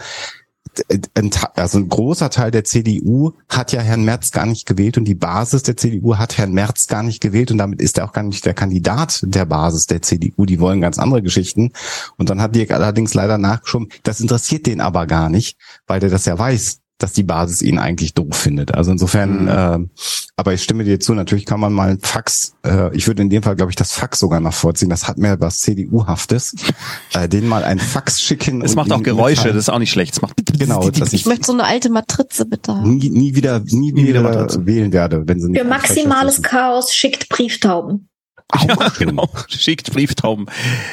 ein, 1.16 1.32
Ta- 1.32 1.52
also 1.56 1.78
ein 1.78 1.90
großer 1.90 2.30
Teil 2.30 2.52
der 2.52 2.64
CDU 2.64 3.34
hat 3.50 3.72
ja 3.72 3.82
Herrn 3.82 4.04
Merz 4.04 4.32
gar 4.32 4.46
nicht 4.46 4.66
gewählt 4.66 4.98
und 4.98 5.06
die 5.06 5.16
Basis 5.16 5.64
der 5.64 5.78
CDU 5.78 6.18
hat 6.18 6.38
Herrn 6.38 6.54
Merz 6.54 6.88
gar 6.88 7.04
nicht 7.04 7.22
gewählt 7.22 7.52
und 7.52 7.58
damit 7.58 7.82
ist 7.82 7.98
er 7.98 8.06
auch 8.06 8.14
gar 8.14 8.24
nicht 8.24 8.46
der 8.46 8.54
Kandidat 8.54 9.22
der 9.24 9.46
Basis 9.46 9.88
der 9.88 10.02
CDU. 10.02 10.46
Die 10.46 10.60
wollen 10.60 10.82
ganz 10.82 11.00
andere 11.00 11.22
Geschichten. 11.22 11.72
Und 12.18 12.30
dann 12.30 12.42
hat 12.42 12.56
Dirk 12.56 12.72
allerdings 12.72 13.14
leider 13.14 13.38
nachgeschoben, 13.38 13.90
das 14.04 14.20
interessiert 14.20 14.66
den 14.68 14.82
aber 14.82 15.08
gar 15.08 15.30
nicht, 15.30 15.58
weil 15.88 16.00
der 16.00 16.10
das 16.10 16.26
ja 16.26 16.38
weiß 16.38 16.80
dass 17.00 17.14
die 17.14 17.24
Basis 17.24 17.62
ihn 17.62 17.78
eigentlich 17.80 18.14
doof 18.14 18.36
findet. 18.36 18.74
Also 18.74 18.92
insofern, 18.92 19.44
Mhm. 19.44 19.48
äh, 19.48 19.88
aber 20.36 20.54
ich 20.54 20.64
stimme 20.64 20.84
dir 20.84 21.00
zu, 21.00 21.14
natürlich 21.14 21.46
kann 21.46 21.60
man 21.60 21.72
mal 21.74 21.90
ein 21.92 22.00
Fax, 22.00 22.54
äh, 22.66 22.96
ich 22.96 23.08
würde 23.08 23.22
in 23.22 23.30
dem 23.30 23.44
Fall, 23.44 23.56
glaube 23.56 23.72
ich, 23.72 23.76
das 23.76 23.92
Fax 23.92 24.20
sogar 24.20 24.40
noch 24.40 24.54
vorziehen, 24.54 24.90
das 24.90 25.08
hat 25.08 25.18
mehr 25.18 25.40
was 25.40 25.60
CDU-haftes, 25.60 26.56
äh, 27.14 27.28
denen 27.30 27.48
mal 27.48 27.64
ein 27.64 27.80
Fax 27.80 28.22
schicken. 28.22 28.62
Es 28.64 28.76
macht 28.76 28.92
auch 28.92 29.04
Geräusche, 29.04 29.42
mitteilen, 29.42 29.56
das 29.56 29.66
ist 29.66 29.70
auch 29.70 29.80
nicht 29.80 29.92
schlecht. 29.92 30.14
Es 30.14 30.22
macht 30.22 30.36
Genau, 30.58 30.90
dass 30.90 31.14
Ich 31.14 31.26
möchte 31.26 31.46
so 31.46 31.54
eine 31.54 31.66
alte 31.66 31.90
Matrize 31.90 32.46
bitte 32.46 32.76
haben. 32.76 32.98
nie, 32.98 33.10
nie 33.10 33.36
wieder, 33.36 33.60
nie, 33.60 33.92
Nie 33.92 34.08
wieder 34.08 34.22
wieder, 34.22 34.66
wählen 34.66 34.92
werde, 34.92 35.28
wenn 35.28 35.40
sie 35.40 35.50
nicht 35.50 35.62
Für 35.62 35.68
maximales 35.68 36.42
Chaos 36.42 36.94
schickt 36.94 37.30
Brieftauben. 37.30 38.10
Auch 38.50 38.66
Ja, 38.66 38.90
genau. 38.98 39.30
Schickt 39.50 39.92
Brieftauben. 39.92 40.46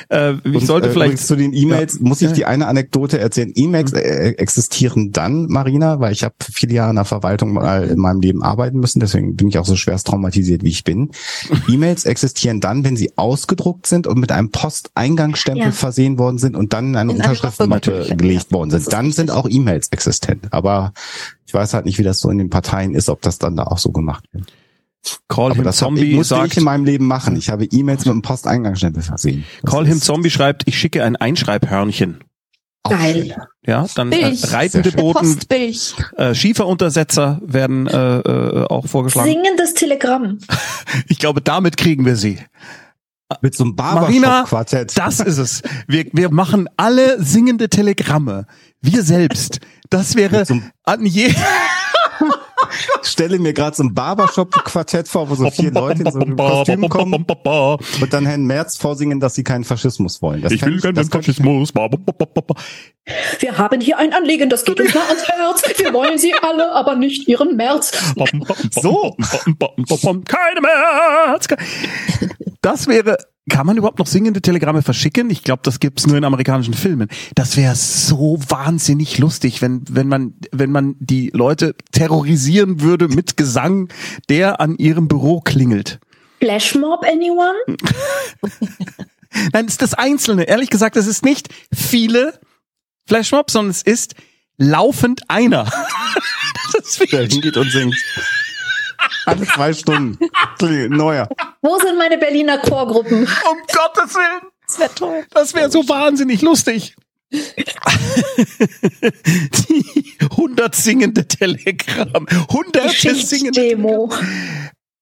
Äh, 0.09 0.33
ich 0.43 0.45
Und, 0.45 0.67
sollte 0.67 0.89
äh, 0.89 0.91
vielleicht. 0.93 1.13
übrigens 1.13 1.27
zu 1.29 1.37
den 1.37 1.53
E-Mails 1.53 2.01
muss 2.01 2.21
ich 2.21 2.29
Ja. 2.31 2.35
die 2.35 2.45
eine 2.47 2.67
Anekdote 2.67 3.21
erzählen. 3.21 3.53
E-Mails 3.55 3.93
Mhm. 3.93 3.99
äh, 3.99 4.29
existieren 4.31 5.13
dann, 5.13 5.47
Marina, 5.47 6.01
weil 6.01 6.13
ich 6.13 6.25
habe 6.25 6.35
viele 6.41 6.75
Jahre 6.75 6.91
in 6.91 6.97
der 6.97 7.05
Verwaltung 7.05 7.53
mal 7.53 7.85
in 7.85 7.99
meinem 7.99 8.21
Leben 8.21 8.43
arbeiten 8.43 8.81
müssen, 8.81 8.99
deswegen 8.99 9.37
bin 9.37 9.47
ich 9.49 9.59
auch 9.59 9.67
so 9.67 9.77
schwerst 9.77 10.09
traumatisiert, 10.09 10.65
wie 10.65 10.71
ich 10.71 10.83
bin. 10.83 11.11
E-Mails 11.69 12.05
existieren 12.07 12.61
dann, 12.61 12.83
wenn 12.83 12.97
sie 12.97 13.13
ausgedruckt 13.17 13.87
sind 13.87 14.07
und 14.09 14.19
mit 14.19 14.33
einem 14.33 14.51
Posteingangsstempel 14.51 15.67
Ja. 15.67 15.71
versehen 15.73 16.19
worden 16.19 16.39
sind 16.39 16.57
und 16.57 16.73
dann 16.73 16.89
in 16.89 16.97
eine 16.97 17.13
In 17.13 17.19
Unterschriftenmappe 17.19 17.91
Mappe 18.01 18.17
gelegt 18.17 18.51
worden 18.53 18.71
sind. 18.71 18.93
Dann 18.93 19.13
sind 19.13 19.31
auch 19.31 19.47
E-Mails 19.49 19.89
existent. 19.93 20.49
Aber 20.51 20.93
ich 21.47 21.55
weiß 21.55 21.73
halt 21.75 21.85
nicht, 21.85 21.99
wie 21.99 22.03
das 22.03 22.19
so 22.19 22.31
in 22.31 22.39
den 22.39 22.51
Parteien 22.51 22.95
ist, 22.95 23.09
ob 23.09 23.23
das 23.23 23.39
dann 23.39 23.55
da 23.55 23.65
auch 23.65 23.79
so 23.79 23.93
gemacht 23.93 24.25
wird. 24.33 24.53
Call 25.29 25.47
Aber 25.47 25.55
him 25.57 25.65
das 25.65 25.83
hab, 25.83 25.93
ich, 25.93 25.97
Zombie 25.97 26.15
musste 26.15 26.35
sagt, 26.37 26.53
ich 26.53 26.59
in 26.59 26.65
meinem 26.65 26.85
Leben 26.85 27.07
machen. 27.07 27.37
Ich 27.37 27.51
habe 27.51 27.65
E-Mails 27.65 28.05
mit 28.05 28.13
einem 28.13 28.23
Posteingangsstempel 28.23 29.03
versehen. 29.03 29.45
Das 29.63 29.71
Call 29.71 29.87
him 29.87 30.01
Zombie 30.01 30.31
schreibt, 30.31 30.63
ich 30.67 30.79
schicke 30.79 31.05
ein 31.05 31.17
Einschreibhörnchen. 31.17 32.25
Geil. 32.87 33.35
Ja, 33.67 33.87
dann 33.95 34.13
äh, 34.13 34.37
reitende. 34.43 34.93
Boten, 34.93 35.39
äh, 35.51 36.35
Schieferuntersetzer 36.35 37.41
werden 37.43 37.87
äh, 37.87 38.19
äh, 38.19 38.67
auch 38.67 38.87
vorgeschlagen. 38.87 39.31
Singendes 39.31 39.75
Telegramm. 39.75 40.39
Ich 41.09 41.19
glaube, 41.19 41.41
damit 41.41 41.77
kriegen 41.77 42.05
wir 42.05 42.15
sie. 42.15 42.39
Mit 43.41 43.57
so 43.57 43.65
einem 43.65 43.75
Marina, 43.75 44.29
Barbershop-Quartett. 44.29 44.97
Das 44.97 45.19
ist 45.19 45.39
es. 45.39 45.63
Wir, 45.89 46.07
wir 46.13 46.31
machen 46.31 46.69
alle 46.77 47.21
singende 47.21 47.69
Telegramme. 47.69 48.47
Wir 48.81 49.03
selbst. 49.03 49.61
Das 49.91 50.15
wäre 50.15 50.45
so 50.45 50.61
an 50.85 51.05
je 51.05 51.35
stelle 53.03 53.39
mir 53.39 53.53
gerade 53.53 53.77
so 53.77 53.83
ein 53.83 53.95
Barbershop-Quartett 53.95 55.09
vor, 55.09 55.31
wo 55.31 55.35
so 55.35 55.51
vier 55.51 55.71
Leute 55.71 56.03
in 56.03 56.11
so 56.11 56.19
einem 56.19 56.37
Kostüm 56.37 56.89
kommen 56.89 57.27
und 58.01 58.13
dann 58.13 58.27
Herrn 58.27 58.45
Merz 58.45 58.77
vorsingen, 58.77 59.21
dass 59.21 59.35
sie 59.35 59.45
keinen 59.45 59.65
Faschismus 59.65 60.23
wollen. 60.23 60.43
Das 60.43 60.53
Ich 60.53 60.65
will 60.65 60.81
keinen 60.81 61.05
Faschismus. 61.05 61.73
Wir 63.39 63.59
haben 63.59 63.81
hier 63.81 63.99
ein 63.99 64.13
Anliegen, 64.13 64.49
das 64.49 64.65
geht 64.65 64.81
uns 64.81 64.95
nah 64.95 65.07
ans 65.09 65.29
Herz. 65.29 65.63
Wir 65.79 65.93
wollen 65.93 66.19
sie 66.19 66.33
alle, 66.41 66.73
aber 66.73 66.97
nicht 66.97 67.29
ihren 67.29 67.57
März. 67.57 67.93
So. 68.71 69.17
Keine 70.27 70.61
März. 70.61 71.49
Das 72.63 72.87
wäre, 72.87 73.19
kann 73.51 73.67
man 73.67 73.77
überhaupt 73.77 73.99
noch 73.99 74.07
singende 74.07 74.41
Telegramme 74.41 74.83
verschicken? 74.83 75.29
Ich 75.29 75.43
glaube, 75.43 75.61
das 75.65 75.79
gibt's 75.79 76.07
nur 76.07 76.17
in 76.17 76.25
amerikanischen 76.25 76.73
Filmen. 76.75 77.09
Das 77.35 77.57
wäre 77.57 77.75
so 77.75 78.39
wahnsinnig 78.49 79.19
lustig, 79.19 79.61
wenn, 79.61 79.83
wenn 79.91 80.09
man, 80.09 80.35
wenn 80.51 80.71
man 80.71 80.97
die 80.99 81.31
Leute 81.35 81.75
terrorisieren 81.93 82.81
würde 82.81 83.09
mit 83.09 83.37
Gesang, 83.37 83.93
der 84.29 84.61
an 84.61 84.77
ihrem 84.77 85.09
Büro 85.09 85.41
klingelt. 85.41 86.01
Flashmob, 86.41 87.05
anyone? 87.05 87.55
Nein, 89.53 89.67
es 89.67 89.73
ist 89.73 89.83
das 89.83 89.95
Einzelne. 89.95 90.45
Ehrlich 90.45 90.71
gesagt, 90.71 90.97
es 90.97 91.07
ist 91.07 91.25
nicht 91.25 91.49
viele 91.73 92.39
Flashmobs, 93.07 93.53
sondern 93.53 93.71
es 93.71 93.83
ist 93.83 94.15
laufend 94.57 95.29
einer. 95.29 95.65
das 96.73 96.99
Der 96.99 97.13
wäre 97.13 97.27
hingeht 97.27 97.57
und 97.57 97.71
singt. 97.71 97.97
Alle 99.27 99.47
zwei 99.47 99.73
Stunden. 99.73 100.19
Neuer. 100.61 101.29
Wo 101.63 101.79
sind 101.79 101.99
meine 101.99 102.19
Berliner 102.19 102.59
Chorgruppen? 102.59 103.23
um 103.23 103.59
Gottes 103.73 104.15
Willen. 104.15 104.51
Das 104.67 104.79
wäre 104.79 104.95
toll. 104.95 105.25
Das 105.31 105.55
wäre 105.55 105.71
so 105.71 105.89
wahnsinnig 105.89 106.43
lustig. 106.43 106.97
Die 109.69 110.17
100 110.31 110.75
singende 110.75 111.27
Telegramm. 111.27 112.27
Hunderte 112.51 113.15
singende 113.15 113.61
Demo. 113.61 114.13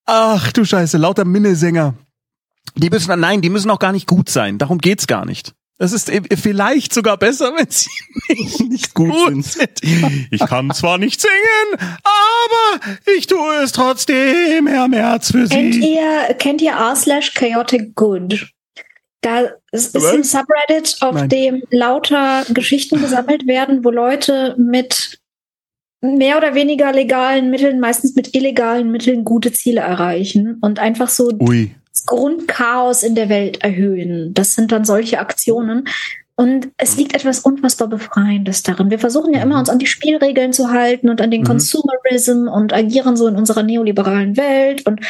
Ach 0.05 0.51
du 0.51 0.65
Scheiße, 0.65 0.97
lauter 0.97 1.25
Minnesänger. 1.25 1.93
Die 2.75 2.89
müssen, 2.89 3.19
nein, 3.19 3.41
die 3.41 3.49
müssen 3.49 3.69
auch 3.69 3.79
gar 3.79 3.91
nicht 3.91 4.07
gut 4.07 4.29
sein. 4.29 4.57
Darum 4.57 4.79
geht's 4.79 5.07
gar 5.07 5.25
nicht. 5.25 5.53
Das 5.83 5.91
ist 5.91 6.09
e- 6.09 6.21
vielleicht 6.41 6.93
sogar 6.93 7.17
besser, 7.17 7.51
wenn 7.57 7.69
sie 7.69 7.89
nicht, 8.29 8.69
Nicht 8.69 8.93
gut 8.93 9.11
gut 9.11 9.43
sind. 9.43 9.79
sind. 9.81 10.27
Ich 10.31 10.39
kann 10.39 10.71
zwar 10.71 10.97
nicht 10.97 11.19
singen, 11.19 11.77
aber 11.77 12.95
ich 13.17 13.27
tue 13.27 13.53
es 13.61 13.73
trotzdem, 13.73 14.65
Herr 14.65 14.87
Merz, 14.87 15.33
für 15.33 15.45
Kennt 15.45 15.73
Sie. 15.73 15.95
ihr, 15.95 16.35
kennt 16.35 16.61
ihr 16.61 16.71
r 16.71 16.95
slash 16.95 17.33
chaotic 17.33 17.95
good? 17.95 18.47
Da 19.19 19.41
ist 19.73 19.93
ein 19.97 20.23
Subreddit, 20.23 20.95
auf 21.01 21.15
Nein. 21.15 21.27
dem 21.27 21.63
lauter 21.69 22.45
Geschichten 22.53 23.01
gesammelt 23.01 23.45
werden, 23.45 23.83
wo 23.83 23.91
Leute 23.91 24.55
mit 24.57 25.19
mehr 25.99 26.37
oder 26.37 26.55
weniger 26.55 26.93
legalen 26.93 27.49
Mitteln, 27.49 27.81
meistens 27.81 28.15
mit 28.15 28.33
illegalen 28.33 28.89
Mitteln, 28.89 29.25
gute 29.25 29.51
Ziele 29.51 29.81
erreichen 29.81 30.59
und 30.61 30.79
einfach 30.79 31.09
so 31.09 31.29
Ui. 31.41 31.75
Das 32.03 32.05
Grundchaos 32.05 33.03
in 33.03 33.15
der 33.15 33.29
Welt 33.29 33.63
erhöhen. 33.63 34.33
Das 34.33 34.55
sind 34.55 34.71
dann 34.71 34.85
solche 34.85 35.19
Aktionen. 35.19 35.87
Und 36.35 36.69
es 36.77 36.97
liegt 36.97 37.13
etwas 37.13 37.39
unfassbar 37.39 37.87
Befreiendes 37.87 38.63
darin. 38.63 38.89
Wir 38.89 38.97
versuchen 38.97 39.33
ja 39.33 39.41
immer, 39.41 39.59
uns 39.59 39.69
an 39.69 39.77
die 39.77 39.85
Spielregeln 39.85 40.51
zu 40.51 40.71
halten 40.71 41.09
und 41.09 41.21
an 41.21 41.29
den 41.29 41.41
Mhm. 41.41 41.45
Consumerism 41.45 42.47
und 42.47 42.73
agieren 42.73 43.15
so 43.15 43.27
in 43.27 43.35
unserer 43.35 43.61
neoliberalen 43.61 44.35
Welt 44.35 44.85
und 44.87 45.01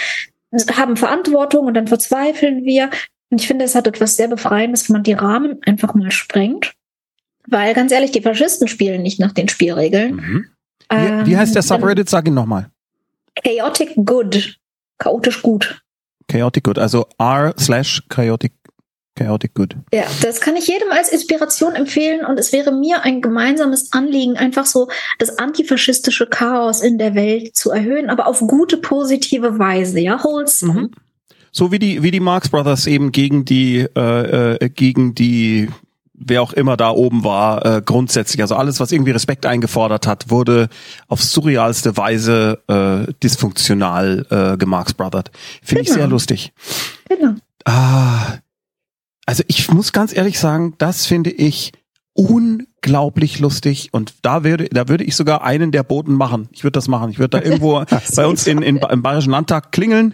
haben 0.78 0.98
Verantwortung 0.98 1.66
und 1.66 1.76
dann 1.76 1.88
verzweifeln 1.88 2.66
wir. 2.66 2.90
Und 3.30 3.40
ich 3.40 3.48
finde, 3.48 3.64
es 3.66 3.74
hat 3.74 3.88
etwas 3.88 4.18
sehr 4.18 4.28
Befreiendes, 4.28 4.90
wenn 4.90 4.96
man 4.96 5.04
die 5.04 5.14
Rahmen 5.14 5.60
einfach 5.66 5.94
mal 5.94 6.12
sprengt. 6.12 6.74
Weil 7.48 7.74
ganz 7.74 7.92
ehrlich, 7.92 8.12
die 8.12 8.22
Faschisten 8.22 8.68
spielen 8.68 9.02
nicht 9.02 9.20
nach 9.20 9.32
den 9.32 9.48
Spielregeln. 9.48 10.16
Mhm. 10.16 10.46
Wie, 10.92 11.32
wie 11.32 11.38
heißt 11.38 11.56
der 11.56 11.62
Ähm, 11.64 11.68
Subreddit? 11.68 12.10
Sag 12.10 12.28
ihn 12.28 12.34
nochmal. 12.34 12.70
Chaotic 13.44 13.94
Good. 13.96 14.58
Chaotisch 15.00 15.42
gut. 15.42 15.82
Chaotic 16.28 16.64
Good, 16.64 16.80
also 16.80 17.06
r 17.18 17.54
slash 17.58 18.04
chaotic, 18.10 18.54
chaotic 19.16 19.54
good. 19.54 19.76
Ja, 19.94 20.06
das 20.22 20.42
kann 20.42 20.56
ich 20.56 20.68
jedem 20.68 20.92
als 20.92 21.10
Inspiration 21.10 21.76
empfehlen 21.76 22.26
und 22.26 22.40
es 22.40 22.52
wäre 22.52 22.72
mir 22.72 23.04
ein 23.04 23.22
gemeinsames 23.22 23.94
Anliegen, 23.94 24.38
einfach 24.38 24.66
so 24.66 24.90
das 25.20 25.38
antifaschistische 25.38 26.28
Chaos 26.28 26.82
in 26.82 26.98
der 26.98 27.16
Welt 27.16 27.56
zu 27.56 27.72
erhöhen, 27.72 28.10
aber 28.10 28.28
auf 28.28 28.40
gute, 28.40 28.78
positive 28.78 29.60
Weise, 29.60 30.00
ja, 30.00 30.24
wholesome. 30.24 30.74
Mhm. 30.74 30.92
So 31.52 31.72
wie 31.72 31.78
die, 31.78 32.02
wie 32.02 32.10
die 32.10 32.20
Marx 32.20 32.50
Brothers 32.50 32.88
eben 32.88 33.12
gegen 33.12 33.46
die, 33.46 33.86
äh, 33.96 34.56
äh, 34.56 34.70
gegen 34.70 35.14
die, 35.14 35.70
wer 36.14 36.42
auch 36.42 36.54
immer 36.54 36.78
da 36.78 36.92
oben 36.92 37.24
war, 37.24 37.66
äh, 37.66 37.82
grundsätzlich, 37.84 38.42
also 38.42 38.56
alles, 38.56 38.80
was 38.80 38.92
irgendwie 38.92 39.12
Respekt 39.12 39.46
eingefordert 39.46 40.06
hat, 40.08 40.30
wurde 40.30 40.70
auf 41.08 41.24
surrealste 41.24 41.98
Weise 41.98 42.60
äh, 42.68 43.12
dysfunktional 43.24 44.26
äh, 44.30 44.58
gemarx 44.58 44.94
brothert. 44.94 45.32
Finde 45.64 45.82
ich 45.82 45.88
Genau. 45.88 46.00
sehr 46.00 46.08
lustig. 46.08 46.54
Genau. 47.10 47.34
Ah, 47.66 48.38
also 49.26 49.44
ich 49.48 49.72
muss 49.72 49.92
ganz 49.92 50.16
ehrlich 50.16 50.40
sagen, 50.40 50.76
das 50.78 51.06
finde 51.06 51.32
ich 51.32 51.72
unglaublich 52.14 53.40
lustig 53.40 53.90
und 53.92 54.14
da 54.22 54.44
würde, 54.44 54.70
da 54.70 54.88
würde 54.88 55.04
ich 55.04 55.16
sogar 55.16 55.44
einen 55.44 55.72
der 55.72 55.84
Boten 55.84 56.14
machen. 56.14 56.48
Ich 56.52 56.64
würde 56.64 56.74
das 56.74 56.88
machen. 56.88 57.10
Ich 57.10 57.20
würde 57.20 57.40
da 57.40 57.44
irgendwo 57.46 57.84
bei 58.16 58.28
uns 58.28 58.46
in, 58.46 58.62
in, 58.62 58.78
im 58.78 59.02
Bayerischen 59.02 59.32
Landtag 59.32 59.72
klingeln 59.72 60.14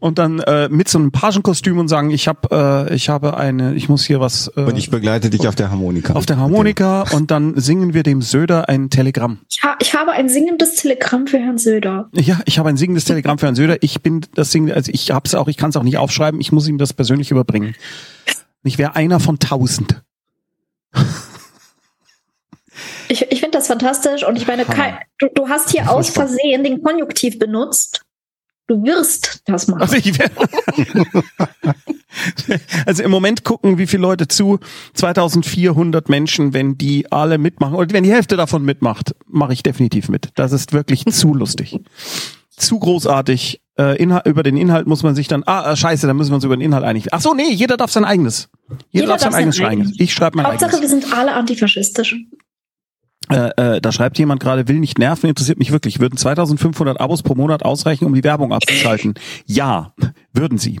und 0.00 0.18
dann 0.18 0.40
äh, 0.40 0.68
mit 0.68 0.88
so 0.88 0.98
einem 0.98 1.10
Pagenkostüm 1.10 1.78
und 1.78 1.88
sagen, 1.88 2.10
ich 2.10 2.28
habe, 2.28 2.88
äh, 2.90 2.94
ich 2.94 3.08
habe 3.08 3.36
eine, 3.36 3.74
ich 3.74 3.88
muss 3.88 4.04
hier 4.04 4.20
was 4.20 4.48
äh, 4.56 4.60
Und 4.60 4.76
ich 4.76 4.90
begleite 4.90 5.30
dich 5.30 5.46
auf 5.48 5.54
der 5.54 5.70
Harmonika. 5.70 6.14
auf 6.14 6.26
der 6.26 6.36
Harmonika 6.36 7.04
und 7.12 7.30
dann 7.30 7.58
singen 7.58 7.94
wir 7.94 8.02
dem 8.02 8.22
Söder 8.22 8.68
ein 8.68 8.90
Telegramm. 8.90 9.38
Ich, 9.48 9.62
ha 9.62 9.76
ich 9.80 9.94
habe 9.94 10.12
ein 10.12 10.28
singendes 10.28 10.76
Telegramm 10.76 11.26
für 11.26 11.38
Herrn 11.38 11.58
Söder. 11.58 12.08
Ja, 12.12 12.40
ich 12.44 12.58
habe 12.58 12.68
ein 12.68 12.76
singendes 12.76 13.04
Telegramm 13.04 13.38
für 13.38 13.46
Herrn 13.46 13.56
Söder. 13.56 13.78
Ich 13.80 14.00
bin 14.02 14.20
das 14.34 14.52
Singen, 14.52 14.72
also 14.72 14.90
ich 14.92 15.10
hab's 15.10 15.34
auch, 15.34 15.48
ich 15.48 15.56
kann 15.56 15.70
es 15.70 15.76
auch 15.76 15.82
nicht 15.82 15.98
aufschreiben. 15.98 16.40
Ich 16.40 16.52
muss 16.52 16.68
ihm 16.68 16.78
das 16.78 16.92
persönlich 16.92 17.30
überbringen. 17.30 17.74
Ich 18.62 18.78
wäre 18.78 18.96
einer 18.96 19.20
von 19.20 19.38
tausend. 19.38 20.02
Ich, 23.08 23.22
ich 23.22 23.40
finde 23.40 23.58
das 23.58 23.66
fantastisch. 23.66 24.24
Und 24.26 24.36
ich 24.36 24.46
meine, 24.46 24.64
Hammer. 24.64 24.74
Kai, 24.74 24.98
du, 25.18 25.28
du 25.34 25.48
hast 25.48 25.70
hier 25.70 25.90
aus 25.90 26.10
Versehen 26.10 26.62
den 26.62 26.82
Konjunktiv 26.82 27.38
benutzt. 27.38 28.04
Du 28.68 28.84
wirst 28.84 29.40
das 29.46 29.66
machen. 29.66 29.80
Also, 29.80 29.96
also 32.86 33.02
im 33.02 33.10
Moment 33.10 33.42
gucken, 33.42 33.78
wie 33.78 33.86
viele 33.86 34.02
Leute 34.02 34.28
zu. 34.28 34.58
2400 34.92 36.10
Menschen, 36.10 36.52
wenn 36.52 36.76
die 36.76 37.10
alle 37.10 37.38
mitmachen. 37.38 37.76
Und 37.76 37.94
wenn 37.94 38.04
die 38.04 38.12
Hälfte 38.12 38.36
davon 38.36 38.66
mitmacht, 38.66 39.14
mache 39.26 39.54
ich 39.54 39.62
definitiv 39.62 40.10
mit. 40.10 40.28
Das 40.34 40.52
ist 40.52 40.74
wirklich 40.74 41.06
zu 41.06 41.32
lustig. 41.32 41.80
Zu 42.50 42.78
großartig. 42.78 43.62
Äh, 43.78 43.96
Inhalt, 44.02 44.26
über 44.26 44.42
den 44.42 44.58
Inhalt 44.58 44.86
muss 44.86 45.02
man 45.02 45.14
sich 45.14 45.28
dann, 45.28 45.44
ah, 45.46 45.72
äh, 45.72 45.76
scheiße, 45.76 46.06
dann 46.06 46.16
müssen 46.18 46.32
wir 46.32 46.34
uns 46.34 46.44
über 46.44 46.56
den 46.56 46.62
Inhalt 46.62 46.84
einig. 46.84 47.06
Ach 47.12 47.22
so, 47.22 47.32
nee, 47.32 47.50
jeder 47.50 47.78
darf 47.78 47.90
sein 47.90 48.04
eigenes. 48.04 48.50
Jeder, 48.90 49.06
darf 49.06 49.22
sein 49.22 49.34
eigenes 49.34 49.56
schreiben. 49.56 49.94
Ich 49.96 50.12
schreibe 50.12 50.36
mein 50.36 50.46
Hauptsache, 50.46 50.76
eigenes. 50.76 50.90
wir 50.92 51.00
sind 51.00 51.16
alle 51.16 51.32
antifaschistisch. 51.32 52.16
Äh, 53.30 53.76
äh, 53.76 53.80
da 53.80 53.92
schreibt 53.92 54.18
jemand 54.18 54.40
gerade, 54.40 54.68
will 54.68 54.78
nicht 54.78 54.98
nerven, 54.98 55.28
interessiert 55.28 55.58
mich 55.58 55.72
wirklich. 55.72 56.00
Würden 56.00 56.16
2500 56.16 57.00
Abos 57.00 57.22
pro 57.22 57.34
Monat 57.34 57.64
ausreichen, 57.64 58.04
um 58.04 58.14
die 58.14 58.24
Werbung 58.24 58.52
abzuschalten? 58.52 59.14
Ja, 59.46 59.92
würden 60.32 60.58
sie. 60.58 60.80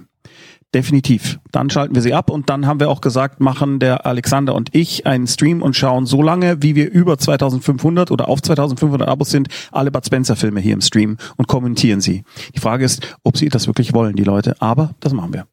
Definitiv. 0.74 1.40
Dann 1.50 1.70
schalten 1.70 1.94
wir 1.94 2.02
sie 2.02 2.12
ab 2.12 2.28
und 2.28 2.50
dann 2.50 2.66
haben 2.66 2.78
wir 2.78 2.90
auch 2.90 3.00
gesagt, 3.00 3.40
machen 3.40 3.78
der 3.78 4.04
Alexander 4.04 4.54
und 4.54 4.74
ich 4.74 5.06
einen 5.06 5.26
Stream 5.26 5.62
und 5.62 5.74
schauen 5.74 6.04
so 6.04 6.20
lange, 6.20 6.62
wie 6.62 6.74
wir 6.74 6.90
über 6.90 7.16
2500 7.16 8.10
oder 8.10 8.28
auf 8.28 8.42
2500 8.42 9.08
Abos 9.08 9.30
sind, 9.30 9.48
alle 9.72 9.90
Bud 9.90 10.04
Spencer 10.04 10.36
Filme 10.36 10.60
hier 10.60 10.74
im 10.74 10.82
Stream 10.82 11.16
und 11.38 11.48
kommentieren 11.48 12.02
sie. 12.02 12.22
Die 12.54 12.60
Frage 12.60 12.84
ist, 12.84 13.16
ob 13.24 13.38
sie 13.38 13.48
das 13.48 13.66
wirklich 13.66 13.94
wollen, 13.94 14.14
die 14.14 14.24
Leute. 14.24 14.56
Aber 14.60 14.94
das 15.00 15.14
machen 15.14 15.32
wir. 15.32 15.46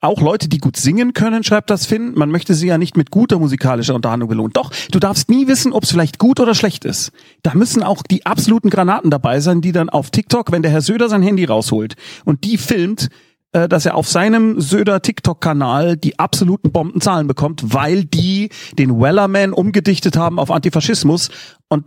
Auch 0.00 0.20
Leute, 0.20 0.48
die 0.48 0.58
gut 0.58 0.76
singen 0.76 1.12
können, 1.12 1.42
schreibt 1.42 1.70
das 1.70 1.86
Finn. 1.86 2.12
Man 2.14 2.30
möchte 2.30 2.54
sie 2.54 2.68
ja 2.68 2.78
nicht 2.78 2.96
mit 2.96 3.10
guter 3.10 3.40
musikalischer 3.40 3.96
Unterhandlung 3.96 4.28
belohnen. 4.28 4.52
Doch, 4.52 4.70
du 4.92 5.00
darfst 5.00 5.28
nie 5.28 5.48
wissen, 5.48 5.72
ob 5.72 5.82
es 5.82 5.90
vielleicht 5.90 6.18
gut 6.20 6.38
oder 6.38 6.54
schlecht 6.54 6.84
ist. 6.84 7.10
Da 7.42 7.54
müssen 7.54 7.82
auch 7.82 8.02
die 8.02 8.24
absoluten 8.24 8.70
Granaten 8.70 9.10
dabei 9.10 9.40
sein, 9.40 9.60
die 9.60 9.72
dann 9.72 9.88
auf 9.88 10.10
TikTok, 10.10 10.52
wenn 10.52 10.62
der 10.62 10.70
Herr 10.70 10.82
Söder 10.82 11.08
sein 11.08 11.22
Handy 11.22 11.44
rausholt 11.44 11.96
und 12.24 12.44
die 12.44 12.58
filmt, 12.58 13.08
äh, 13.52 13.68
dass 13.68 13.86
er 13.86 13.96
auf 13.96 14.08
seinem 14.08 14.60
Söder 14.60 15.02
TikTok-Kanal 15.02 15.96
die 15.96 16.18
absoluten 16.18 16.70
Bombenzahlen 16.70 17.26
bekommt, 17.26 17.74
weil 17.74 18.04
die 18.04 18.50
den 18.78 19.00
Wellerman 19.00 19.52
umgedichtet 19.52 20.16
haben 20.16 20.38
auf 20.38 20.52
Antifaschismus 20.52 21.30
und 21.68 21.86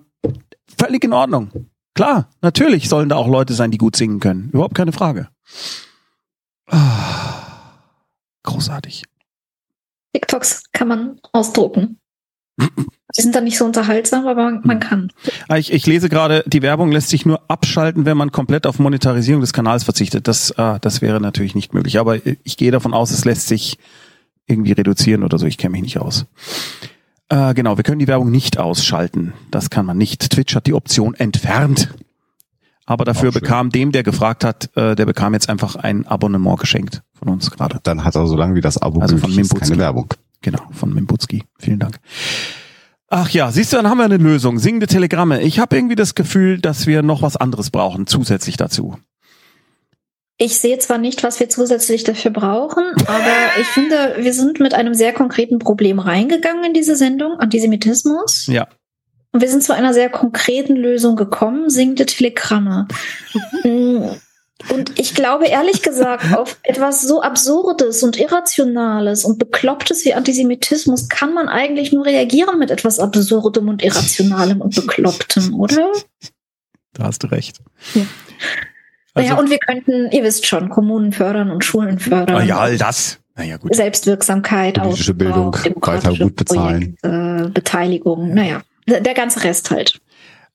völlig 0.78 1.06
in 1.06 1.14
Ordnung. 1.14 1.52
Klar, 1.94 2.30
natürlich 2.42 2.90
sollen 2.90 3.08
da 3.08 3.16
auch 3.16 3.28
Leute 3.28 3.54
sein, 3.54 3.72
die 3.72 3.78
gut 3.78 3.96
singen 3.96 4.20
können. 4.20 4.50
Überhaupt 4.52 4.76
keine 4.76 4.92
Frage. 4.92 5.30
Ah, 6.68 7.41
großartig. 8.44 9.04
TikToks 10.14 10.64
kann 10.74 10.88
man 10.88 11.20
ausdrucken. 11.32 12.00
Sie 13.14 13.24
sind 13.24 13.36
dann 13.36 13.44
nicht 13.44 13.58
so 13.58 13.66
unterhaltsam, 13.66 14.26
aber 14.26 14.62
man 14.64 14.80
kann. 14.80 15.12
Ah, 15.50 15.58
Ich, 15.58 15.74
ich 15.74 15.86
lese 15.86 16.08
gerade, 16.08 16.44
die 16.48 16.62
Werbung 16.62 16.92
lässt 16.92 17.10
sich 17.10 17.26
nur 17.26 17.42
abschalten, 17.50 18.06
wenn 18.06 18.16
man 18.16 18.32
komplett 18.32 18.66
auf 18.66 18.80
Monetarisierung 18.80 19.42
des 19.42 19.52
Kanals 19.52 19.84
verzichtet. 19.84 20.30
Das, 20.30 20.52
äh, 20.52 20.80
das 20.80 21.02
wäre 21.02 21.20
natürlich 21.20 21.54
nicht 21.54 21.74
möglich. 21.74 22.00
Aber 22.00 22.26
ich 22.26 22.56
gehe 22.56 22.72
davon 22.72 22.94
aus, 22.94 23.12
es 23.12 23.26
lässt 23.26 23.48
sich 23.48 23.78
irgendwie 24.48 24.72
reduzieren 24.72 25.24
oder 25.24 25.38
so. 25.40 25.46
Ich 25.46 25.58
kenne 25.58 25.74
mich 25.74 25.82
nicht 25.82 25.98
aus. 25.98 26.26
Äh, 27.28 27.54
genau, 27.54 27.76
wir 27.76 27.84
können 27.84 28.00
die 28.00 28.08
Werbung 28.08 28.32
nicht 28.32 28.58
ausschalten. 28.58 29.34
Das 29.52 29.70
kann 29.70 29.86
man 29.86 29.98
nicht. 29.98 30.30
Twitch 30.32 30.56
hat 30.56 30.68
die 30.68 30.74
Option 30.74 31.14
entfernt. 31.14 31.94
Aber 32.92 33.06
dafür 33.06 33.32
bekam 33.32 33.70
dem, 33.70 33.94
der 33.94 34.04
gefragt 34.04 34.44
hat, 34.44 34.70
äh, 34.76 34.96
der 34.96 35.06
bekam 35.06 35.34
jetzt 35.34 35.48
einfach 35.48 35.78
ein 35.78 36.06
Abonnement 36.06 36.60
geschenkt 36.60 37.04
von 37.14 37.30
uns 37.30 37.50
gerade. 37.50 37.80
Dann 37.84 38.04
hat 38.04 38.16
er 38.16 38.28
so 38.28 38.36
lange 38.36 38.54
wie 38.56 38.60
das 38.60 38.78
Abo 38.78 39.00
Also 39.00 39.18
von 39.18 39.30
ist, 39.30 39.38
Mimbutski. 39.38 39.70
keine 39.70 39.78
Werbung. 39.78 40.14
Genau, 40.42 40.60
von 40.72 40.94
Mimbutski. 40.94 41.46
Vielen 41.58 41.80
Dank. 41.80 42.00
Ach 43.08 43.30
ja, 43.30 43.50
siehst 43.50 43.72
du, 43.72 43.78
dann 43.78 43.90
haben 43.90 43.98
wir 43.98 44.04
eine 44.04 44.18
Lösung. 44.18 44.60
Singende 44.60 44.88
Telegramme. 44.88 45.42
Ich 45.42 45.60
habe 45.60 45.74
irgendwie 45.78 45.96
das 45.96 46.16
Gefühl, 46.16 46.60
dass 46.60 46.86
wir 46.86 47.02
noch 47.02 47.22
was 47.22 47.38
anderes 47.38 47.70
brauchen, 47.70 48.08
zusätzlich 48.08 48.58
dazu. 48.58 48.98
Ich 50.38 50.58
sehe 50.58 50.78
zwar 50.80 50.98
nicht, 50.98 51.24
was 51.24 51.40
wir 51.40 51.48
zusätzlich 51.48 52.04
dafür 52.04 52.32
brauchen, 52.32 52.84
aber 53.08 53.34
ich 53.62 53.68
finde, 53.68 54.16
wir 54.20 54.34
sind 54.34 54.60
mit 54.60 54.74
einem 54.74 54.96
sehr 54.96 55.14
konkreten 55.14 55.60
Problem 55.60 56.00
reingegangen 56.00 56.66
in 56.66 56.74
diese 56.74 56.98
Sendung, 56.98 57.40
Antisemitismus. 57.40 58.48
Ja. 58.48 58.68
Und 59.32 59.42
wir 59.42 59.50
sind 59.50 59.64
zu 59.64 59.74
einer 59.74 59.94
sehr 59.94 60.10
konkreten 60.10 60.76
Lösung 60.76 61.16
gekommen, 61.16 61.70
singende 61.70 62.06
Telegramme. 62.06 62.88
Mm, 63.64 64.10
Und 64.70 65.00
ich 65.00 65.16
glaube 65.16 65.48
ehrlich 65.48 65.82
gesagt, 65.82 66.36
auf 66.36 66.58
etwas 66.64 67.02
so 67.02 67.22
Absurdes 67.22 68.04
und 68.04 68.20
Irrationales 68.20 69.26
und 69.26 69.40
Beklopptes 69.40 70.06
wie 70.06 70.14
Antisemitismus 70.14 71.10
kann 71.10 71.34
man 71.34 71.48
eigentlich 71.48 71.92
nur 71.92 72.06
reagieren 72.06 72.60
mit 72.60 72.72
etwas 72.72 73.00
Absurdem 73.00 73.70
und 73.70 73.82
Irrationalem 73.84 74.62
und 74.62 74.76
Beklopptem, 74.76 75.54
oder? 75.60 75.92
Da 76.94 77.06
hast 77.06 77.24
du 77.24 77.28
recht. 77.28 77.60
Ja. 77.94 78.02
Also, 79.14 79.30
naja, 79.30 79.40
und 79.40 79.50
wir 79.50 79.58
könnten, 79.60 80.12
ihr 80.12 80.24
wisst 80.24 80.46
schon, 80.46 80.70
Kommunen 80.70 81.12
fördern 81.12 81.52
und 81.52 81.66
Schulen 81.66 82.00
fördern. 82.00 82.36
ah, 82.36 82.44
ja, 82.44 82.60
all 82.60 82.78
das. 82.78 83.20
Naja, 83.36 83.58
gut. 83.58 83.76
Selbstwirksamkeit, 83.76 84.76
Politische 84.76 85.12
Ausbau, 85.12 85.26
Bildung 85.26 85.58
demokratische 85.64 86.12
weiter 86.12 86.24
gut 86.24 86.36
bezahlen. 86.36 86.98
Projekte, 87.02 87.50
Beteiligung, 87.54 88.34
naja, 88.34 88.62
der, 88.88 89.14
ganze 89.14 89.44
Rest 89.44 89.72
halt. 89.72 90.00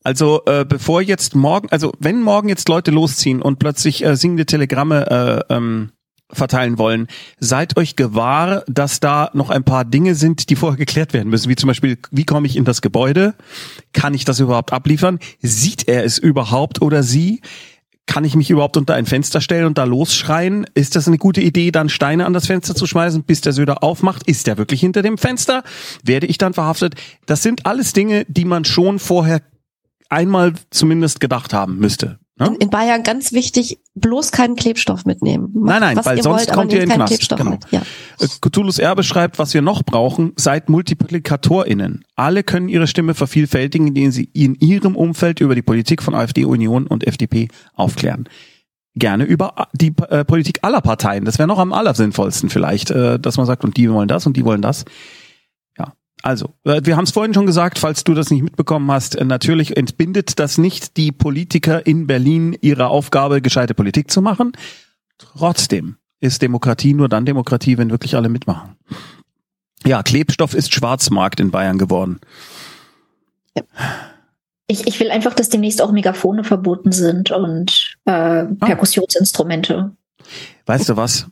Also 0.02 0.42
äh, 0.46 0.64
bevor 0.64 1.02
jetzt 1.02 1.34
morgen, 1.34 1.68
also 1.70 1.92
wenn 1.98 2.22
morgen 2.22 2.48
jetzt 2.48 2.68
Leute 2.68 2.90
losziehen 2.90 3.42
und 3.42 3.58
plötzlich 3.58 4.04
äh, 4.04 4.16
singende 4.16 4.46
Telegramme 4.46 5.44
äh, 5.50 5.54
ähm, 5.54 5.90
verteilen 6.30 6.78
wollen, 6.78 7.06
seid 7.38 7.76
euch 7.76 7.96
gewahr, 7.96 8.64
dass 8.66 9.00
da 9.00 9.30
noch 9.32 9.50
ein 9.50 9.64
paar 9.64 9.84
Dinge 9.84 10.14
sind, 10.14 10.50
die 10.50 10.56
vorher 10.56 10.76
geklärt 10.76 11.12
werden 11.12 11.28
müssen, 11.28 11.48
wie 11.48 11.56
zum 11.56 11.68
Beispiel, 11.68 11.98
wie 12.10 12.24
komme 12.24 12.46
ich 12.46 12.56
in 12.56 12.64
das 12.64 12.82
Gebäude? 12.82 13.34
Kann 13.92 14.14
ich 14.14 14.24
das 14.24 14.40
überhaupt 14.40 14.72
abliefern? 14.72 15.18
Sieht 15.40 15.88
er 15.88 16.04
es 16.04 16.18
überhaupt 16.18 16.82
oder 16.82 17.02
sie? 17.02 17.40
Kann 18.06 18.24
ich 18.24 18.36
mich 18.36 18.50
überhaupt 18.50 18.76
unter 18.76 18.94
ein 18.94 19.04
Fenster 19.06 19.40
stellen 19.40 19.66
und 19.66 19.78
da 19.78 19.84
losschreien? 19.84 20.66
Ist 20.74 20.94
das 20.94 21.08
eine 21.08 21.18
gute 21.18 21.40
Idee, 21.40 21.72
dann 21.72 21.88
Steine 21.88 22.24
an 22.24 22.32
das 22.32 22.46
Fenster 22.46 22.74
zu 22.74 22.86
schmeißen, 22.86 23.24
bis 23.24 23.40
der 23.40 23.52
Söder 23.52 23.82
aufmacht? 23.82 24.22
Ist 24.28 24.46
der 24.46 24.58
wirklich 24.58 24.80
hinter 24.80 25.02
dem 25.02 25.18
Fenster? 25.18 25.64
Werde 26.04 26.26
ich 26.26 26.38
dann 26.38 26.54
verhaftet? 26.54 26.94
Das 27.26 27.42
sind 27.42 27.66
alles 27.66 27.92
Dinge, 27.92 28.24
die 28.28 28.44
man 28.44 28.64
schon 28.64 29.00
vorher 29.00 29.42
einmal 30.08 30.54
zumindest 30.70 31.18
gedacht 31.18 31.52
haben 31.52 31.78
müsste. 31.78 32.18
Ne? 32.38 32.48
In, 32.48 32.54
in 32.56 32.70
Bayern 32.70 33.02
ganz 33.02 33.32
wichtig, 33.32 33.78
bloß 33.94 34.30
keinen 34.30 34.56
Klebstoff 34.56 35.06
mitnehmen. 35.06 35.50
Macht, 35.54 35.80
Nein, 35.80 35.94
nein, 35.94 36.04
weil 36.04 36.22
sonst 36.22 36.48
wollt, 36.48 36.52
kommt 36.52 36.72
ihr 36.72 36.82
in 36.82 36.90
den 36.90 36.96
Knast. 36.96 37.10
Klebstoff 37.10 37.38
Genau. 37.38 37.52
mit. 37.52 37.64
Ja. 37.70 37.80
Äh, 38.20 38.26
Cthulhus 38.40 38.78
Erbe 38.78 39.02
schreibt, 39.02 39.38
was 39.38 39.54
wir 39.54 39.62
noch 39.62 39.82
brauchen, 39.82 40.32
seid 40.36 40.68
MultiplikatorInnen. 40.68 42.04
Alle 42.14 42.42
können 42.42 42.68
ihre 42.68 42.86
Stimme 42.86 43.14
vervielfältigen, 43.14 43.88
indem 43.88 44.10
sie 44.10 44.28
in 44.34 44.54
ihrem 44.56 44.96
Umfeld 44.96 45.40
über 45.40 45.54
die 45.54 45.62
Politik 45.62 46.02
von 46.02 46.14
AfD, 46.14 46.44
Union 46.44 46.86
und 46.86 47.06
FDP 47.06 47.48
aufklären. 47.74 48.28
Gerne 48.94 49.24
über 49.24 49.68
die 49.72 49.94
äh, 50.08 50.24
Politik 50.24 50.58
aller 50.62 50.80
Parteien. 50.80 51.24
Das 51.24 51.38
wäre 51.38 51.48
noch 51.48 51.58
am 51.58 51.72
allersinnvollsten 51.72 52.50
vielleicht, 52.50 52.90
äh, 52.90 53.18
dass 53.18 53.36
man 53.38 53.46
sagt, 53.46 53.64
und 53.64 53.76
die 53.76 53.90
wollen 53.90 54.08
das 54.08 54.26
und 54.26 54.36
die 54.36 54.44
wollen 54.44 54.62
das. 54.62 54.84
Also, 56.22 56.54
äh, 56.64 56.80
wir 56.84 56.96
haben 56.96 57.04
es 57.04 57.10
vorhin 57.12 57.34
schon 57.34 57.46
gesagt, 57.46 57.78
falls 57.78 58.02
du 58.04 58.14
das 58.14 58.30
nicht 58.30 58.42
mitbekommen 58.42 58.90
hast, 58.90 59.16
äh, 59.16 59.24
natürlich 59.24 59.76
entbindet 59.76 60.38
das 60.38 60.58
nicht 60.58 60.96
die 60.96 61.12
Politiker 61.12 61.86
in 61.86 62.06
Berlin 62.06 62.56
ihrer 62.60 62.88
Aufgabe, 62.88 63.40
gescheite 63.42 63.74
Politik 63.74 64.10
zu 64.10 64.22
machen. 64.22 64.52
Trotzdem 65.18 65.96
ist 66.20 66.42
Demokratie 66.42 66.94
nur 66.94 67.08
dann 67.08 67.26
Demokratie, 67.26 67.78
wenn 67.78 67.90
wirklich 67.90 68.16
alle 68.16 68.28
mitmachen. 68.28 68.76
Ja, 69.84 70.02
Klebstoff 70.02 70.54
ist 70.54 70.72
Schwarzmarkt 70.74 71.38
in 71.38 71.50
Bayern 71.50 71.78
geworden. 71.78 72.20
Ich, 74.66 74.86
ich 74.86 74.98
will 74.98 75.10
einfach, 75.10 75.34
dass 75.34 75.48
demnächst 75.48 75.80
auch 75.80 75.92
Megafone 75.92 76.42
verboten 76.44 76.92
sind 76.92 77.30
und 77.30 77.96
Ah. 78.04 78.40
äh, 78.40 78.46
Perkussionsinstrumente. 78.46 79.92
Weißt 80.66 80.88
du 80.88 80.96
was? 80.96 81.28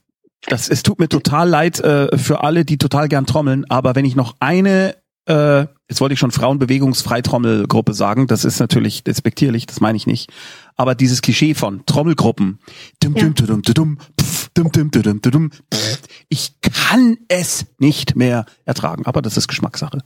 Das, 0.46 0.68
es 0.68 0.82
tut 0.82 0.98
mir 0.98 1.08
total 1.08 1.48
leid 1.48 1.80
äh, 1.80 2.16
für 2.18 2.42
alle, 2.42 2.64
die 2.64 2.78
total 2.78 3.08
gern 3.08 3.26
trommeln, 3.26 3.64
aber 3.68 3.94
wenn 3.94 4.04
ich 4.04 4.14
noch 4.14 4.36
eine, 4.40 4.94
äh, 5.26 5.66
jetzt 5.88 6.00
wollte 6.00 6.14
ich 6.14 6.18
schon 6.18 6.32
Frauenbewegungsfreitrommelgruppe 6.32 7.94
sagen, 7.94 8.26
das 8.26 8.44
ist 8.44 8.60
natürlich 8.60 9.04
despektierlich, 9.04 9.66
das 9.66 9.80
meine 9.80 9.96
ich 9.96 10.06
nicht, 10.06 10.30
aber 10.76 10.94
dieses 10.94 11.22
Klischee 11.22 11.54
von 11.54 11.86
Trommelgruppen, 11.86 12.58
dum, 13.02 13.14
dum, 13.14 13.34
dum, 13.34 13.62
dum, 13.62 13.62
dum, 13.62 13.98
pf, 14.20 14.50
dum, 14.54 14.70
dum, 14.70 14.90
dum, 14.90 15.20
dum, 15.20 15.20
dum, 15.20 15.50
pf, 15.72 15.98
ich 16.28 16.60
kann 16.60 17.16
es 17.28 17.66
nicht 17.78 18.16
mehr 18.16 18.44
ertragen, 18.64 19.06
aber 19.06 19.22
das 19.22 19.36
ist 19.36 19.48
Geschmackssache. 19.48 20.00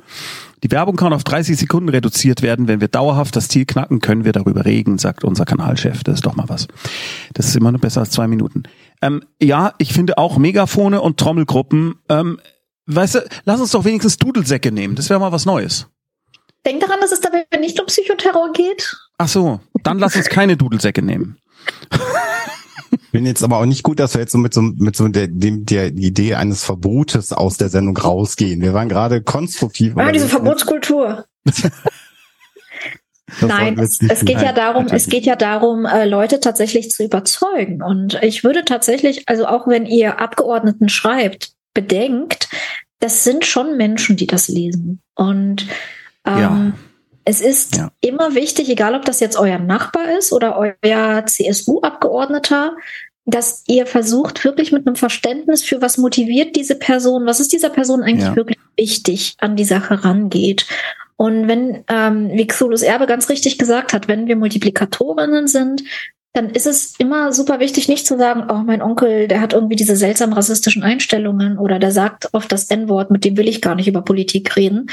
Die 0.63 0.71
Werbung 0.71 0.97
kann 0.97 1.13
auf 1.13 1.25
30 1.25 1.57
Sekunden 1.57 1.89
reduziert 1.89 2.43
werden. 2.43 2.69
Wenn 2.69 2.81
wir 2.81 2.89
dauerhaft 2.89 3.37
das 3.37 3.49
Ziel 3.49 3.65
knacken, 3.65 4.01
können 4.01 4.25
wir 4.25 4.33
darüber 4.33 4.65
reden, 4.65 4.99
sagt 4.99 5.25
unser 5.25 5.45
Kanalchef. 5.45 6.03
Das 6.03 6.17
ist 6.17 6.27
doch 6.27 6.35
mal 6.35 6.49
was. 6.49 6.67
Das 7.35 7.47
ist 7.47 7.57
immer 7.57 7.73
noch 7.73 7.81
besser 7.81 8.01
als 8.01 8.11
zwei 8.11 8.27
Minuten. 8.27 8.65
Ähm, 9.03 9.23
ja, 9.41 9.75
ich 9.79 9.93
finde 9.93 10.19
auch 10.19 10.39
Megafone 10.39 11.01
und 11.01 11.19
Trommelgruppen. 11.19 11.97
Ähm, 12.09 12.41
weißt 12.87 13.17
du, 13.17 13.29
lass 13.45 13.61
uns 13.61 13.71
doch 13.71 13.85
wenigstens 13.85 14.17
Dudelsäcke 14.17 14.73
nehmen. 14.73 14.97
Das 14.97 15.11
wäre 15.11 15.21
mal 15.21 15.33
was 15.33 15.47
Neues. 15.47 15.87
Denk 16.67 16.81
daran, 16.81 17.01
dass 17.01 17.13
es 17.13 17.21
dabei 17.21 17.47
nicht 17.61 17.79
um 17.81 17.87
Psychoterror 17.87 18.53
geht. 18.53 18.97
Ach 19.19 19.29
so, 19.29 19.61
dann 19.83 19.99
lass 19.99 20.17
uns 20.17 20.29
keine 20.29 20.57
Dudelsäcke 20.57 21.03
nehmen. 21.03 21.39
Bin 23.13 23.25
jetzt 23.25 23.43
aber 23.43 23.59
auch 23.59 23.65
nicht 23.65 23.83
gut, 23.83 24.01
dass 24.01 24.15
wir 24.15 24.21
jetzt 24.21 24.33
so 24.33 24.39
mit 24.39 24.53
so, 24.53 24.61
mit 24.61 24.97
so 24.97 25.09
der, 25.09 25.29
dem, 25.29 25.65
der 25.65 25.89
Idee 25.89 26.35
eines 26.35 26.65
Verbotes 26.65 27.33
aus 27.33 27.57
der 27.57 27.69
Sendung 27.69 27.97
rausgehen. 27.97 28.61
Wir 28.61 28.75
waren 28.75 28.89
gerade 28.89 29.23
konstruktiv. 29.23 29.95
Ah, 29.97 30.03
aber 30.03 30.13
diese 30.13 30.29
Verbotskultur. 30.29 31.25
Nein, 33.41 33.79
es, 33.79 33.99
es 34.09 34.25
geht 34.25 34.41
ja 34.41 34.53
darum, 34.53 34.85
natürlich 34.85 35.05
es 35.05 35.11
geht 35.11 35.27
ja 35.27 35.37
darum, 35.37 35.85
äh, 35.85 36.05
Leute 36.07 36.41
tatsächlich 36.41 36.91
zu 36.91 37.05
überzeugen. 37.05 37.83
Und 37.83 38.19
ich 38.23 38.45
würde 38.45 38.65
tatsächlich, 38.65 39.29
also 39.29 39.47
auch 39.47 39.67
wenn 39.69 39.87
ihr 39.87 40.19
Abgeordneten 40.21 40.89
schreibt, 40.89 41.53
bedenkt, 41.75 42.49
das 43.01 43.25
sind 43.25 43.45
schon 43.45 43.77
Menschen, 43.77 44.17
die 44.17 44.27
das 44.27 44.49
lesen. 44.49 45.01
Und 45.15 45.67
ähm, 46.27 46.39
Ja. 46.39 46.73
es 47.25 47.41
ist 47.41 47.77
Ja. 47.77 47.91
immer 48.01 48.35
wichtig, 48.35 48.69
egal 48.69 48.95
ob 48.95 49.05
das 49.05 49.21
jetzt 49.21 49.39
euer 49.39 49.59
Nachbar 49.59 50.17
ist 50.19 50.33
oder 50.33 50.57
euer 50.83 51.25
CSU-Abgeordneter, 51.27 52.77
dass 53.25 53.63
ihr 53.67 53.87
versucht, 53.87 54.43
wirklich 54.45 54.73
mit 54.73 54.87
einem 54.87 54.97
Verständnis 54.97 55.63
für 55.63 55.83
was 55.83 55.99
motiviert 55.99 56.57
diese 56.57 56.75
Person, 56.77 57.27
was 57.27 57.41
ist 57.41 57.53
dieser 57.53 57.69
Person 57.71 58.03
eigentlich 58.03 58.25
Ja. 58.31 58.37
wirklich 58.37 58.59
wichtig, 58.77 59.35
an 59.39 59.55
die 59.55 59.65
Sache 59.67 60.03
rangeht. 60.03 60.67
Und 61.19 61.49
wenn, 61.49 61.83
ähm, 61.89 62.31
wie 62.33 62.47
Xulus 62.47 62.83
Erbe 62.83 63.07
ganz 63.07 63.29
richtig 63.29 63.59
gesagt 63.59 63.93
hat, 63.93 64.07
wenn 64.07 64.29
wir 64.29 64.37
Multiplikatorinnen 64.37 65.49
sind, 65.49 65.83
dann 66.33 66.51
ist 66.51 66.67
es 66.67 66.95
immer 66.99 67.33
super 67.33 67.59
wichtig, 67.59 67.89
nicht 67.89 68.07
zu 68.07 68.17
sagen, 68.17 68.45
oh, 68.49 68.63
mein 68.65 68.83
Onkel, 68.83 69.27
der 69.27 69.41
hat 69.41 69.53
irgendwie 69.53 69.75
diese 69.75 69.97
seltsam 69.97 70.33
rassistischen 70.33 70.85
Einstellungen 70.85 71.59
oder 71.59 71.81
der 71.81 71.91
sagt 71.91 72.29
oft 72.33 72.53
das 72.53 72.71
N-Wort, 72.71 73.11
mit 73.11 73.25
dem 73.25 73.37
will 73.37 73.49
ich 73.49 73.61
gar 73.61 73.75
nicht 73.75 73.89
über 73.89 74.03
Politik 74.03 74.55
reden, 74.55 74.91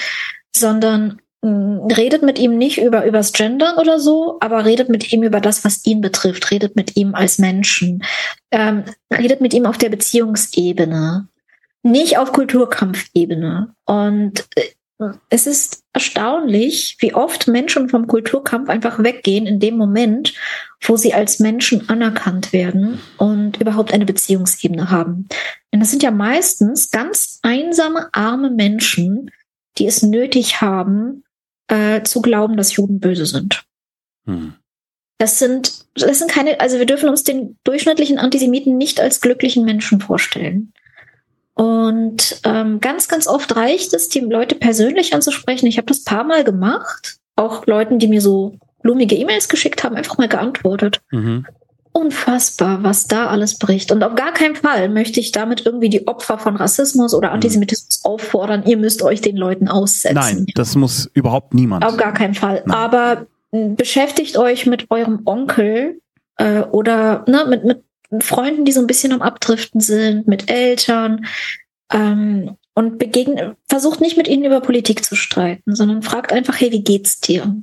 sondern 0.56 1.22
mh, 1.44 1.94
redet 1.96 2.24
mit 2.24 2.40
ihm 2.40 2.58
nicht 2.58 2.82
über 2.82 3.06
übers 3.06 3.32
Gendern 3.32 3.78
oder 3.78 4.00
so, 4.00 4.38
aber 4.40 4.66
redet 4.66 4.90
mit 4.90 5.14
ihm 5.14 5.22
über 5.22 5.42
das, 5.42 5.64
was 5.64 5.86
ihn 5.86 6.02
betrifft, 6.02 6.50
redet 6.50 6.76
mit 6.76 6.98
ihm 6.98 7.14
als 7.14 7.38
Menschen, 7.38 8.04
ähm, 8.50 8.86
redet 9.14 9.42
mit 9.42 9.54
ihm 9.54 9.68
auf 9.68 9.78
der 9.78 9.90
Beziehungsebene, 9.90 11.28
nicht 11.84 12.18
auf 12.18 12.32
Kulturkampfebene. 12.32 13.76
Und 13.86 14.40
äh, 14.56 14.64
es 15.30 15.46
ist 15.46 15.84
erstaunlich, 15.92 16.96
wie 17.00 17.14
oft 17.14 17.48
Menschen 17.48 17.90
vom 17.90 18.08
Kulturkampf 18.08 18.70
einfach 18.70 19.04
weggehen 19.04 19.46
in 19.46 19.60
dem 19.60 19.78
Moment, 19.78 20.34
wo 20.82 20.96
sie 20.96 21.14
als 21.14 21.40
Menschen 21.40 21.90
anerkannt 21.90 22.54
werden 22.54 23.02
und 23.18 23.60
überhaupt 23.60 23.94
eine 23.94 24.06
Beziehungsebene 24.06 24.90
haben. 24.92 25.28
Denn 25.74 25.82
das 25.82 25.92
sind 25.92 26.02
ja 26.02 26.12
meistens 26.12 26.92
ganz 26.92 27.40
einsame, 27.42 28.10
arme 28.14 28.50
Menschen, 28.50 29.32
die 29.78 29.86
es 29.86 30.02
nötig 30.02 30.62
haben, 30.62 31.26
äh, 31.68 32.04
zu 32.04 32.22
glauben, 32.22 32.56
dass 32.56 32.76
Juden 32.76 33.00
böse 33.00 33.26
sind. 33.26 33.66
Hm. 34.26 34.54
Das 35.18 35.40
sind, 35.40 35.86
das 35.96 36.20
sind 36.20 36.32
keine, 36.32 36.60
also 36.60 36.78
wir 36.78 36.86
dürfen 36.86 37.10
uns 37.10 37.24
den 37.24 37.58
durchschnittlichen 37.64 38.18
Antisemiten 38.18 38.78
nicht 38.78 39.00
als 39.00 39.22
glücklichen 39.22 39.66
Menschen 39.66 40.00
vorstellen. 40.00 40.74
Und 41.56 42.42
ähm, 42.44 42.82
ganz, 42.82 43.08
ganz 43.08 43.28
oft 43.28 43.56
reicht 43.56 43.94
es, 43.94 44.10
die 44.10 44.20
Leute 44.20 44.56
persönlich 44.56 45.14
anzusprechen. 45.14 45.68
Ich 45.68 45.78
habe 45.78 45.88
das 45.88 46.04
paar 46.04 46.26
Mal 46.26 46.44
gemacht. 46.44 47.18
Auch 47.38 47.66
Leuten, 47.66 47.98
die 47.98 48.08
mir 48.08 48.22
so 48.22 48.58
blumige 48.84 49.16
E-Mails 49.16 49.48
geschickt 49.48 49.84
haben, 49.84 49.96
einfach 49.96 50.18
mal 50.18 50.28
geantwortet. 50.28 51.02
Mhm. 51.12 51.46
Unfassbar, 51.94 52.84
was 52.84 53.08
da 53.08 53.28
alles 53.28 53.58
bricht. 53.58 53.94
Und 53.94 54.04
auf 54.04 54.16
gar 54.16 54.34
keinen 54.34 54.58
Fall 54.58 54.90
möchte 54.90 55.22
ich 55.22 55.32
damit 55.32 55.66
irgendwie 55.66 55.90
die 55.90 56.08
Opfer 56.08 56.38
von 56.38 56.58
Rassismus 56.58 57.14
oder 57.14 57.32
Antisemitismus 57.32 58.04
auffordern, 58.04 58.64
ihr 58.66 58.76
müsst 58.76 59.02
euch 59.02 59.22
den 59.22 59.38
Leuten 59.38 59.70
aussetzen. 59.70 60.16
Nein, 60.16 60.46
das 60.56 60.76
muss 60.76 61.10
überhaupt 61.14 61.54
niemand. 61.54 61.86
Auf 61.86 61.96
gar 61.96 62.14
keinen 62.14 62.34
Fall. 62.34 62.64
Nein. 62.66 62.76
Aber 62.76 63.28
beschäftigt 63.52 64.38
euch 64.38 64.66
mit 64.66 64.92
eurem 64.92 65.22
Onkel 65.24 66.02
äh, 66.38 66.62
oder 66.64 67.24
ne, 67.30 67.46
mit, 67.48 67.64
mit 67.64 67.85
Freunden, 68.22 68.66
die 68.66 68.72
so 68.72 68.82
ein 68.82 68.88
bisschen 68.88 69.12
am 69.12 69.22
Abdriften 69.22 69.82
sind, 69.82 70.28
mit 70.28 70.50
Eltern. 70.50 71.26
Ähm, 71.92 72.58
und 72.76 73.00
begegnet, 73.00 73.56
versucht 73.68 74.02
nicht 74.02 74.18
mit 74.18 74.28
ihnen 74.28 74.44
über 74.44 74.60
Politik 74.60 75.04
zu 75.06 75.16
streiten, 75.16 75.76
sondern 75.76 76.04
fragt 76.04 76.34
einfach, 76.34 76.60
hey, 76.60 76.72
wie 76.72 76.84
geht's 76.84 77.22
dir? 77.22 77.56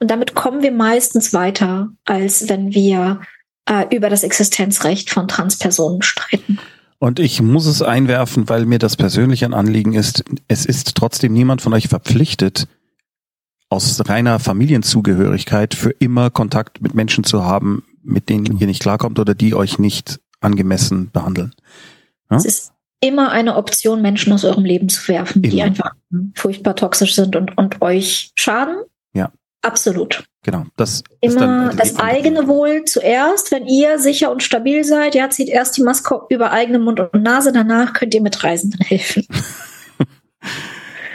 Und 0.00 0.10
damit 0.10 0.34
kommen 0.34 0.62
wir 0.62 0.72
meistens 0.72 1.32
weiter, 1.32 1.88
als 2.04 2.48
wenn 2.48 2.74
wir 2.74 3.22
äh, 3.66 3.86
über 3.94 4.10
das 4.10 4.22
Existenzrecht 4.22 5.10
von 5.10 5.28
Transpersonen 5.28 6.02
streiten. 6.02 6.58
Und 6.98 7.18
ich 7.20 7.40
muss 7.40 7.66
es 7.66 7.82
einwerfen, 7.82 8.48
weil 8.48 8.66
mir 8.66 8.78
das 8.78 8.96
persönlich 8.96 9.44
ein 9.44 9.54
Anliegen 9.54 9.94
ist. 9.94 10.24
Es 10.46 10.66
ist 10.66 10.94
trotzdem 10.94 11.32
niemand 11.32 11.62
von 11.62 11.72
euch 11.72 11.88
verpflichtet, 11.88 12.68
aus 13.70 14.08
reiner 14.08 14.38
Familienzugehörigkeit 14.38 15.74
für 15.74 15.90
immer 15.90 16.30
Kontakt 16.30 16.80
mit 16.80 16.94
Menschen 16.94 17.24
zu 17.24 17.44
haben, 17.44 17.82
mit 18.04 18.28
denen 18.28 18.58
ihr 18.58 18.66
nicht 18.66 18.82
klarkommt 18.82 19.18
oder 19.18 19.34
die 19.34 19.54
euch 19.54 19.78
nicht 19.78 20.20
angemessen 20.40 21.10
behandeln. 21.10 21.54
Ja? 22.30 22.36
Es 22.36 22.44
ist 22.44 22.72
immer 23.00 23.30
eine 23.30 23.56
Option, 23.56 24.02
Menschen 24.02 24.32
aus 24.32 24.44
eurem 24.44 24.64
Leben 24.64 24.88
zu 24.88 25.06
werfen, 25.08 25.42
die 25.42 25.58
Immer. 25.58 25.64
einfach 25.64 25.92
furchtbar 26.34 26.76
toxisch 26.76 27.14
sind 27.14 27.36
und, 27.36 27.56
und 27.58 27.82
euch 27.82 28.32
schaden. 28.34 28.76
Ja. 29.12 29.30
Absolut. 29.62 30.24
Genau. 30.42 30.64
Das 30.76 30.96
ist 30.96 31.04
Immer 31.20 31.40
dann 31.68 31.76
das 31.76 31.96
eigene 31.96 32.46
Wohl 32.46 32.84
zuerst. 32.84 33.50
Wenn 33.50 33.66
ihr 33.66 33.98
sicher 33.98 34.30
und 34.30 34.42
stabil 34.42 34.84
seid, 34.84 35.14
ja, 35.14 35.30
zieht 35.30 35.48
erst 35.48 35.76
die 35.76 35.82
Maske 35.82 36.20
über 36.28 36.52
eigene 36.52 36.78
Mund 36.78 37.00
und 37.00 37.22
Nase, 37.22 37.50
danach 37.50 37.94
könnt 37.94 38.14
ihr 38.14 38.20
mit 38.20 38.42
Reisenden 38.44 38.80
helfen. 38.80 39.26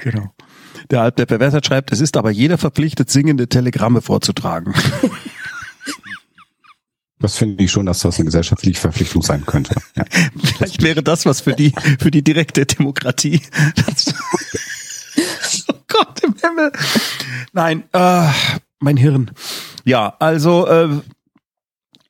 Genau. 0.02 0.34
Der 0.90 1.02
Alp 1.02 1.18
der 1.18 1.26
Perversheit 1.26 1.66
schreibt, 1.66 1.92
es 1.92 2.00
ist 2.00 2.18
aber 2.18 2.32
jeder 2.32 2.58
verpflichtet, 2.58 3.10
singende 3.10 3.48
Telegramme 3.48 4.02
vorzutragen. 4.02 4.74
Das 7.20 7.38
finde 7.38 7.64
ich 7.64 7.72
schon, 7.72 7.86
dass 7.86 8.00
das 8.00 8.18
eine 8.18 8.26
gesellschaftliche 8.26 8.80
Verpflichtung 8.80 9.22
sein 9.22 9.46
könnte. 9.46 9.76
Ja. 9.96 10.06
Vielleicht 10.56 10.82
wäre 10.82 11.04
das 11.04 11.26
was 11.26 11.42
für 11.42 11.54
die, 11.54 11.74
für 12.00 12.12
die 12.12 12.24
direkte 12.24 12.66
Demokratie. 12.66 13.42
Das, 13.86 14.14
oh 15.68 15.74
Gott 15.88 16.22
im 16.24 16.36
Himmel. 16.42 16.72
Nein, 17.52 17.84
äh, 17.92 18.28
mein 18.80 18.96
Hirn. 18.96 19.32
Ja, 19.84 20.16
also 20.20 20.68
äh, 20.68 20.90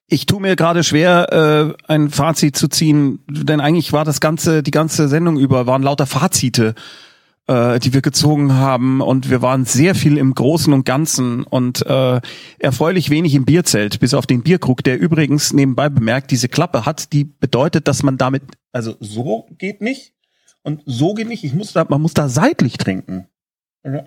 ich 0.08 0.26
tue 0.26 0.42
mir 0.42 0.56
gerade 0.56 0.84
schwer, 0.84 1.76
äh, 1.88 1.92
ein 1.92 2.10
Fazit 2.10 2.58
zu 2.58 2.68
ziehen, 2.68 3.20
denn 3.28 3.62
eigentlich 3.62 3.94
war 3.94 4.06
das 4.06 4.20
ganze, 4.20 4.62
die 4.62 4.72
ganze 4.72 5.08
Sendung 5.08 5.38
über 5.38 5.66
waren 5.66 5.84
lauter 5.84 6.06
Fazite, 6.06 6.76
äh, 7.50 7.80
die 7.80 7.96
wir 7.96 8.02
gezogen 8.02 8.54
haben 8.54 9.02
und 9.02 9.32
wir 9.32 9.42
waren 9.42 9.66
sehr 9.66 9.96
viel 9.96 10.18
im 10.18 10.36
Großen 10.36 10.72
und 10.72 10.86
Ganzen 10.86 11.44
und 11.44 11.84
äh, 11.84 12.22
erfreulich 12.60 13.10
wenig 13.10 13.34
im 13.34 13.46
Bierzelt, 13.46 14.00
bis 14.00 14.14
auf 14.14 14.28
den 14.28 14.44
Bierkrug, 14.44 14.84
der 14.84 15.00
übrigens 15.00 15.52
nebenbei 15.52 15.90
bemerkt 15.90 16.30
diese 16.30 16.48
Klappe 16.48 16.86
hat, 16.86 17.12
die 17.12 17.24
bedeutet, 17.24 17.88
dass 17.88 18.04
man 18.04 18.18
damit, 18.18 18.44
also 18.72 18.96
so 19.00 19.48
geht 19.58 19.82
nicht 19.82 20.14
und 20.62 20.84
so 20.86 21.16
geht 21.16 21.28
nicht, 21.28 21.44
ich 21.44 21.54
muss 21.56 21.74
da, 21.74 21.86
man 21.90 22.02
muss 22.02 22.14
da 22.14 22.30
seitlich 22.30 22.78
trinken. 22.78 23.28
Ja. 23.84 24.06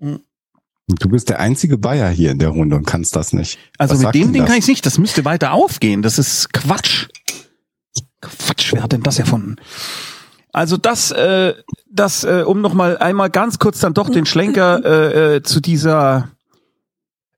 Du 0.00 1.08
bist 1.08 1.28
der 1.28 1.38
einzige 1.38 1.78
Bayer 1.78 2.10
hier 2.10 2.32
in 2.32 2.40
der 2.40 2.48
Runde 2.48 2.74
und 2.74 2.86
kannst 2.86 3.14
das 3.14 3.32
nicht. 3.32 3.60
Also 3.78 3.94
Was 3.94 4.02
mit 4.02 4.14
dem 4.16 4.32
Ding 4.32 4.42
das? 4.42 4.50
kann 4.50 4.58
ich 4.58 4.66
nicht, 4.66 4.84
das 4.84 4.98
müsste 4.98 5.24
weiter 5.24 5.52
aufgehen. 5.52 6.02
Das 6.02 6.18
ist 6.18 6.52
Quatsch. 6.52 7.06
Quatsch, 8.20 8.72
wer 8.72 8.82
hat 8.82 8.90
denn 8.90 9.04
das 9.04 9.20
erfunden? 9.20 9.56
Also 10.52 10.76
das, 10.76 11.10
äh, 11.10 11.54
das, 11.90 12.24
äh, 12.24 12.44
um 12.46 12.60
noch 12.60 12.74
mal 12.74 12.98
einmal 12.98 13.30
ganz 13.30 13.58
kurz 13.58 13.80
dann 13.80 13.94
doch 13.94 14.10
den 14.10 14.26
Schlenker 14.26 14.84
äh, 14.84 15.36
äh, 15.36 15.42
zu 15.42 15.60
dieser 15.60 16.28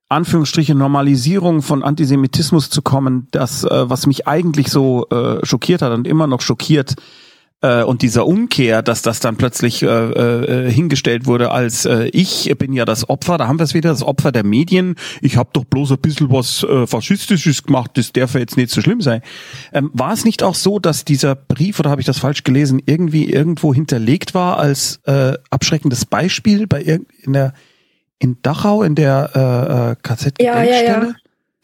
Anführungsstriche 0.08 0.74
Normalisierung 0.74 1.62
von 1.62 1.82
Antisemitismus 1.82 2.70
zu 2.70 2.82
kommen, 2.82 3.28
das, 3.30 3.64
äh, 3.64 3.88
was 3.88 4.06
mich 4.06 4.26
eigentlich 4.26 4.68
so 4.68 5.08
äh, 5.08 5.44
schockiert 5.46 5.80
hat 5.80 5.92
und 5.92 6.06
immer 6.06 6.26
noch 6.26 6.40
schockiert, 6.40 6.96
äh, 7.64 7.82
und 7.82 8.02
dieser 8.02 8.26
Umkehr, 8.26 8.82
dass 8.82 9.02
das 9.02 9.20
dann 9.20 9.36
plötzlich 9.36 9.82
äh, 9.82 9.86
äh, 9.86 10.70
hingestellt 10.70 11.26
wurde 11.26 11.50
als 11.50 11.84
äh, 11.86 12.04
ich 12.12 12.52
bin 12.58 12.72
ja 12.72 12.84
das 12.84 13.08
Opfer, 13.08 13.38
da 13.38 13.48
haben 13.48 13.58
wir 13.58 13.64
es 13.64 13.74
wieder, 13.74 13.90
das 13.90 14.02
Opfer 14.02 14.32
der 14.32 14.44
Medien, 14.44 14.96
ich 15.22 15.36
habe 15.36 15.50
doch 15.52 15.64
bloß 15.64 15.92
ein 15.92 15.98
bisschen 15.98 16.30
was 16.30 16.62
äh, 16.62 16.86
Faschistisches 16.86 17.62
gemacht, 17.62 17.92
das 17.94 18.12
darf 18.12 18.34
ja 18.34 18.40
jetzt 18.40 18.56
nicht 18.56 18.70
so 18.70 18.80
schlimm 18.80 19.00
sein. 19.00 19.22
Ähm, 19.72 19.90
war 19.94 20.12
es 20.12 20.24
nicht 20.24 20.42
auch 20.42 20.54
so, 20.54 20.78
dass 20.78 21.04
dieser 21.04 21.34
Brief, 21.34 21.80
oder 21.80 21.90
habe 21.90 22.00
ich 22.00 22.06
das 22.06 22.18
falsch 22.18 22.44
gelesen, 22.44 22.82
irgendwie 22.86 23.30
irgendwo 23.30 23.72
hinterlegt 23.74 24.34
war 24.34 24.58
als 24.58 25.00
äh, 25.06 25.32
abschreckendes 25.50 26.04
Beispiel 26.04 26.66
bei 26.66 26.82
irg- 26.82 27.06
in 27.22 27.32
der 27.32 27.52
in 28.18 28.38
Dachau 28.42 28.82
in 28.82 28.94
der 28.94 29.30
äh, 29.34 29.90
äh, 29.92 29.96
KZ 30.02 30.40
Ja, 30.40 30.62
ja, 30.62 30.82
ja. 30.82 31.12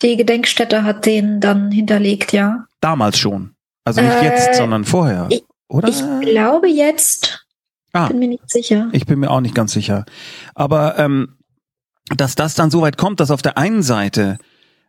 Die 0.03 0.17
Gedenkstätte 0.17 0.83
hat 0.85 1.07
den 1.07 1.41
dann 1.41 1.71
hinterlegt, 1.71 2.33
ja. 2.33 2.65
Damals 2.81 3.19
schon. 3.19 3.51
Also 3.85 4.01
nicht 4.01 4.13
Äh, 4.23 4.25
jetzt, 4.25 4.55
sondern 4.57 4.85
vorher. 4.85 5.27
ich- 5.31 5.45
oder? 5.71 5.89
Ich 5.89 6.03
glaube 6.21 6.69
jetzt, 6.69 7.47
ah. 7.93 8.09
bin 8.09 8.19
mir 8.19 8.29
nicht 8.29 8.51
sicher. 8.51 8.89
Ich 8.93 9.07
bin 9.07 9.21
mir 9.21 9.31
auch 9.31 9.41
nicht 9.41 9.55
ganz 9.55 9.73
sicher. 9.73 10.05
Aber 10.55 10.99
ähm, 10.99 11.37
dass 12.15 12.35
das 12.35 12.55
dann 12.55 12.71
so 12.71 12.83
weit 12.83 12.99
kommt, 12.99 13.21
dass 13.21 13.31
auf 13.31 13.43
der 13.43 13.57
einen 13.57 13.83
Seite 13.83 14.39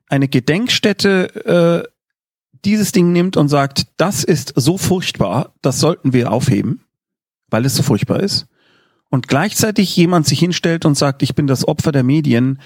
eine 0.08 0.28
Gedenkstätte 0.28 1.86
äh, 1.86 1.90
dieses 2.66 2.92
Ding 2.92 3.12
nimmt 3.12 3.38
und 3.38 3.48
sagt, 3.48 3.88
das 3.98 4.24
ist 4.24 4.54
so 4.56 4.78
furchtbar, 4.78 5.54
das 5.62 5.80
sollten 5.80 6.14
wir 6.14 6.32
aufheben, 6.32 6.84
weil 7.50 7.66
es 7.66 7.76
so 7.76 7.84
furchtbar 7.84 8.20
ist. 8.20 8.48
Und 9.10 9.28
gleichzeitig 9.28 9.96
jemand 9.96 10.26
sich 10.26 10.40
hinstellt 10.40 10.86
und 10.86 10.98
sagt, 10.98 11.22
ich 11.22 11.36
bin 11.36 11.46
das 11.48 11.68
Opfer 11.68 11.92
der 11.92 12.04
Medien. 12.04 12.60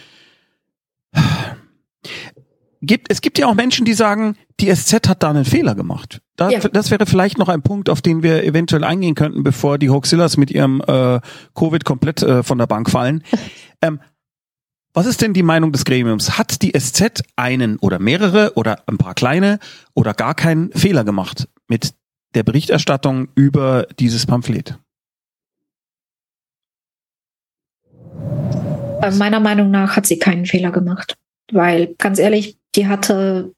Gibt, 2.85 3.11
es 3.11 3.21
gibt 3.21 3.37
ja 3.37 3.47
auch 3.47 3.53
Menschen, 3.53 3.85
die 3.85 3.93
sagen, 3.93 4.35
die 4.59 4.73
SZ 4.73 5.07
hat 5.07 5.23
da 5.23 5.29
einen 5.29 5.45
Fehler 5.45 5.75
gemacht. 5.75 6.21
Da, 6.35 6.49
Ja. 6.49 6.59
Das 6.59 6.91
wäre 6.91 7.05
vielleicht 7.05 7.37
noch 7.37 7.49
ein 7.49 7.61
Punkt, 7.61 7.89
auf 7.89 8.01
den 8.01 8.23
wir 8.23 8.43
eventuell 8.43 8.83
eingehen 8.83 9.15
könnten, 9.15 9.43
bevor 9.43 9.77
die 9.77 9.89
Hoaxillas 9.89 10.37
mit 10.37 10.51
ihrem 10.51 10.81
äh, 10.81 11.19
Covid 11.55 11.85
komplett 11.85 12.21
äh, 12.21 12.43
von 12.43 12.57
der 12.57 12.67
Bank 12.67 12.89
fallen. 12.89 13.23
ähm, 13.81 13.99
Was 14.93 15.05
ist 15.05 15.21
denn 15.21 15.33
die 15.33 15.43
Meinung 15.43 15.71
des 15.71 15.85
Gremiums? 15.85 16.37
Hat 16.37 16.61
die 16.61 16.71
SZ 16.77 17.23
einen 17.35 17.77
oder 17.77 17.99
mehrere 17.99 18.53
oder 18.55 18.83
ein 18.87 18.97
paar 18.97 19.13
kleine 19.13 19.59
oder 19.93 20.13
gar 20.13 20.35
keinen 20.35 20.71
Fehler 20.71 21.03
gemacht 21.03 21.47
mit 21.67 21.93
der 22.33 22.43
Berichterstattung 22.43 23.29
über 23.35 23.87
dieses 23.99 24.25
Pamphlet? 24.25 24.77
Äh, 29.01 29.11
Meiner 29.11 29.39
Meinung 29.39 29.71
nach 29.71 29.95
hat 29.95 30.05
sie 30.05 30.19
keinen 30.19 30.45
Fehler 30.45 30.71
gemacht. 30.71 31.17
Weil, 31.51 31.93
ganz 31.97 32.17
ehrlich, 32.19 32.57
die 32.75 32.87
hatte, 32.87 33.53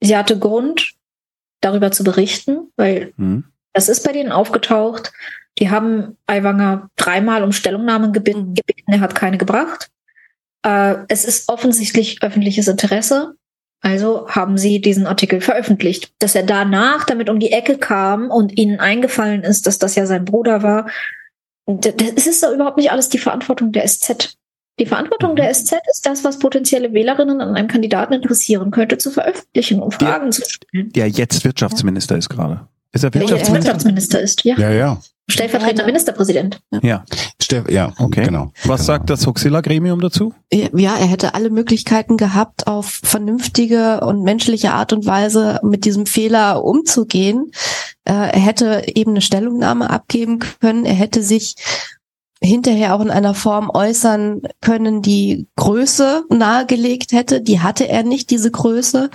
sie 0.00 0.16
hatte 0.16 0.38
Grund, 0.38 0.94
darüber 1.60 1.90
zu 1.90 2.04
berichten, 2.04 2.70
weil 2.76 3.12
Hm? 3.16 3.44
das 3.72 3.88
ist 3.88 4.04
bei 4.04 4.12
denen 4.12 4.32
aufgetaucht. 4.32 5.12
Die 5.58 5.70
haben 5.70 6.16
Aiwanger 6.26 6.90
dreimal 6.96 7.42
um 7.42 7.52
Stellungnahmen 7.52 8.12
gebeten, 8.12 8.54
gebeten 8.54 8.92
er 8.92 9.00
hat 9.00 9.14
keine 9.14 9.38
gebracht. 9.38 9.90
Äh, 10.62 10.96
es 11.08 11.24
ist 11.24 11.48
offensichtlich 11.48 12.22
öffentliches 12.22 12.68
Interesse. 12.68 13.34
Also 13.80 14.28
haben 14.28 14.58
sie 14.58 14.80
diesen 14.80 15.06
Artikel 15.06 15.40
veröffentlicht. 15.40 16.12
Dass 16.18 16.34
er 16.34 16.42
danach 16.42 17.04
damit 17.04 17.30
um 17.30 17.40
die 17.40 17.52
Ecke 17.52 17.78
kam 17.78 18.30
und 18.30 18.58
ihnen 18.58 18.80
eingefallen 18.80 19.42
ist, 19.42 19.66
dass 19.66 19.78
das 19.78 19.94
ja 19.94 20.06
sein 20.06 20.24
Bruder 20.24 20.62
war, 20.62 20.88
das 21.66 22.26
ist 22.26 22.42
doch 22.42 22.52
überhaupt 22.52 22.76
nicht 22.76 22.92
alles 22.92 23.08
die 23.08 23.18
Verantwortung 23.18 23.72
der 23.72 23.86
SZ. 23.86 24.36
Die 24.78 24.86
Verantwortung 24.86 25.36
der 25.36 25.52
SZ 25.54 25.72
ist 25.90 26.04
das, 26.04 26.22
was 26.24 26.38
potenzielle 26.38 26.92
Wählerinnen 26.92 27.40
an 27.40 27.54
einem 27.56 27.68
Kandidaten 27.68 28.12
interessieren 28.12 28.70
könnte, 28.70 28.98
zu 28.98 29.10
veröffentlichen 29.10 29.80
und 29.80 29.94
Ja. 30.00 30.08
Fragen 30.08 30.32
zu 30.32 30.42
stellen. 30.46 30.92
Der 30.92 31.08
jetzt 31.08 31.44
Wirtschaftsminister 31.44 32.16
ist 32.16 32.28
gerade. 32.28 32.66
Ist 32.92 33.02
er 33.04 33.10
Der 33.10 33.22
jetzt 33.22 33.30
Wirtschaftsminister? 33.30 33.68
Wirtschaftsminister 33.72 34.20
ist, 34.20 34.44
ja. 34.44 34.56
Ja, 34.58 34.70
ja. 34.70 35.00
Stellvertretender 35.28 35.86
Ministerpräsident. 35.86 36.60
Ja. 36.82 37.04
Steff, 37.42 37.68
ja, 37.68 37.92
Okay. 37.98 38.24
genau. 38.24 38.52
Was 38.64 38.80
genau. 38.80 38.86
sagt 38.86 39.10
das 39.10 39.26
Huxilla-Gremium 39.26 40.00
dazu? 40.00 40.32
Ja, 40.52 40.96
er 40.96 41.06
hätte 41.06 41.34
alle 41.34 41.50
Möglichkeiten 41.50 42.16
gehabt, 42.16 42.68
auf 42.68 43.00
vernünftige 43.02 44.00
und 44.02 44.22
menschliche 44.22 44.70
Art 44.72 44.92
und 44.92 45.04
Weise 45.04 45.58
mit 45.64 45.84
diesem 45.84 46.06
Fehler 46.06 46.62
umzugehen. 46.62 47.50
Äh, 48.04 48.12
Er 48.12 48.38
hätte 48.40 48.82
eben 48.94 49.12
eine 49.12 49.20
Stellungnahme 49.20 49.90
abgeben 49.90 50.38
können. 50.38 50.84
Er 50.84 50.94
hätte 50.94 51.22
sich 51.24 51.56
hinterher 52.42 52.94
auch 52.94 53.00
in 53.00 53.10
einer 53.10 53.34
Form 53.34 53.70
äußern 53.72 54.42
können, 54.60 55.02
die 55.02 55.48
Größe 55.56 56.24
nahegelegt 56.30 57.12
hätte. 57.12 57.40
Die 57.40 57.60
hatte 57.60 57.88
er 57.88 58.02
nicht, 58.02 58.30
diese 58.30 58.50
Größe. 58.50 59.10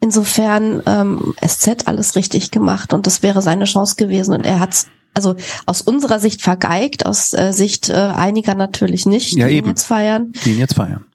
Insofern 0.00 0.82
ähm, 0.86 1.34
SZ 1.44 1.86
alles 1.86 2.16
richtig 2.16 2.50
gemacht 2.50 2.92
und 2.92 3.06
das 3.06 3.22
wäre 3.22 3.42
seine 3.42 3.64
Chance 3.64 3.96
gewesen. 3.96 4.34
Und 4.34 4.44
er 4.44 4.60
hat's 4.60 4.86
also 5.14 5.34
aus 5.64 5.80
unserer 5.80 6.20
Sicht 6.20 6.42
vergeigt, 6.42 7.06
aus 7.06 7.32
äh, 7.32 7.52
Sicht 7.52 7.88
äh, 7.88 7.94
einiger 7.94 8.54
natürlich 8.54 9.06
nicht, 9.06 9.32
Ja, 9.36 9.46
die 9.46 9.52
ihn 9.54 9.58
eben. 9.60 9.68
jetzt 9.68 9.84
feiern. 9.84 10.32
Die 10.44 10.52
ihn 10.52 10.58
jetzt 10.58 10.74
feiern. 10.74 11.06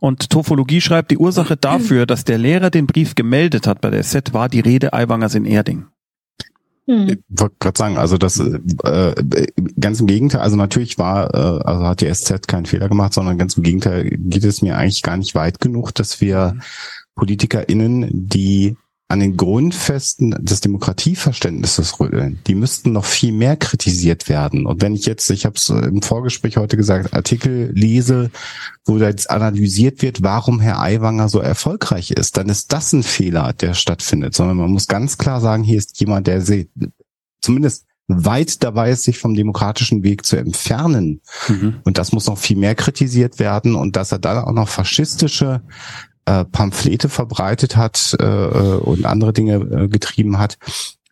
Und 0.00 0.30
Tofologie 0.30 0.80
schreibt, 0.80 1.10
die 1.10 1.18
Ursache 1.18 1.56
dafür, 1.56 2.06
dass 2.06 2.24
der 2.24 2.38
Lehrer 2.38 2.70
den 2.70 2.86
Brief 2.86 3.14
gemeldet 3.14 3.66
hat 3.66 3.80
bei 3.82 3.90
der 3.90 4.02
SZ, 4.02 4.32
war 4.32 4.48
die 4.48 4.60
Rede 4.60 4.92
Aiwangers 4.94 5.34
in 5.34 5.44
Erding. 5.44 5.86
Hm. 6.90 7.08
Ich 7.08 7.18
wollte 7.28 7.54
gerade 7.60 7.78
sagen, 7.78 7.98
also 7.98 8.18
das 8.18 8.40
äh, 8.40 9.10
äh, 9.10 9.46
ganz 9.78 10.00
im 10.00 10.08
Gegenteil, 10.08 10.40
also 10.40 10.56
natürlich 10.56 10.98
war, 10.98 11.32
äh, 11.32 11.62
also 11.62 11.86
hat 11.86 12.00
die 12.00 12.12
SZ 12.12 12.48
keinen 12.48 12.66
Fehler 12.66 12.88
gemacht, 12.88 13.14
sondern 13.14 13.38
ganz 13.38 13.56
im 13.56 13.62
Gegenteil 13.62 14.10
geht 14.10 14.42
es 14.42 14.60
mir 14.60 14.76
eigentlich 14.76 15.02
gar 15.02 15.16
nicht 15.16 15.36
weit 15.36 15.60
genug, 15.60 15.94
dass 15.94 16.20
wir 16.20 16.56
PolitikerInnen, 17.14 18.08
die 18.12 18.76
an 19.10 19.18
den 19.18 19.36
Grundfesten 19.36 20.30
des 20.38 20.60
Demokratieverständnisses 20.60 21.98
rütteln, 21.98 22.38
die 22.46 22.54
müssten 22.54 22.92
noch 22.92 23.04
viel 23.04 23.32
mehr 23.32 23.56
kritisiert 23.56 24.28
werden. 24.28 24.66
Und 24.66 24.82
wenn 24.82 24.94
ich 24.94 25.04
jetzt, 25.04 25.28
ich 25.30 25.44
habe 25.44 25.56
es 25.56 25.68
im 25.68 26.00
Vorgespräch 26.00 26.56
heute 26.56 26.76
gesagt, 26.76 27.12
Artikel 27.12 27.72
lese, 27.74 28.30
wo 28.84 28.98
da 28.98 29.08
jetzt 29.08 29.28
analysiert 29.28 30.02
wird, 30.02 30.22
warum 30.22 30.60
Herr 30.60 30.80
Aiwanger 30.80 31.28
so 31.28 31.40
erfolgreich 31.40 32.12
ist, 32.12 32.36
dann 32.36 32.48
ist 32.48 32.72
das 32.72 32.92
ein 32.92 33.02
Fehler, 33.02 33.52
der 33.52 33.74
stattfindet, 33.74 34.34
sondern 34.34 34.56
man 34.56 34.70
muss 34.70 34.86
ganz 34.86 35.18
klar 35.18 35.40
sagen, 35.40 35.64
hier 35.64 35.78
ist 35.78 35.98
jemand, 35.98 36.28
der 36.28 36.44
zumindest 37.40 37.86
weit 38.06 38.62
dabei 38.62 38.90
ist, 38.90 39.02
sich 39.02 39.18
vom 39.18 39.34
demokratischen 39.34 40.02
Weg 40.04 40.24
zu 40.24 40.36
entfernen. 40.36 41.20
Und 41.84 41.98
das 41.98 42.12
muss 42.12 42.26
noch 42.26 42.38
viel 42.38 42.56
mehr 42.56 42.76
kritisiert 42.76 43.38
werden 43.40 43.74
und 43.74 43.96
dass 43.96 44.12
er 44.12 44.18
dann 44.20 44.38
auch 44.38 44.52
noch 44.52 44.68
faschistische 44.68 45.62
äh, 46.30 46.44
Pamphlete 46.44 47.08
verbreitet 47.08 47.76
hat 47.76 48.16
äh, 48.20 48.24
äh, 48.24 48.76
und 48.78 49.04
andere 49.04 49.32
Dinge 49.32 49.54
äh, 49.54 49.88
getrieben 49.88 50.38
hat, 50.38 50.58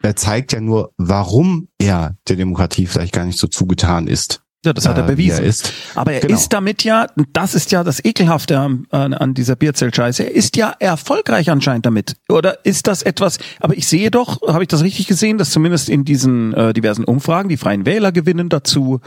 äh, 0.02 0.14
zeigt 0.14 0.52
ja 0.52 0.60
nur, 0.60 0.92
warum 0.96 1.68
er 1.78 2.16
der 2.28 2.36
Demokratie 2.36 2.86
vielleicht 2.86 3.14
gar 3.14 3.24
nicht 3.24 3.38
so 3.38 3.48
zugetan 3.48 4.06
ist. 4.06 4.42
Ja, 4.64 4.72
das 4.72 4.88
hat 4.88 4.98
er 4.98 5.04
äh, 5.04 5.08
wie 5.08 5.12
bewiesen. 5.12 5.44
ist. 5.44 5.72
Aber 5.94 6.12
er 6.12 6.20
Genau. 6.20 6.34
ist 6.34 6.52
damit 6.52 6.82
ja, 6.82 7.06
das 7.32 7.54
ist 7.54 7.70
ja 7.70 7.84
das 7.84 8.04
Ekelhafte 8.04 8.58
an, 8.58 8.86
an, 8.90 9.34
dieser 9.34 9.54
Bierzelt-Scheiße, 9.54 10.24
er 10.24 10.34
ist 10.34 10.56
ja 10.56 10.74
erfolgreich 10.78 11.50
anscheinend 11.50 11.86
damit. 11.86 12.16
Oder 12.28 12.64
ist 12.64 12.88
das 12.88 13.02
etwas, 13.02 13.38
aber 13.60 13.76
ich 13.76 13.86
sehe 13.86 14.10
doch, 14.10 14.40
habe 14.48 14.64
ich 14.64 14.68
das 14.68 14.82
richtig 14.82 15.06
gesehen, 15.06 15.38
dass 15.38 15.50
zumindest 15.50 15.88
in 15.88 16.04
diesen 16.04 16.54
äh, 16.54 16.72
diversen 16.72 17.04
Umfragen 17.04 17.48
die 17.48 17.56
Freien 17.56 17.86
Wähler 17.86 18.10
gewinnen 18.10 18.48
dazu, 18.48 19.00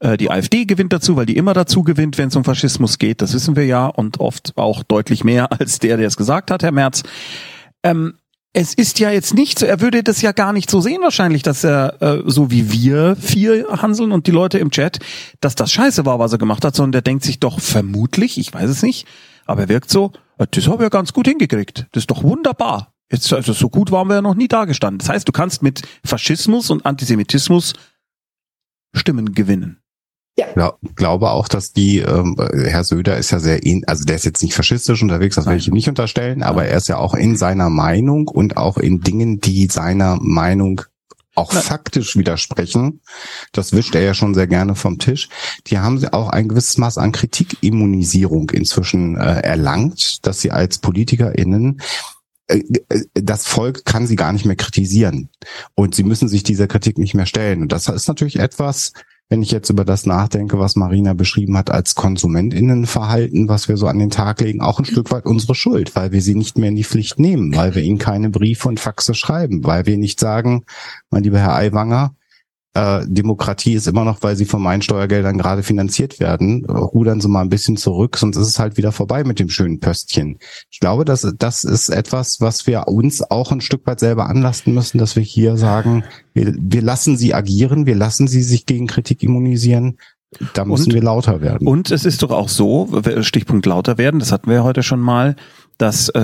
äh, 0.00 0.16
die 0.16 0.30
AfD 0.30 0.64
gewinnt 0.64 0.92
dazu, 0.92 1.16
weil 1.16 1.26
die 1.26 1.36
immer 1.36 1.54
dazu 1.54 1.82
gewinnt, 1.82 2.18
wenn 2.18 2.28
es 2.28 2.36
um 2.36 2.44
Faschismus 2.44 2.98
geht, 2.98 3.22
das 3.22 3.34
wissen 3.34 3.56
wir 3.56 3.66
ja, 3.66 3.86
und 3.86 4.20
oft 4.20 4.52
auch 4.56 4.82
deutlich 4.82 5.24
mehr 5.24 5.52
als 5.58 5.78
der, 5.78 5.96
der 5.96 6.08
es 6.08 6.16
gesagt 6.16 6.50
hat, 6.50 6.62
Herr 6.62 6.72
Merz. 6.72 7.02
Ähm, 7.82 8.14
es 8.56 8.72
ist 8.72 9.00
ja 9.00 9.10
jetzt 9.10 9.34
nicht 9.34 9.58
so, 9.58 9.66
er 9.66 9.80
würde 9.80 10.04
das 10.04 10.22
ja 10.22 10.30
gar 10.30 10.52
nicht 10.52 10.70
so 10.70 10.80
sehen 10.80 11.02
wahrscheinlich, 11.02 11.42
dass 11.42 11.64
er 11.64 12.00
äh, 12.00 12.22
so 12.24 12.52
wie 12.52 12.70
wir 12.70 13.16
vier 13.16 13.66
Hanseln 13.82 14.12
und 14.12 14.28
die 14.28 14.30
Leute 14.30 14.58
im 14.58 14.70
Chat, 14.70 15.00
dass 15.40 15.56
das 15.56 15.72
scheiße 15.72 16.06
war, 16.06 16.20
was 16.20 16.32
er 16.32 16.38
gemacht 16.38 16.64
hat, 16.64 16.76
sondern 16.76 16.92
der 16.92 17.02
denkt 17.02 17.24
sich 17.24 17.40
doch 17.40 17.58
vermutlich, 17.58 18.38
ich 18.38 18.54
weiß 18.54 18.70
es 18.70 18.82
nicht, 18.82 19.08
aber 19.44 19.62
er 19.62 19.68
wirkt 19.68 19.90
so, 19.90 20.12
"Äh, 20.38 20.46
das 20.48 20.68
habe 20.68 20.76
ich 20.76 20.82
ja 20.82 20.88
ganz 20.88 21.12
gut 21.12 21.26
hingekriegt. 21.26 21.86
Das 21.92 22.02
ist 22.02 22.10
doch 22.10 22.22
wunderbar. 22.22 22.94
Jetzt, 23.10 23.32
also 23.32 23.52
so 23.52 23.68
gut 23.68 23.90
waren 23.90 24.08
wir 24.08 24.14
ja 24.14 24.22
noch 24.22 24.34
nie 24.34 24.48
dagestanden. 24.48 24.98
Das 24.98 25.08
heißt, 25.08 25.28
du 25.28 25.32
kannst 25.32 25.62
mit 25.62 25.82
Faschismus 26.04 26.70
und 26.70 26.86
Antisemitismus 26.86 27.74
Stimmen 28.94 29.34
gewinnen. 29.34 29.83
Glau- 30.54 30.78
glaube 30.96 31.30
auch, 31.30 31.46
dass 31.48 31.72
die, 31.72 31.98
ähm, 31.98 32.36
Herr 32.52 32.82
Söder 32.84 33.16
ist 33.18 33.30
ja 33.30 33.38
sehr, 33.38 33.62
in, 33.64 33.86
also 33.86 34.04
der 34.04 34.16
ist 34.16 34.24
jetzt 34.24 34.42
nicht 34.42 34.54
faschistisch 34.54 35.02
unterwegs, 35.02 35.36
das 35.36 35.46
will 35.46 35.56
ich 35.56 35.68
ihm 35.68 35.74
nicht 35.74 35.88
unterstellen, 35.88 36.42
aber 36.42 36.66
er 36.66 36.76
ist 36.76 36.88
ja 36.88 36.96
auch 36.98 37.14
in 37.14 37.36
seiner 37.36 37.70
Meinung 37.70 38.26
und 38.28 38.56
auch 38.56 38.76
in 38.78 39.00
Dingen, 39.00 39.40
die 39.40 39.66
seiner 39.68 40.18
Meinung 40.20 40.82
auch 41.36 41.52
Na- 41.52 41.60
faktisch 41.60 42.16
widersprechen. 42.16 43.00
Das 43.52 43.72
wischt 43.72 43.94
er 43.94 44.02
ja 44.02 44.14
schon 44.14 44.34
sehr 44.34 44.46
gerne 44.46 44.74
vom 44.74 44.98
Tisch. 44.98 45.28
Die 45.66 45.78
haben 45.78 45.98
sie 45.98 46.12
auch 46.12 46.28
ein 46.28 46.48
gewisses 46.48 46.78
Maß 46.78 46.98
an 46.98 47.12
Kritikimmunisierung 47.12 48.50
inzwischen 48.50 49.16
äh, 49.16 49.40
erlangt, 49.40 50.24
dass 50.26 50.40
sie 50.40 50.50
als 50.50 50.78
PolitikerInnen 50.78 51.80
äh, 52.46 52.62
äh, 52.88 53.04
das 53.14 53.46
Volk 53.46 53.84
kann 53.84 54.06
sie 54.06 54.16
gar 54.16 54.32
nicht 54.32 54.44
mehr 54.44 54.56
kritisieren. 54.56 55.28
Und 55.74 55.94
sie 55.94 56.04
müssen 56.04 56.28
sich 56.28 56.42
dieser 56.42 56.68
Kritik 56.68 56.98
nicht 56.98 57.14
mehr 57.14 57.26
stellen. 57.26 57.62
Und 57.62 57.72
das 57.72 57.88
ist 57.88 58.06
natürlich 58.08 58.38
etwas, 58.38 58.92
wenn 59.28 59.42
ich 59.42 59.50
jetzt 59.50 59.70
über 59.70 59.84
das 59.84 60.06
nachdenke, 60.06 60.58
was 60.58 60.76
Marina 60.76 61.14
beschrieben 61.14 61.56
hat 61.56 61.70
als 61.70 61.94
KonsumentInnenverhalten, 61.94 63.48
was 63.48 63.68
wir 63.68 63.76
so 63.76 63.86
an 63.86 63.98
den 63.98 64.10
Tag 64.10 64.40
legen, 64.40 64.60
auch 64.60 64.78
ein 64.78 64.84
Stück 64.84 65.10
weit 65.10 65.24
unsere 65.24 65.54
Schuld, 65.54 65.96
weil 65.96 66.12
wir 66.12 66.20
sie 66.20 66.34
nicht 66.34 66.58
mehr 66.58 66.68
in 66.68 66.76
die 66.76 66.84
Pflicht 66.84 67.18
nehmen, 67.18 67.56
weil 67.56 67.74
wir 67.74 67.82
ihnen 67.82 67.98
keine 67.98 68.30
Briefe 68.30 68.68
und 68.68 68.80
Faxe 68.80 69.14
schreiben, 69.14 69.64
weil 69.64 69.86
wir 69.86 69.96
nicht 69.96 70.20
sagen, 70.20 70.64
mein 71.10 71.22
lieber 71.22 71.38
Herr 71.38 71.54
Aiwanger, 71.54 72.14
äh, 72.74 73.04
Demokratie 73.06 73.74
ist 73.74 73.86
immer 73.86 74.04
noch, 74.04 74.22
weil 74.22 74.36
sie 74.36 74.44
von 74.44 74.60
meinen 74.60 74.82
Steuergeldern 74.82 75.38
gerade 75.38 75.62
finanziert 75.62 76.18
werden. 76.20 76.64
Rudern 76.66 77.20
Sie 77.20 77.28
mal 77.28 77.42
ein 77.42 77.48
bisschen 77.48 77.76
zurück, 77.76 78.16
sonst 78.16 78.36
ist 78.36 78.48
es 78.48 78.58
halt 78.58 78.76
wieder 78.76 78.92
vorbei 78.92 79.22
mit 79.24 79.38
dem 79.38 79.48
schönen 79.48 79.80
Pöstchen. 79.80 80.38
Ich 80.70 80.80
glaube, 80.80 81.04
dass 81.04 81.26
das 81.38 81.64
ist 81.64 81.88
etwas, 81.88 82.40
was 82.40 82.66
wir 82.66 82.88
uns 82.88 83.22
auch 83.22 83.52
ein 83.52 83.60
Stück 83.60 83.86
weit 83.86 84.00
selber 84.00 84.28
anlasten 84.28 84.74
müssen, 84.74 84.98
dass 84.98 85.14
wir 85.16 85.22
hier 85.22 85.56
sagen, 85.56 86.04
wir, 86.32 86.52
wir 86.58 86.82
lassen 86.82 87.16
sie 87.16 87.32
agieren, 87.32 87.86
wir 87.86 87.94
lassen 87.94 88.26
sie 88.26 88.42
sich 88.42 88.66
gegen 88.66 88.86
Kritik 88.88 89.22
immunisieren. 89.22 89.98
Da 90.54 90.64
müssen 90.64 90.86
Und- 90.88 90.94
wir 90.94 91.02
lauter 91.02 91.40
werden. 91.40 91.68
Und 91.68 91.92
es 91.92 92.04
ist 92.04 92.24
doch 92.24 92.32
auch 92.32 92.48
so, 92.48 92.88
Stichpunkt 93.20 93.66
lauter 93.66 93.98
werden, 93.98 94.18
das 94.18 94.32
hatten 94.32 94.48
wir 94.48 94.56
ja 94.56 94.64
heute 94.64 94.82
schon 94.82 94.98
mal, 95.00 95.36
dass 95.78 96.08
äh, 96.08 96.20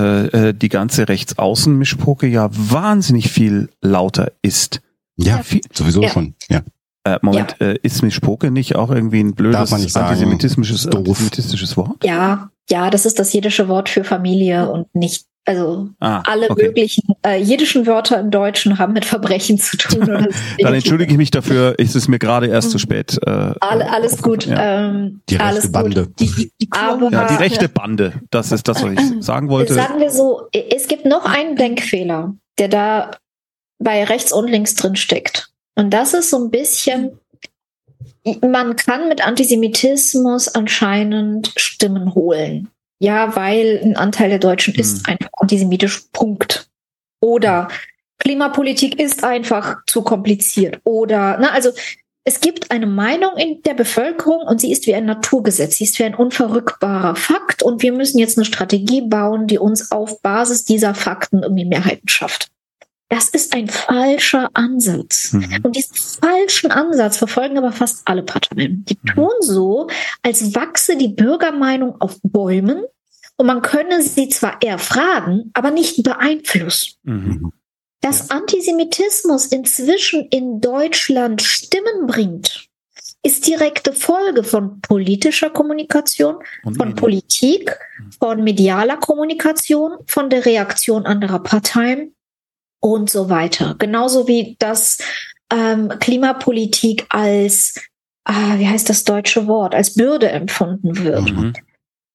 äh, 0.49 0.55
die 0.55 0.69
ganze 0.69 1.09
Rechtsaußen-Mischpoke 1.09 2.27
ja 2.27 2.51
wahnsinnig 2.53 3.31
viel 3.31 3.69
lauter 3.81 4.33
ist. 4.43 4.81
Ja, 5.23 5.43
Viel, 5.43 5.61
sowieso 5.73 6.03
Ja. 6.03 6.09
schon. 6.11 6.35
Ja. 6.49 6.61
äh, 7.05 7.19
Moment, 7.23 7.61
äh, 7.61 7.77
ist 7.83 8.03
Mischpoke 8.03 8.51
nicht 8.51 8.77
auch 8.77 8.91
irgendwie 8.91 9.21
ein 9.21 9.35
blödes 9.35 9.73
antisemitistisches, 9.73 10.87
antisemitistisches 10.87 11.77
Wort? 11.77 12.05
Ja, 12.05 12.51
ja, 12.71 12.91
das 12.91 13.07
ist 13.07 13.19
das 13.19 13.33
jiddische 13.33 13.69
Wort 13.69 13.89
für 13.89 14.05
Familie 14.05 14.71
und 14.71 14.95
nicht, 14.95 15.25
also 15.47 15.89
Ah, 15.99 16.23
alle 16.27 16.51
okay. 16.51 16.67
möglichen 16.67 17.03
äh, 17.27 17.41
jiddischen 17.43 17.87
Wörter 17.87 18.21
im 18.21 18.31
Deutschen 18.31 18.79
haben 18.79 18.93
mit 18.93 19.05
Verbrechen 19.07 19.59
zu 19.59 19.77
tun. 19.79 20.03
Oder 20.03 20.29
Dann 20.61 20.75
entschuldige 20.75 21.11
ich 21.13 21.17
mich 21.17 21.31
dafür, 21.31 21.79
ist 21.79 21.97
es 21.97 22.07
mir 22.07 22.19
gerade 22.19 22.47
erst 22.47 22.71
zu 22.71 22.79
spät. 22.79 23.19
Äh, 23.27 23.31
Alle, 23.61 23.91
alles 23.91 24.23
gut. 24.23 24.45
Ja. 24.47 24.89
Ähm, 24.91 25.23
Die 25.29 25.37
rechte 25.37 25.49
alles 25.49 25.73
Bande. 25.73 26.07
Gut. 26.07 26.21
Die, 26.21 26.53
die, 26.61 26.69
Aber- 26.71 27.11
ja, 27.11 27.27
die 27.27 27.35
rechte 27.35 27.69
Bande, 27.71 28.13
das 28.31 28.53
ist 28.53 28.69
das, 28.69 28.83
was 28.85 28.93
ich 28.93 29.01
sagen 29.25 29.49
wollte. 29.49 29.73
Sagen 29.75 29.99
wir 29.99 30.11
so, 30.11 30.43
es 30.53 30.87
gibt 30.87 31.07
noch 31.07 31.25
einen 31.25 31.57
Denkfehler, 31.57 32.35
der 32.59 32.69
da 32.69 33.11
bei 33.81 34.05
rechts 34.05 34.33
und 34.33 34.49
links 34.49 34.75
drin 34.77 34.95
steckt. 34.95 35.51
Und 35.75 35.91
das 35.91 36.15
ist 36.15 36.31
so 36.31 36.39
ein 36.39 36.51
bisschen, 36.51 37.19
man 38.43 38.77
kann 38.77 39.09
mit 39.09 39.27
Antisemitismus 39.27 40.49
anscheinend 40.49 41.53
Stimmen 41.57 42.15
holen. 42.15 42.69
Ja, 43.03 43.35
weil 43.35 43.81
ein 43.83 43.97
Anteil 43.97 44.29
der 44.29 44.39
Deutschen 44.39 44.75
Hm. 44.75 44.81
ist 44.81 45.09
einfach 45.09 45.31
antisemitisch. 45.39 46.03
Punkt. 46.13 46.69
Oder 47.21 47.69
Klimapolitik 48.19 49.01
ist 49.01 49.25
einfach 49.25 49.79
zu 49.87 50.03
kompliziert. 50.03 50.81
Oder, 50.85 51.39
na, 51.41 51.53
also 51.53 51.71
es 52.25 52.41
gibt 52.41 52.71
eine 52.71 52.87
Meinung 52.87 53.39
in 53.39 53.63
der 53.63 53.73
Bevölkerung 53.73 54.43
und 54.43 54.61
sie 54.61 54.71
ist 54.71 54.87
wie 54.87 54.95
ein 54.95 55.07
Naturgesetz. 55.07 55.77
Sie 55.77 55.85
ist 55.85 55.99
wie 55.99 56.05
ein 56.05 56.15
unverrückbarer 56.15 57.17
Fakt 57.17 57.63
und 57.63 57.83
wir 57.83 57.93
müssen 57.93 58.19
jetzt 58.19 58.37
eine 58.37 58.45
Strategie 58.45 59.01
bauen, 59.01 59.47
die 59.47 59.59
uns 59.59 59.91
auf 59.91 60.21
Basis 60.21 60.65
dieser 60.65 60.95
Fakten 60.95 61.43
irgendwie 61.43 61.65
Mehrheiten 61.65 62.09
schafft. 62.09 62.51
Das 63.11 63.29
ist 63.29 63.53
ein 63.55 63.67
falscher 63.69 64.51
Ansatz. 64.55 65.33
Mhm. 65.33 65.59
Und 65.65 65.75
diesen 65.75 65.97
falschen 65.97 66.71
Ansatz 66.71 67.17
verfolgen 67.17 67.59
aber 67.59 67.73
fast 67.73 68.03
alle 68.05 68.23
Parteien. 68.23 68.85
Die 68.89 68.97
Mhm. 69.03 69.15
tun 69.15 69.33
so, 69.41 69.89
als 70.23 70.55
wachse 70.55 70.97
die 70.97 71.09
Bürgermeinung 71.09 72.01
auf 72.01 72.19
Bäumen 72.23 72.85
und 73.37 73.47
man 73.47 73.63
könne 73.63 74.01
sie 74.01 74.29
zwar 74.29 74.63
eher 74.63 74.79
fragen, 74.79 75.51
aber 75.55 75.73
nicht 75.73 76.05
beeinflussen. 76.05 76.95
Mhm. 77.03 77.53
Dass 78.01 78.31
Antisemitismus 78.31 79.47
inzwischen 79.47 80.29
in 80.31 80.61
Deutschland 80.61 81.43
Stimmen 81.43 82.07
bringt, 82.07 82.69
ist 83.25 83.47
direkte 83.47 83.93
Folge 83.93 84.45
von 84.45 84.81
politischer 84.81 85.51
Kommunikation, 85.51 86.37
Und 86.63 86.77
von. 86.77 86.95
Politik, 86.95 87.77
von 88.21 88.45
medialer 88.45 88.97
Kommunikation, 88.99 89.99
von 90.07 90.31
der 90.31 90.47
Reaktion 90.47 91.07
anderer 91.07 91.41
Parteien 91.41 92.15
und 92.81 93.11
so 93.11 93.29
weiter. 93.29 93.77
Genauso 93.79 94.27
wie 94.27 94.57
das 94.59 94.99
ähm, 95.53 95.91
Klimapolitik 96.01 97.07
als, 97.11 97.75
ah, 98.25 98.59
wie 98.59 98.69
heißt 98.69 98.89
das 98.89 99.05
deutsche 99.05 99.47
Wort, 99.47 99.75
als 99.75 99.95
Bürde 99.95 100.31
empfunden 100.31 101.05
wird. 101.05 101.31
Mhm. 101.31 101.53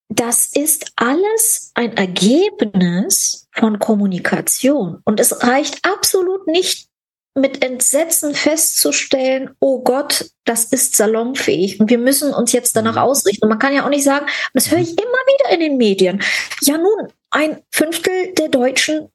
Das 0.09 0.47
ist 0.53 0.91
alles 0.95 1.71
ein 1.73 1.97
Ergebnis 1.97 3.47
von 3.51 3.79
Kommunikation. 3.79 5.01
Und 5.03 5.19
es 5.19 5.43
reicht 5.43 5.79
absolut 5.83 6.47
nicht 6.47 6.89
mit 7.37 7.63
Entsetzen 7.63 8.33
festzustellen, 8.33 9.51
oh 9.59 9.83
Gott, 9.83 10.29
das 10.45 10.65
ist 10.65 10.95
salonfähig 10.95 11.81
und 11.81 11.89
wir 11.89 11.97
müssen 11.97 12.33
uns 12.33 12.53
jetzt 12.53 12.77
danach 12.77 12.95
ausrichten. 12.95 13.43
Und 13.43 13.49
man 13.49 13.59
kann 13.59 13.73
ja 13.73 13.83
auch 13.83 13.89
nicht 13.89 14.05
sagen, 14.05 14.25
das 14.53 14.71
höre 14.71 14.79
ich 14.79 14.91
immer 14.91 15.01
wieder 15.01 15.53
in 15.53 15.59
den 15.59 15.77
Medien, 15.77 16.23
ja 16.61 16.77
nun, 16.77 17.11
ein 17.31 17.61
Fünftel 17.71 18.33
der 18.35 18.47
Deutschen 18.47 19.09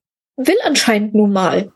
will 0.46 0.56
anscheinend 0.64 1.14
nun 1.14 1.32
mal. 1.32 1.72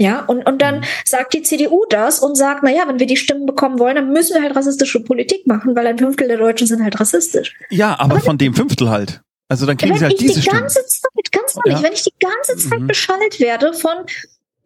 Ja, 0.00 0.24
und, 0.26 0.46
und 0.46 0.62
dann 0.62 0.84
sagt 1.04 1.34
die 1.34 1.42
CDU 1.42 1.84
das 1.90 2.20
und 2.20 2.36
sagt, 2.36 2.62
na 2.62 2.70
ja, 2.70 2.86
wenn 2.86 3.00
wir 3.00 3.06
die 3.06 3.16
Stimmen 3.16 3.46
bekommen 3.46 3.80
wollen, 3.80 3.96
dann 3.96 4.12
müssen 4.12 4.34
wir 4.34 4.42
halt 4.42 4.54
rassistische 4.54 5.02
Politik 5.02 5.44
machen, 5.48 5.74
weil 5.74 5.86
ein 5.88 5.98
Fünftel 5.98 6.28
der 6.28 6.36
Deutschen 6.38 6.68
sind 6.68 6.84
halt 6.84 7.00
rassistisch. 7.00 7.56
Ja, 7.70 7.98
aber 7.98 8.20
von 8.20 8.38
dem 8.38 8.54
Fünftel 8.54 8.90
halt. 8.90 9.20
Also 9.48 9.66
dann 9.66 9.76
kriegen 9.76 9.92
wenn 9.94 9.98
sie 9.98 10.04
halt 10.04 10.12
ich 10.14 10.20
diese 10.20 10.34
die 10.34 10.42
Stimmen. 10.42 10.60
ganze 10.60 10.86
Zeit, 10.86 11.32
ganz 11.32 11.56
ehrlich, 11.64 11.78
Ja. 11.80 11.82
wenn 11.84 11.92
ich 11.94 12.02
die 12.04 12.14
ganze 12.20 12.56
Zeit 12.68 12.78
Mhm. 12.80 12.86
beschallt 12.86 13.40
werde 13.40 13.72
von 13.72 13.92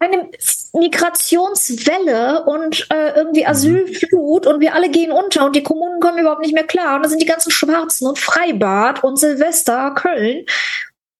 einem 0.01 0.27
Migrationswelle 0.75 2.45
und 2.45 2.87
äh, 2.91 3.11
Mhm. 3.11 3.17
irgendwie 3.17 3.47
Asylflut 3.47 4.47
und 4.47 4.61
wir 4.61 4.75
alle 4.75 4.91
gehen 4.91 5.13
unter 5.13 5.47
und 5.47 5.57
die 5.57 5.63
Kommunen 5.63 6.01
kommen 6.01 6.19
überhaupt 6.19 6.43
nicht 6.43 6.55
mehr 6.55 6.67
klar 6.67 6.97
und 6.97 7.05
da 7.05 7.09
sind 7.09 7.23
die 7.23 7.27
ganzen 7.27 7.51
Schwarzen 7.51 8.07
und 8.07 8.19
Freibad 8.19 9.05
und 9.05 9.17
Silvester, 9.19 9.93
Köln, 9.95 10.45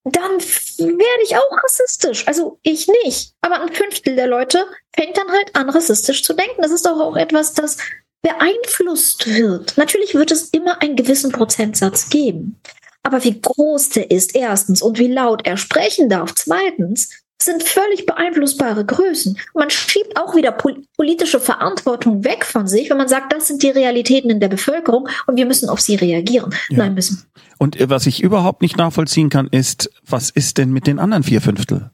dann 0.05 0.33
werde 0.41 1.23
ich 1.25 1.37
auch 1.37 1.65
rassistisch. 1.65 2.27
Also 2.27 2.59
ich 2.63 2.89
nicht. 3.05 3.35
Aber 3.41 3.61
ein 3.61 3.73
Fünftel 3.73 4.17
der 4.17 4.27
Leute 4.27 4.67
fängt 4.95 5.17
dann 5.17 5.31
halt 5.31 5.55
an, 5.55 5.71
rassistisch 5.71 6.25
zu 6.25 6.35
denken. 6.35 6.63
Das 6.63 6.73
ist 6.73 6.87
doch 6.87 6.99
auch 6.99 7.17
etwas, 7.17 7.55
das 7.55 7.77
beeinflusst 8.23 9.27
wird. 9.27 9.77
Natürlich 9.77 10.15
wird 10.15 10.31
es 10.33 10.49
immer 10.51 10.81
einen 10.83 10.97
gewissen 10.97 11.33
Prozentsatz 11.33 12.09
geben. 12.09 12.61
Aber 13.05 13.23
wie 13.25 13.41
groß 13.41 13.91
der 13.91 14.11
ist, 14.11 14.35
erstens, 14.35 14.81
und 14.81 14.99
wie 14.99 15.09
laut 15.09 15.45
er 15.45 15.57
sprechen 15.57 16.09
darf, 16.09 16.35
zweitens, 16.35 17.11
sind 17.45 17.63
völlig 17.63 18.07
beeinflussbare 18.07 18.85
Größen. 18.85 19.39
Man 19.55 19.71
schiebt 19.71 20.17
auch 20.17 20.35
wieder 20.35 20.53
pol 20.53 20.83
politische 20.97 21.41
Verantwortung 21.41 22.25
weg 22.25 22.45
von 22.45 22.67
sich, 22.69 22.91
wenn 22.91 22.97
man 22.99 23.09
sagt, 23.09 23.33
das 23.33 23.49
sind 23.49 23.63
die 23.63 23.71
Realitäten 23.71 24.31
in 24.31 24.41
der 24.41 24.49
Bevölkerung 24.49 25.09
und 25.27 25.37
wir 25.37 25.47
müssen 25.47 25.69
auf 25.69 25.81
sie 25.81 25.97
reagieren. 25.97 26.55
Ja. 26.69 26.79
Nein, 26.79 26.95
müssen. 26.95 27.25
Und 27.59 27.81
äh, 27.81 27.91
was 27.91 28.07
ich 28.07 28.23
überhaupt 28.23 28.63
nicht 28.63 28.77
nachvollziehen 28.77 29.29
kann, 29.31 29.49
ist, 29.49 29.91
was 30.07 30.31
ist 30.31 30.59
denn 30.59 30.73
mit 30.73 30.87
den 30.87 30.99
anderen 30.99 31.23
vier 31.23 31.41
Fünftel? 31.41 31.91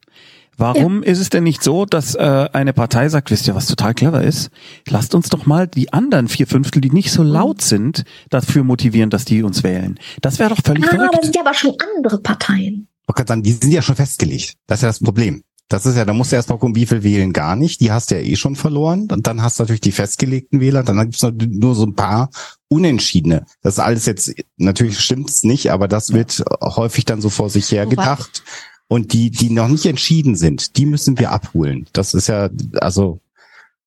Warum 0.61 1.05
ist 1.05 1.21
es 1.21 1.31
denn 1.31 1.45
nicht 1.45 1.63
so, 1.63 1.85
dass 1.87 2.17
äh, 2.17 2.49
eine 2.53 2.73
Partei 2.73 3.09
sagt, 3.09 3.31
wisst 3.31 3.47
ihr, 3.47 3.55
was 3.55 3.69
total 3.69 3.95
clever 3.95 4.25
ist? 4.25 4.51
Lasst 4.89 5.15
uns 5.15 5.29
doch 5.29 5.47
mal 5.47 5.69
die 5.69 5.93
anderen 5.93 6.27
vier 6.27 6.49
Fünftel, 6.49 6.81
die 6.81 6.91
nicht 6.91 7.13
so 7.13 7.23
laut 7.23 7.63
sind, 7.63 8.03
dafür 8.29 8.65
motivieren, 8.65 9.09
dass 9.09 9.25
die 9.25 9.45
uns 9.45 9.63
wählen. 9.63 10.01
Das 10.21 10.41
wäre 10.41 10.51
doch 10.51 10.59
völlig 10.65 10.83
Ah, 10.85 10.89
das 10.91 10.97
verrückt. 10.97 11.25
sind 11.25 11.37
ja 11.37 11.43
aber 11.43 11.55
schon 11.55 11.77
andere 11.97 12.19
Parteien. 12.19 12.89
Wollte 13.09 13.17
gerade 13.17 13.29
sagen, 13.29 13.43
die 13.43 13.53
sind 13.53 13.73
ja 13.73 13.83
schon 13.83 13.97
festgelegt. 13.97 14.55
Das 14.67 14.79
ist 14.79 14.83
ja 14.83 14.89
das 14.91 15.01
Problem. 15.01 15.43
Das 15.71 15.85
ist 15.85 15.97
ja, 15.97 16.05
da 16.07 16.15
musst 16.15 16.33
du 16.33 16.37
erst 16.37 16.49
mal 16.49 16.57
gucken, 16.59 16.77
wie 16.77 16.87
viel 16.87 17.03
wählen 17.03 17.33
gar 17.35 17.55
nicht. 17.55 17.81
Die 17.81 17.93
hast 17.93 18.11
du 18.11 18.15
ja 18.15 18.23
eh 18.23 18.37
schon 18.37 18.57
verloren. 18.57 19.09
Und 19.11 19.27
dann 19.27 19.43
hast 19.43 19.59
du 19.59 19.63
natürlich 19.65 19.83
die 19.83 19.93
festgelegten 19.93 20.61
Wähler. 20.61 20.83
Dann 20.83 20.99
gibt's 21.11 21.23
nur 21.23 21.75
so 21.75 21.85
ein 21.85 21.95
paar 21.95 22.31
Unentschiedene. 22.69 23.45
Das 23.63 23.75
ist 23.75 23.81
alles 23.81 24.07
jetzt, 24.07 24.33
natürlich 24.57 24.99
stimmt's 24.99 25.43
nicht, 25.43 25.71
aber 25.71 25.87
das 25.89 26.13
wird 26.15 26.43
häufig 26.63 27.05
dann 27.05 27.21
so 27.21 27.29
vor 27.29 27.51
sich 27.51 27.71
her 27.71 27.87
gedacht. 27.87 28.43
Und 28.89 29.13
die, 29.13 29.31
die 29.31 29.51
noch 29.51 29.69
nicht 29.69 29.85
entschieden 29.85 30.37
sind, 30.37 30.79
die 30.79 30.87
müssen 30.87 31.19
wir 31.19 31.33
abholen. 31.33 31.87
Das 31.93 32.15
ist 32.15 32.29
ja, 32.29 32.49
also, 32.81 33.21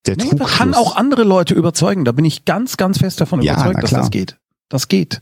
der 0.06 0.16
Nee, 0.16 0.24
man 0.26 0.38
Trugschluss. 0.38 0.58
kann 0.58 0.74
auch 0.74 0.94
andere 0.94 1.24
Leute 1.24 1.54
überzeugen. 1.54 2.04
Da 2.04 2.12
bin 2.12 2.24
ich 2.24 2.44
ganz, 2.44 2.76
ganz 2.76 2.98
fest 2.98 3.20
davon 3.20 3.42
Ja, 3.42 3.54
überzeugt, 3.54 3.82
dass 3.82 3.90
das 3.90 4.10
geht. 4.10 4.36
Das 4.68 4.86
geht. 4.86 5.20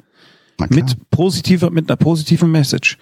Mit 0.68 1.10
positiver, 1.10 1.70
mit 1.70 1.88
einer 1.88 1.96
positiven 1.96 2.50
Message. 2.50 2.98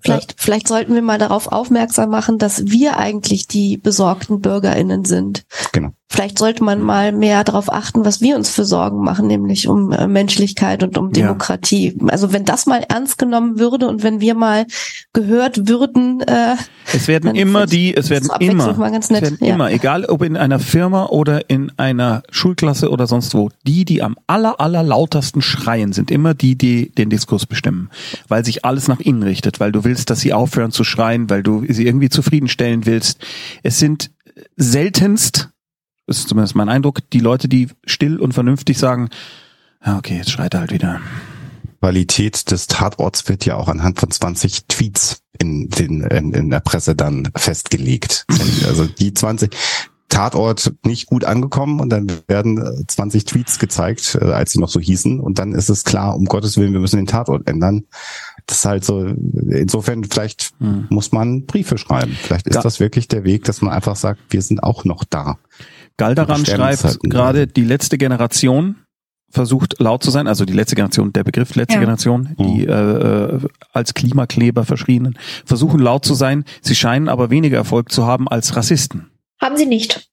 Vielleicht, 0.00 0.34
vielleicht 0.38 0.68
sollten 0.68 0.94
wir 0.94 1.02
mal 1.02 1.18
darauf 1.18 1.48
aufmerksam 1.50 2.10
machen, 2.10 2.38
dass 2.38 2.66
wir 2.66 2.96
eigentlich 2.96 3.46
die 3.46 3.76
besorgten 3.76 4.40
BürgerInnen 4.40 5.04
sind. 5.04 5.44
Genau. 5.72 5.92
Vielleicht 6.12 6.38
sollte 6.38 6.62
man 6.62 6.82
mal 6.82 7.10
mehr 7.10 7.42
darauf 7.42 7.72
achten, 7.72 8.04
was 8.04 8.20
wir 8.20 8.36
uns 8.36 8.50
für 8.50 8.66
Sorgen 8.66 9.02
machen, 9.02 9.28
nämlich 9.28 9.66
um 9.66 9.92
äh, 9.92 10.06
Menschlichkeit 10.06 10.82
und 10.82 10.98
um 10.98 11.06
Ja. 11.06 11.22
Demokratie. 11.22 11.96
Also 12.08 12.34
wenn 12.34 12.44
das 12.44 12.66
mal 12.66 12.84
ernst 12.86 13.16
genommen 13.16 13.58
würde 13.58 13.88
und 13.88 14.02
wenn 14.02 14.20
wir 14.20 14.34
mal 14.34 14.66
gehört 15.14 15.68
würden, 15.68 16.20
äh, 16.20 16.56
Es 16.92 17.08
werden 17.08 17.34
immer 17.34 17.64
die, 17.64 17.96
es 17.96 18.10
werden 18.10 18.28
immer, 18.40 18.78
es 18.92 19.08
werden 19.08 19.38
ja. 19.40 19.54
immer, 19.54 19.70
egal 19.70 20.04
ob 20.04 20.22
in 20.22 20.36
einer 20.36 20.58
Firma 20.58 21.06
oder 21.06 21.48
in 21.48 21.72
einer 21.78 22.22
Schulklasse 22.30 22.90
oder 22.90 23.06
sonst 23.06 23.34
wo, 23.34 23.48
die, 23.66 23.86
die 23.86 24.02
am 24.02 24.16
aller, 24.26 24.60
aller 24.60 24.82
lautesten 24.82 25.40
schreien, 25.40 25.94
sind 25.94 26.10
immer 26.10 26.34
die, 26.34 26.56
die 26.56 26.90
den 26.90 27.08
Diskurs 27.08 27.46
bestimmen. 27.46 27.88
Weil 28.28 28.44
sich 28.44 28.66
alles 28.66 28.86
nach 28.86 29.00
ihnen 29.00 29.22
richtet, 29.22 29.60
weil 29.60 29.72
du 29.72 29.84
willst, 29.84 30.10
dass 30.10 30.20
sie 30.20 30.34
aufhören 30.34 30.72
zu 30.72 30.84
schreien, 30.84 31.30
weil 31.30 31.42
du 31.42 31.64
sie 31.66 31.86
irgendwie 31.86 32.10
zufriedenstellen 32.10 32.84
willst. 32.84 33.18
Es 33.62 33.78
sind 33.78 34.10
seltenst, 34.56 35.48
das 36.12 36.18
ist 36.20 36.28
zumindest 36.28 36.54
mein 36.54 36.68
Eindruck, 36.68 36.98
die 37.10 37.20
Leute, 37.20 37.48
die 37.48 37.68
still 37.86 38.20
und 38.20 38.34
vernünftig 38.34 38.76
sagen, 38.78 39.08
ja, 39.84 39.96
okay, 39.96 40.18
jetzt 40.18 40.30
schreit 40.30 40.52
er 40.52 40.60
halt 40.60 40.70
wieder. 40.72 41.00
Qualität 41.80 42.50
des 42.50 42.66
Tatorts 42.66 43.28
wird 43.28 43.44
ja 43.46 43.56
auch 43.56 43.68
anhand 43.68 43.98
von 43.98 44.10
20 44.10 44.66
Tweets 44.66 45.22
in, 45.38 45.68
den, 45.70 46.02
in, 46.02 46.32
in 46.34 46.50
der 46.50 46.60
Presse 46.60 46.94
dann 46.94 47.30
festgelegt. 47.34 48.26
Also 48.68 48.84
die 48.84 49.14
20 49.14 49.56
Tatort 50.08 50.74
nicht 50.84 51.06
gut 51.06 51.24
angekommen 51.24 51.80
und 51.80 51.88
dann 51.88 52.06
werden 52.28 52.58
äh, 52.58 52.86
20 52.86 53.24
Tweets 53.24 53.58
gezeigt, 53.58 54.18
äh, 54.20 54.26
als 54.26 54.52
sie 54.52 54.60
noch 54.60 54.68
so 54.68 54.78
hießen 54.78 55.18
und 55.18 55.38
dann 55.38 55.54
ist 55.54 55.70
es 55.70 55.84
klar, 55.84 56.14
um 56.14 56.26
Gottes 56.26 56.58
Willen, 56.58 56.74
wir 56.74 56.80
müssen 56.80 56.96
den 56.98 57.06
Tatort 57.06 57.48
ändern. 57.48 57.84
Das 58.46 58.58
ist 58.58 58.64
halt 58.66 58.84
so, 58.84 59.06
insofern 59.06 60.04
vielleicht 60.04 60.52
Hm. 60.58 60.86
muss 60.90 61.12
man 61.12 61.46
Briefe 61.46 61.78
schreiben. 61.78 62.12
Vielleicht 62.20 62.46
ist 62.46 62.56
Ja. 62.56 62.60
das 62.62 62.78
wirklich 62.78 63.08
der 63.08 63.24
Weg, 63.24 63.44
dass 63.44 63.62
man 63.62 63.72
einfach 63.72 63.96
sagt, 63.96 64.20
wir 64.28 64.42
sind 64.42 64.62
auch 64.62 64.84
noch 64.84 65.04
da. 65.04 65.38
Galdaran 65.96 66.44
Sterben 66.44 66.76
schreibt 66.76 67.00
gerade, 67.04 67.46
die 67.46 67.64
letzte 67.64 67.98
Generation 67.98 68.76
versucht 69.30 69.80
laut 69.80 70.02
zu 70.02 70.10
sein, 70.10 70.26
also 70.26 70.44
die 70.44 70.52
letzte 70.52 70.76
Generation, 70.76 71.12
der 71.12 71.24
Begriff 71.24 71.54
letzte 71.54 71.74
Ja. 71.74 71.80
Generation, 71.80 72.34
Mhm. 72.36 72.42
die 72.44 72.66
äh, 72.66 72.70
äh, 72.72 73.40
als 73.72 73.94
Klimakleber 73.94 74.64
verschrienen, 74.64 75.18
versuchen 75.46 75.80
laut 75.80 76.04
zu 76.04 76.14
sein. 76.14 76.44
Sie 76.60 76.74
scheinen 76.74 77.08
aber 77.08 77.30
weniger 77.30 77.56
Erfolg 77.56 77.90
zu 77.90 78.06
haben 78.06 78.28
als 78.28 78.56
Rassisten. 78.56 79.10
Haben 79.40 79.56
sie 79.56 79.66
nicht. 79.66 80.08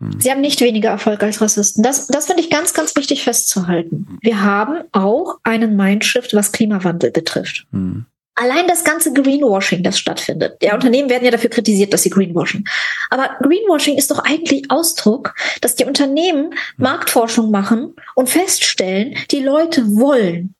Hm. 0.00 0.20
Sie 0.20 0.28
haben 0.30 0.40
nicht 0.40 0.60
weniger 0.60 0.90
Erfolg 0.90 1.22
als 1.22 1.40
Rassisten. 1.40 1.84
Das, 1.84 2.08
das 2.08 2.26
finde 2.26 2.42
ich 2.42 2.50
ganz, 2.50 2.74
ganz 2.74 2.96
wichtig 2.96 3.22
festzuhalten. 3.22 4.18
Wir 4.22 4.42
haben 4.42 4.82
auch 4.90 5.38
einen 5.44 5.76
Mindshift, 5.76 6.34
was 6.34 6.50
Klimawandel 6.50 7.12
betrifft. 7.12 7.66
Hm. 7.70 8.06
Allein 8.36 8.66
das 8.66 8.82
ganze 8.82 9.12
Greenwashing, 9.12 9.82
das 9.84 9.96
stattfindet. 9.98 10.56
Ja, 10.60 10.74
Unternehmen 10.74 11.08
werden 11.08 11.24
ja 11.24 11.30
dafür 11.30 11.50
kritisiert, 11.50 11.92
dass 11.92 12.02
sie 12.02 12.10
greenwashen. 12.10 12.64
Aber 13.10 13.30
Greenwashing 13.40 13.96
ist 13.96 14.10
doch 14.10 14.18
eigentlich 14.18 14.70
Ausdruck, 14.70 15.34
dass 15.60 15.76
die 15.76 15.84
Unternehmen 15.84 16.54
Marktforschung 16.76 17.50
machen 17.52 17.94
und 18.16 18.28
feststellen, 18.28 19.14
die 19.30 19.38
Leute 19.40 19.82
wollen 19.96 20.54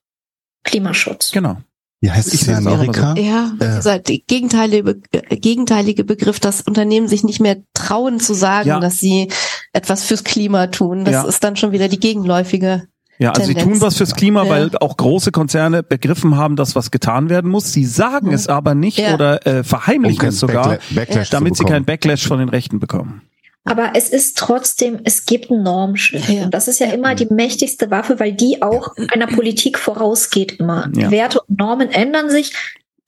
Klimaschutz. 0.62 1.32
Genau. 1.32 1.56
Wie 2.01 2.10
heißt 2.10 2.34
es 2.34 2.46
in 2.46 2.55
Amerika? 2.55 3.14
ja, 3.16 3.51
Äh. 3.60 4.01
die 4.01 4.24
gegenteilige, 4.26 5.01
äh, 5.12 5.36
gegenteilige 5.36 6.05
Begriff, 6.05 6.38
dass 6.38 6.60
Unternehmen 6.60 7.09
sich 7.09 7.24
nicht 7.24 7.40
mehr 7.40 7.62
trauen 7.72 8.20
zu 8.20 8.34
sagen, 8.34 8.68
Ja. 8.68 8.78
dass 8.80 8.98
sie 9.01 9.32
etwas 9.72 10.05
fürs 10.05 10.22
Klima 10.22 10.66
tun. 10.66 11.05
Das 11.06 11.14
Ja. 11.14 11.24
ist 11.24 11.42
dann 11.42 11.56
schon 11.56 11.72
wieder 11.72 11.88
die 11.88 11.98
gegenläufige. 11.98 12.86
Ja, 13.19 13.31
also 13.31 13.43
sie 13.47 13.55
Tendenz. 13.55 13.78
tun 13.78 13.86
was 13.86 13.97
fürs 13.97 14.15
Klima, 14.16 14.45
Ja. 14.45 14.51
weil 14.51 14.70
auch 14.81 14.97
große 14.97 15.31
Konzerne 15.31 15.82
begriffen 15.82 16.36
haben, 16.36 16.57
dass 16.57 16.74
was 16.74 16.91
getan 16.91 17.28
werden 17.28 17.51
muss. 17.51 17.73
Sie 17.73 17.85
sagen 17.85 18.32
es 18.32 18.49
aber 18.49 18.74
nicht 18.74 18.99
Ja. 18.99 19.15
oder 19.15 19.47
äh, 19.47 19.62
verheimlichen 19.65 20.28
es 20.28 20.41
sogar, 20.41 20.74
Backla- 20.74 20.95
Backlash 20.95 21.31
damit 21.31 21.57
sie 21.57 21.65
keinen 21.65 21.85
Backlash 21.85 22.27
von 22.27 22.39
den 22.41 22.49
Rechten 22.49 22.81
bekommen. 22.81 23.23
Aber 23.66 23.93
es 23.95 24.11
ist 24.11 24.36
trotzdem, 24.36 24.99
es 25.05 25.24
gibt 25.24 25.51
einen 25.51 25.62
Normschiff. 25.62 26.28
Ja. 26.28 26.45
Und 26.45 26.53
das 26.53 26.69
ist 26.69 26.81
ja 26.81 26.89
immer 26.89 27.15
die 27.15 27.27
mächtigste 27.31 27.91
Waffe, 27.91 28.20
weil 28.20 28.32
die 28.35 28.61
auch 28.61 28.91
einer 29.12 29.27
Politik 29.27 29.78
vorausgeht 29.78 30.53
immer. 30.61 30.91
Ja. 30.95 31.11
Werte 31.11 31.41
und 31.41 31.59
Normen 31.59 31.91
ändern 31.91 32.28
sich. 32.28 32.53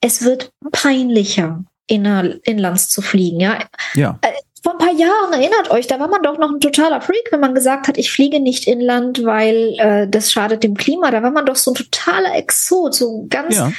Es 0.01 0.23
wird 0.23 0.51
peinlicher, 0.71 1.63
inner, 1.85 2.35
inlands 2.43 2.89
zu 2.89 3.01
fliegen. 3.03 3.39
Ja, 3.39 3.59
Ja. 3.93 4.19
Vor 4.63 4.73
ein 4.73 4.77
paar 4.77 4.93
Jahren, 4.93 5.33
erinnert 5.33 5.71
euch, 5.71 5.87
da 5.87 5.99
war 5.99 6.07
man 6.07 6.21
doch 6.23 6.37
noch 6.37 6.51
ein 6.51 6.59
totaler 6.59 7.01
Freak, 7.01 7.27
wenn 7.31 7.39
man 7.39 7.55
gesagt 7.55 7.87
hat, 7.87 7.97
ich 7.97 8.11
fliege 8.11 8.39
nicht 8.39 8.67
inland, 8.67 9.23
weil 9.23 9.75
äh, 9.77 10.07
das 10.07 10.31
schadet 10.31 10.63
dem 10.63 10.75
Klima. 10.75 11.11
Da 11.11 11.23
war 11.23 11.31
man 11.31 11.45
doch 11.45 11.55
so 11.55 11.71
ein 11.71 11.75
totaler 11.75 12.35
Exot, 12.35 12.95
so 12.95 13.25
ganz. 13.29 13.55
Ja. 13.55 13.71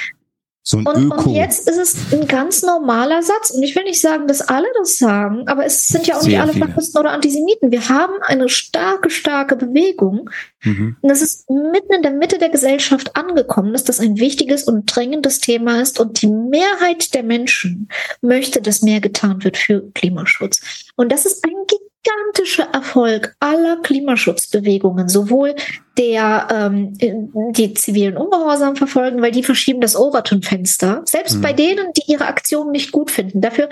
So 0.70 0.76
ein 0.76 0.86
Und, 0.86 1.04
Öko. 1.06 1.30
und 1.30 1.34
jetzt 1.34 1.66
ist 1.66 1.78
es 1.78 2.12
ein 2.12 2.28
ganz 2.28 2.60
normaler 2.60 3.22
Satz. 3.22 3.48
Und 3.48 3.62
ich 3.62 3.74
will 3.74 3.84
nicht 3.84 4.02
sagen, 4.02 4.26
dass 4.28 4.42
alle 4.42 4.66
das 4.76 4.98
sagen, 4.98 5.48
aber 5.48 5.64
es 5.64 5.86
sind 5.86 6.06
ja 6.06 6.16
auch 6.16 6.20
Sehr 6.20 6.44
nicht 6.44 6.60
alle. 6.60 6.72
Faschisten 6.72 7.00
oder 7.00 7.12
Antisemiten. 7.12 7.70
Wir 7.70 7.88
haben 7.88 8.12
eine 8.20 8.50
starke, 8.50 9.08
starke 9.08 9.56
Bewegung. 9.56 10.28
Mhm. 10.64 10.98
Und 11.00 11.08
das 11.08 11.22
ist 11.22 11.48
mitten 11.48 11.94
in 11.94 12.02
der 12.02 12.10
Mitte 12.10 12.36
der 12.36 12.50
Gesellschaft 12.50 13.16
angekommen, 13.16 13.72
dass 13.72 13.84
das 13.84 13.98
ein 13.98 14.18
wichtiges 14.18 14.64
und 14.64 14.84
drängendes 14.94 15.40
Thema 15.40 15.80
ist. 15.80 15.98
Und 15.98 16.20
die 16.20 16.26
Mehrheit 16.26 17.14
der 17.14 17.22
Menschen 17.22 17.88
möchte, 18.20 18.60
dass 18.60 18.82
mehr 18.82 19.00
getan 19.00 19.42
wird 19.44 19.56
für 19.56 19.90
Klimaschutz. 19.94 20.60
Und 20.96 21.10
das 21.10 21.24
ist 21.24 21.46
ein 21.46 21.52
gigantischer 22.02 22.68
Erfolg 22.72 23.34
aller 23.40 23.76
Klimaschutzbewegungen, 23.82 25.08
sowohl 25.08 25.54
der 25.96 26.48
ähm, 26.50 26.94
die 27.52 27.74
zivilen 27.74 28.16
Ungehorsam 28.16 28.76
verfolgen, 28.76 29.20
weil 29.20 29.32
die 29.32 29.42
verschieben 29.42 29.80
das 29.80 29.96
Overton-Fenster, 29.96 31.02
selbst 31.04 31.36
Mhm. 31.36 31.40
bei 31.42 31.52
denen, 31.52 31.92
die 31.94 32.10
ihre 32.12 32.26
Aktionen 32.26 32.70
nicht 32.70 32.92
gut 32.92 33.10
finden. 33.10 33.40
Dafür 33.40 33.68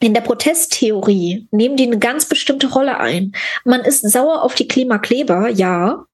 in 0.00 0.14
der 0.14 0.20
Protesttheorie 0.20 1.48
nehmen 1.50 1.76
die 1.76 1.86
eine 1.86 1.98
ganz 1.98 2.26
bestimmte 2.26 2.70
Rolle 2.70 2.98
ein. 2.98 3.32
Man 3.64 3.80
ist 3.80 4.08
sauer 4.08 4.42
auf 4.42 4.54
die 4.54 4.68
Klimakleber, 4.68 5.48
ja, 5.48 6.04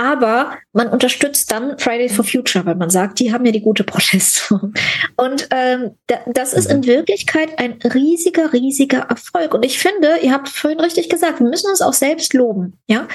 aber 0.00 0.56
man 0.72 0.88
unterstützt 0.88 1.52
dann 1.52 1.78
Fridays 1.78 2.16
for 2.16 2.24
Future, 2.24 2.64
weil 2.64 2.74
man 2.74 2.88
sagt, 2.88 3.20
die 3.20 3.34
haben 3.34 3.44
ja 3.44 3.52
die 3.52 3.60
gute 3.60 3.84
Protestform. 3.84 4.72
Und 5.18 5.46
ähm, 5.50 5.90
da, 6.06 6.20
das 6.26 6.54
ist 6.54 6.70
in 6.70 6.86
Wirklichkeit 6.86 7.58
ein 7.58 7.78
riesiger, 7.82 8.50
riesiger 8.54 9.00
Erfolg. 9.10 9.52
Und 9.52 9.62
ich 9.62 9.78
finde, 9.78 10.16
ihr 10.22 10.32
habt 10.32 10.48
vorhin 10.48 10.80
richtig 10.80 11.10
gesagt, 11.10 11.40
wir 11.40 11.46
müssen 11.46 11.68
uns 11.68 11.82
auch 11.82 11.92
selbst 11.92 12.32
loben. 12.32 12.78
Ja, 12.86 13.08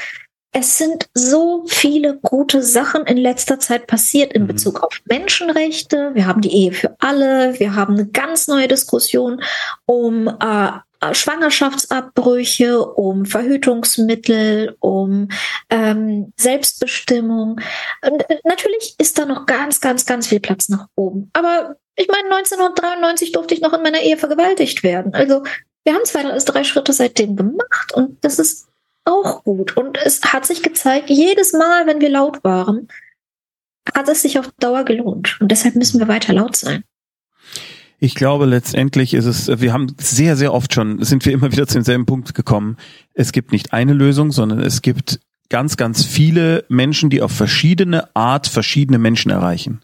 es 0.52 0.78
sind 0.78 1.10
so 1.16 1.66
viele 1.68 2.20
gute 2.22 2.62
Sachen 2.62 3.04
in 3.08 3.18
letzter 3.18 3.60
Zeit 3.60 3.88
passiert 3.88 4.34
in 4.34 4.44
Mhm. 4.44 4.48
Bezug 4.48 4.84
auf 4.84 5.02
Menschenrechte. 5.06 6.12
Wir 6.14 6.28
haben 6.28 6.42
die 6.42 6.54
Ehe 6.54 6.72
für 6.72 6.96
alle. 7.00 7.60
Wir 7.60 7.74
haben 7.74 7.96
eine 7.96 8.06
ganz 8.06 8.48
neue 8.48 8.68
Diskussion 8.68 9.42
um 9.88 10.28
äh, 10.28 10.70
Schwangerschaftsabbrüche, 11.14 12.84
um 12.86 13.26
Verhütungsmittel, 13.26 14.76
um 14.80 15.30
ähm, 15.70 16.34
Selbstbestimmung. 16.38 17.62
Und 18.02 18.30
äh, 18.30 18.40
natürlich 18.44 18.96
ist 18.98 19.18
da 19.18 19.26
noch 19.26 19.46
ganz, 19.46 19.82
ganz, 19.82 20.06
ganz 20.06 20.28
viel 20.28 20.40
Platz 20.40 20.70
nach 20.70 20.88
oben. 20.96 21.30
Aber 21.34 21.76
ich 21.96 22.08
meine, 22.08 22.34
1993 22.36 23.32
durfte 23.32 23.54
ich 23.54 23.62
noch 23.62 23.74
in 23.74 23.84
meiner 23.84 24.02
Ehe 24.02 24.18
vergewaltigt 24.18 24.84
werden. 24.84 25.14
Also 25.14 25.44
wir 25.84 25.94
haben 25.94 26.06
zwei, 26.06 26.24
drei 26.24 26.64
Schritte 26.64 26.94
seitdem 26.94 27.36
gemacht 27.36 27.94
und 27.94 28.24
das 28.24 28.40
ist 28.40 28.68
auch 29.06 29.44
gut. 29.44 29.78
Und 29.78 29.98
es 30.04 30.22
hat 30.34 30.46
sich 30.46 30.64
gezeigt, 30.64 31.10
jedes 31.10 31.54
Mal, 31.54 31.86
wenn 31.86 32.02
wir 32.02 32.10
laut 32.10 32.44
waren, 32.44 32.88
hat 33.94 34.10
es 34.10 34.24
sich 34.24 34.40
auf 34.40 34.52
Dauer 34.60 34.84
gelohnt. 34.84 35.38
Und 35.40 35.52
deshalb 35.52 35.76
müssen 35.76 36.00
wir 36.00 36.08
weiter 36.08 36.34
laut 36.34 36.56
sein. 36.56 36.84
Ich 38.00 38.16
glaube, 38.16 38.46
letztendlich 38.46 39.14
ist 39.14 39.26
es, 39.26 39.48
wir 39.62 39.74
haben 39.74 39.88
sehr, 39.98 40.36
sehr 40.36 40.54
oft 40.54 40.74
schon, 40.74 41.04
sind 41.04 41.26
wir 41.26 41.34
immer 41.34 41.52
wieder 41.52 41.68
zu 41.68 41.76
demselben 41.76 42.06
Punkt 42.06 42.36
gekommen. 42.36 42.78
Es 43.14 43.32
gibt 43.32 43.52
nicht 43.52 43.74
eine 43.74 43.94
Lösung, 43.94 44.32
sondern 44.32 44.60
es 44.60 44.82
gibt 44.82 45.20
ganz, 45.50 45.78
ganz 45.78 46.04
viele 46.04 46.66
Menschen, 46.70 47.10
die 47.10 47.22
auf 47.22 47.32
verschiedene 47.32 48.16
Art 48.16 48.48
verschiedene 48.48 48.98
Menschen 48.98 49.32
erreichen. 49.32 49.82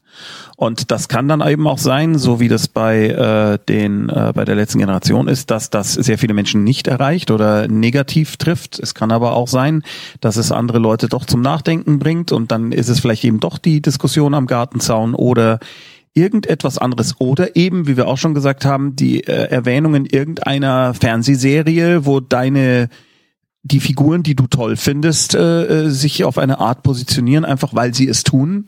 Und 0.57 0.91
das 0.91 1.07
kann 1.07 1.27
dann 1.27 1.47
eben 1.47 1.67
auch 1.67 1.77
sein, 1.77 2.17
so 2.17 2.39
wie 2.39 2.47
das 2.47 2.67
bei 2.67 3.07
äh, 3.07 3.59
den 3.69 4.09
äh, 4.09 4.31
bei 4.33 4.43
der 4.43 4.55
letzten 4.55 4.79
Generation 4.79 5.27
ist, 5.27 5.51
dass 5.51 5.69
das 5.69 5.93
sehr 5.93 6.17
viele 6.17 6.33
Menschen 6.33 6.63
nicht 6.63 6.88
erreicht 6.88 7.31
oder 7.31 7.67
negativ 7.67 8.38
trifft. 8.38 8.79
Es 8.79 8.93
kann 8.93 9.11
aber 9.11 9.33
auch 9.33 9.47
sein, 9.47 9.83
dass 10.19 10.35
es 10.35 10.51
andere 10.51 10.79
Leute 10.79 11.07
doch 11.07 11.25
zum 11.25 11.41
Nachdenken 11.41 11.99
bringt 11.99 12.31
und 12.31 12.51
dann 12.51 12.71
ist 12.71 12.89
es 12.89 12.99
vielleicht 12.99 13.23
eben 13.23 13.39
doch 13.39 13.57
die 13.57 13.81
Diskussion 13.81 14.33
am 14.33 14.47
Gartenzaun 14.47 15.13
oder 15.13 15.59
irgendetwas 16.13 16.77
anderes. 16.77 17.15
Oder 17.19 17.55
eben, 17.55 17.88
wie 17.88 17.97
wir 17.97 18.07
auch 18.07 18.17
schon 18.17 18.33
gesagt 18.33 18.65
haben, 18.65 18.95
die 18.95 19.23
äh, 19.23 19.49
Erwähnung 19.49 19.95
in 19.95 20.05
irgendeiner 20.05 20.93
Fernsehserie, 20.93 22.05
wo 22.05 22.19
deine 22.19 22.89
die 23.63 23.79
Figuren, 23.79 24.23
die 24.23 24.35
du 24.35 24.47
toll 24.47 24.75
findest, 24.75 25.35
äh, 25.35 25.85
äh, 25.85 25.89
sich 25.89 26.23
auf 26.23 26.38
eine 26.38 26.59
Art 26.59 26.83
positionieren, 26.83 27.45
einfach 27.45 27.75
weil 27.75 27.93
sie 27.93 28.07
es 28.07 28.23
tun, 28.23 28.65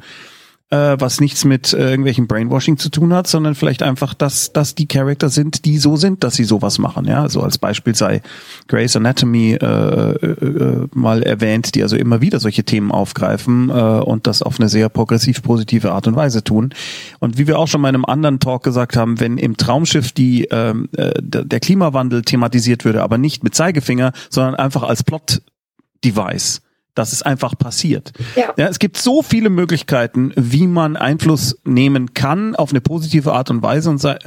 äh, 0.74 1.00
was 1.00 1.22
nichts 1.22 1.45
mit 1.45 1.72
äh, 1.74 1.90
irgendwelchen 1.91 2.26
Brainwashing 2.26 2.78
zu 2.78 2.90
tun 2.90 3.14
hat, 3.14 3.28
sondern 3.28 3.54
vielleicht 3.54 3.84
einfach, 3.84 4.16
dass, 4.16 4.54
dass 4.54 4.74
die 4.74 4.88
Charakter 4.88 5.30
sind, 5.30 5.66
die 5.66 5.78
so 5.78 5.95
sind, 5.95 6.24
dass 6.24 6.36
sie 6.36 6.44
sowas 6.44 6.80
machen. 6.80 7.06
Ja, 7.06 7.30
so 7.30 7.41
als 7.41 7.60
Beispiel 7.60 7.94
sei 7.94 8.22
Grey's 8.68 8.95
Anatomy 8.95 9.54
äh, 9.54 9.66
äh, 9.66 10.26
äh, 10.26 10.88
mal 10.94 11.22
erwähnt, 11.22 11.76
die 11.76 11.84
also 11.84 11.95
immer 11.95 12.22
wieder 12.22 12.40
solche 12.40 12.64
Themen 12.64 12.91
aufgreifen 12.91 13.70
äh, 13.70 13.74
und 13.74 14.26
das 14.26 14.41
auf 14.41 14.60
eine 14.60 14.68
sehr 14.68 14.90
progressiv 14.90 15.44
positive 15.44 15.91
Art 15.91 16.08
und 16.08 16.16
Weise 16.16 16.44
tun. 16.44 16.74
Und 17.20 17.38
wie 17.38 17.45
wir 17.45 17.60
auch 17.60 17.68
schon 17.68 17.82
mal 17.82 17.90
in 17.90 17.95
einem 17.95 18.06
anderen 18.06 18.40
Talk 18.40 18.64
gesagt 18.64 18.95
haben, 18.95 19.20
wenn 19.20 19.38
im 19.38 19.58
Traumschiff 19.58 20.12
die 20.12 20.45
ähm, 20.45 20.90
äh, 20.98 21.12
der 21.22 21.60
Klimawandel 21.60 22.24
thematisiert 22.24 22.84
würde, 22.84 23.04
aber 23.04 23.20
nicht 23.20 23.44
mit 23.44 23.54
Zeigefinger, 23.54 24.12
sondern 24.30 24.56
einfach 24.56 24.84
als 24.84 25.04
Plot-Device, 25.04 26.62
dass 26.95 27.11
es 27.14 27.22
einfach 27.24 27.57
passiert. 27.57 28.11
Ja. 28.36 28.53
Ja, 28.57 28.68
es 28.68 28.80
gibt 28.80 28.98
so 28.98 29.22
viele 29.24 29.49
Möglichkeiten, 29.49 30.32
wie 30.36 30.68
man 30.68 30.95
Einfluss 30.95 31.57
nehmen 31.64 32.14
kann 32.14 32.56
auf 32.56 32.70
eine 32.72 32.82
positive 32.82 33.34
Art 33.34 33.49
und 33.49 33.61
Weise 33.64 33.90
und 33.90 33.98
sei, 33.99 34.18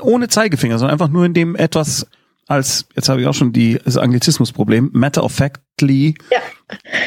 ohne 0.00 0.28
Zeigefinger, 0.28 0.78
sondern 0.78 0.92
einfach 0.94 1.08
nur 1.12 1.24
indem 1.26 1.56
etwas 1.56 2.06
als, 2.46 2.86
jetzt 2.94 3.08
habe 3.08 3.20
ich 3.22 3.26
auch 3.26 3.32
schon 3.34 3.52
die, 3.52 3.78
das 3.84 3.96
Anglizismusproblem, 3.96 4.90
matter 4.92 5.24
of 5.24 5.32
factly, 5.32 6.14
Ja. 6.30 6.38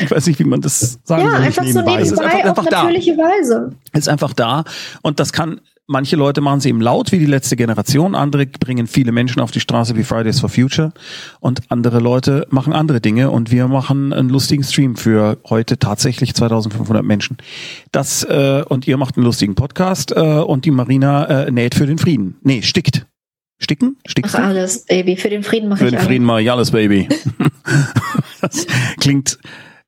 ich 0.02 0.10
weiß 0.10 0.26
nicht, 0.28 0.40
wie 0.40 0.44
man 0.45 0.62
das 0.62 0.99
sagen 1.04 1.24
Ja, 1.26 1.32
soll. 1.32 1.41
einfach 1.41 1.64
so 1.64 1.70
nebenbei. 1.70 2.02
Es 2.02 2.12
ist 2.12 2.20
nebenbei 2.20 2.36
einfach- 2.36 2.49
auf 2.52 2.58
einfach 2.60 2.66
da. 2.72 2.84
natürliche 2.84 3.18
Weise. 3.18 3.72
ist 3.94 4.10
einfach 4.10 4.34
da 4.34 4.64
und 5.04 5.20
das 5.20 5.32
kann 5.34 5.62
manche 5.88 6.16
Leute 6.16 6.42
machen 6.42 6.60
sie 6.60 6.70
eben 6.70 6.82
laut 6.82 7.12
wie 7.12 7.20
die 7.20 7.26
letzte 7.26 7.56
Generation, 7.56 8.14
andere 8.14 8.46
bringen 8.46 8.88
viele 8.88 9.12
Menschen 9.12 9.42
auf 9.42 9.52
die 9.52 9.60
Straße 9.60 9.96
wie 9.96 10.04
Fridays 10.04 10.40
for 10.40 10.50
Future 10.50 10.92
und 11.40 11.62
andere 11.70 12.00
Leute 12.00 12.46
machen 12.50 12.74
andere 12.74 13.02
Dinge 13.02 13.32
und 13.32 13.52
wir 13.52 13.68
machen 13.68 14.14
einen 14.14 14.30
lustigen 14.30 14.64
Stream 14.64 14.96
für 14.96 15.40
heute 15.50 15.80
tatsächlich 15.80 16.36
2500 16.36 17.04
Menschen. 17.04 17.38
Das 17.92 18.24
äh, 18.24 18.64
und 18.68 18.88
ihr 18.88 18.98
macht 18.98 19.18
einen 19.18 19.26
lustigen 19.26 19.56
Podcast 19.56 20.12
äh, 20.12 20.20
und 20.20 20.66
die 20.66 20.72
Marina 20.72 21.46
äh, 21.46 21.52
näht 21.52 21.74
für 21.74 21.88
den 21.88 21.98
Frieden. 21.98 22.36
Nee, 22.42 22.62
stickt. 22.62 23.08
Sticken? 23.60 23.98
Stickst 24.06 24.36
Ach, 24.36 24.46
alles, 24.46 24.86
Baby. 24.86 25.18
Für 25.18 25.30
den 25.30 25.42
Frieden 25.42 25.70
mache 25.70 25.80
Für 25.80 25.86
ich 25.86 25.92
den 25.92 25.98
alles. 25.98 26.08
Frieden 26.08 26.26
mache 26.26 26.42
ich 26.44 26.52
alles, 26.52 26.72
Baby. 26.72 27.10
das 28.42 28.68
klingt 29.00 29.40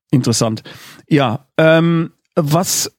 interessant. 0.10 0.64
Ja, 1.08 1.48
ähm, 1.58 2.12
was, 2.36 2.92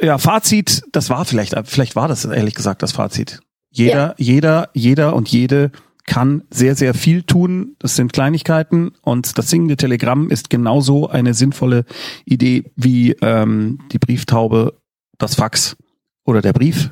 ja, 0.00 0.18
Fazit, 0.18 0.82
das 0.92 1.10
war 1.10 1.24
vielleicht, 1.24 1.54
vielleicht 1.64 1.96
war 1.96 2.08
das 2.08 2.24
ehrlich 2.24 2.54
gesagt 2.54 2.82
das 2.82 2.92
Fazit. 2.92 3.40
Jeder, 3.70 4.14
jeder, 4.18 4.70
jeder 4.74 5.14
und 5.14 5.28
jede 5.28 5.70
kann 6.06 6.42
sehr, 6.50 6.74
sehr 6.74 6.94
viel 6.94 7.22
tun. 7.22 7.76
Das 7.78 7.94
sind 7.94 8.12
Kleinigkeiten 8.12 8.92
und 9.02 9.38
das 9.38 9.48
singende 9.48 9.76
Telegramm 9.76 10.30
ist 10.30 10.50
genauso 10.50 11.08
eine 11.08 11.34
sinnvolle 11.34 11.84
Idee 12.24 12.64
wie 12.74 13.12
ähm, 13.22 13.78
die 13.92 13.98
Brieftaube, 13.98 14.74
das 15.18 15.36
Fax 15.36 15.76
oder 16.24 16.42
der 16.42 16.52
Brief. 16.52 16.90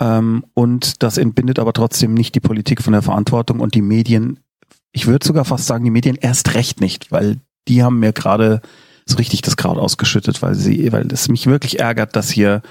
Ähm, 0.00 0.44
und 0.54 1.02
das 1.04 1.18
entbindet 1.18 1.60
aber 1.60 1.72
trotzdem 1.72 2.14
nicht 2.14 2.34
die 2.34 2.40
Politik 2.40 2.82
von 2.82 2.92
der 2.92 3.02
Verantwortung 3.02 3.60
und 3.60 3.74
die 3.74 3.82
Medien. 3.82 4.40
Ich 4.90 5.06
würde 5.06 5.24
sogar 5.24 5.44
fast 5.44 5.66
sagen, 5.66 5.84
die 5.84 5.90
Medien 5.90 6.16
erst 6.16 6.54
recht 6.54 6.80
nicht, 6.80 7.12
weil 7.12 7.40
die 7.68 7.82
haben 7.82 8.00
mir 8.00 8.12
gerade 8.12 8.60
so 9.06 9.16
richtig 9.16 9.42
das 9.42 9.56
Kraut 9.56 9.78
ausgeschüttet, 9.78 10.42
weil 10.42 10.54
sie, 10.54 10.92
weil 10.92 11.06
es 11.12 11.28
mich 11.28 11.46
wirklich 11.46 11.80
ärgert, 11.80 12.16
dass 12.16 12.30
hier, 12.30 12.62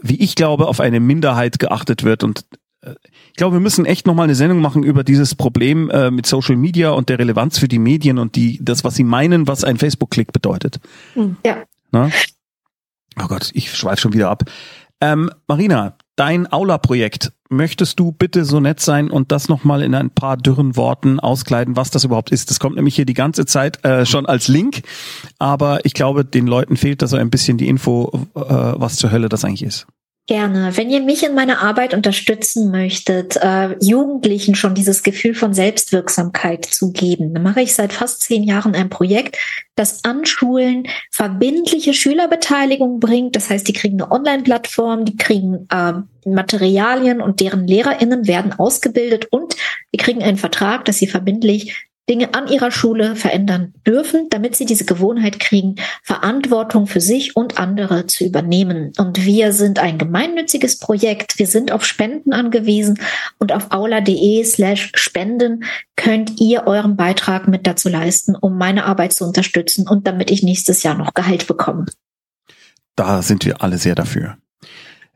wie 0.00 0.16
ich 0.16 0.34
glaube, 0.34 0.68
auf 0.68 0.80
eine 0.80 1.00
Minderheit 1.00 1.58
geachtet 1.58 2.04
wird 2.04 2.22
und 2.24 2.44
äh, 2.82 2.94
ich 3.30 3.36
glaube, 3.36 3.56
wir 3.56 3.60
müssen 3.60 3.84
echt 3.84 4.06
nochmal 4.06 4.24
eine 4.24 4.36
Sendung 4.36 4.60
machen 4.60 4.84
über 4.84 5.02
dieses 5.02 5.34
Problem 5.34 5.90
äh, 5.90 6.10
mit 6.12 6.26
Social 6.26 6.54
Media 6.54 6.90
und 6.90 7.08
der 7.08 7.18
Relevanz 7.18 7.58
für 7.58 7.66
die 7.66 7.80
Medien 7.80 8.18
und 8.18 8.36
die, 8.36 8.60
das, 8.62 8.84
was 8.84 8.94
sie 8.94 9.02
meinen, 9.02 9.48
was 9.48 9.64
ein 9.64 9.76
Facebook-Klick 9.76 10.32
bedeutet. 10.32 10.78
Ja. 11.44 11.64
Ne? 11.90 12.12
Oh 13.20 13.26
Gott, 13.26 13.50
ich 13.54 13.74
schweife 13.74 14.02
schon 14.02 14.12
wieder 14.12 14.30
ab. 14.30 14.44
Ähm, 15.00 15.30
Marina, 15.48 15.96
dein 16.16 16.50
Aula-Projekt. 16.52 17.32
Möchtest 17.50 18.00
du 18.00 18.10
bitte 18.10 18.44
so 18.44 18.58
nett 18.58 18.80
sein 18.80 19.10
und 19.10 19.30
das 19.30 19.48
nochmal 19.48 19.82
in 19.82 19.94
ein 19.94 20.10
paar 20.10 20.36
dürren 20.36 20.76
Worten 20.76 21.20
auskleiden, 21.20 21.76
was 21.76 21.90
das 21.90 22.04
überhaupt 22.04 22.30
ist? 22.30 22.50
Das 22.50 22.58
kommt 22.58 22.76
nämlich 22.76 22.96
hier 22.96 23.04
die 23.04 23.14
ganze 23.14 23.46
Zeit 23.46 23.84
äh, 23.84 24.06
schon 24.06 24.26
als 24.26 24.48
Link, 24.48 24.82
aber 25.38 25.84
ich 25.84 25.94
glaube, 25.94 26.24
den 26.24 26.46
Leuten 26.46 26.76
fehlt 26.76 27.02
da 27.02 27.06
so 27.06 27.16
ein 27.16 27.30
bisschen 27.30 27.58
die 27.58 27.68
Info, 27.68 28.26
äh, 28.34 28.40
was 28.40 28.96
zur 28.96 29.12
Hölle 29.12 29.28
das 29.28 29.44
eigentlich 29.44 29.62
ist. 29.62 29.86
Gerne. 30.26 30.74
Wenn 30.74 30.88
ihr 30.88 31.02
mich 31.02 31.22
in 31.22 31.34
meiner 31.34 31.60
Arbeit 31.60 31.92
unterstützen 31.92 32.70
möchtet, 32.70 33.36
äh, 33.36 33.76
Jugendlichen 33.84 34.54
schon 34.54 34.74
dieses 34.74 35.02
Gefühl 35.02 35.34
von 35.34 35.52
Selbstwirksamkeit 35.52 36.64
zu 36.64 36.92
geben, 36.92 37.34
dann 37.34 37.42
mache 37.42 37.60
ich 37.60 37.74
seit 37.74 37.92
fast 37.92 38.22
zehn 38.22 38.42
Jahren 38.42 38.74
ein 38.74 38.88
Projekt, 38.88 39.36
das 39.74 40.02
an 40.04 40.24
Schulen 40.24 40.86
verbindliche 41.10 41.92
Schülerbeteiligung 41.92 43.00
bringt. 43.00 43.36
Das 43.36 43.50
heißt, 43.50 43.68
die 43.68 43.74
kriegen 43.74 44.00
eine 44.00 44.10
Online-Plattform, 44.10 45.04
die 45.04 45.18
kriegen 45.18 45.68
äh, 45.68 45.92
Materialien 46.24 47.20
und 47.20 47.40
deren 47.40 47.66
LehrerInnen 47.66 48.26
werden 48.26 48.54
ausgebildet 48.54 49.26
und 49.30 49.56
die 49.92 49.98
kriegen 49.98 50.22
einen 50.22 50.38
Vertrag, 50.38 50.86
dass 50.86 50.96
sie 50.96 51.06
verbindlich 51.06 51.86
Dinge 52.08 52.34
an 52.34 52.48
ihrer 52.48 52.70
Schule 52.70 53.16
verändern 53.16 53.72
dürfen, 53.86 54.28
damit 54.28 54.56
sie 54.56 54.66
diese 54.66 54.84
Gewohnheit 54.84 55.40
kriegen, 55.40 55.76
Verantwortung 56.02 56.86
für 56.86 57.00
sich 57.00 57.34
und 57.34 57.58
andere 57.58 58.06
zu 58.06 58.24
übernehmen. 58.24 58.92
Und 58.98 59.24
wir 59.24 59.52
sind 59.52 59.78
ein 59.78 59.96
gemeinnütziges 59.96 60.78
Projekt. 60.78 61.38
Wir 61.38 61.46
sind 61.46 61.72
auf 61.72 61.84
Spenden 61.84 62.32
angewiesen 62.32 62.98
und 63.38 63.52
auf 63.52 63.72
aula.de 63.72 64.44
slash 64.44 64.92
spenden 64.94 65.64
könnt 65.96 66.40
ihr 66.40 66.66
euren 66.66 66.96
Beitrag 66.96 67.48
mit 67.48 67.66
dazu 67.66 67.88
leisten, 67.88 68.36
um 68.36 68.58
meine 68.58 68.84
Arbeit 68.84 69.14
zu 69.14 69.24
unterstützen 69.24 69.88
und 69.88 70.06
damit 70.06 70.30
ich 70.30 70.42
nächstes 70.42 70.82
Jahr 70.82 70.94
noch 70.94 71.14
Gehalt 71.14 71.46
bekomme. 71.46 71.86
Da 72.96 73.22
sind 73.22 73.44
wir 73.44 73.62
alle 73.62 73.78
sehr 73.78 73.94
dafür. 73.94 74.36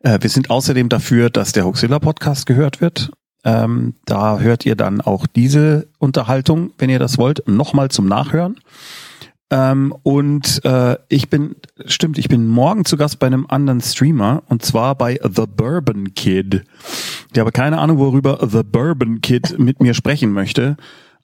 Äh, 0.00 0.18
wir 0.20 0.30
sind 0.30 0.50
außerdem 0.50 0.88
dafür, 0.88 1.30
dass 1.30 1.52
der 1.52 1.64
Hoaxilla 1.64 1.98
Podcast 1.98 2.46
gehört 2.46 2.80
wird. 2.80 3.10
Ähm, 3.48 3.94
da 4.04 4.40
hört 4.40 4.66
ihr 4.66 4.76
dann 4.76 5.00
auch 5.00 5.26
diese 5.26 5.88
Unterhaltung, 5.98 6.72
wenn 6.76 6.90
ihr 6.90 6.98
das 6.98 7.16
wollt, 7.16 7.48
nochmal 7.48 7.88
zum 7.88 8.06
Nachhören. 8.06 8.56
Ähm, 9.50 9.94
und 10.02 10.62
äh, 10.66 10.98
ich 11.08 11.30
bin, 11.30 11.56
stimmt, 11.86 12.18
ich 12.18 12.28
bin 12.28 12.46
morgen 12.46 12.84
zu 12.84 12.98
Gast 12.98 13.18
bei 13.18 13.26
einem 13.26 13.46
anderen 13.48 13.80
Streamer 13.80 14.42
und 14.48 14.66
zwar 14.66 14.96
bei 14.96 15.18
The 15.22 15.46
Bourbon 15.46 16.12
Kid. 16.12 16.64
Ich 17.32 17.38
habe 17.38 17.50
keine 17.50 17.78
Ahnung, 17.78 17.96
worüber 17.96 18.46
The 18.46 18.62
Bourbon 18.62 19.22
Kid 19.22 19.58
mit 19.58 19.80
mir 19.80 19.94
sprechen 19.94 20.32
möchte 20.32 20.76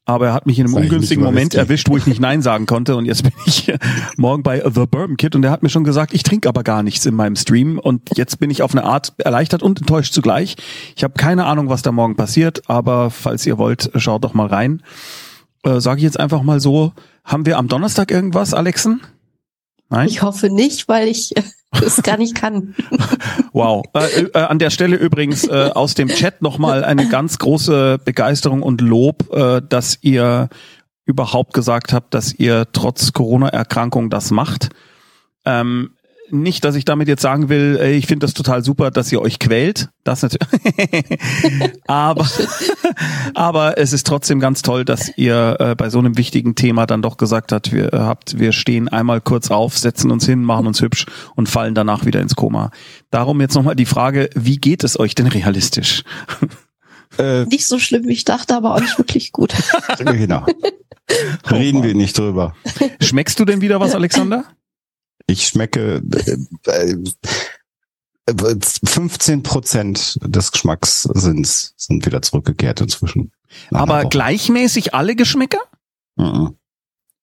aber 0.07 0.27
er 0.29 0.35
hat 0.35 0.47
mich 0.47 0.59
in 0.59 0.67
einem 0.67 0.75
ungünstigen 0.75 1.25
Moment 1.25 1.55
erwischt, 1.55 1.89
wo 1.89 1.97
ich 1.97 2.07
nicht 2.07 2.21
Nein 2.21 2.43
sagen 2.43 2.67
konnte 2.67 2.97
und 2.97 3.07
jetzt 3.07 3.23
bin 3.23 3.33
ich 3.47 3.73
morgen 4.17 4.43
bei 4.43 4.63
The 4.63 4.87
Bourbon 4.87 5.17
Kid 5.17 5.35
und 5.35 5.45
er 5.45 5.51
hat 5.51 5.63
mir 5.63 5.71
schon 5.71 5.85
gesagt, 5.85 6.13
ich 6.13 6.23
trinke 6.23 6.49
aber 6.49 6.63
gar 6.63 6.83
nichts 6.83 7.07
in 7.07 7.15
meinem 7.15 7.37
Stream 7.37 7.79
und 7.79 8.17
jetzt 8.17 8.39
bin 8.39 8.51
ich 8.51 8.63
auf 8.63 8.73
eine 8.73 8.85
Art 8.85 9.15
erleichtert 9.19 9.63
und 9.63 9.81
enttäuscht 9.81 10.13
zugleich. 10.13 10.57
Ich 10.95 11.05
habe 11.05 11.15
keine 11.15 11.47
Ahnung, 11.47 11.69
was 11.69 11.83
da 11.83 11.93
morgen 11.93 12.17
passiert, 12.17 12.69
aber 12.69 13.11
falls 13.11 13.47
ihr 13.47 13.57
wollt, 13.57 13.91
schaut 13.97 14.25
doch 14.25 14.35
mal 14.35 14.47
rein. 14.47 14.83
Äh, 15.63 15.81
Sage 15.81 15.99
ich 15.99 16.05
jetzt 16.05 16.21
einfach 16.21 16.43
mal 16.43 16.61
so, 16.61 16.93
haben 17.25 17.47
wir 17.47 17.57
am 17.57 17.69
Donnerstag 17.69 18.11
irgendwas, 18.11 18.53
Alexen? 18.53 19.01
Nein? 19.89 20.09
Ich 20.09 20.23
hoffe 20.23 20.51
nicht, 20.51 20.89
weil 20.89 21.09
ich 21.09 21.33
das 21.81 22.03
gar 22.03 22.17
nicht 22.17 22.35
kann. 22.35 22.75
Wow. 23.53 23.85
Äh, 23.95 24.23
äh, 24.23 24.39
an 24.39 24.59
der 24.59 24.71
Stelle 24.71 24.97
übrigens 24.97 25.47
äh, 25.47 25.71
aus 25.75 25.95
dem 25.95 26.09
Chat 26.09 26.43
nochmal 26.43 26.85
eine 26.85 27.09
ganz 27.09 27.39
große 27.39 27.99
Begeisterung 28.05 28.63
und 28.63 28.81
Lob, 28.81 29.33
äh, 29.33 29.63
dass 29.69 29.99
ihr 30.03 30.49
überhaupt 31.05 31.55
gesagt 31.55 31.93
habt, 31.93 32.15
dass 32.15 32.33
ihr 32.33 32.67
trotz 32.73 33.13
Corona-Erkrankung 33.13 34.11
das 34.11 34.31
macht. 34.31 34.71
Ähm, 35.45 35.94
nicht, 36.31 36.65
dass 36.65 36.75
ich 36.75 36.85
damit 36.85 37.09
jetzt 37.09 37.23
sagen 37.23 37.49
will, 37.49 37.79
ey, 37.81 37.97
ich 37.97 38.07
finde 38.07 38.25
das 38.25 38.35
total 38.35 38.65
super, 38.65 38.91
dass 38.91 39.13
ihr 39.13 39.21
euch 39.21 39.39
quält. 39.39 39.91
Das 40.05 40.23
natürlich. 40.23 40.49
aber, 41.87 42.27
aber 43.35 43.79
es 43.79 43.93
ist 43.93 44.07
trotzdem 44.07 44.41
ganz 44.41 44.63
toll, 44.63 44.85
dass 44.85 45.17
ihr 45.17 45.57
äh, 45.59 45.75
bei 45.75 45.91
so 45.91 45.99
einem 45.99 46.17
wichtigen 46.17 46.55
Thema 46.55 46.87
dann 46.87 47.03
doch 47.03 47.17
gesagt 47.17 47.53
habt, 47.53 47.73
wir 47.73 47.93
äh, 47.93 47.99
habt, 47.99 48.39
wir 48.39 48.53
stehen 48.53 48.89
einmal 48.89 49.21
kurz 49.21 49.51
auf, 49.51 49.77
setzen 49.79 50.11
uns 50.11 50.25
hin, 50.27 50.43
machen 50.43 50.67
uns 50.67 50.81
hübsch 50.81 51.07
und 51.35 51.49
fallen 51.49 51.75
danach 51.75 52.05
wieder 52.05 52.21
ins 52.21 52.37
Koma. 52.37 52.71
Darum 53.11 53.41
jetzt 53.41 53.55
nochmal 53.55 53.77
die 53.77 53.87
Frage, 53.87 54.31
wie 54.35 54.57
geht 54.57 54.85
es 54.85 54.99
euch 54.99 55.15
denn 55.15 55.27
realistisch? 55.27 56.05
Äh, 57.17 57.45
nicht 57.45 57.69
so 57.69 57.79
schlimm, 57.79 58.09
wie 58.09 58.13
ich 58.13 58.25
dachte, 58.25 58.57
aber 58.57 58.75
auch 58.75 58.81
nicht 58.81 58.99
wirklich 58.99 59.31
gut. 59.31 59.55
genau. 59.99 60.45
Reden 61.49 61.85
wir 61.85 61.95
nicht 61.95 62.19
drüber. 62.19 62.57
Schmeckst 63.01 63.39
du 63.39 63.45
denn 63.45 63.61
wieder 63.61 63.79
was, 63.79 63.95
Alexander? 63.95 64.45
Ich 65.27 65.47
schmecke 65.47 66.03
äh, 66.67 66.97
15 68.85 69.39
äh, 69.39 69.43
Prozent 69.43 70.19
des 70.23 70.53
Geschmackssinns 70.53 71.75
sind 71.77 72.07
wieder 72.07 72.23
zurückgekehrt 72.23 72.81
inzwischen. 72.81 73.33
Aber 73.71 74.05
gleichmäßig 74.05 74.95
alle 74.95 75.15
Geschmäcker? 75.15 75.61
Mhm. 76.17 76.57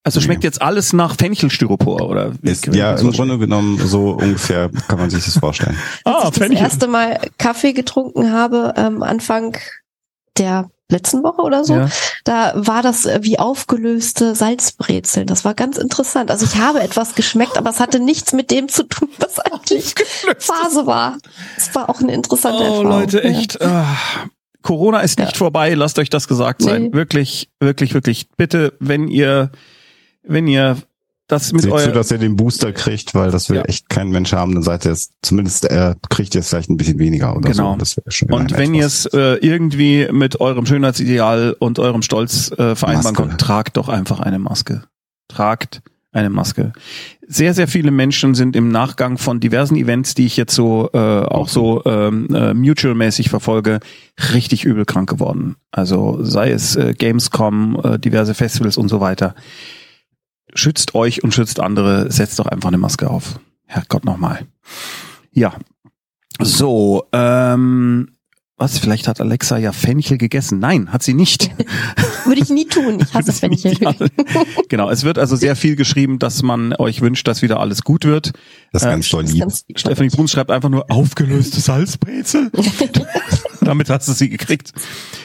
Also 0.03 0.19
schmeckt 0.19 0.43
jetzt 0.43 0.61
alles 0.63 0.93
nach 0.93 1.15
Fenchelstyropor 1.15 2.09
oder? 2.09 2.31
Ist, 2.41 2.65
ja, 2.67 2.95
im 2.95 3.11
Grunde 3.11 3.37
genommen 3.37 3.77
so 3.77 4.13
ungefähr 4.13 4.71
kann 4.87 4.97
man 4.97 5.11
sich 5.11 5.25
das 5.25 5.37
vorstellen. 5.37 5.77
Als 6.03 6.25
ah, 6.25 6.29
ich 6.33 6.39
das 6.39 6.49
erste 6.49 6.87
Mal 6.87 7.19
Kaffee 7.37 7.73
getrunken 7.73 8.31
habe, 8.31 8.73
ähm, 8.77 9.03
Anfang 9.03 9.55
der 10.39 10.71
letzten 10.91 11.23
Woche 11.23 11.41
oder 11.41 11.63
so. 11.63 11.75
Ja. 11.75 11.89
Da 12.23 12.53
war 12.55 12.81
das 12.83 13.05
äh, 13.05 13.19
wie 13.23 13.39
aufgelöste 13.39 14.35
Salzbrezeln. 14.35 15.27
Das 15.27 15.43
war 15.43 15.53
ganz 15.53 15.77
interessant. 15.77 16.29
Also 16.29 16.45
ich 16.45 16.57
habe 16.57 16.81
etwas 16.81 17.15
geschmeckt, 17.15 17.57
aber 17.57 17.69
es 17.69 17.79
hatte 17.79 17.99
nichts 17.99 18.33
mit 18.33 18.51
dem 18.51 18.69
zu 18.69 18.83
tun, 18.83 19.09
was 19.17 19.39
eigentlich 19.39 19.95
Phase 20.37 20.85
war. 20.85 21.17
Es 21.57 21.73
war 21.73 21.89
auch 21.89 22.01
eine 22.01 22.13
interessante 22.13 22.59
oh, 22.59 22.65
Erfahrung. 22.65 22.85
Oh 22.85 22.99
Leute, 22.99 23.23
echt. 23.23 23.59
Ja. 23.59 23.81
Uh, 23.81 24.27
Corona 24.61 24.99
ist 24.99 25.17
nicht 25.17 25.31
ja. 25.31 25.37
vorbei. 25.37 25.73
Lasst 25.73 25.97
euch 25.97 26.09
das 26.09 26.27
gesagt 26.27 26.61
sein. 26.61 26.83
Nee. 26.83 26.93
Wirklich, 26.93 27.49
wirklich, 27.59 27.93
wirklich. 27.93 28.29
Bitte, 28.37 28.73
wenn 28.79 29.07
ihr, 29.07 29.51
wenn 30.23 30.47
ihr 30.47 30.77
das 31.31 31.53
mit 31.53 31.61
Seht 31.61 31.79
zu, 31.79 31.91
dass 31.91 32.11
ihr 32.11 32.17
den 32.17 32.35
Booster 32.35 32.73
kriegt, 32.73 33.15
weil 33.15 33.31
das 33.31 33.49
will 33.49 33.57
ja. 33.57 33.63
echt 33.63 33.89
kein 33.89 34.09
Mensch 34.09 34.33
haben. 34.33 34.53
Dann 34.53 34.63
seid 34.63 34.85
ihr 34.85 34.91
es, 34.91 35.11
zumindest 35.21 35.65
äh, 35.69 35.95
kriegt 36.09 36.35
ihr 36.35 36.41
es 36.41 36.49
vielleicht 36.49 36.69
ein 36.69 36.77
bisschen 36.77 36.99
weniger 36.99 37.35
oder 37.35 37.49
genau. 37.49 37.73
so. 37.73 37.77
Das 37.77 37.95
schön 38.09 38.31
und 38.31 38.57
wenn 38.57 38.73
ihr 38.73 38.85
es 38.85 39.05
äh, 39.05 39.35
irgendwie 39.35 40.07
mit 40.11 40.41
eurem 40.41 40.65
Schönheitsideal 40.65 41.55
und 41.57 41.79
eurem 41.79 42.01
Stolz 42.01 42.51
äh, 42.51 42.75
vereinbaren 42.75 43.15
könnt, 43.15 43.39
tragt 43.39 43.77
doch 43.77 43.87
einfach 43.87 44.19
eine 44.19 44.39
Maske. 44.39 44.83
Tragt 45.27 45.81
eine 46.11 46.29
Maske. 46.29 46.73
Sehr, 47.25 47.53
sehr 47.53 47.69
viele 47.69 47.91
Menschen 47.91 48.35
sind 48.35 48.57
im 48.57 48.67
Nachgang 48.67 49.17
von 49.17 49.39
diversen 49.39 49.77
Events, 49.77 50.13
die 50.13 50.25
ich 50.25 50.35
jetzt 50.35 50.53
so 50.53 50.89
äh, 50.93 50.97
auch 50.97 51.47
so 51.47 51.81
ähm, 51.85 52.27
äh, 52.35 52.53
mutual-mäßig 52.53 53.29
verfolge, 53.29 53.79
richtig 54.33 54.65
übel 54.65 54.83
krank 54.83 55.09
geworden. 55.09 55.55
Also 55.71 56.19
sei 56.21 56.51
es 56.51 56.75
äh, 56.75 56.93
Gamescom, 56.93 57.79
äh, 57.81 57.99
diverse 57.99 58.33
Festivals 58.33 58.75
und 58.77 58.89
so 58.89 58.99
weiter 58.99 59.33
schützt 60.53 60.95
euch 60.95 61.23
und 61.23 61.33
schützt 61.33 61.59
andere, 61.59 62.11
setzt 62.11 62.39
doch 62.39 62.45
einfach 62.45 62.69
eine 62.69 62.77
Maske 62.77 63.09
auf. 63.09 63.39
Herrgott 63.65 64.05
nochmal. 64.05 64.47
Ja. 65.31 65.53
So, 66.39 67.05
ähm, 67.13 68.09
was? 68.61 68.77
Vielleicht 68.77 69.07
hat 69.07 69.19
Alexa 69.19 69.57
ja 69.57 69.71
Fenchel 69.71 70.19
gegessen. 70.19 70.59
Nein, 70.59 70.93
hat 70.93 71.01
sie 71.01 71.15
nicht. 71.15 71.49
Würde 72.25 72.41
ich 72.41 72.49
nie 72.49 72.65
tun. 72.65 72.99
Ich 73.01 73.11
hasse 73.11 73.33
Fenchel. 73.33 73.75
genau. 74.69 74.91
Es 74.91 75.03
wird 75.03 75.17
also 75.17 75.35
sehr 75.35 75.55
viel 75.55 75.75
geschrieben, 75.75 76.19
dass 76.19 76.43
man 76.43 76.73
euch 76.73 77.01
wünscht, 77.01 77.27
dass 77.27 77.41
wieder 77.41 77.59
alles 77.59 77.81
gut 77.81 78.05
wird. 78.05 78.33
Das 78.71 78.83
ist 78.83 78.87
ganz 78.87 79.07
äh, 79.07 79.09
toll 79.09 79.23
lieb. 79.23 79.45
Stefanie 79.75 80.09
Bruns 80.09 80.31
schreibt 80.31 80.51
einfach 80.51 80.69
nur 80.69 80.91
aufgelöste 80.91 81.59
Salzbrezel. 81.59 82.51
Damit 83.65 83.89
hast 83.89 84.07
du 84.07 84.13
sie 84.13 84.29
gekriegt. 84.29 84.73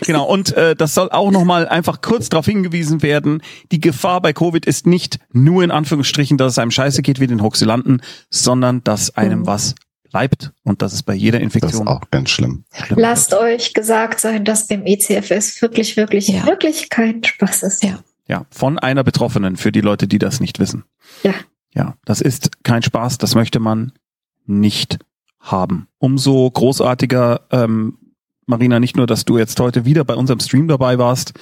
Genau. 0.02 0.24
Und 0.24 0.52
äh, 0.52 0.76
das 0.76 0.94
soll 0.94 1.10
auch 1.10 1.30
nochmal 1.30 1.68
einfach 1.68 2.00
kurz 2.00 2.28
darauf 2.28 2.46
hingewiesen 2.46 3.02
werden. 3.02 3.42
Die 3.72 3.80
Gefahr 3.80 4.20
bei 4.20 4.32
Covid 4.32 4.66
ist 4.66 4.86
nicht 4.86 5.18
nur 5.32 5.64
in 5.64 5.70
Anführungsstrichen, 5.70 6.36
dass 6.36 6.52
es 6.52 6.58
einem 6.58 6.70
scheiße 6.70 7.02
geht 7.02 7.18
wie 7.20 7.26
den 7.26 7.42
Hoxillanten, 7.42 8.02
sondern 8.30 8.84
dass 8.84 9.16
einem 9.16 9.40
mhm. 9.40 9.46
was 9.46 9.74
bleibt 10.10 10.52
und 10.62 10.82
das 10.82 10.92
ist 10.92 11.02
bei 11.02 11.14
jeder 11.14 11.40
Infektion. 11.40 11.84
Das 11.84 11.94
ist 11.94 12.02
auch 12.02 12.10
ganz 12.10 12.30
schlimm. 12.30 12.64
schlimm 12.72 12.98
Lasst 12.98 13.34
euch 13.34 13.74
gesagt 13.74 14.20
sein, 14.20 14.44
dass 14.44 14.66
dem 14.66 14.86
ECFS 14.86 15.60
wirklich, 15.60 15.96
wirklich, 15.96 16.28
ja. 16.28 16.46
wirklich 16.46 16.88
kein 16.88 17.22
Spaß 17.22 17.64
ist. 17.64 17.84
Ja. 17.84 17.98
Ja, 18.28 18.46
von 18.50 18.78
einer 18.78 19.04
Betroffenen 19.04 19.56
für 19.56 19.70
die 19.70 19.80
Leute, 19.80 20.08
die 20.08 20.18
das 20.18 20.40
nicht 20.40 20.58
wissen. 20.58 20.84
Ja. 21.22 21.34
Ja, 21.74 21.94
das 22.04 22.20
ist 22.20 22.64
kein 22.64 22.82
Spaß, 22.82 23.18
das 23.18 23.34
möchte 23.34 23.60
man 23.60 23.92
nicht 24.46 24.98
haben. 25.38 25.88
Umso 25.98 26.50
großartiger, 26.50 27.42
ähm, 27.50 27.98
Marina, 28.46 28.80
nicht 28.80 28.96
nur, 28.96 29.06
dass 29.06 29.24
du 29.24 29.38
jetzt 29.38 29.58
heute 29.60 29.84
wieder 29.84 30.04
bei 30.04 30.14
unserem 30.14 30.40
Stream 30.40 30.68
dabei 30.68 30.98
warst, 30.98 31.34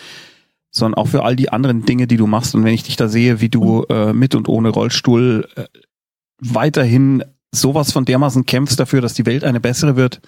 sondern 0.70 0.98
auch 0.98 1.08
für 1.08 1.22
all 1.22 1.36
die 1.36 1.50
anderen 1.50 1.84
Dinge, 1.84 2.06
die 2.06 2.16
du 2.16 2.26
machst. 2.26 2.54
Und 2.54 2.64
wenn 2.64 2.74
ich 2.74 2.82
dich 2.82 2.96
da 2.96 3.08
sehe, 3.08 3.40
wie 3.40 3.48
du 3.48 3.84
mhm. 3.88 3.94
äh, 3.94 4.12
mit 4.12 4.34
und 4.34 4.48
ohne 4.48 4.70
Rollstuhl 4.70 5.48
äh, 5.54 5.64
weiterhin 6.40 7.24
sowas 7.52 7.92
von 7.92 8.04
dermaßen 8.04 8.46
kämpfst 8.46 8.80
dafür, 8.80 9.00
dass 9.00 9.14
die 9.14 9.26
Welt 9.26 9.44
eine 9.44 9.60
bessere 9.60 9.96
wird. 9.96 10.20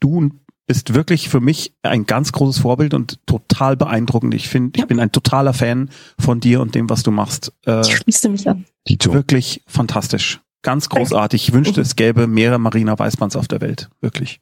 Du 0.00 0.30
bist 0.66 0.94
wirklich 0.94 1.28
für 1.28 1.40
mich 1.40 1.74
ein 1.82 2.06
ganz 2.06 2.32
großes 2.32 2.62
Vorbild 2.62 2.94
und 2.94 3.18
total 3.26 3.76
beeindruckend. 3.76 4.34
Ich 4.34 4.48
finde, 4.48 4.78
ja. 4.78 4.84
ich 4.84 4.88
bin 4.88 4.98
ein 4.98 5.12
totaler 5.12 5.52
Fan 5.52 5.90
von 6.18 6.40
dir 6.40 6.60
und 6.60 6.74
dem, 6.74 6.88
was 6.90 7.02
du 7.02 7.10
machst. 7.10 7.52
Äh, 7.66 7.82
ich 7.82 7.96
schließe 7.96 8.28
mich 8.28 8.48
an. 8.48 8.64
Wirklich 8.88 9.62
fantastisch. 9.66 10.40
Ganz 10.62 10.88
großartig. 10.88 11.48
Ich 11.48 11.54
wünschte, 11.54 11.82
es 11.82 11.94
gäbe 11.94 12.26
mehrere 12.26 12.58
Marina 12.58 12.98
Weißmanns 12.98 13.36
auf 13.36 13.46
der 13.48 13.60
Welt. 13.60 13.90
Wirklich. 14.00 14.40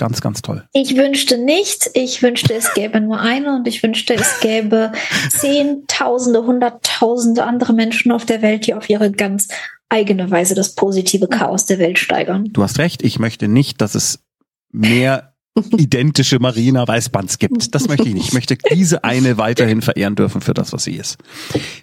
Ganz, 0.00 0.22
ganz 0.22 0.40
toll. 0.40 0.64
Ich 0.72 0.96
wünschte 0.96 1.36
nicht, 1.36 1.90
ich 1.92 2.22
wünschte, 2.22 2.54
es 2.54 2.72
gäbe 2.72 3.02
nur 3.02 3.20
eine 3.20 3.54
und 3.54 3.68
ich 3.68 3.82
wünschte, 3.82 4.14
es 4.14 4.40
gäbe 4.40 4.92
Zehntausende, 5.28 6.46
Hunderttausende 6.46 7.44
andere 7.44 7.74
Menschen 7.74 8.10
auf 8.10 8.24
der 8.24 8.40
Welt, 8.40 8.66
die 8.66 8.72
auf 8.72 8.88
ihre 8.88 9.12
ganz 9.12 9.48
eigene 9.90 10.30
Weise 10.30 10.54
das 10.54 10.74
positive 10.74 11.28
Chaos 11.28 11.66
der 11.66 11.78
Welt 11.78 11.98
steigern. 11.98 12.48
Du 12.50 12.62
hast 12.62 12.78
recht, 12.78 13.02
ich 13.02 13.18
möchte 13.18 13.46
nicht, 13.46 13.82
dass 13.82 13.94
es 13.94 14.24
mehr 14.72 15.34
identische 15.76 16.38
Marina 16.38 16.86
Weißbands 16.86 17.38
gibt. 17.38 17.74
Das 17.74 17.88
möchte 17.88 18.08
ich 18.08 18.14
nicht. 18.14 18.28
Ich 18.28 18.32
möchte 18.32 18.56
diese 18.72 19.02
eine 19.04 19.36
weiterhin 19.36 19.82
verehren 19.82 20.14
dürfen 20.14 20.40
für 20.40 20.54
das, 20.54 20.72
was 20.72 20.84
sie 20.84 20.94
ist. 20.94 21.18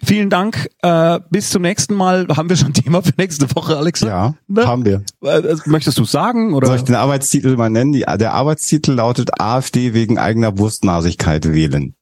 Vielen 0.04 0.30
Dank. 0.30 0.70
Äh, 0.82 1.20
bis 1.30 1.50
zum 1.50 1.62
nächsten 1.62 1.94
Mal. 1.94 2.26
Haben 2.34 2.48
wir 2.48 2.56
schon 2.56 2.68
ein 2.68 2.74
Thema 2.74 3.02
für 3.02 3.12
nächste 3.18 3.54
Woche, 3.54 3.76
Alex? 3.76 4.00
Ja, 4.00 4.34
Ne? 4.46 4.66
haben 4.66 4.84
wir. 4.84 5.02
Äh, 5.22 5.56
möchtest 5.66 5.98
du 5.98 6.04
sagen? 6.04 6.54
Oder? 6.54 6.66
Soll 6.68 6.76
ich 6.76 6.84
den 6.84 6.94
Arbeitstitel 6.94 7.56
mal 7.56 7.68
nennen? 7.70 7.92
Die, 7.92 8.00
der 8.06 8.32
Arbeitstitel 8.32 8.92
lautet 8.92 9.38
AfD 9.40 9.92
wegen 9.92 10.18
eigener 10.18 10.58
Wurstnasigkeit 10.58 11.52
wählen. 11.52 11.94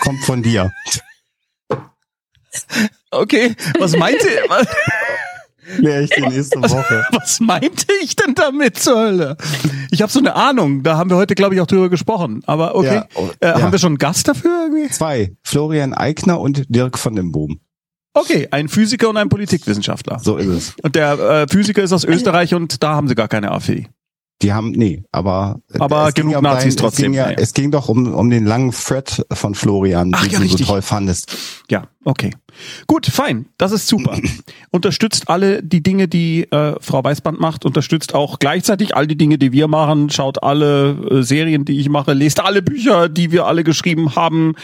Kommt 0.00 0.24
von 0.24 0.42
dir. 0.42 0.70
Okay, 3.10 3.54
was 3.78 3.96
meinte, 3.96 4.26
was, 4.48 4.66
Klär 5.76 6.02
ich 6.02 6.10
die 6.10 6.22
nächste 6.22 6.60
Woche. 6.60 7.04
was 7.12 7.40
meinte 7.40 7.86
ich 8.02 8.16
denn 8.16 8.34
damit 8.34 8.78
zur 8.78 8.98
Hölle? 8.98 9.36
Ich 9.90 10.02
habe 10.02 10.10
so 10.10 10.18
eine 10.18 10.34
Ahnung. 10.34 10.82
Da 10.82 10.96
haben 10.96 11.10
wir 11.10 11.16
heute, 11.16 11.34
glaube 11.34 11.54
ich, 11.54 11.60
auch 11.60 11.66
drüber 11.66 11.88
gesprochen. 11.88 12.42
Aber 12.46 12.74
okay. 12.74 13.02
Ja, 13.42 13.56
äh. 13.56 13.60
Haben 13.60 13.72
wir 13.72 13.78
schon 13.78 13.92
einen 13.92 13.98
Gast 13.98 14.28
dafür 14.28 14.68
irgendwie? 14.68 14.92
Zwei. 14.92 15.36
Florian 15.42 15.94
Eigner 15.94 16.40
und 16.40 16.64
Dirk 16.68 16.98
von 16.98 17.14
dem 17.14 17.32
Boom. 17.32 17.60
Okay, 18.14 18.48
ein 18.50 18.68
Physiker 18.68 19.10
und 19.10 19.16
ein 19.16 19.28
Politikwissenschaftler. 19.28 20.18
So 20.18 20.36
ist 20.38 20.46
es. 20.46 20.74
Und 20.82 20.96
der 20.96 21.18
äh, 21.18 21.46
Physiker 21.48 21.82
ist 21.82 21.92
aus 21.92 22.04
Österreich 22.04 22.54
und 22.54 22.82
da 22.82 22.94
haben 22.94 23.06
sie 23.06 23.14
gar 23.14 23.28
keine 23.28 23.52
AfD. 23.52 23.86
Die 24.40 24.52
haben, 24.52 24.70
nee, 24.70 25.02
aber. 25.10 25.60
Aber 25.80 26.06
es 26.08 26.14
ging 26.14 26.26
genug 26.26 26.32
ja 26.32 26.38
um 26.38 26.44
Nazis 26.44 26.76
dein- 26.76 26.82
trotzdem, 26.84 27.04
Es 27.06 27.06
ging, 27.06 27.14
ja, 27.14 27.30
ja. 27.30 27.36
es 27.38 27.54
ging 27.54 27.70
doch 27.72 27.88
um, 27.88 28.14
um 28.14 28.30
den 28.30 28.46
langen 28.46 28.70
Thread 28.70 29.26
von 29.32 29.56
Florian, 29.56 30.12
Ach, 30.14 30.22
den 30.22 30.30
ja, 30.30 30.38
du 30.38 30.44
so 30.44 30.50
richtig. 30.50 30.66
toll 30.68 30.80
fandest. 30.82 31.36
Ja, 31.68 31.88
okay. 32.04 32.30
Gut, 32.86 33.06
fein. 33.06 33.46
Das 33.58 33.72
ist 33.72 33.88
super. 33.88 34.16
unterstützt 34.70 35.28
alle 35.28 35.60
die 35.64 35.82
Dinge, 35.82 36.06
die 36.06 36.44
äh, 36.52 36.76
Frau 36.80 37.02
Weißband 37.02 37.40
macht. 37.40 37.64
Unterstützt 37.64 38.14
auch 38.14 38.38
gleichzeitig 38.38 38.94
all 38.94 39.08
die 39.08 39.16
Dinge, 39.18 39.38
die 39.38 39.50
wir 39.50 39.66
machen. 39.66 40.08
Schaut 40.10 40.40
alle 40.44 40.90
äh, 41.10 41.22
Serien, 41.24 41.64
die 41.64 41.80
ich 41.80 41.88
mache. 41.88 42.12
Lest 42.12 42.38
alle 42.38 42.62
Bücher, 42.62 43.08
die 43.08 43.32
wir 43.32 43.46
alle 43.46 43.64
geschrieben 43.64 44.14
haben. 44.14 44.54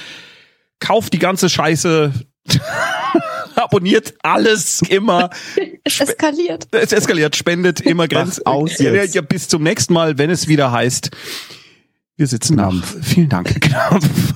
Kauft 0.78 1.12
die 1.14 1.18
ganze 1.18 1.48
Scheiße. 1.48 2.12
Abonniert 3.64 4.14
alles 4.22 4.82
immer. 4.82 5.30
Eskaliert. 5.84 6.68
Es 6.70 6.92
eskaliert, 6.92 7.34
spendet 7.34 7.80
immer 7.80 8.08
Grenzen. 8.08 8.42
Mach's 8.44 8.56
aus 8.56 8.78
ja, 8.78 8.92
jetzt. 8.92 9.14
ja, 9.14 9.22
bis 9.22 9.48
zum 9.48 9.62
nächsten 9.62 9.94
Mal, 9.94 10.18
wenn 10.18 10.28
es 10.28 10.48
wieder 10.48 10.70
heißt. 10.70 11.10
Wir 12.16 12.26
sitzen. 12.26 12.56
Knampf. 12.56 12.94
Vielen 13.02 13.30
Dank. 13.30 13.60
Knampf. 13.60 14.34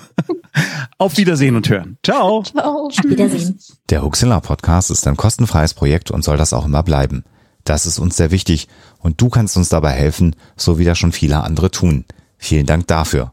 Auf 0.97 1.19
Wiedersehen 1.19 1.57
und 1.57 1.69
hören. 1.69 1.99
Ciao. 2.03 2.43
Ciao. 2.43 2.87
Auf 2.87 3.05
Wiedersehen. 3.05 3.59
Der 3.91 4.03
Huxilla 4.03 4.41
Podcast 4.41 4.91
ist 4.91 5.07
ein 5.07 5.17
kostenfreies 5.17 5.75
Projekt 5.75 6.11
und 6.11 6.25
soll 6.25 6.39
das 6.39 6.55
auch 6.55 6.65
immer 6.65 6.83
bleiben. 6.83 7.25
Das 7.65 7.85
ist 7.85 7.99
uns 7.99 8.17
sehr 8.17 8.31
wichtig 8.31 8.67
und 8.99 9.21
du 9.21 9.29
kannst 9.29 9.59
uns 9.59 9.69
dabei 9.69 9.91
helfen, 9.91 10.35
so 10.57 10.79
wie 10.79 10.85
das 10.85 10.97
schon 10.97 11.13
viele 11.13 11.41
andere 11.45 11.71
tun. 11.71 12.07
Vielen 12.39 12.65
Dank 12.65 12.87
dafür. 12.87 13.33